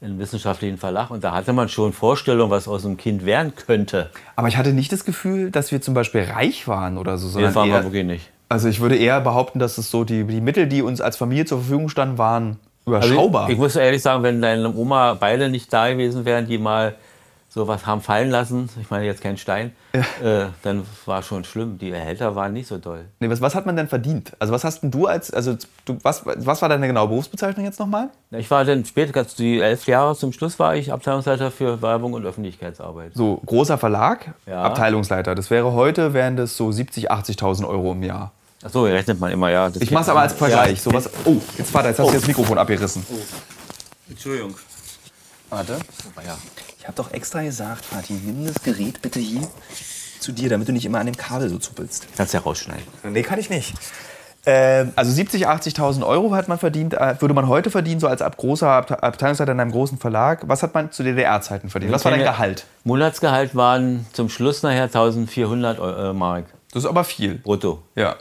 im 0.00 0.18
wissenschaftlichen 0.18 0.76
Verlag. 0.78 1.10
Und 1.10 1.24
da 1.24 1.32
hatte 1.32 1.52
man 1.52 1.68
schon 1.68 1.92
Vorstellungen, 1.92 2.50
was 2.50 2.68
aus 2.68 2.84
einem 2.84 2.96
Kind 2.96 3.24
werden 3.26 3.54
könnte. 3.56 4.10
Aber 4.36 4.48
ich 4.48 4.56
hatte 4.56 4.72
nicht 4.72 4.92
das 4.92 5.04
Gefühl, 5.04 5.50
dass 5.50 5.72
wir 5.72 5.80
zum 5.80 5.94
Beispiel 5.94 6.22
reich 6.22 6.68
waren 6.68 6.98
oder 6.98 7.16
so, 7.18 7.28
sondern 7.28 7.48
Das 7.50 7.54
waren 7.56 7.70
wir 7.70 7.82
wirklich 7.82 8.04
nicht. 8.04 8.30
also 8.48 8.68
ich 8.68 8.80
würde 8.80 8.96
eher 8.96 9.20
behaupten, 9.20 9.58
dass 9.58 9.78
es 9.78 9.90
so 9.90 10.04
die, 10.04 10.24
die 10.24 10.40
Mittel, 10.40 10.66
die 10.66 10.82
uns 10.82 11.00
als 11.00 11.16
Familie 11.16 11.46
zur 11.46 11.58
Verfügung 11.60 11.88
standen, 11.88 12.18
waren 12.18 12.58
überschaubar. 12.86 13.42
Also 13.42 13.52
ich, 13.52 13.54
ich 13.54 13.58
muss 13.58 13.74
ehrlich 13.74 14.02
sagen, 14.02 14.22
wenn 14.22 14.40
deine 14.42 14.72
Oma 14.74 15.14
beide 15.14 15.48
nicht 15.48 15.72
da 15.72 15.88
gewesen 15.90 16.24
wären, 16.24 16.46
die 16.46 16.58
mal 16.58 16.94
sowas 17.56 17.86
haben 17.86 18.02
fallen 18.02 18.28
lassen, 18.30 18.68
ich 18.78 18.90
meine 18.90 19.06
jetzt 19.06 19.22
kein 19.22 19.38
Stein, 19.38 19.74
äh, 19.94 20.44
dann 20.62 20.84
war 21.06 21.22
schon 21.22 21.42
schlimm. 21.42 21.78
Die 21.78 21.90
Erhälter 21.90 22.36
waren 22.36 22.52
nicht 22.52 22.68
so 22.68 22.76
doll. 22.76 23.06
nee, 23.18 23.30
was, 23.30 23.40
was 23.40 23.54
hat 23.54 23.64
man 23.64 23.76
denn 23.76 23.88
verdient? 23.88 24.32
Also 24.38 24.52
was 24.52 24.62
hast 24.62 24.82
denn 24.82 24.90
du 24.90 25.06
als, 25.06 25.32
also 25.32 25.56
du, 25.86 25.96
was, 26.02 26.26
was 26.26 26.60
war 26.60 26.68
deine 26.68 26.86
genaue 26.86 27.08
Berufsbezeichnung 27.08 27.64
jetzt 27.64 27.80
nochmal? 27.80 28.10
Ich 28.30 28.50
war 28.50 28.66
dann 28.66 28.84
später, 28.84 29.12
ganz 29.12 29.34
die 29.36 29.58
elf 29.60 29.86
Jahre 29.86 30.14
zum 30.14 30.34
Schluss 30.34 30.58
war 30.58 30.76
ich 30.76 30.92
Abteilungsleiter 30.92 31.50
für 31.50 31.80
Werbung 31.80 32.12
und 32.12 32.26
Öffentlichkeitsarbeit. 32.26 33.12
So, 33.14 33.40
großer 33.46 33.78
Verlag, 33.78 34.34
Ja. 34.44 34.62
Abteilungsleiter. 34.62 35.34
Das 35.34 35.48
wäre 35.48 35.72
heute, 35.72 36.12
wären 36.12 36.36
das 36.36 36.58
so 36.58 36.68
70.000, 36.68 37.08
80.000 37.08 37.66
Euro 37.66 37.92
im 37.92 38.02
Jahr. 38.02 38.32
Achso, 38.62 38.84
rechnet 38.84 39.18
man 39.18 39.32
immer, 39.32 39.50
ja. 39.50 39.70
Das 39.70 39.80
Ich 39.80 39.90
mach's 39.90 40.10
aber 40.10 40.20
als 40.20 40.34
Vergleich. 40.34 40.76
Ja. 40.76 40.82
So 40.82 40.92
was, 40.92 41.08
oh, 41.24 41.40
jetzt 41.56 41.70
Vater, 41.70 41.88
jetzt 41.88 42.00
hast 42.00 42.10
du 42.10 42.14
das 42.14 42.26
Mikrofon 42.26 42.58
abgerissen. 42.58 43.06
Entschuldigung. 44.10 44.54
Warte. 45.48 45.78
Ja. 46.22 46.36
Ich 46.86 46.88
habe 46.88 47.02
doch 47.02 47.10
extra 47.12 47.42
gesagt, 47.42 47.84
Vati, 47.92 48.12
nimm 48.12 48.46
das 48.46 48.62
Gerät 48.62 49.02
bitte 49.02 49.18
hier 49.18 49.40
zu 50.20 50.30
dir, 50.30 50.48
damit 50.48 50.68
du 50.68 50.72
nicht 50.72 50.84
immer 50.86 51.00
an 51.00 51.06
dem 51.06 51.16
Kabel 51.16 51.48
so 51.48 51.58
zuppelst. 51.58 52.06
Kannst 52.16 52.32
ja 52.32 52.38
rausschneiden. 52.38 52.84
Nee, 53.10 53.24
kann 53.24 53.40
ich 53.40 53.50
nicht. 53.50 53.74
Ähm, 54.46 54.92
also 54.94 55.10
70.000, 55.10 55.46
80.000 55.74 56.06
Euro 56.06 56.32
hat 56.32 56.46
man 56.46 56.58
verdient, 56.60 56.94
äh, 56.94 57.20
würde 57.20 57.34
man 57.34 57.48
heute 57.48 57.72
verdienen, 57.72 57.98
so 57.98 58.06
als 58.06 58.22
ab 58.22 58.36
großer 58.36 58.68
Abte- 58.68 59.02
Abteilungsleiter 59.02 59.50
in 59.50 59.58
einem 59.58 59.72
großen 59.72 59.98
Verlag. 59.98 60.42
Was 60.46 60.62
hat 60.62 60.74
man 60.74 60.92
zu 60.92 61.02
DDR-Zeiten 61.02 61.70
verdient? 61.70 61.92
Was 61.92 62.04
war 62.04 62.12
dein 62.12 62.20
Gehalt? 62.20 62.66
Monatsgehalt 62.84 63.56
waren 63.56 64.06
zum 64.12 64.28
Schluss 64.28 64.62
nachher 64.62 64.84
1400 64.84 65.80
Eu- 65.80 66.10
äh, 66.10 66.12
Mark 66.12 66.44
Das 66.72 66.84
ist 66.84 66.88
aber 66.88 67.02
viel. 67.02 67.38
brutto. 67.38 67.82
Ja. 67.96 68.14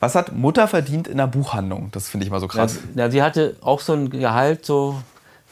Was 0.00 0.14
hat 0.14 0.32
Mutter 0.34 0.68
verdient 0.68 1.08
in 1.08 1.16
der 1.16 1.28
Buchhandlung? 1.28 1.88
Das 1.92 2.10
finde 2.10 2.26
ich 2.26 2.30
mal 2.30 2.40
so 2.40 2.48
krass. 2.48 2.76
Ja, 2.94 3.10
sie 3.10 3.22
hatte 3.22 3.56
auch 3.62 3.80
so 3.80 3.94
ein 3.94 4.10
Gehalt, 4.10 4.66
so, 4.66 4.96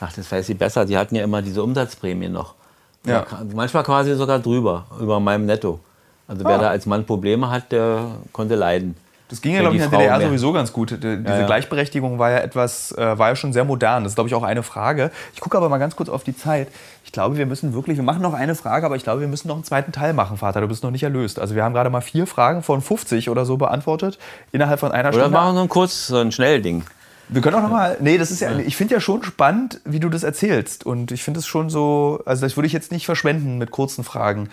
ach, 0.00 0.12
das 0.12 0.30
weiß 0.30 0.46
sie 0.46 0.54
besser, 0.54 0.84
die 0.84 0.96
hatten 0.96 1.14
ja 1.14 1.24
immer 1.24 1.42
diese 1.42 1.62
Umsatzprämie 1.62 2.28
noch. 2.28 2.54
Ja. 3.06 3.20
Ja. 3.30 3.42
Manchmal 3.54 3.82
quasi 3.84 4.14
sogar 4.14 4.38
drüber, 4.38 4.84
über 5.00 5.20
meinem 5.20 5.46
Netto. 5.46 5.80
Also 6.28 6.44
wer 6.44 6.56
Ah. 6.56 6.58
da 6.58 6.68
als 6.70 6.86
Mann 6.86 7.04
Probleme 7.06 7.50
hat, 7.50 7.72
der 7.72 8.04
konnte 8.32 8.54
leiden. 8.54 8.94
Das 9.28 9.40
ging 9.40 9.54
ja, 9.54 9.60
glaube 9.60 9.76
ich, 9.76 9.82
in 9.82 9.88
der 9.90 9.96
DDR 10.00 10.18
mehr- 10.18 10.26
sowieso 10.26 10.52
ganz 10.52 10.72
gut. 10.72 10.90
Die- 10.90 10.98
Diese 10.98 11.22
ja. 11.24 11.46
Gleichberechtigung 11.46 12.18
war 12.18 12.30
ja 12.32 12.38
etwas, 12.38 12.90
äh, 12.98 13.16
war 13.16 13.28
ja 13.28 13.36
schon 13.36 13.52
sehr 13.52 13.64
modern. 13.64 14.02
Das 14.02 14.12
ist, 14.12 14.16
glaube 14.16 14.26
ich, 14.28 14.34
auch 14.34 14.42
eine 14.42 14.64
Frage. 14.64 15.12
Ich 15.34 15.40
gucke 15.40 15.56
aber 15.56 15.68
mal 15.68 15.78
ganz 15.78 15.94
kurz 15.94 16.08
auf 16.08 16.24
die 16.24 16.36
Zeit. 16.36 16.66
Ich 17.04 17.12
glaube, 17.12 17.36
wir 17.36 17.46
müssen 17.46 17.72
wirklich, 17.72 17.96
wir 17.96 18.02
machen 18.02 18.22
noch 18.22 18.34
eine 18.34 18.56
Frage, 18.56 18.86
aber 18.86 18.96
ich 18.96 19.04
glaube, 19.04 19.20
wir 19.20 19.28
müssen 19.28 19.46
noch 19.46 19.54
einen 19.54 19.62
zweiten 19.64 19.92
Teil 19.92 20.14
machen, 20.14 20.36
Vater. 20.36 20.60
Du 20.60 20.66
bist 20.66 20.82
noch 20.82 20.90
nicht 20.90 21.04
erlöst. 21.04 21.38
Also 21.38 21.54
wir 21.54 21.62
haben 21.62 21.74
gerade 21.74 21.90
mal 21.90 22.00
vier 22.00 22.26
Fragen 22.26 22.64
von 22.64 22.80
50 22.82 23.30
oder 23.30 23.44
so 23.44 23.56
beantwortet 23.56 24.18
innerhalb 24.50 24.80
von 24.80 24.90
einer 24.90 25.10
Oder 25.10 25.18
Stunde. 25.20 25.30
machen 25.30 25.50
wir 25.54 25.58
so 25.58 25.62
ein 25.62 25.68
kurz, 25.68 26.06
so 26.08 26.16
ein 26.18 26.32
Schnellding. 26.32 26.82
Wir 27.32 27.40
können 27.42 27.56
auch 27.56 27.62
noch 27.62 27.70
mal. 27.70 27.96
Nee, 28.00 28.18
das 28.18 28.30
ist 28.30 28.40
ja. 28.40 28.58
Ich 28.58 28.76
finde 28.76 28.94
ja 28.94 29.00
schon 29.00 29.22
spannend, 29.22 29.80
wie 29.84 30.00
du 30.00 30.08
das 30.08 30.22
erzählst. 30.22 30.84
Und 30.84 31.12
ich 31.12 31.22
finde 31.22 31.40
es 31.40 31.46
schon 31.46 31.70
so. 31.70 32.20
Also 32.26 32.42
das 32.46 32.56
würde 32.56 32.66
ich 32.66 32.72
jetzt 32.72 32.90
nicht 32.92 33.06
verschwenden 33.06 33.58
mit 33.58 33.70
kurzen 33.70 34.04
Fragen. 34.04 34.48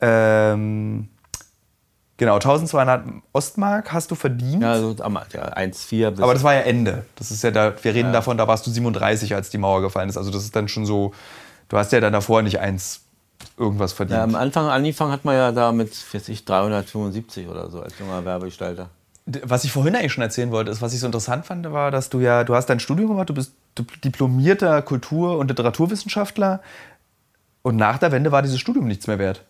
Ähm, 0.00 1.08
genau, 2.16 2.34
1200 2.34 3.04
Ostmark 3.32 3.92
hast 3.92 4.10
du 4.10 4.14
verdient. 4.14 4.62
Ja, 4.62 4.78
so 4.78 4.94
am- 5.00 5.18
ja, 5.32 5.52
1,4 5.56 6.10
bis. 6.12 6.20
Aber 6.20 6.34
das 6.34 6.42
war 6.44 6.54
ja 6.54 6.60
Ende. 6.60 7.04
Das 7.16 7.30
ist 7.30 7.42
ja 7.42 7.50
da, 7.50 7.72
wir 7.82 7.94
reden 7.94 8.12
davon, 8.12 8.36
da 8.38 8.46
warst 8.46 8.66
du 8.66 8.70
37, 8.70 9.34
als 9.34 9.50
die 9.50 9.58
Mauer 9.58 9.80
gefallen 9.82 10.08
ist. 10.08 10.16
Also 10.16 10.30
das 10.30 10.44
ist 10.44 10.54
dann 10.54 10.68
schon 10.68 10.86
so, 10.86 11.12
du 11.68 11.76
hast 11.76 11.92
ja 11.92 12.00
dann 12.00 12.12
davor 12.12 12.42
nicht 12.42 12.60
eins 12.60 13.00
irgendwas 13.56 13.92
verdient. 13.92 14.18
ja, 14.18 14.24
am 14.24 14.34
Anfang 14.34 14.66
angefangen 14.68 15.12
hat 15.12 15.24
man 15.24 15.34
ja 15.36 15.52
da 15.52 15.70
mit, 15.72 15.92
weiß 16.12 16.28
ich, 16.28 16.44
375 16.44 17.46
oder 17.48 17.70
so 17.70 17.80
als 17.80 17.98
junger 17.98 18.24
Werbegestalter. 18.24 18.90
Was 19.44 19.64
ich 19.64 19.72
vorhin 19.72 19.94
eigentlich 19.94 20.12
schon 20.12 20.22
erzählen 20.22 20.50
wollte, 20.50 20.70
ist, 20.70 20.80
was 20.80 20.94
ich 20.94 21.00
so 21.00 21.06
interessant 21.06 21.44
fand, 21.44 21.70
war, 21.70 21.90
dass 21.90 22.08
du 22.08 22.20
ja, 22.20 22.44
du 22.44 22.54
hast 22.54 22.66
dein 22.66 22.80
Studium 22.80 23.08
gemacht, 23.08 23.28
du 23.28 23.34
bist 23.34 23.52
diplomierter 24.02 24.80
Kultur- 24.82 25.38
und 25.38 25.48
Literaturwissenschaftler 25.48 26.60
und 27.62 27.76
nach 27.76 27.98
der 27.98 28.10
Wende 28.12 28.32
war 28.32 28.40
dieses 28.42 28.58
Studium 28.58 28.86
nichts 28.86 29.06
mehr 29.06 29.18
wert. 29.18 29.42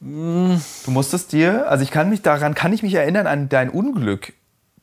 Du 0.00 0.90
musstest 0.90 1.32
dir, 1.32 1.68
also 1.68 1.82
ich 1.82 1.90
kann 1.90 2.08
mich 2.08 2.22
daran, 2.22 2.54
kann 2.54 2.72
ich 2.72 2.82
mich 2.82 2.94
erinnern 2.94 3.26
an 3.26 3.48
dein 3.48 3.68
Unglück, 3.68 4.32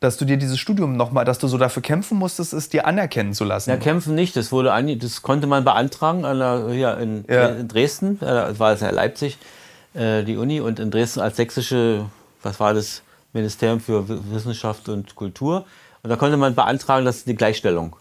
dass 0.01 0.17
du 0.17 0.25
dir 0.25 0.35
dieses 0.37 0.59
Studium 0.59 0.97
nochmal, 0.97 1.23
dass 1.23 1.39
du 1.39 1.47
so 1.47 1.57
dafür 1.57 1.81
kämpfen 1.81 2.17
musstest, 2.17 2.53
es 2.53 2.69
dir 2.69 2.85
anerkennen 2.85 3.33
zu 3.33 3.45
lassen. 3.45 3.69
Ja, 3.69 3.77
kämpfen 3.77 4.13
nicht. 4.13 4.35
Das, 4.35 4.51
wurde 4.51 4.71
das 4.97 5.21
konnte 5.21 5.47
man 5.47 5.63
beantragen 5.63 6.25
an 6.25 6.37
der, 6.39 6.67
hier 6.69 6.97
in, 6.97 7.23
Ja. 7.29 7.47
in 7.47 7.67
Dresden. 7.69 8.19
Äh, 8.21 8.25
Das 8.25 8.59
war 8.59 8.73
es 8.73 8.81
ja 8.81 8.89
Leipzig, 8.89 9.37
äh, 9.93 10.23
die 10.23 10.35
Uni. 10.35 10.59
Und 10.59 10.79
in 10.79 10.91
Dresden 10.91 11.21
als 11.21 11.37
sächsische, 11.37 12.05
was 12.43 12.59
war 12.59 12.73
das, 12.73 13.01
Ministerium 13.35 13.79
für 13.79 14.07
Wissenschaft 14.31 14.89
und 14.89 15.13
Kultur. 15.13 15.65
Und 16.01 16.09
da 16.09 16.15
konnte 16.15 16.37
man 16.37 16.55
beantragen, 16.55 17.05
das 17.05 17.17
ist 17.17 17.27
die 17.27 17.35
Gleichstellung. 17.35 17.93
Und 17.93 17.99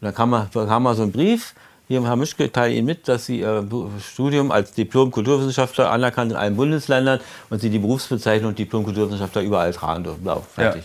dann 0.00 0.14
kam 0.14 0.30
mal, 0.30 0.48
bekam 0.52 0.84
man 0.84 0.94
so 0.94 1.02
einen 1.02 1.12
Brief. 1.12 1.54
Hier, 1.86 2.02
Herr 2.02 2.16
Mischke, 2.16 2.50
teile 2.50 2.74
Ihnen 2.74 2.86
mit, 2.86 3.08
dass 3.08 3.26
Sie 3.26 3.40
Ihr 3.40 3.66
Studium 4.00 4.50
als 4.50 4.72
Diplom-Kulturwissenschaftler 4.72 5.90
anerkannt 5.90 6.32
in 6.32 6.36
allen 6.36 6.56
Bundesländern 6.56 7.20
und 7.50 7.60
Sie 7.60 7.68
die 7.68 7.78
Berufsbezeichnung 7.78 8.54
Diplom-Kulturwissenschaftler 8.54 9.42
überall 9.42 9.72
tragen 9.72 10.04
dürfen. 10.04 10.22
Blau, 10.22 10.40
fertig. 10.54 10.84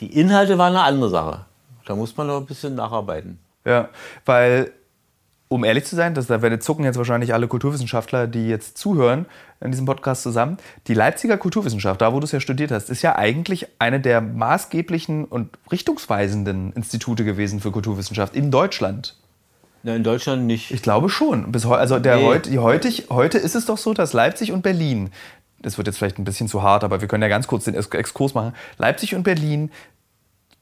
Die 0.00 0.18
Inhalte 0.18 0.58
waren 0.58 0.76
eine 0.76 0.82
andere 0.82 1.10
Sache. 1.10 1.44
Da 1.86 1.94
muss 1.94 2.16
man 2.16 2.26
noch 2.26 2.38
ein 2.38 2.46
bisschen 2.46 2.74
nacharbeiten. 2.74 3.38
Ja, 3.64 3.88
weil, 4.26 4.72
um 5.54 5.62
ehrlich 5.62 5.84
zu 5.84 5.94
sein, 5.94 6.14
das, 6.14 6.26
da 6.26 6.42
werden 6.42 6.60
zucken 6.60 6.84
jetzt 6.84 6.96
wahrscheinlich 6.96 7.32
alle 7.32 7.46
Kulturwissenschaftler, 7.46 8.26
die 8.26 8.48
jetzt 8.48 8.76
zuhören 8.76 9.26
in 9.60 9.70
diesem 9.70 9.86
Podcast 9.86 10.24
zusammen. 10.24 10.56
Die 10.88 10.94
Leipziger 10.94 11.38
Kulturwissenschaft, 11.38 12.00
da 12.00 12.12
wo 12.12 12.18
du 12.18 12.24
es 12.24 12.32
ja 12.32 12.40
studiert 12.40 12.72
hast, 12.72 12.90
ist 12.90 13.02
ja 13.02 13.14
eigentlich 13.14 13.68
eine 13.78 14.00
der 14.00 14.20
maßgeblichen 14.20 15.24
und 15.24 15.50
richtungsweisenden 15.70 16.72
Institute 16.72 17.24
gewesen 17.24 17.60
für 17.60 17.70
Kulturwissenschaft 17.70 18.34
in 18.34 18.50
Deutschland. 18.50 19.14
Ja, 19.84 19.94
in 19.94 20.02
Deutschland 20.02 20.44
nicht. 20.46 20.72
Ich 20.72 20.82
glaube 20.82 21.08
schon. 21.08 21.52
Bis 21.52 21.66
heu, 21.66 21.76
also 21.76 22.00
der 22.00 22.16
Nee. 22.16 22.24
heut, 22.24 22.48
heutig, 22.56 23.06
heute 23.10 23.38
ist 23.38 23.54
es 23.54 23.64
doch 23.66 23.78
so, 23.78 23.94
dass 23.94 24.12
Leipzig 24.12 24.50
und 24.50 24.62
Berlin, 24.62 25.10
das 25.62 25.78
wird 25.78 25.86
jetzt 25.86 25.98
vielleicht 25.98 26.18
ein 26.18 26.24
bisschen 26.24 26.48
zu 26.48 26.64
hart, 26.64 26.82
aber 26.82 27.00
wir 27.00 27.06
können 27.06 27.22
ja 27.22 27.28
ganz 27.28 27.46
kurz 27.46 27.64
den 27.64 27.76
Ex- 27.76 27.86
Exkurs 27.88 28.34
machen, 28.34 28.54
Leipzig 28.78 29.14
und 29.14 29.22
Berlin 29.22 29.70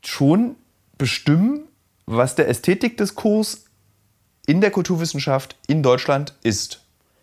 schon 0.05 0.57
bestimmen, 0.99 1.61
was 2.05 2.35
der 2.35 2.49
Ästhetikdiskurs 2.49 3.65
in 4.47 4.61
der 4.61 4.71
Kulturwissenschaft 4.71 5.57
in 5.67 5.83
Deutschland 5.83 6.35
ist. 6.43 6.81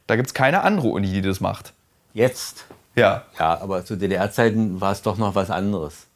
Da 0.07 0.15
gibt 0.15 0.27
es 0.29 0.33
keine 0.33 0.61
andere 0.61 0.87
Uni, 0.87 1.11
die 1.11 1.21
das 1.21 1.39
macht. 1.39 1.73
Jetzt. 2.13 2.65
Ja. 2.95 3.23
Ja, 3.37 3.61
aber 3.61 3.85
zu 3.85 3.95
DDR-Zeiten 3.95 4.81
war 4.81 4.91
es 4.91 5.01
doch 5.01 5.17
noch 5.17 5.35
was 5.35 5.51
anderes. 5.51 6.07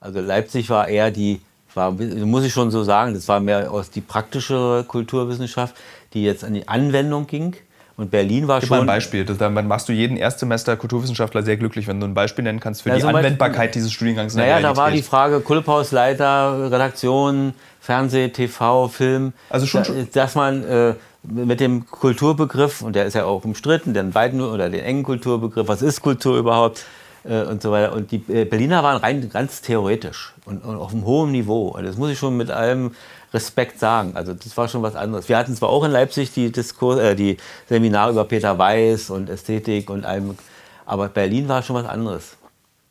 Also 0.00 0.20
Leipzig 0.20 0.70
war 0.70 0.88
eher 0.88 1.10
die, 1.10 1.40
war, 1.74 1.92
muss 1.92 2.44
ich 2.44 2.52
schon 2.52 2.70
so 2.70 2.82
sagen, 2.82 3.14
das 3.14 3.28
war 3.28 3.40
mehr 3.40 3.70
aus 3.70 3.90
die 3.90 4.00
praktische 4.00 4.84
Kulturwissenschaft, 4.88 5.76
die 6.14 6.24
jetzt 6.24 6.44
an 6.44 6.54
die 6.54 6.66
Anwendung 6.68 7.26
ging. 7.26 7.54
Und 7.96 8.10
Berlin 8.10 8.48
war 8.48 8.60
Gib 8.60 8.68
schon. 8.68 8.78
mal 8.78 8.82
ein 8.82 8.86
Beispiel. 8.86 9.24
Das, 9.24 9.36
dann 9.38 9.52
machst 9.68 9.88
du 9.88 9.92
jeden 9.92 10.16
Erstsemester 10.16 10.76
Kulturwissenschaftler 10.76 11.42
sehr 11.42 11.56
glücklich, 11.58 11.86
wenn 11.86 12.00
du 12.00 12.06
ein 12.06 12.14
Beispiel 12.14 12.42
nennen 12.42 12.58
kannst 12.60 12.82
für 12.82 12.88
Ja, 12.88 12.96
die 12.96 13.04
Anwendbarkeit 13.04 13.74
dieses 13.74 13.92
Studiengangs. 13.92 14.32
in 14.34 14.38
der 14.40 14.48
Naja, 14.48 14.60
da 14.68 14.76
war 14.76 14.90
die. 14.90 15.02
Frage 15.02 15.40
Kulthausleiter, 15.40 16.70
Redaktion, 16.70 17.54
Fernseh, 17.80 18.28
TV, 18.28 18.88
Film. 18.88 19.32
Also 19.50 19.66
schon- 19.66 19.82
Da- 19.82 19.92
dass 20.12 20.34
man 20.34 20.64
äh, 20.64 20.94
mit 21.22 21.60
dem 21.60 21.86
Kulturbegriff, 21.86 22.82
und 22.82 22.96
der 22.96 23.04
ist 23.06 23.14
ja 23.14 23.24
auch 23.24 23.44
umstritten, 23.44 23.94
den 23.94 24.14
weiten 24.14 24.40
oder 24.40 24.70
den 24.70 24.80
engen 24.84 25.02
Kulturbegriff, 25.02 25.68
was 25.68 25.82
ist 25.82 26.00
Kultur 26.02 26.38
überhaupt 26.38 26.84
äh, 27.24 27.42
und 27.42 27.62
so 27.62 27.70
weiter. 27.72 27.92
Und 27.92 28.10
die 28.10 28.22
äh, 28.32 28.44
Berliner 28.44 28.82
waren 28.82 28.96
rein 28.96 29.28
ganz 29.30 29.60
theoretisch 29.60 30.32
und, 30.46 30.64
und 30.64 30.76
auf 30.76 30.92
einem 30.92 31.04
hohen 31.04 31.30
Niveau. 31.32 31.68
Und 31.68 31.84
das 31.84 31.96
muss 31.96 32.10
ich 32.10 32.18
schon 32.18 32.36
mit 32.36 32.50
allem 32.50 32.92
Respekt 33.32 33.78
sagen. 33.78 34.12
Also 34.14 34.34
das 34.34 34.56
war 34.56 34.68
schon 34.68 34.82
was 34.82 34.94
anderes. 34.94 35.28
Wir 35.28 35.38
hatten 35.38 35.54
zwar 35.54 35.70
auch 35.70 35.84
in 35.84 35.90
Leipzig 35.90 36.32
die, 36.32 36.52
Diskurs, 36.52 36.98
äh, 36.98 37.14
die 37.14 37.36
Seminare 37.68 38.12
über 38.12 38.24
Peter 38.24 38.58
Weiß 38.58 39.10
und 39.10 39.30
Ästhetik 39.30 39.90
und 39.90 40.04
allem, 40.04 40.36
aber 40.84 41.08
Berlin 41.08 41.48
war 41.48 41.62
schon 41.62 41.76
was 41.76 41.86
anderes. 41.86 42.36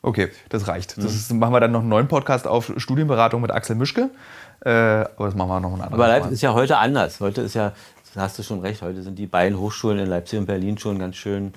Okay, 0.02 0.30
das 0.48 0.66
reicht. 0.66 0.98
Das 0.98 1.14
ist, 1.14 1.32
machen 1.32 1.54
wir 1.54 1.60
dann 1.60 1.70
noch 1.70 1.80
einen 1.80 1.88
neuen 1.88 2.08
Podcast 2.08 2.48
auf 2.48 2.72
Studienberatung 2.76 3.40
mit 3.40 3.52
Axel 3.52 3.76
Mischke. 3.76 4.10
Äh, 4.64 4.70
aber 4.70 5.26
das 5.26 5.34
machen 5.34 5.48
wir 5.48 5.60
noch 5.60 5.74
ein 5.74 5.80
anderes 5.80 5.94
Aber 5.94 6.08
Leipzig 6.08 6.32
ist 6.32 6.42
ja 6.42 6.54
heute 6.54 6.78
anders. 6.78 7.20
Heute 7.20 7.42
ist 7.42 7.54
ja, 7.54 7.72
da 8.14 8.22
hast 8.22 8.38
du 8.38 8.42
schon 8.42 8.60
recht, 8.60 8.82
heute 8.82 9.02
sind 9.02 9.16
die 9.18 9.26
beiden 9.26 9.58
Hochschulen 9.58 10.00
in 10.00 10.06
Leipzig 10.06 10.40
und 10.40 10.46
Berlin 10.46 10.76
schon 10.76 10.98
ganz 10.98 11.16
schön 11.16 11.54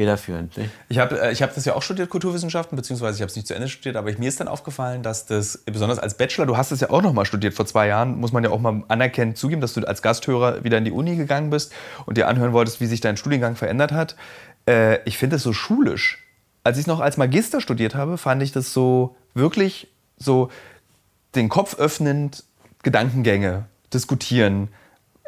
federführend. 0.00 0.56
Nicht? 0.56 0.70
Ich 0.88 0.98
habe 0.98 1.20
äh, 1.20 1.30
ich 1.30 1.42
hab 1.42 1.54
das 1.54 1.66
ja 1.66 1.74
auch 1.74 1.82
studiert, 1.82 2.08
Kulturwissenschaften, 2.08 2.74
beziehungsweise 2.74 3.16
ich 3.16 3.20
habe 3.20 3.28
es 3.28 3.36
nicht 3.36 3.46
zu 3.46 3.54
Ende 3.54 3.68
studiert, 3.68 3.96
aber 3.96 4.10
mir 4.12 4.28
ist 4.28 4.40
dann 4.40 4.48
aufgefallen, 4.48 5.02
dass 5.02 5.26
das, 5.26 5.58
besonders 5.66 5.98
als 5.98 6.14
Bachelor, 6.16 6.46
du 6.46 6.56
hast 6.56 6.72
es 6.72 6.80
ja 6.80 6.88
auch 6.88 7.02
noch 7.02 7.12
mal 7.12 7.26
studiert 7.26 7.52
vor 7.52 7.66
zwei 7.66 7.86
Jahren, 7.86 8.18
muss 8.18 8.32
man 8.32 8.42
ja 8.42 8.48
auch 8.48 8.60
mal 8.60 8.82
anerkennend 8.88 9.36
zugeben, 9.36 9.60
dass 9.60 9.74
du 9.74 9.86
als 9.86 10.00
Gasthörer 10.00 10.64
wieder 10.64 10.78
in 10.78 10.86
die 10.86 10.90
Uni 10.90 11.16
gegangen 11.16 11.50
bist 11.50 11.72
und 12.06 12.16
dir 12.16 12.28
anhören 12.28 12.54
wolltest, 12.54 12.80
wie 12.80 12.86
sich 12.86 13.02
dein 13.02 13.18
Studiengang 13.18 13.56
verändert 13.56 13.92
hat. 13.92 14.16
Äh, 14.66 15.02
ich 15.04 15.18
finde 15.18 15.36
es 15.36 15.42
so 15.42 15.52
schulisch. 15.52 16.24
Als 16.64 16.78
ich 16.78 16.86
noch 16.86 17.00
als 17.00 17.18
Magister 17.18 17.60
studiert 17.60 17.94
habe, 17.94 18.16
fand 18.16 18.42
ich 18.42 18.52
das 18.52 18.72
so 18.72 19.16
wirklich 19.34 19.88
so 20.16 20.50
den 21.34 21.50
Kopf 21.50 21.78
öffnend 21.78 22.44
Gedankengänge 22.82 23.66
diskutieren, 23.92 24.68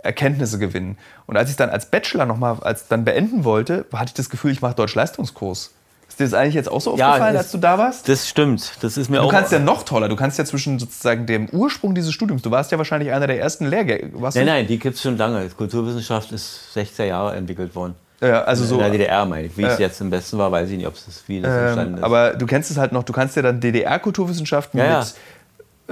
Erkenntnisse 0.03 0.59
gewinnen. 0.59 0.99
Und 1.27 1.37
als 1.37 1.51
ich 1.51 1.57
dann 1.57 1.71
als 1.71 1.87
Bachelor 1.87 2.27
nochmal 2.27 2.57
als 2.63 2.89
dann 2.89 3.05
beenden 3.05 3.45
wollte, 3.45 3.85
hatte 3.93 4.09
ich 4.11 4.15
das 4.15 4.31
Gefühl, 4.31 4.51
ich 4.53 4.61
mache 4.63 4.75
Deutsch-Leistungskurs. 4.75 5.71
Ist 6.09 6.21
dir 6.21 6.25
das 6.25 6.35
eigentlich 6.35 6.55
jetzt 6.55 6.71
auch 6.71 6.81
so 6.81 6.95
Ja, 6.99 7.09
aufgefallen, 7.11 7.35
das- 7.35 7.45
als 7.45 7.53
du 7.53 7.59
da 7.59 7.79
warst? 7.79 8.07
Das 8.09 8.29
stimmt. 8.29 8.73
Das 8.83 8.99
ist 8.99 9.09
mir 9.09 9.19
Du 9.19 9.23
auch. 9.25 9.31
kannst 9.31 9.51
ja 9.51 9.59
noch 9.59 9.83
toller. 9.85 10.09
Du 10.11 10.17
kannst 10.17 10.39
ja 10.39 10.45
zwischen 10.45 10.79
sozusagen 10.79 11.25
dem 11.27 11.49
Ursprung 11.49 11.95
dieses 11.95 12.13
Studiums, 12.13 12.43
du 12.43 12.51
warst 12.51 12.71
ja 12.71 12.77
wahrscheinlich 12.77 13.11
einer 13.13 13.27
der 13.27 13.41
ersten 13.41 13.67
Lehrgänge. 13.67 14.11
Nein, 14.19 14.31
du? 14.35 14.45
nein, 14.45 14.67
die 14.67 14.79
gibt 14.79 14.97
es 14.97 15.03
schon 15.03 15.17
lange. 15.17 15.49
Kulturwissenschaft 15.49 16.31
ist 16.33 16.75
16 16.75 17.09
Jahre 17.09 17.35
entwickelt 17.35 17.75
worden. 17.75 17.95
Ja, 18.21 18.43
also 18.45 18.65
so. 18.65 18.75
in 18.75 18.81
der 18.83 18.91
DDR 18.91 19.25
meine 19.25 19.47
ich. 19.47 19.57
Wie 19.57 19.63
es 19.65 19.79
Ja. 19.79 19.87
jetzt 19.87 20.01
am 20.03 20.11
besten 20.11 20.37
war, 20.39 20.53
weiß 20.53 20.69
ich 20.71 20.77
nicht, 20.77 20.87
ob 20.87 20.95
es 20.95 21.25
wie 21.27 21.41
das 21.41 21.51
entstanden 21.53 21.95
Ähm, 21.95 21.99
ist. 21.99 22.05
aber 22.05 22.35
du 22.35 22.47
kennst 22.47 22.71
es 22.71 22.77
halt 22.77 22.93
noch, 22.93 23.03
du 23.05 23.13
kannst 23.13 23.35
ja 23.35 23.43
dann 23.43 23.61
DDR-Kulturwissenschaften 23.61 24.79
ja. 24.79 24.99
mit 25.01 25.15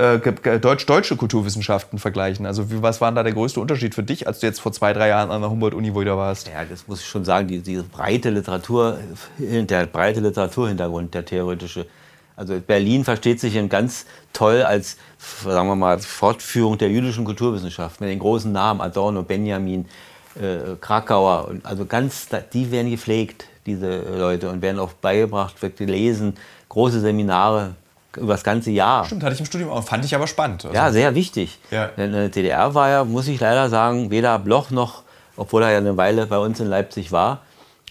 äh, 0.00 0.58
deutsch-deutsche 0.58 1.16
Kulturwissenschaften 1.16 1.98
vergleichen. 1.98 2.46
Also 2.46 2.70
wie, 2.70 2.80
was 2.80 3.02
war 3.02 3.12
da 3.12 3.22
der 3.22 3.34
größte 3.34 3.60
Unterschied 3.60 3.94
für 3.94 4.02
dich, 4.02 4.26
als 4.26 4.40
du 4.40 4.46
jetzt 4.46 4.60
vor 4.60 4.72
zwei, 4.72 4.94
drei 4.94 5.08
Jahren 5.08 5.30
an 5.30 5.42
der 5.42 5.50
Humboldt-Uni 5.50 5.94
wieder 5.94 6.16
warst? 6.16 6.48
Ja, 6.48 6.64
das 6.64 6.88
muss 6.88 7.00
ich 7.00 7.06
schon 7.06 7.26
sagen, 7.26 7.48
die, 7.48 7.58
diese 7.60 7.82
breite 7.82 8.30
Literatur, 8.30 8.98
der 9.38 9.86
breite 9.86 10.20
Literaturhintergrund, 10.20 11.12
der 11.12 11.26
theoretische. 11.26 11.86
Also 12.34 12.58
Berlin 12.58 13.04
versteht 13.04 13.40
sich 13.40 13.58
ganz 13.68 14.06
toll 14.32 14.62
als, 14.62 14.96
sagen 15.44 15.68
wir 15.68 15.76
mal, 15.76 15.98
Fortführung 15.98 16.78
der 16.78 16.88
jüdischen 16.88 17.26
Kulturwissenschaft 17.26 18.00
mit 18.00 18.08
den 18.08 18.20
großen 18.20 18.50
Namen 18.50 18.80
Adorno, 18.80 19.22
Benjamin, 19.22 19.84
äh, 20.36 20.76
Krakauer. 20.80 21.48
Und 21.48 21.66
also 21.66 21.84
ganz, 21.84 22.28
die 22.54 22.70
werden 22.70 22.90
gepflegt, 22.90 23.44
diese 23.66 24.00
Leute, 24.16 24.48
und 24.48 24.62
werden 24.62 24.78
auch 24.78 24.94
beigebracht, 24.94 25.60
wird 25.60 25.76
gelesen, 25.76 26.34
große 26.70 27.00
Seminare 27.00 27.74
über 28.16 28.32
das 28.34 28.44
ganze 28.44 28.70
Jahr. 28.70 29.04
Stimmt, 29.04 29.22
hatte 29.22 29.34
ich 29.34 29.40
im 29.40 29.46
Studium 29.46 29.70
auch. 29.70 29.82
Fand 29.84 30.04
ich 30.04 30.14
aber 30.14 30.26
spannend. 30.26 30.64
Also, 30.64 30.74
Ja, 30.76 30.90
sehr 30.92 31.14
wichtig. 31.14 31.58
Ja. 31.70 31.86
Denn 31.96 32.06
in 32.06 32.12
der 32.12 32.28
DDR 32.28 32.74
war 32.74 32.88
ja, 32.88 33.04
muss 33.04 33.28
ich 33.28 33.40
leider 33.40 33.68
sagen, 33.68 34.10
weder 34.10 34.38
Bloch 34.38 34.70
noch, 34.70 35.02
obwohl 35.36 35.62
er 35.62 35.70
ja 35.70 35.78
eine 35.78 35.96
Weile 35.96 36.26
bei 36.26 36.38
uns 36.38 36.60
in 36.60 36.66
Leipzig 36.66 37.12
war, 37.12 37.40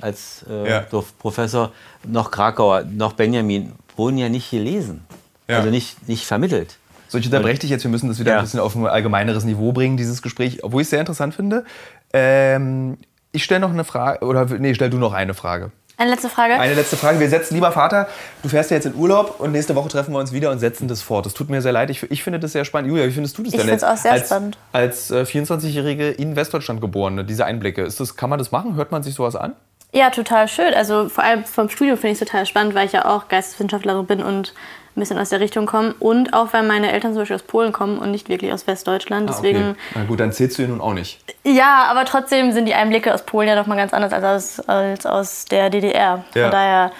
als 0.01 0.45
äh, 0.49 0.69
Ja. 0.69 0.83
so 0.89 1.05
Professor, 1.19 1.71
noch 2.05 2.31
Krakauer, 2.31 2.83
noch 2.83 3.13
Benjamin, 3.13 3.73
wurden 3.95 4.17
ja 4.17 4.29
nicht 4.29 4.49
gelesen. 4.51 5.05
Ja. 5.47 5.57
Also 5.57 5.69
nicht, 5.69 6.07
nicht 6.07 6.25
vermittelt. 6.25 6.77
So, 7.07 7.17
ich 7.17 7.25
unterbreche 7.25 7.59
dich 7.59 7.69
jetzt, 7.71 7.83
wir 7.83 7.89
müssen 7.91 8.07
das 8.07 8.19
wieder 8.19 8.33
Ja. 8.33 8.37
ein 8.37 8.43
bisschen 8.43 8.59
auf 8.59 8.75
ein 8.75 8.85
allgemeineres 8.85 9.43
Niveau 9.43 9.71
bringen, 9.71 9.97
dieses 9.97 10.21
Gespräch, 10.21 10.63
obwohl 10.63 10.81
ich 10.81 10.85
es 10.85 10.89
sehr 10.91 10.99
interessant 10.99 11.33
finde. 11.33 11.65
Ähm, 12.13 12.97
ich 13.31 13.43
stelle 13.43 13.59
noch 13.61 13.71
eine 13.71 13.83
Frage, 13.83 14.25
oder 14.25 14.45
nee, 14.45 14.73
stell 14.75 14.89
du 14.89 14.97
noch 14.97 15.13
eine 15.13 15.33
Frage. 15.33 15.71
Eine 15.99 16.11
letzte 16.11 16.29
Frage. 16.29 16.57
Eine 16.57 16.75
letzte 16.75 16.95
Frage. 16.95 17.19
Wir 17.19 17.27
setzen, 17.27 17.55
lieber 17.55 17.73
Vater, 17.73 18.07
du 18.41 18.47
fährst 18.47 18.71
ja 18.71 18.77
jetzt 18.77 18.85
in 18.85 18.95
Urlaub 18.95 19.41
und 19.41 19.51
nächste 19.51 19.75
Woche 19.75 19.89
treffen 19.89 20.13
wir 20.13 20.19
uns 20.19 20.31
wieder 20.31 20.49
und 20.49 20.59
setzen 20.59 20.87
das 20.87 21.01
fort. 21.01 21.25
Das 21.25 21.33
tut 21.33 21.49
mir 21.49 21.61
sehr 21.61 21.73
leid. 21.73 21.89
Ich, 21.89 22.09
ich 22.09 22.23
finde 22.23 22.39
das 22.39 22.53
sehr 22.53 22.63
spannend. 22.63 22.89
Julia, 22.89 23.05
wie 23.05 23.11
findest 23.11 23.37
du 23.37 23.43
das 23.43 23.51
Ich 23.51 23.59
denn 23.59 23.67
find's 23.67 23.81
jetzt 23.81 23.91
auch 23.91 23.97
sehr 23.97 24.13
als, 24.13 24.27
spannend. 24.27 24.57
Als 24.71 25.11
äh, 25.11 25.23
24-jährige 25.23 26.11
in 26.11 26.37
Westdeutschland 26.37 26.79
geborene, 26.79 27.25
diese 27.25 27.43
Einblicke? 27.43 27.81
Ist 27.81 27.99
das, 27.99 28.15
kann 28.15 28.29
man 28.29 28.39
das 28.39 28.53
machen? 28.53 28.75
Hört 28.75 28.93
man 28.93 29.03
sich 29.03 29.13
sowas 29.13 29.35
an? 29.35 29.51
Ja, 29.91 30.09
total 30.09 30.47
schön. 30.47 30.73
Also 30.73 31.09
vor 31.09 31.25
allem 31.25 31.43
vom 31.43 31.67
Studium 31.67 31.97
finde 31.97 32.13
ich 32.13 32.21
es 32.21 32.25
total 32.25 32.45
spannend, 32.45 32.75
weil 32.75 32.85
ich 32.85 32.93
ja 32.93 33.03
auch 33.03 33.27
Geisteswissenschaftlerin 33.27 34.05
bin 34.05 34.23
und 34.23 34.53
ein 34.99 35.01
bisschen 35.01 35.17
aus 35.17 35.29
der 35.29 35.39
Richtung 35.39 35.65
komme. 35.65 35.95
Und 35.99 36.33
auch 36.33 36.53
weil 36.53 36.63
meine 36.63 36.91
Eltern 36.91 37.13
zum 37.13 37.21
Beispiel 37.21 37.35
aus 37.37 37.43
Polen 37.43 37.71
kommen 37.71 37.97
und 37.97 38.11
nicht 38.11 38.29
wirklich 38.29 38.51
aus 38.53 38.67
Westdeutschland. 38.67 39.29
Deswegen, 39.29 39.59
Ah, 39.63 39.69
okay. 39.71 39.77
Na 39.95 40.03
gut, 40.03 40.19
dann 40.19 40.31
zählst 40.31 40.57
du 40.57 40.63
ihn 40.63 40.69
nun 40.69 40.81
auch 40.81 40.93
nicht. 40.93 41.19
ja, 41.43 41.85
aber 41.89 42.05
trotzdem 42.05 42.51
sind 42.51 42.65
die 42.65 42.73
Einblicke 42.73 43.13
aus 43.13 43.23
Polen 43.23 43.47
ja 43.47 43.55
doch 43.55 43.65
mal 43.67 43.75
ganz 43.77 43.93
anders 43.93 44.13
als 44.13 44.59
aus, 44.59 44.67
als 44.67 45.05
aus 45.05 45.45
der 45.45 45.69
DDR. 45.69 46.23
Von 46.33 46.41
Ja. 46.41 46.49
daher, 46.49 46.91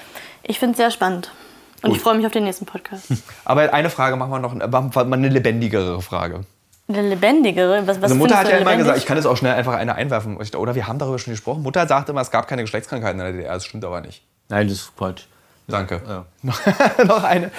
ich 0.44 0.58
finde 0.60 0.72
es 0.72 0.78
sehr 0.78 0.92
spannend. 0.92 1.32
Und 1.82 1.92
ich 1.92 1.98
Gut. 1.98 2.04
freue 2.04 2.16
mich 2.18 2.26
auf 2.26 2.32
den 2.34 2.44
nächsten 2.44 2.66
Podcast. 2.66 3.06
Aber 3.46 3.74
eine 3.74 3.90
Frage 3.90 4.16
machen 4.18 4.32
wir 4.32 4.40
noch, 4.40 4.54
wir 4.54 4.68
mal 5.06 5.14
eine 5.14 5.30
lebendigere 5.30 6.02
Frage. 6.02 6.42
Eine 6.90 7.04
lebendigere? 7.04 7.84
Was, 7.86 7.98
was 7.98 8.04
Also 8.04 8.16
Mutter 8.16 8.38
hat 8.38 8.50
ja 8.50 8.58
immer 8.58 8.76
gesagt, 8.76 8.98
ich 8.98 9.06
kann 9.06 9.16
jetzt 9.16 9.28
auch 9.28 9.38
schnell 9.38 9.54
einfach 9.54 9.74
eine 9.76 9.96
einwerfen. 9.96 10.38
Oder 10.58 10.76
wir 10.76 10.88
haben 10.88 10.98
darüber 11.00 11.20
schon 11.20 11.32
gesprochen. 11.34 11.62
Mutter 11.62 11.88
sagt 11.88 12.10
immer, 12.10 12.20
es 12.22 12.32
gab 12.32 12.48
keine 12.48 12.64
Geschlechtskrankheiten 12.64 13.20
in 13.20 13.26
der 13.26 13.34
DDR. 13.34 13.54
Das 13.54 13.66
stimmt 13.66 13.86
aber 13.86 14.02
nicht. 14.02 14.24
Nein, 14.50 14.68
das 14.68 14.78
ist 14.78 14.98
Quatsch. 14.98 15.24
Danke. 15.72 16.02
Ja. 16.08 16.26
noch 17.06 17.24
eine. 17.24 17.52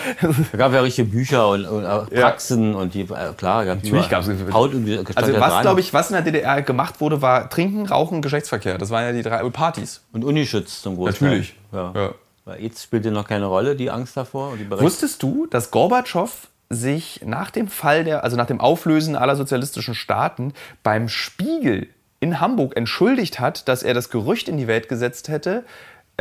Da 0.53 0.59
gab 0.59 0.73
ja 0.73 0.81
richtige 0.81 1.09
Bücher 1.09 1.49
und, 1.49 1.67
und 1.67 1.87
auch 1.87 2.11
Ja. 2.11 2.23
Praxen 2.23 2.75
und 2.75 2.95
die, 2.95 3.03
äh, 3.03 3.33
klar, 3.37 3.65
gab 3.65 3.83
Natürlich 3.83 4.09
gab's 4.09 4.27
es. 4.27 4.53
Haut 4.53 4.75
und 4.75 4.89
Also 5.17 5.41
was, 5.41 5.63
glaube 5.63 5.81
ich, 5.81 5.93
was 5.93 6.11
in 6.11 6.15
der 6.15 6.23
DDR 6.23 6.63
gemacht 6.63 7.01
wurde, 7.01 7.23
war 7.23 7.49
Trinken, 7.51 7.87
Rauchen, 7.87 8.23
Geschlechtsverkehr. 8.23 8.79
Das 8.79 8.91
waren 8.91 9.05
ja 9.05 9.13
die 9.13 9.23
drei 9.23 9.45
und 9.45 9.53
Partys. 9.53 10.03
Und 10.13 10.25
Unischutz 10.25 10.83
zum 10.83 10.97
Großteil. 10.97 11.29
Natürlich. 11.29 11.55
Ja. 11.73 11.93
Ja. 11.95 12.15
Weil 12.45 12.61
AIDS 12.61 12.83
spielte 12.83 13.11
noch 13.11 13.29
keine 13.29 13.47
Rolle, 13.47 13.77
die 13.77 13.91
Angst 13.91 14.17
davor. 14.17 14.53
Und 14.53 14.59
die. 14.59 14.71
Wusstest 14.71 15.23
du, 15.23 15.47
dass 15.47 15.71
Gorbatschow 15.71 16.49
sich 16.71 17.21
nach 17.25 17.51
dem 17.51 17.69
Fall 17.69 18.05
der, 18.05 18.25
also 18.25 18.37
nach 18.37 18.47
dem 18.47 18.61
Auflösen 18.61 19.17
aller 19.17 19.37
sozialistischen 19.37 19.95
Staaten 19.95 20.55
beim 20.83 21.09
Spiegel 21.09 21.89
in 22.21 22.39
Hamburg 22.39 22.77
entschuldigt 22.77 23.41
hat, 23.41 23.67
dass 23.67 23.83
er 23.83 23.95
das 23.95 24.11
Gerücht 24.11 24.49
in 24.49 24.57
die 24.57 24.67
Welt 24.67 24.89
gesetzt 24.89 25.29
hätte, 25.29 25.65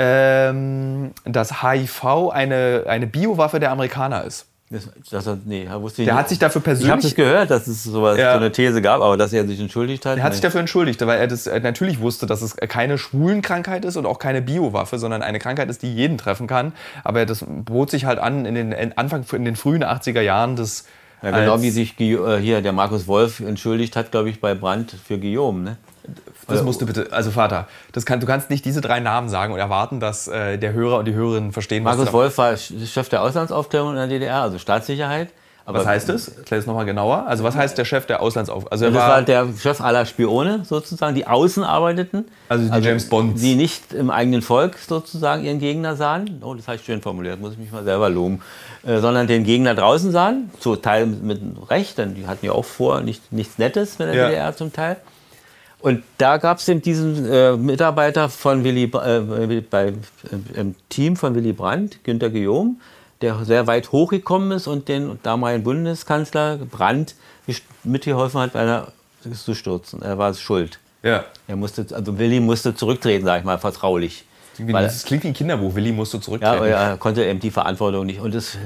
ähm, 0.01 1.11
dass 1.25 1.61
HIV 1.61 2.29
eine, 2.31 2.83
eine 2.87 3.05
Biowaffe 3.07 3.59
der 3.59 3.71
Amerikaner 3.71 4.23
ist. 4.23 4.45
Das, 4.71 4.87
das, 5.09 5.25
hat- 5.25 5.39
nee, 5.45 5.67
wusste 5.79 6.03
ich 6.03 6.05
Der 6.05 6.13
nicht. 6.13 6.19
hat 6.21 6.29
sich 6.29 6.37
dafür 6.37 6.61
Ich 6.61 6.67
habe 6.67 6.75
persönlich 6.77 7.03
das 7.03 7.15
gehört, 7.15 7.49
dass 7.49 7.65
es 7.65 7.83
sowas, 7.83 8.19
Ja. 8.19 8.33
so 8.33 8.37
eine 8.37 8.51
These 8.51 8.83
gab, 8.83 9.01
aber 9.01 9.17
dass 9.17 9.33
er 9.33 9.47
sich 9.47 9.59
entschuldigt 9.59 10.05
hat. 10.05 10.19
Er 10.19 10.23
hat 10.23 10.33
sich 10.33 10.41
dafür 10.43 10.59
entschuldigt, 10.59 11.03
weil 11.05 11.19
er 11.19 11.25
das 11.27 11.47
äh, 11.47 11.59
natürlich 11.59 11.99
wusste, 12.01 12.27
dass 12.27 12.43
es 12.43 12.55
keine 12.55 12.99
Schwulenkrankheit 12.99 13.83
ist 13.83 13.97
und 13.97 14.05
auch 14.05 14.19
keine 14.19 14.43
Biowaffe, 14.43 14.99
sondern 14.99 15.23
eine 15.23 15.39
Krankheit 15.39 15.69
ist, 15.71 15.81
die 15.81 15.91
jeden 15.93 16.19
treffen 16.19 16.45
kann. 16.45 16.73
Aber 17.03 17.25
das 17.25 17.43
bot 17.47 17.89
sich 17.89 18.05
halt 18.05 18.19
an 18.19 18.45
in 18.45 18.53
den 18.53 18.95
Anfang 18.97 19.25
in 19.33 19.43
den 19.43 19.55
frühen 19.55 19.83
80er 19.83 20.21
Jahren 20.21 20.55
des 20.55 20.85
ja, 21.23 21.31
genau 21.31 21.61
wie 21.61 21.69
sich 21.71 21.99
äh, 21.99 22.37
hier 22.37 22.61
der 22.61 22.71
Markus 22.71 23.05
Wolf 23.07 23.39
entschuldigt 23.41 23.95
hat, 23.97 24.11
glaube 24.11 24.29
ich, 24.29 24.39
bei 24.39 24.53
Brandt 24.53 24.95
für 25.05 25.17
Guillaume. 25.17 25.61
Ne? 25.63 25.77
Das 26.55 26.63
musst 26.63 26.81
du 26.81 26.85
bitte, 26.85 27.07
also 27.11 27.31
Vater, 27.31 27.67
das 27.91 28.05
kann, 28.05 28.19
du 28.19 28.25
kannst 28.25 28.49
nicht 28.49 28.65
diese 28.65 28.81
drei 28.81 28.99
Namen 28.99 29.29
sagen 29.29 29.53
und 29.53 29.59
erwarten, 29.59 29.99
dass 29.99 30.27
äh, 30.27 30.57
der 30.57 30.73
Hörer 30.73 30.99
und 30.99 31.05
die 31.05 31.13
Hörerin 31.13 31.51
verstehen, 31.51 31.83
was, 31.85 31.97
Markus 31.97 32.13
Wolf 32.13 32.37
war 32.37 32.57
Chef 32.57 33.09
der 33.09 33.21
Auslandsaufklärung 33.21 33.91
in 33.91 33.95
der 33.95 34.07
DDR, 34.07 34.41
also 34.41 34.57
Staatssicherheit. 34.57 35.29
Aber 35.69 35.79
was 35.79 35.85
heißt 35.85 36.09
das? 36.09 36.29
Erklär 36.29 36.59
es 36.61 36.65
nochmal 36.65 36.85
genauer. 36.85 37.27
Also 37.27 37.43
was 37.43 37.55
heißt 37.55 37.77
der 37.77 37.85
Chef 37.85 38.07
der 38.07 38.23
Auslandsauf... 38.23 38.71
Also 38.71 38.85
er 38.85 38.91
Das 38.91 39.01
war, 39.01 39.09
war 39.09 39.21
der 39.21 39.47
Chef 39.55 39.81
aller 39.81 40.03
Spione 40.07 40.61
sozusagen, 40.65 41.13
die 41.13 41.27
außen 41.27 41.63
arbeiteten. 41.63 42.25
Also 42.47 42.73
die 42.73 42.79
James 42.79 43.07
Bonds. 43.07 43.39
Die 43.39 43.53
nicht 43.53 43.93
im 43.93 44.09
eigenen 44.09 44.41
Volk 44.41 44.77
sozusagen 44.79 45.43
ihren 45.43 45.59
Gegner 45.59 45.95
sahen. 45.95 46.41
Oh, 46.43 46.55
das 46.55 46.67
habe 46.67 46.77
ich 46.77 46.83
schön 46.83 47.03
formuliert, 47.03 47.39
muss 47.39 47.53
ich 47.53 47.59
mich 47.59 47.71
mal 47.71 47.83
selber 47.83 48.09
loben. 48.09 48.41
Äh, 48.83 48.97
sondern 48.97 49.27
den 49.27 49.43
Gegner 49.43 49.75
draußen 49.75 50.11
sahen. 50.11 50.49
Zum 50.59 50.81
Teil 50.81 51.05
mit 51.05 51.39
Recht, 51.69 51.99
denn 51.99 52.15
die 52.15 52.25
hatten 52.25 52.47
ja 52.47 52.53
auch 52.53 52.65
vor 52.65 53.01
nicht, 53.01 53.31
nichts 53.31 53.59
Nettes 53.59 53.99
mit 53.99 54.07
der 54.07 54.15
Ja. 54.15 54.27
DDR 54.29 54.55
zum 54.55 54.73
Teil. 54.73 54.97
Und 55.81 56.03
da 56.17 56.37
gab 56.37 56.57
es 56.57 56.67
eben 56.67 56.81
diesen 56.81 57.31
äh, 57.31 57.55
Mitarbeiter 57.55 58.27
von 58.27 58.63
Willy, 58.63 58.83
äh, 58.83 59.61
bei, 59.61 59.87
äh, 59.87 59.93
im 60.55 60.75
Team 60.89 61.15
von 61.15 61.35
Willy 61.35 61.53
Brandt, 61.53 62.03
Günter 62.03 62.29
Guillaume, 62.29 62.75
der 63.21 63.45
sehr 63.45 63.65
weit 63.67 63.91
hochgekommen 63.91 64.51
ist 64.51 64.67
und 64.67 64.89
den 64.89 65.19
damaligen 65.23 65.63
Bundeskanzler 65.63 66.57
Brandt 66.57 67.15
mitgeholfen 67.83 68.41
hat, 68.41 68.55
einer 68.55 68.89
zu 69.33 69.53
stürzen. 69.53 70.01
Er 70.01 70.17
war 70.17 70.33
schuld. 70.33 70.79
Ja. 71.03 71.23
Er 71.47 71.55
musste, 71.55 71.85
also 71.91 72.17
Willi 72.17 72.39
musste 72.39 72.75
zurücktreten, 72.75 73.25
sag 73.25 73.39
ich 73.39 73.45
mal, 73.45 73.57
vertraulich. 73.57 74.25
Weil, 74.57 74.83
das 74.83 75.05
klingt 75.05 75.23
wie 75.23 75.29
ein 75.29 75.33
Kinderbuch. 75.33 75.75
Willi 75.75 75.93
musste 75.93 76.19
zurücktreten. 76.19 76.65
Ja, 76.65 76.89
er 76.89 76.97
konnte 76.97 77.23
eben 77.23 77.39
die 77.39 77.51
Verantwortung 77.51 78.05
nicht. 78.05 78.19
Und 78.19 78.35
das, 78.35 78.57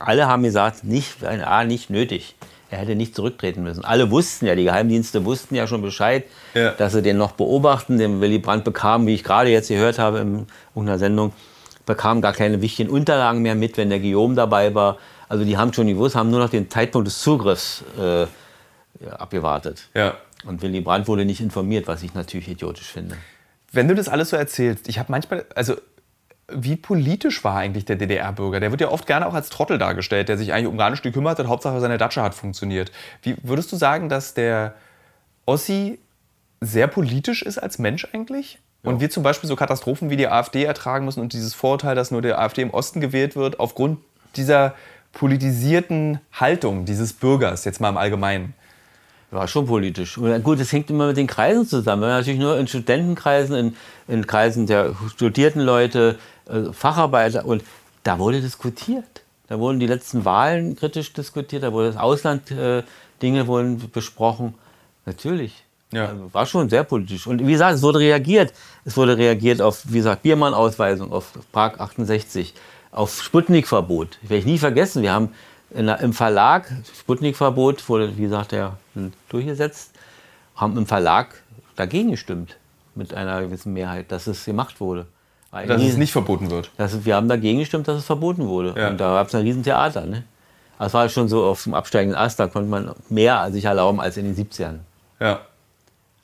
alle 0.00 0.26
haben 0.26 0.42
gesagt, 0.42 0.82
nicht, 0.82 1.24
A, 1.24 1.64
nicht 1.64 1.90
nötig. 1.90 2.34
Er 2.70 2.78
hätte 2.78 2.96
nicht 2.96 3.14
zurücktreten 3.14 3.62
müssen. 3.62 3.84
Alle 3.84 4.10
wussten 4.10 4.46
ja, 4.46 4.54
die 4.56 4.64
Geheimdienste 4.64 5.24
wussten 5.24 5.54
ja 5.54 5.66
schon 5.66 5.82
Bescheid, 5.82 6.24
ja. 6.54 6.72
dass 6.72 6.92
sie 6.92 7.02
den 7.02 7.16
noch 7.16 7.32
beobachten. 7.32 7.98
Den 7.98 8.20
Willy 8.20 8.38
Brandt 8.38 8.64
bekam, 8.64 9.06
wie 9.06 9.14
ich 9.14 9.22
gerade 9.22 9.50
jetzt 9.50 9.68
gehört 9.68 9.98
habe 9.98 10.18
in 10.18 10.46
irgendeiner 10.74 10.98
Sendung, 10.98 11.32
bekam 11.84 12.20
gar 12.20 12.32
keine 12.32 12.60
wichtigen 12.60 12.90
Unterlagen 12.90 13.42
mehr 13.42 13.54
mit, 13.54 13.76
wenn 13.76 13.88
der 13.88 14.00
Guillaume 14.00 14.34
dabei 14.34 14.74
war. 14.74 14.98
Also 15.28 15.44
die 15.44 15.56
haben 15.56 15.72
schon 15.72 15.86
gewusst, 15.86 16.16
haben 16.16 16.30
nur 16.30 16.40
noch 16.40 16.50
den 16.50 16.68
Zeitpunkt 16.68 17.06
des 17.06 17.20
Zugriffs 17.20 17.84
äh, 18.00 18.26
abgewartet. 19.10 19.88
Ja. 19.94 20.16
Und 20.44 20.62
Willy 20.62 20.80
Brandt 20.80 21.08
wurde 21.08 21.24
nicht 21.24 21.40
informiert, 21.40 21.86
was 21.86 22.02
ich 22.02 22.14
natürlich 22.14 22.48
idiotisch 22.48 22.86
finde. 22.88 23.16
Wenn 23.72 23.88
du 23.88 23.94
das 23.94 24.08
alles 24.08 24.30
so 24.30 24.36
erzählst, 24.36 24.88
ich 24.88 24.98
habe 24.98 25.10
manchmal, 25.10 25.44
also 25.54 25.74
wie 26.48 26.76
politisch 26.76 27.42
war 27.42 27.56
eigentlich 27.56 27.84
der 27.84 27.96
DDR-Bürger? 27.96 28.60
Der 28.60 28.70
wird 28.70 28.80
ja 28.80 28.88
oft 28.88 29.06
gerne 29.06 29.26
auch 29.26 29.34
als 29.34 29.50
Trottel 29.50 29.78
dargestellt, 29.78 30.28
der 30.28 30.38
sich 30.38 30.52
eigentlich 30.52 30.68
um 30.68 30.78
gar 30.78 30.90
nichts 30.90 31.02
gekümmert 31.02 31.38
hat, 31.38 31.46
Hauptsache 31.48 31.80
seine 31.80 31.98
Datsche 31.98 32.22
hat 32.22 32.34
funktioniert. 32.34 32.92
Wie 33.22 33.36
würdest 33.42 33.72
du 33.72 33.76
sagen, 33.76 34.08
dass 34.08 34.34
der 34.34 34.74
Ossi 35.44 35.98
sehr 36.60 36.86
politisch 36.86 37.42
ist 37.42 37.58
als 37.58 37.78
Mensch 37.78 38.06
eigentlich? 38.12 38.60
Ja. 38.82 38.90
Und 38.90 39.00
wir 39.00 39.10
zum 39.10 39.22
Beispiel 39.22 39.48
so 39.48 39.56
Katastrophen 39.56 40.08
wie 40.08 40.16
die 40.16 40.28
AfD 40.28 40.62
ertragen 40.62 41.04
müssen 41.04 41.20
und 41.20 41.32
dieses 41.32 41.54
Vorurteil, 41.54 41.96
dass 41.96 42.10
nur 42.10 42.22
der 42.22 42.38
AfD 42.38 42.62
im 42.62 42.70
Osten 42.70 43.00
gewählt 43.00 43.34
wird, 43.34 43.58
aufgrund 43.58 43.98
dieser 44.36 44.74
politisierten 45.12 46.20
Haltung 46.32 46.84
dieses 46.84 47.12
Bürgers, 47.12 47.64
jetzt 47.64 47.80
mal 47.80 47.88
im 47.88 47.96
Allgemeinen. 47.96 48.54
War 49.32 49.48
schon 49.48 49.66
politisch. 49.66 50.18
Und 50.18 50.42
gut, 50.44 50.60
es 50.60 50.70
hängt 50.72 50.88
immer 50.88 51.08
mit 51.08 51.16
den 51.16 51.26
Kreisen 51.26 51.66
zusammen. 51.66 52.02
Wenn 52.02 52.10
man 52.10 52.18
natürlich 52.18 52.38
nur 52.38 52.56
in 52.58 52.68
Studentenkreisen, 52.68 53.56
in, 53.56 53.76
in 54.06 54.26
Kreisen 54.26 54.66
der 54.66 54.94
studierten 55.12 55.60
Leute, 55.60 56.16
äh, 56.16 56.35
Facharbeiter 56.72 57.44
und 57.44 57.62
da 58.02 58.18
wurde 58.18 58.40
diskutiert. 58.40 59.22
Da 59.48 59.58
wurden 59.58 59.78
die 59.78 59.86
letzten 59.86 60.24
Wahlen 60.24 60.76
kritisch 60.76 61.12
diskutiert, 61.12 61.62
da 61.62 61.72
wurde 61.72 61.88
das 61.88 61.96
Ausland, 61.96 62.50
äh, 62.50 62.82
Dinge 63.22 63.46
wurden 63.46 63.90
besprochen. 63.92 64.54
Natürlich. 65.04 65.64
Ja. 65.92 66.06
Also 66.08 66.34
war 66.34 66.46
schon 66.46 66.68
sehr 66.68 66.84
politisch. 66.84 67.26
Und 67.26 67.46
wie 67.46 67.52
gesagt, 67.52 67.76
es 67.76 67.82
wurde 67.82 68.00
reagiert. 68.00 68.52
Es 68.84 68.96
wurde 68.96 69.16
reagiert 69.16 69.62
auf, 69.62 69.84
wie 69.88 69.98
gesagt, 69.98 70.22
Biermann-Ausweisung, 70.22 71.12
auf 71.12 71.32
Prag 71.52 71.78
68, 71.78 72.54
auf 72.90 73.22
Sputnik-Verbot. 73.22 74.18
Werde 74.22 74.38
ich 74.38 74.46
nie 74.46 74.58
vergessen. 74.58 75.02
Wir 75.02 75.12
haben 75.12 75.30
der, 75.70 76.00
im 76.00 76.12
Verlag, 76.12 76.72
Sputnik-Verbot 77.00 77.88
wurde, 77.88 78.16
wie 78.16 78.22
gesagt, 78.22 78.52
ja, 78.52 78.76
durchgesetzt, 79.28 79.92
haben 80.56 80.76
im 80.76 80.86
Verlag 80.86 81.42
dagegen 81.76 82.10
gestimmt. 82.10 82.56
Mit 82.94 83.12
einer 83.12 83.42
gewissen 83.42 83.74
Mehrheit, 83.74 84.10
dass 84.10 84.26
es 84.26 84.44
gemacht 84.44 84.80
wurde. 84.80 85.06
Ein 85.56 85.68
dass 85.68 85.82
es 85.82 85.96
nicht 85.96 86.12
verboten 86.12 86.50
wird. 86.50 86.70
Dass, 86.76 87.04
wir 87.04 87.14
haben 87.14 87.28
dagegen 87.28 87.58
gestimmt, 87.58 87.88
dass 87.88 87.98
es 87.98 88.04
verboten 88.04 88.46
wurde. 88.46 88.74
Ja. 88.76 88.88
Und 88.88 88.98
da 88.98 89.14
gab 89.14 89.28
es 89.28 89.34
ein 89.34 89.42
Riesentheater. 89.42 90.06
Ne? 90.06 90.24
Das 90.78 90.92
war 90.94 91.08
schon 91.08 91.28
so 91.28 91.44
auf 91.44 91.62
dem 91.62 91.74
absteigenden 91.74 92.18
Ast, 92.18 92.38
da 92.38 92.46
konnte 92.46 92.68
man 92.68 92.90
mehr 93.08 93.50
sich 93.50 93.64
erlauben 93.64 94.00
als 94.00 94.16
in 94.16 94.24
den 94.24 94.36
70ern. 94.36 94.78
Ja. 95.20 95.40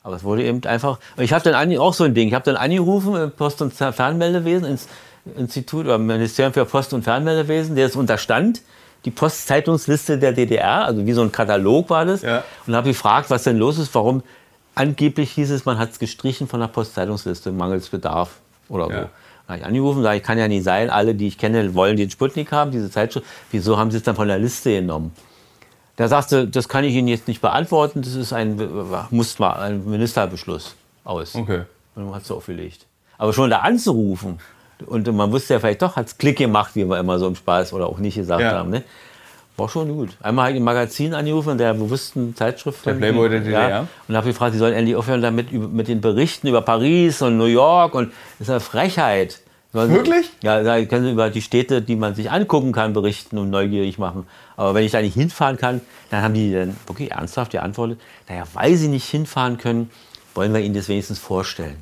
Aber 0.03 0.15
es 0.15 0.23
wurde 0.23 0.43
eben 0.43 0.63
einfach. 0.65 0.99
Ich 1.17 1.31
habe 1.31 1.49
dann 1.49 1.77
auch 1.77 1.93
so 1.93 2.03
ein 2.03 2.13
Ding. 2.13 2.27
Ich 2.27 2.33
habe 2.33 2.45
dann 2.45 2.57
angerufen 2.57 3.15
im 3.15 3.31
Post- 3.31 3.61
und 3.61 3.73
Fernmeldewesen, 3.73 4.67
ins 4.67 4.87
Institut 5.37 5.85
oder 5.85 5.97
Ministerium 5.97 6.53
für 6.53 6.65
Post- 6.65 6.93
und 6.93 7.03
Fernmeldewesen, 7.03 7.75
der 7.75 7.85
es 7.87 7.95
unterstand 7.95 8.61
die 9.05 9.11
Postzeitungsliste 9.11 10.17
der 10.17 10.31
DDR, 10.31 10.85
also 10.85 11.05
wie 11.05 11.13
so 11.13 11.21
ein 11.21 11.31
Katalog 11.31 11.89
war 11.89 12.05
das, 12.05 12.21
ja. 12.21 12.43
und 12.65 12.75
habe 12.75 12.89
gefragt, 12.89 13.29
was 13.29 13.43
denn 13.43 13.57
los 13.57 13.77
ist, 13.77 13.93
warum 13.95 14.23
angeblich 14.75 15.31
hieß 15.31 15.51
es, 15.51 15.65
man 15.65 15.77
hat 15.77 15.91
es 15.91 15.99
gestrichen 15.99 16.47
von 16.47 16.59
der 16.59 16.67
Postzeitungsliste, 16.67 17.51
mangels 17.51 17.89
Bedarf 17.89 18.29
oder 18.69 18.85
so. 18.85 18.91
Ja. 18.91 19.09
Da 19.45 19.53
habe 19.53 19.59
ich 19.59 19.65
angerufen, 19.65 20.03
sage 20.03 20.17
ich, 20.17 20.23
kann 20.23 20.37
ja 20.37 20.47
nicht 20.47 20.63
sein, 20.63 20.89
alle, 20.89 21.15
die 21.15 21.27
ich 21.27 21.37
kenne, 21.37 21.73
wollen 21.75 21.97
den 21.97 22.09
Sputnik 22.09 22.51
haben, 22.51 22.71
diese 22.71 22.89
Zeitschrift. 22.89 23.25
Wieso 23.51 23.77
haben 23.77 23.91
sie 23.91 23.97
es 23.97 24.03
dann 24.03 24.15
von 24.15 24.27
der 24.27 24.39
Liste 24.39 24.71
genommen? 24.71 25.11
Da 25.95 26.07
sagte, 26.07 26.47
das 26.47 26.67
kann 26.67 26.83
ich 26.83 26.95
Ihnen 26.95 27.07
jetzt 27.07 27.27
nicht 27.27 27.41
beantworten, 27.41 28.01
das 28.01 28.15
ist 28.15 28.33
ein, 28.33 28.59
muss 29.11 29.37
mal 29.37 29.53
ein 29.53 29.85
Ministerbeschluss 29.85 30.75
aus. 31.03 31.35
Okay. 31.35 31.63
Und 31.95 32.05
dann 32.05 32.15
hat 32.15 32.23
es 32.23 32.31
aufgelegt. 32.31 32.87
Aber 33.17 33.31
schon 33.31 33.49
da 33.49 33.59
anzurufen, 33.59 34.39
und 34.87 35.07
man 35.13 35.31
wusste 35.31 35.53
ja 35.53 35.59
vielleicht 35.59 35.81
doch, 35.81 35.95
hat 35.95 36.07
es 36.07 36.17
Klick 36.17 36.37
gemacht, 36.37 36.71
wie 36.75 36.85
wir 36.85 36.99
immer 36.99 37.19
so 37.19 37.27
im 37.27 37.35
Spaß 37.35 37.73
oder 37.73 37.87
auch 37.87 37.99
nicht 37.99 38.15
gesagt 38.15 38.41
ja. 38.41 38.51
haben. 38.53 38.69
Ne? 38.69 38.83
War 39.55 39.69
schon 39.69 39.87
gut. 39.89 40.09
Einmal 40.21 40.45
habe 40.45 40.55
ich 40.55 40.61
ein 40.61 40.63
Magazin 40.63 41.13
angerufen, 41.13 41.57
der 41.57 41.75
bewussten 41.75 42.35
Zeitschrift. 42.35 42.85
Der 42.85 42.93
Playboy 42.93 43.29
der 43.29 43.39
DDR. 43.41 43.69
Ja, 43.69 43.87
und 44.07 44.15
habe 44.15 44.27
gefragt, 44.27 44.53
sie 44.53 44.59
sollen 44.59 44.73
endlich 44.73 44.95
aufhören 44.95 45.21
damit 45.21 45.51
mit 45.51 45.87
den 45.87 46.01
Berichten 46.01 46.47
über 46.47 46.61
Paris 46.61 47.21
und 47.21 47.37
New 47.37 47.45
York. 47.45 47.93
Und 47.93 48.11
das 48.39 48.47
ist 48.47 48.49
eine 48.49 48.59
Frechheit. 48.59 49.41
Wirklich? 49.71 50.29
Ja, 50.43 50.61
da 50.61 50.83
können 50.85 51.05
sie 51.05 51.11
über 51.11 51.31
die 51.31 51.41
Städte, 51.41 51.81
die 51.81 51.95
man 51.95 52.13
sich 52.13 52.29
angucken 52.29 52.71
kann, 52.71 52.93
berichten 52.93 53.39
und 53.39 53.49
neugierig 53.49 53.97
machen. 53.97 54.27
Aber 54.55 54.75
wenn 54.75 54.83
ich 54.83 54.91
da 54.91 55.01
nicht 55.01 55.15
hinfahren 55.15 55.57
kann, 55.57 55.81
dann 56.11 56.21
haben 56.21 56.35
die 56.35 56.53
dann 56.53 56.75
wirklich 56.85 57.11
ernsthaft 57.11 57.51
geantwortet, 57.51 57.99
naja, 58.29 58.43
weil 58.53 58.75
sie 58.75 58.87
nicht 58.87 59.09
hinfahren 59.09 59.57
können, 59.57 59.89
wollen 60.35 60.53
wir 60.53 60.61
ihnen 60.61 60.75
das 60.75 60.89
wenigstens 60.89 61.17
vorstellen. 61.17 61.77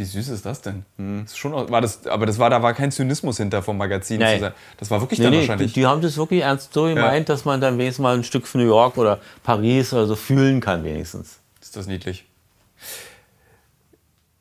Wie 0.00 0.04
süß 0.04 0.30
ist 0.30 0.46
das 0.46 0.62
denn? 0.62 0.86
Hm. 0.96 1.24
Das 1.24 1.32
ist 1.32 1.38
schon, 1.38 1.52
war 1.52 1.82
das, 1.82 2.06
aber 2.06 2.24
das 2.24 2.38
war, 2.38 2.48
da 2.48 2.62
war 2.62 2.72
kein 2.72 2.90
Zynismus 2.90 3.36
hinter 3.36 3.62
vom 3.62 3.76
Magazin. 3.76 4.18
Nee. 4.18 4.40
Das 4.78 4.90
war 4.90 5.02
wirklich 5.02 5.18
nee, 5.18 5.26
dann 5.26 5.34
nee, 5.34 5.40
wahrscheinlich. 5.40 5.74
Die, 5.74 5.80
die, 5.80 5.86
haben 5.86 6.00
das 6.00 6.16
wirklich 6.16 6.40
ernst 6.40 6.72
so 6.72 6.84
gemeint, 6.84 7.28
ja. 7.28 7.34
dass 7.34 7.44
man 7.44 7.60
dann 7.60 7.76
wenigstens 7.76 8.02
mal 8.02 8.16
ein 8.16 8.24
Stück 8.24 8.46
von 8.46 8.62
New 8.62 8.66
York 8.66 8.96
oder 8.96 9.18
Paris 9.42 9.92
oder 9.92 10.06
so 10.06 10.16
fühlen 10.16 10.62
kann, 10.62 10.84
wenigstens. 10.84 11.38
Ist 11.60 11.76
das 11.76 11.86
niedlich. 11.86 12.24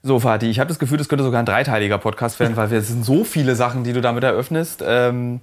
So, 0.01 0.22
Fatih, 0.22 0.49
ich 0.49 0.62
habe 0.62 0.70
das 0.70 0.80
Gefühl, 0.80 0.97
das 0.97 1.10
könnte 1.10 1.26
sogar 1.26 1.41
ein 1.41 1.45
dreiteiliger 1.45 1.97
Podcast 1.97 2.39
werden, 2.39 2.55
weil 2.55 2.72
es 2.72 2.88
sind 2.88 3.03
so 3.03 3.26
viele 3.26 3.53
Sachen, 3.57 3.84
die 3.84 3.91
du 3.91 3.99
damit 3.99 4.24
eröffnest. 4.24 4.82
Ähm, 4.88 5.41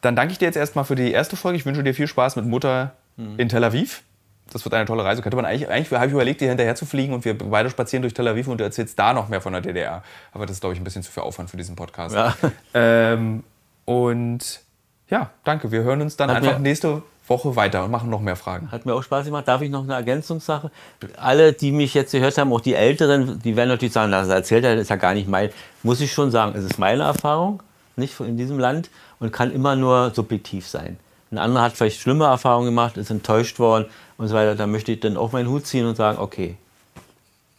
dann 0.00 0.14
danke 0.14 0.30
ich 0.30 0.38
dir 0.38 0.44
jetzt 0.44 0.56
erstmal 0.56 0.84
für 0.84 0.94
die 0.94 1.10
erste 1.10 1.34
Folge. 1.34 1.58
Ich 1.58 1.66
wünsche 1.66 1.82
dir 1.82 1.92
viel 1.92 2.06
Spaß 2.06 2.36
mit 2.36 2.46
Mutter 2.46 2.92
mhm. 3.16 3.36
in 3.36 3.48
Tel 3.48 3.64
Aviv 3.64 4.04
das 4.52 4.64
wird 4.64 4.74
eine 4.74 4.84
tolle 4.84 5.04
Reise. 5.04 5.22
Könnte 5.22 5.36
man 5.36 5.44
eigentlich, 5.44 5.68
eigentlich 5.68 5.90
habe 5.92 6.06
ich 6.06 6.12
überlegt, 6.12 6.40
dir 6.40 6.48
hinterher 6.48 6.74
zu 6.74 6.86
fliegen 6.86 7.14
und 7.14 7.24
wir 7.24 7.36
beide 7.36 7.70
spazieren 7.70 8.02
durch 8.02 8.14
Tel 8.14 8.28
Aviv 8.28 8.48
und 8.48 8.58
du 8.58 8.64
erzählst 8.64 8.98
da 8.98 9.12
noch 9.12 9.28
mehr 9.28 9.40
von 9.40 9.52
der 9.52 9.62
DDR. 9.62 10.02
Aber 10.32 10.46
das 10.46 10.56
ist, 10.56 10.60
glaube 10.60 10.74
ich, 10.74 10.80
ein 10.80 10.84
bisschen 10.84 11.02
zu 11.02 11.10
viel 11.10 11.22
Aufwand 11.22 11.50
für 11.50 11.56
diesen 11.56 11.76
Podcast. 11.76 12.14
Ja. 12.14 12.34
Ähm, 12.74 13.44
und 13.84 14.60
ja, 15.08 15.30
danke. 15.44 15.72
Wir 15.72 15.82
hören 15.82 16.02
uns 16.02 16.16
dann 16.16 16.30
Hat 16.30 16.38
einfach 16.38 16.58
nächste 16.58 17.02
Woche 17.26 17.56
weiter 17.56 17.84
und 17.84 17.90
machen 17.90 18.10
noch 18.10 18.20
mehr 18.20 18.36
Fragen. 18.36 18.70
Hat 18.70 18.86
mir 18.86 18.94
auch 18.94 19.02
Spaß 19.02 19.26
gemacht. 19.26 19.46
Darf 19.48 19.62
ich 19.62 19.70
noch 19.70 19.84
eine 19.84 19.94
Ergänzungssache? 19.94 20.70
Alle, 21.16 21.52
die 21.52 21.72
mich 21.72 21.94
jetzt 21.94 22.12
gehört 22.12 22.36
haben, 22.38 22.52
auch 22.52 22.60
die 22.60 22.74
Älteren, 22.74 23.40
die 23.40 23.56
werden 23.56 23.68
natürlich 23.68 23.92
sagen, 23.92 24.12
das 24.12 24.28
erzählt 24.28 24.64
er, 24.64 24.74
das 24.74 24.82
ist 24.82 24.90
ja 24.90 24.96
gar 24.96 25.14
nicht 25.14 25.28
mein. 25.28 25.50
Muss 25.82 26.00
ich 26.00 26.12
schon 26.12 26.30
sagen, 26.30 26.54
es 26.56 26.64
ist 26.64 26.78
meine 26.78 27.04
Erfahrung, 27.04 27.62
nicht 27.96 28.18
in 28.20 28.36
diesem 28.36 28.58
Land 28.58 28.90
und 29.20 29.32
kann 29.32 29.52
immer 29.52 29.76
nur 29.76 30.12
subjektiv 30.14 30.66
sein. 30.66 30.98
Ein 31.30 31.38
anderer 31.38 31.64
hat 31.64 31.72
vielleicht 31.74 32.00
schlimme 32.00 32.24
Erfahrungen 32.24 32.66
gemacht, 32.66 32.96
ist 32.96 33.10
enttäuscht 33.10 33.60
worden 33.60 33.86
und 34.20 34.28
so 34.28 34.34
weiter. 34.34 34.54
Da 34.54 34.66
möchte 34.66 34.92
ich 34.92 35.00
dann 35.00 35.16
auch 35.16 35.32
meinen 35.32 35.48
Hut 35.48 35.66
ziehen 35.66 35.86
und 35.86 35.96
sagen, 35.96 36.18
okay. 36.18 36.56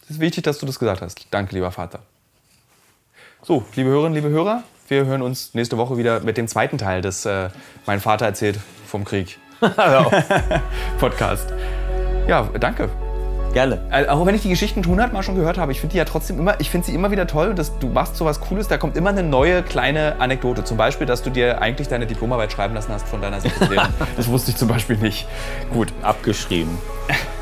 Es 0.04 0.10
ist 0.10 0.20
wichtig, 0.20 0.44
dass 0.44 0.58
du 0.58 0.66
das 0.66 0.78
gesagt 0.78 1.02
hast. 1.02 1.26
Danke, 1.30 1.54
lieber 1.54 1.70
Vater. 1.72 2.00
So, 3.42 3.64
liebe 3.74 3.90
Hörerinnen, 3.90 4.14
liebe 4.14 4.28
Hörer, 4.28 4.62
wir 4.88 5.04
hören 5.04 5.22
uns 5.22 5.54
nächste 5.54 5.76
Woche 5.76 5.96
wieder 5.96 6.20
mit 6.20 6.36
dem 6.36 6.46
zweiten 6.46 6.78
Teil 6.78 7.02
des 7.02 7.26
äh, 7.26 7.50
Mein 7.86 8.00
Vater 8.00 8.26
erzählt 8.26 8.58
vom 8.86 9.04
Krieg 9.04 9.38
Podcast. 11.00 11.52
Ja, 12.28 12.48
danke. 12.60 12.88
Gerne. 13.52 13.80
Also, 13.90 14.10
auch 14.10 14.26
wenn 14.26 14.34
ich 14.34 14.42
die 14.42 14.48
Geschichten 14.48 14.82
schon 14.82 14.92
hundertmal 14.92 15.22
schon 15.22 15.34
gehört 15.34 15.58
habe, 15.58 15.72
ich 15.72 15.80
finde 15.80 15.92
die 15.92 15.98
ja 15.98 16.04
trotzdem 16.04 16.38
immer, 16.38 16.58
ich 16.60 16.70
finde 16.70 16.86
sie 16.86 16.94
immer 16.94 17.10
wieder 17.10 17.26
toll. 17.26 17.54
Dass 17.54 17.78
du 17.78 17.88
machst 17.88 18.16
so 18.16 18.24
was 18.24 18.40
Cooles, 18.40 18.68
da 18.68 18.78
kommt 18.78 18.96
immer 18.96 19.10
eine 19.10 19.22
neue 19.22 19.62
kleine 19.62 20.16
Anekdote. 20.18 20.64
Zum 20.64 20.76
Beispiel, 20.76 21.06
dass 21.06 21.22
du 21.22 21.30
dir 21.30 21.60
eigentlich 21.60 21.88
deine 21.88 22.06
Diplomarbeit 22.06 22.52
schreiben 22.52 22.74
lassen 22.74 22.92
hast 22.92 23.08
von 23.08 23.20
deiner 23.20 23.40
Sekretärin. 23.40 23.88
das 24.16 24.28
wusste 24.28 24.52
ich 24.52 24.56
zum 24.56 24.68
Beispiel 24.68 24.96
nicht. 24.96 25.26
Gut. 25.72 25.92
Abgeschrieben. 26.02 26.78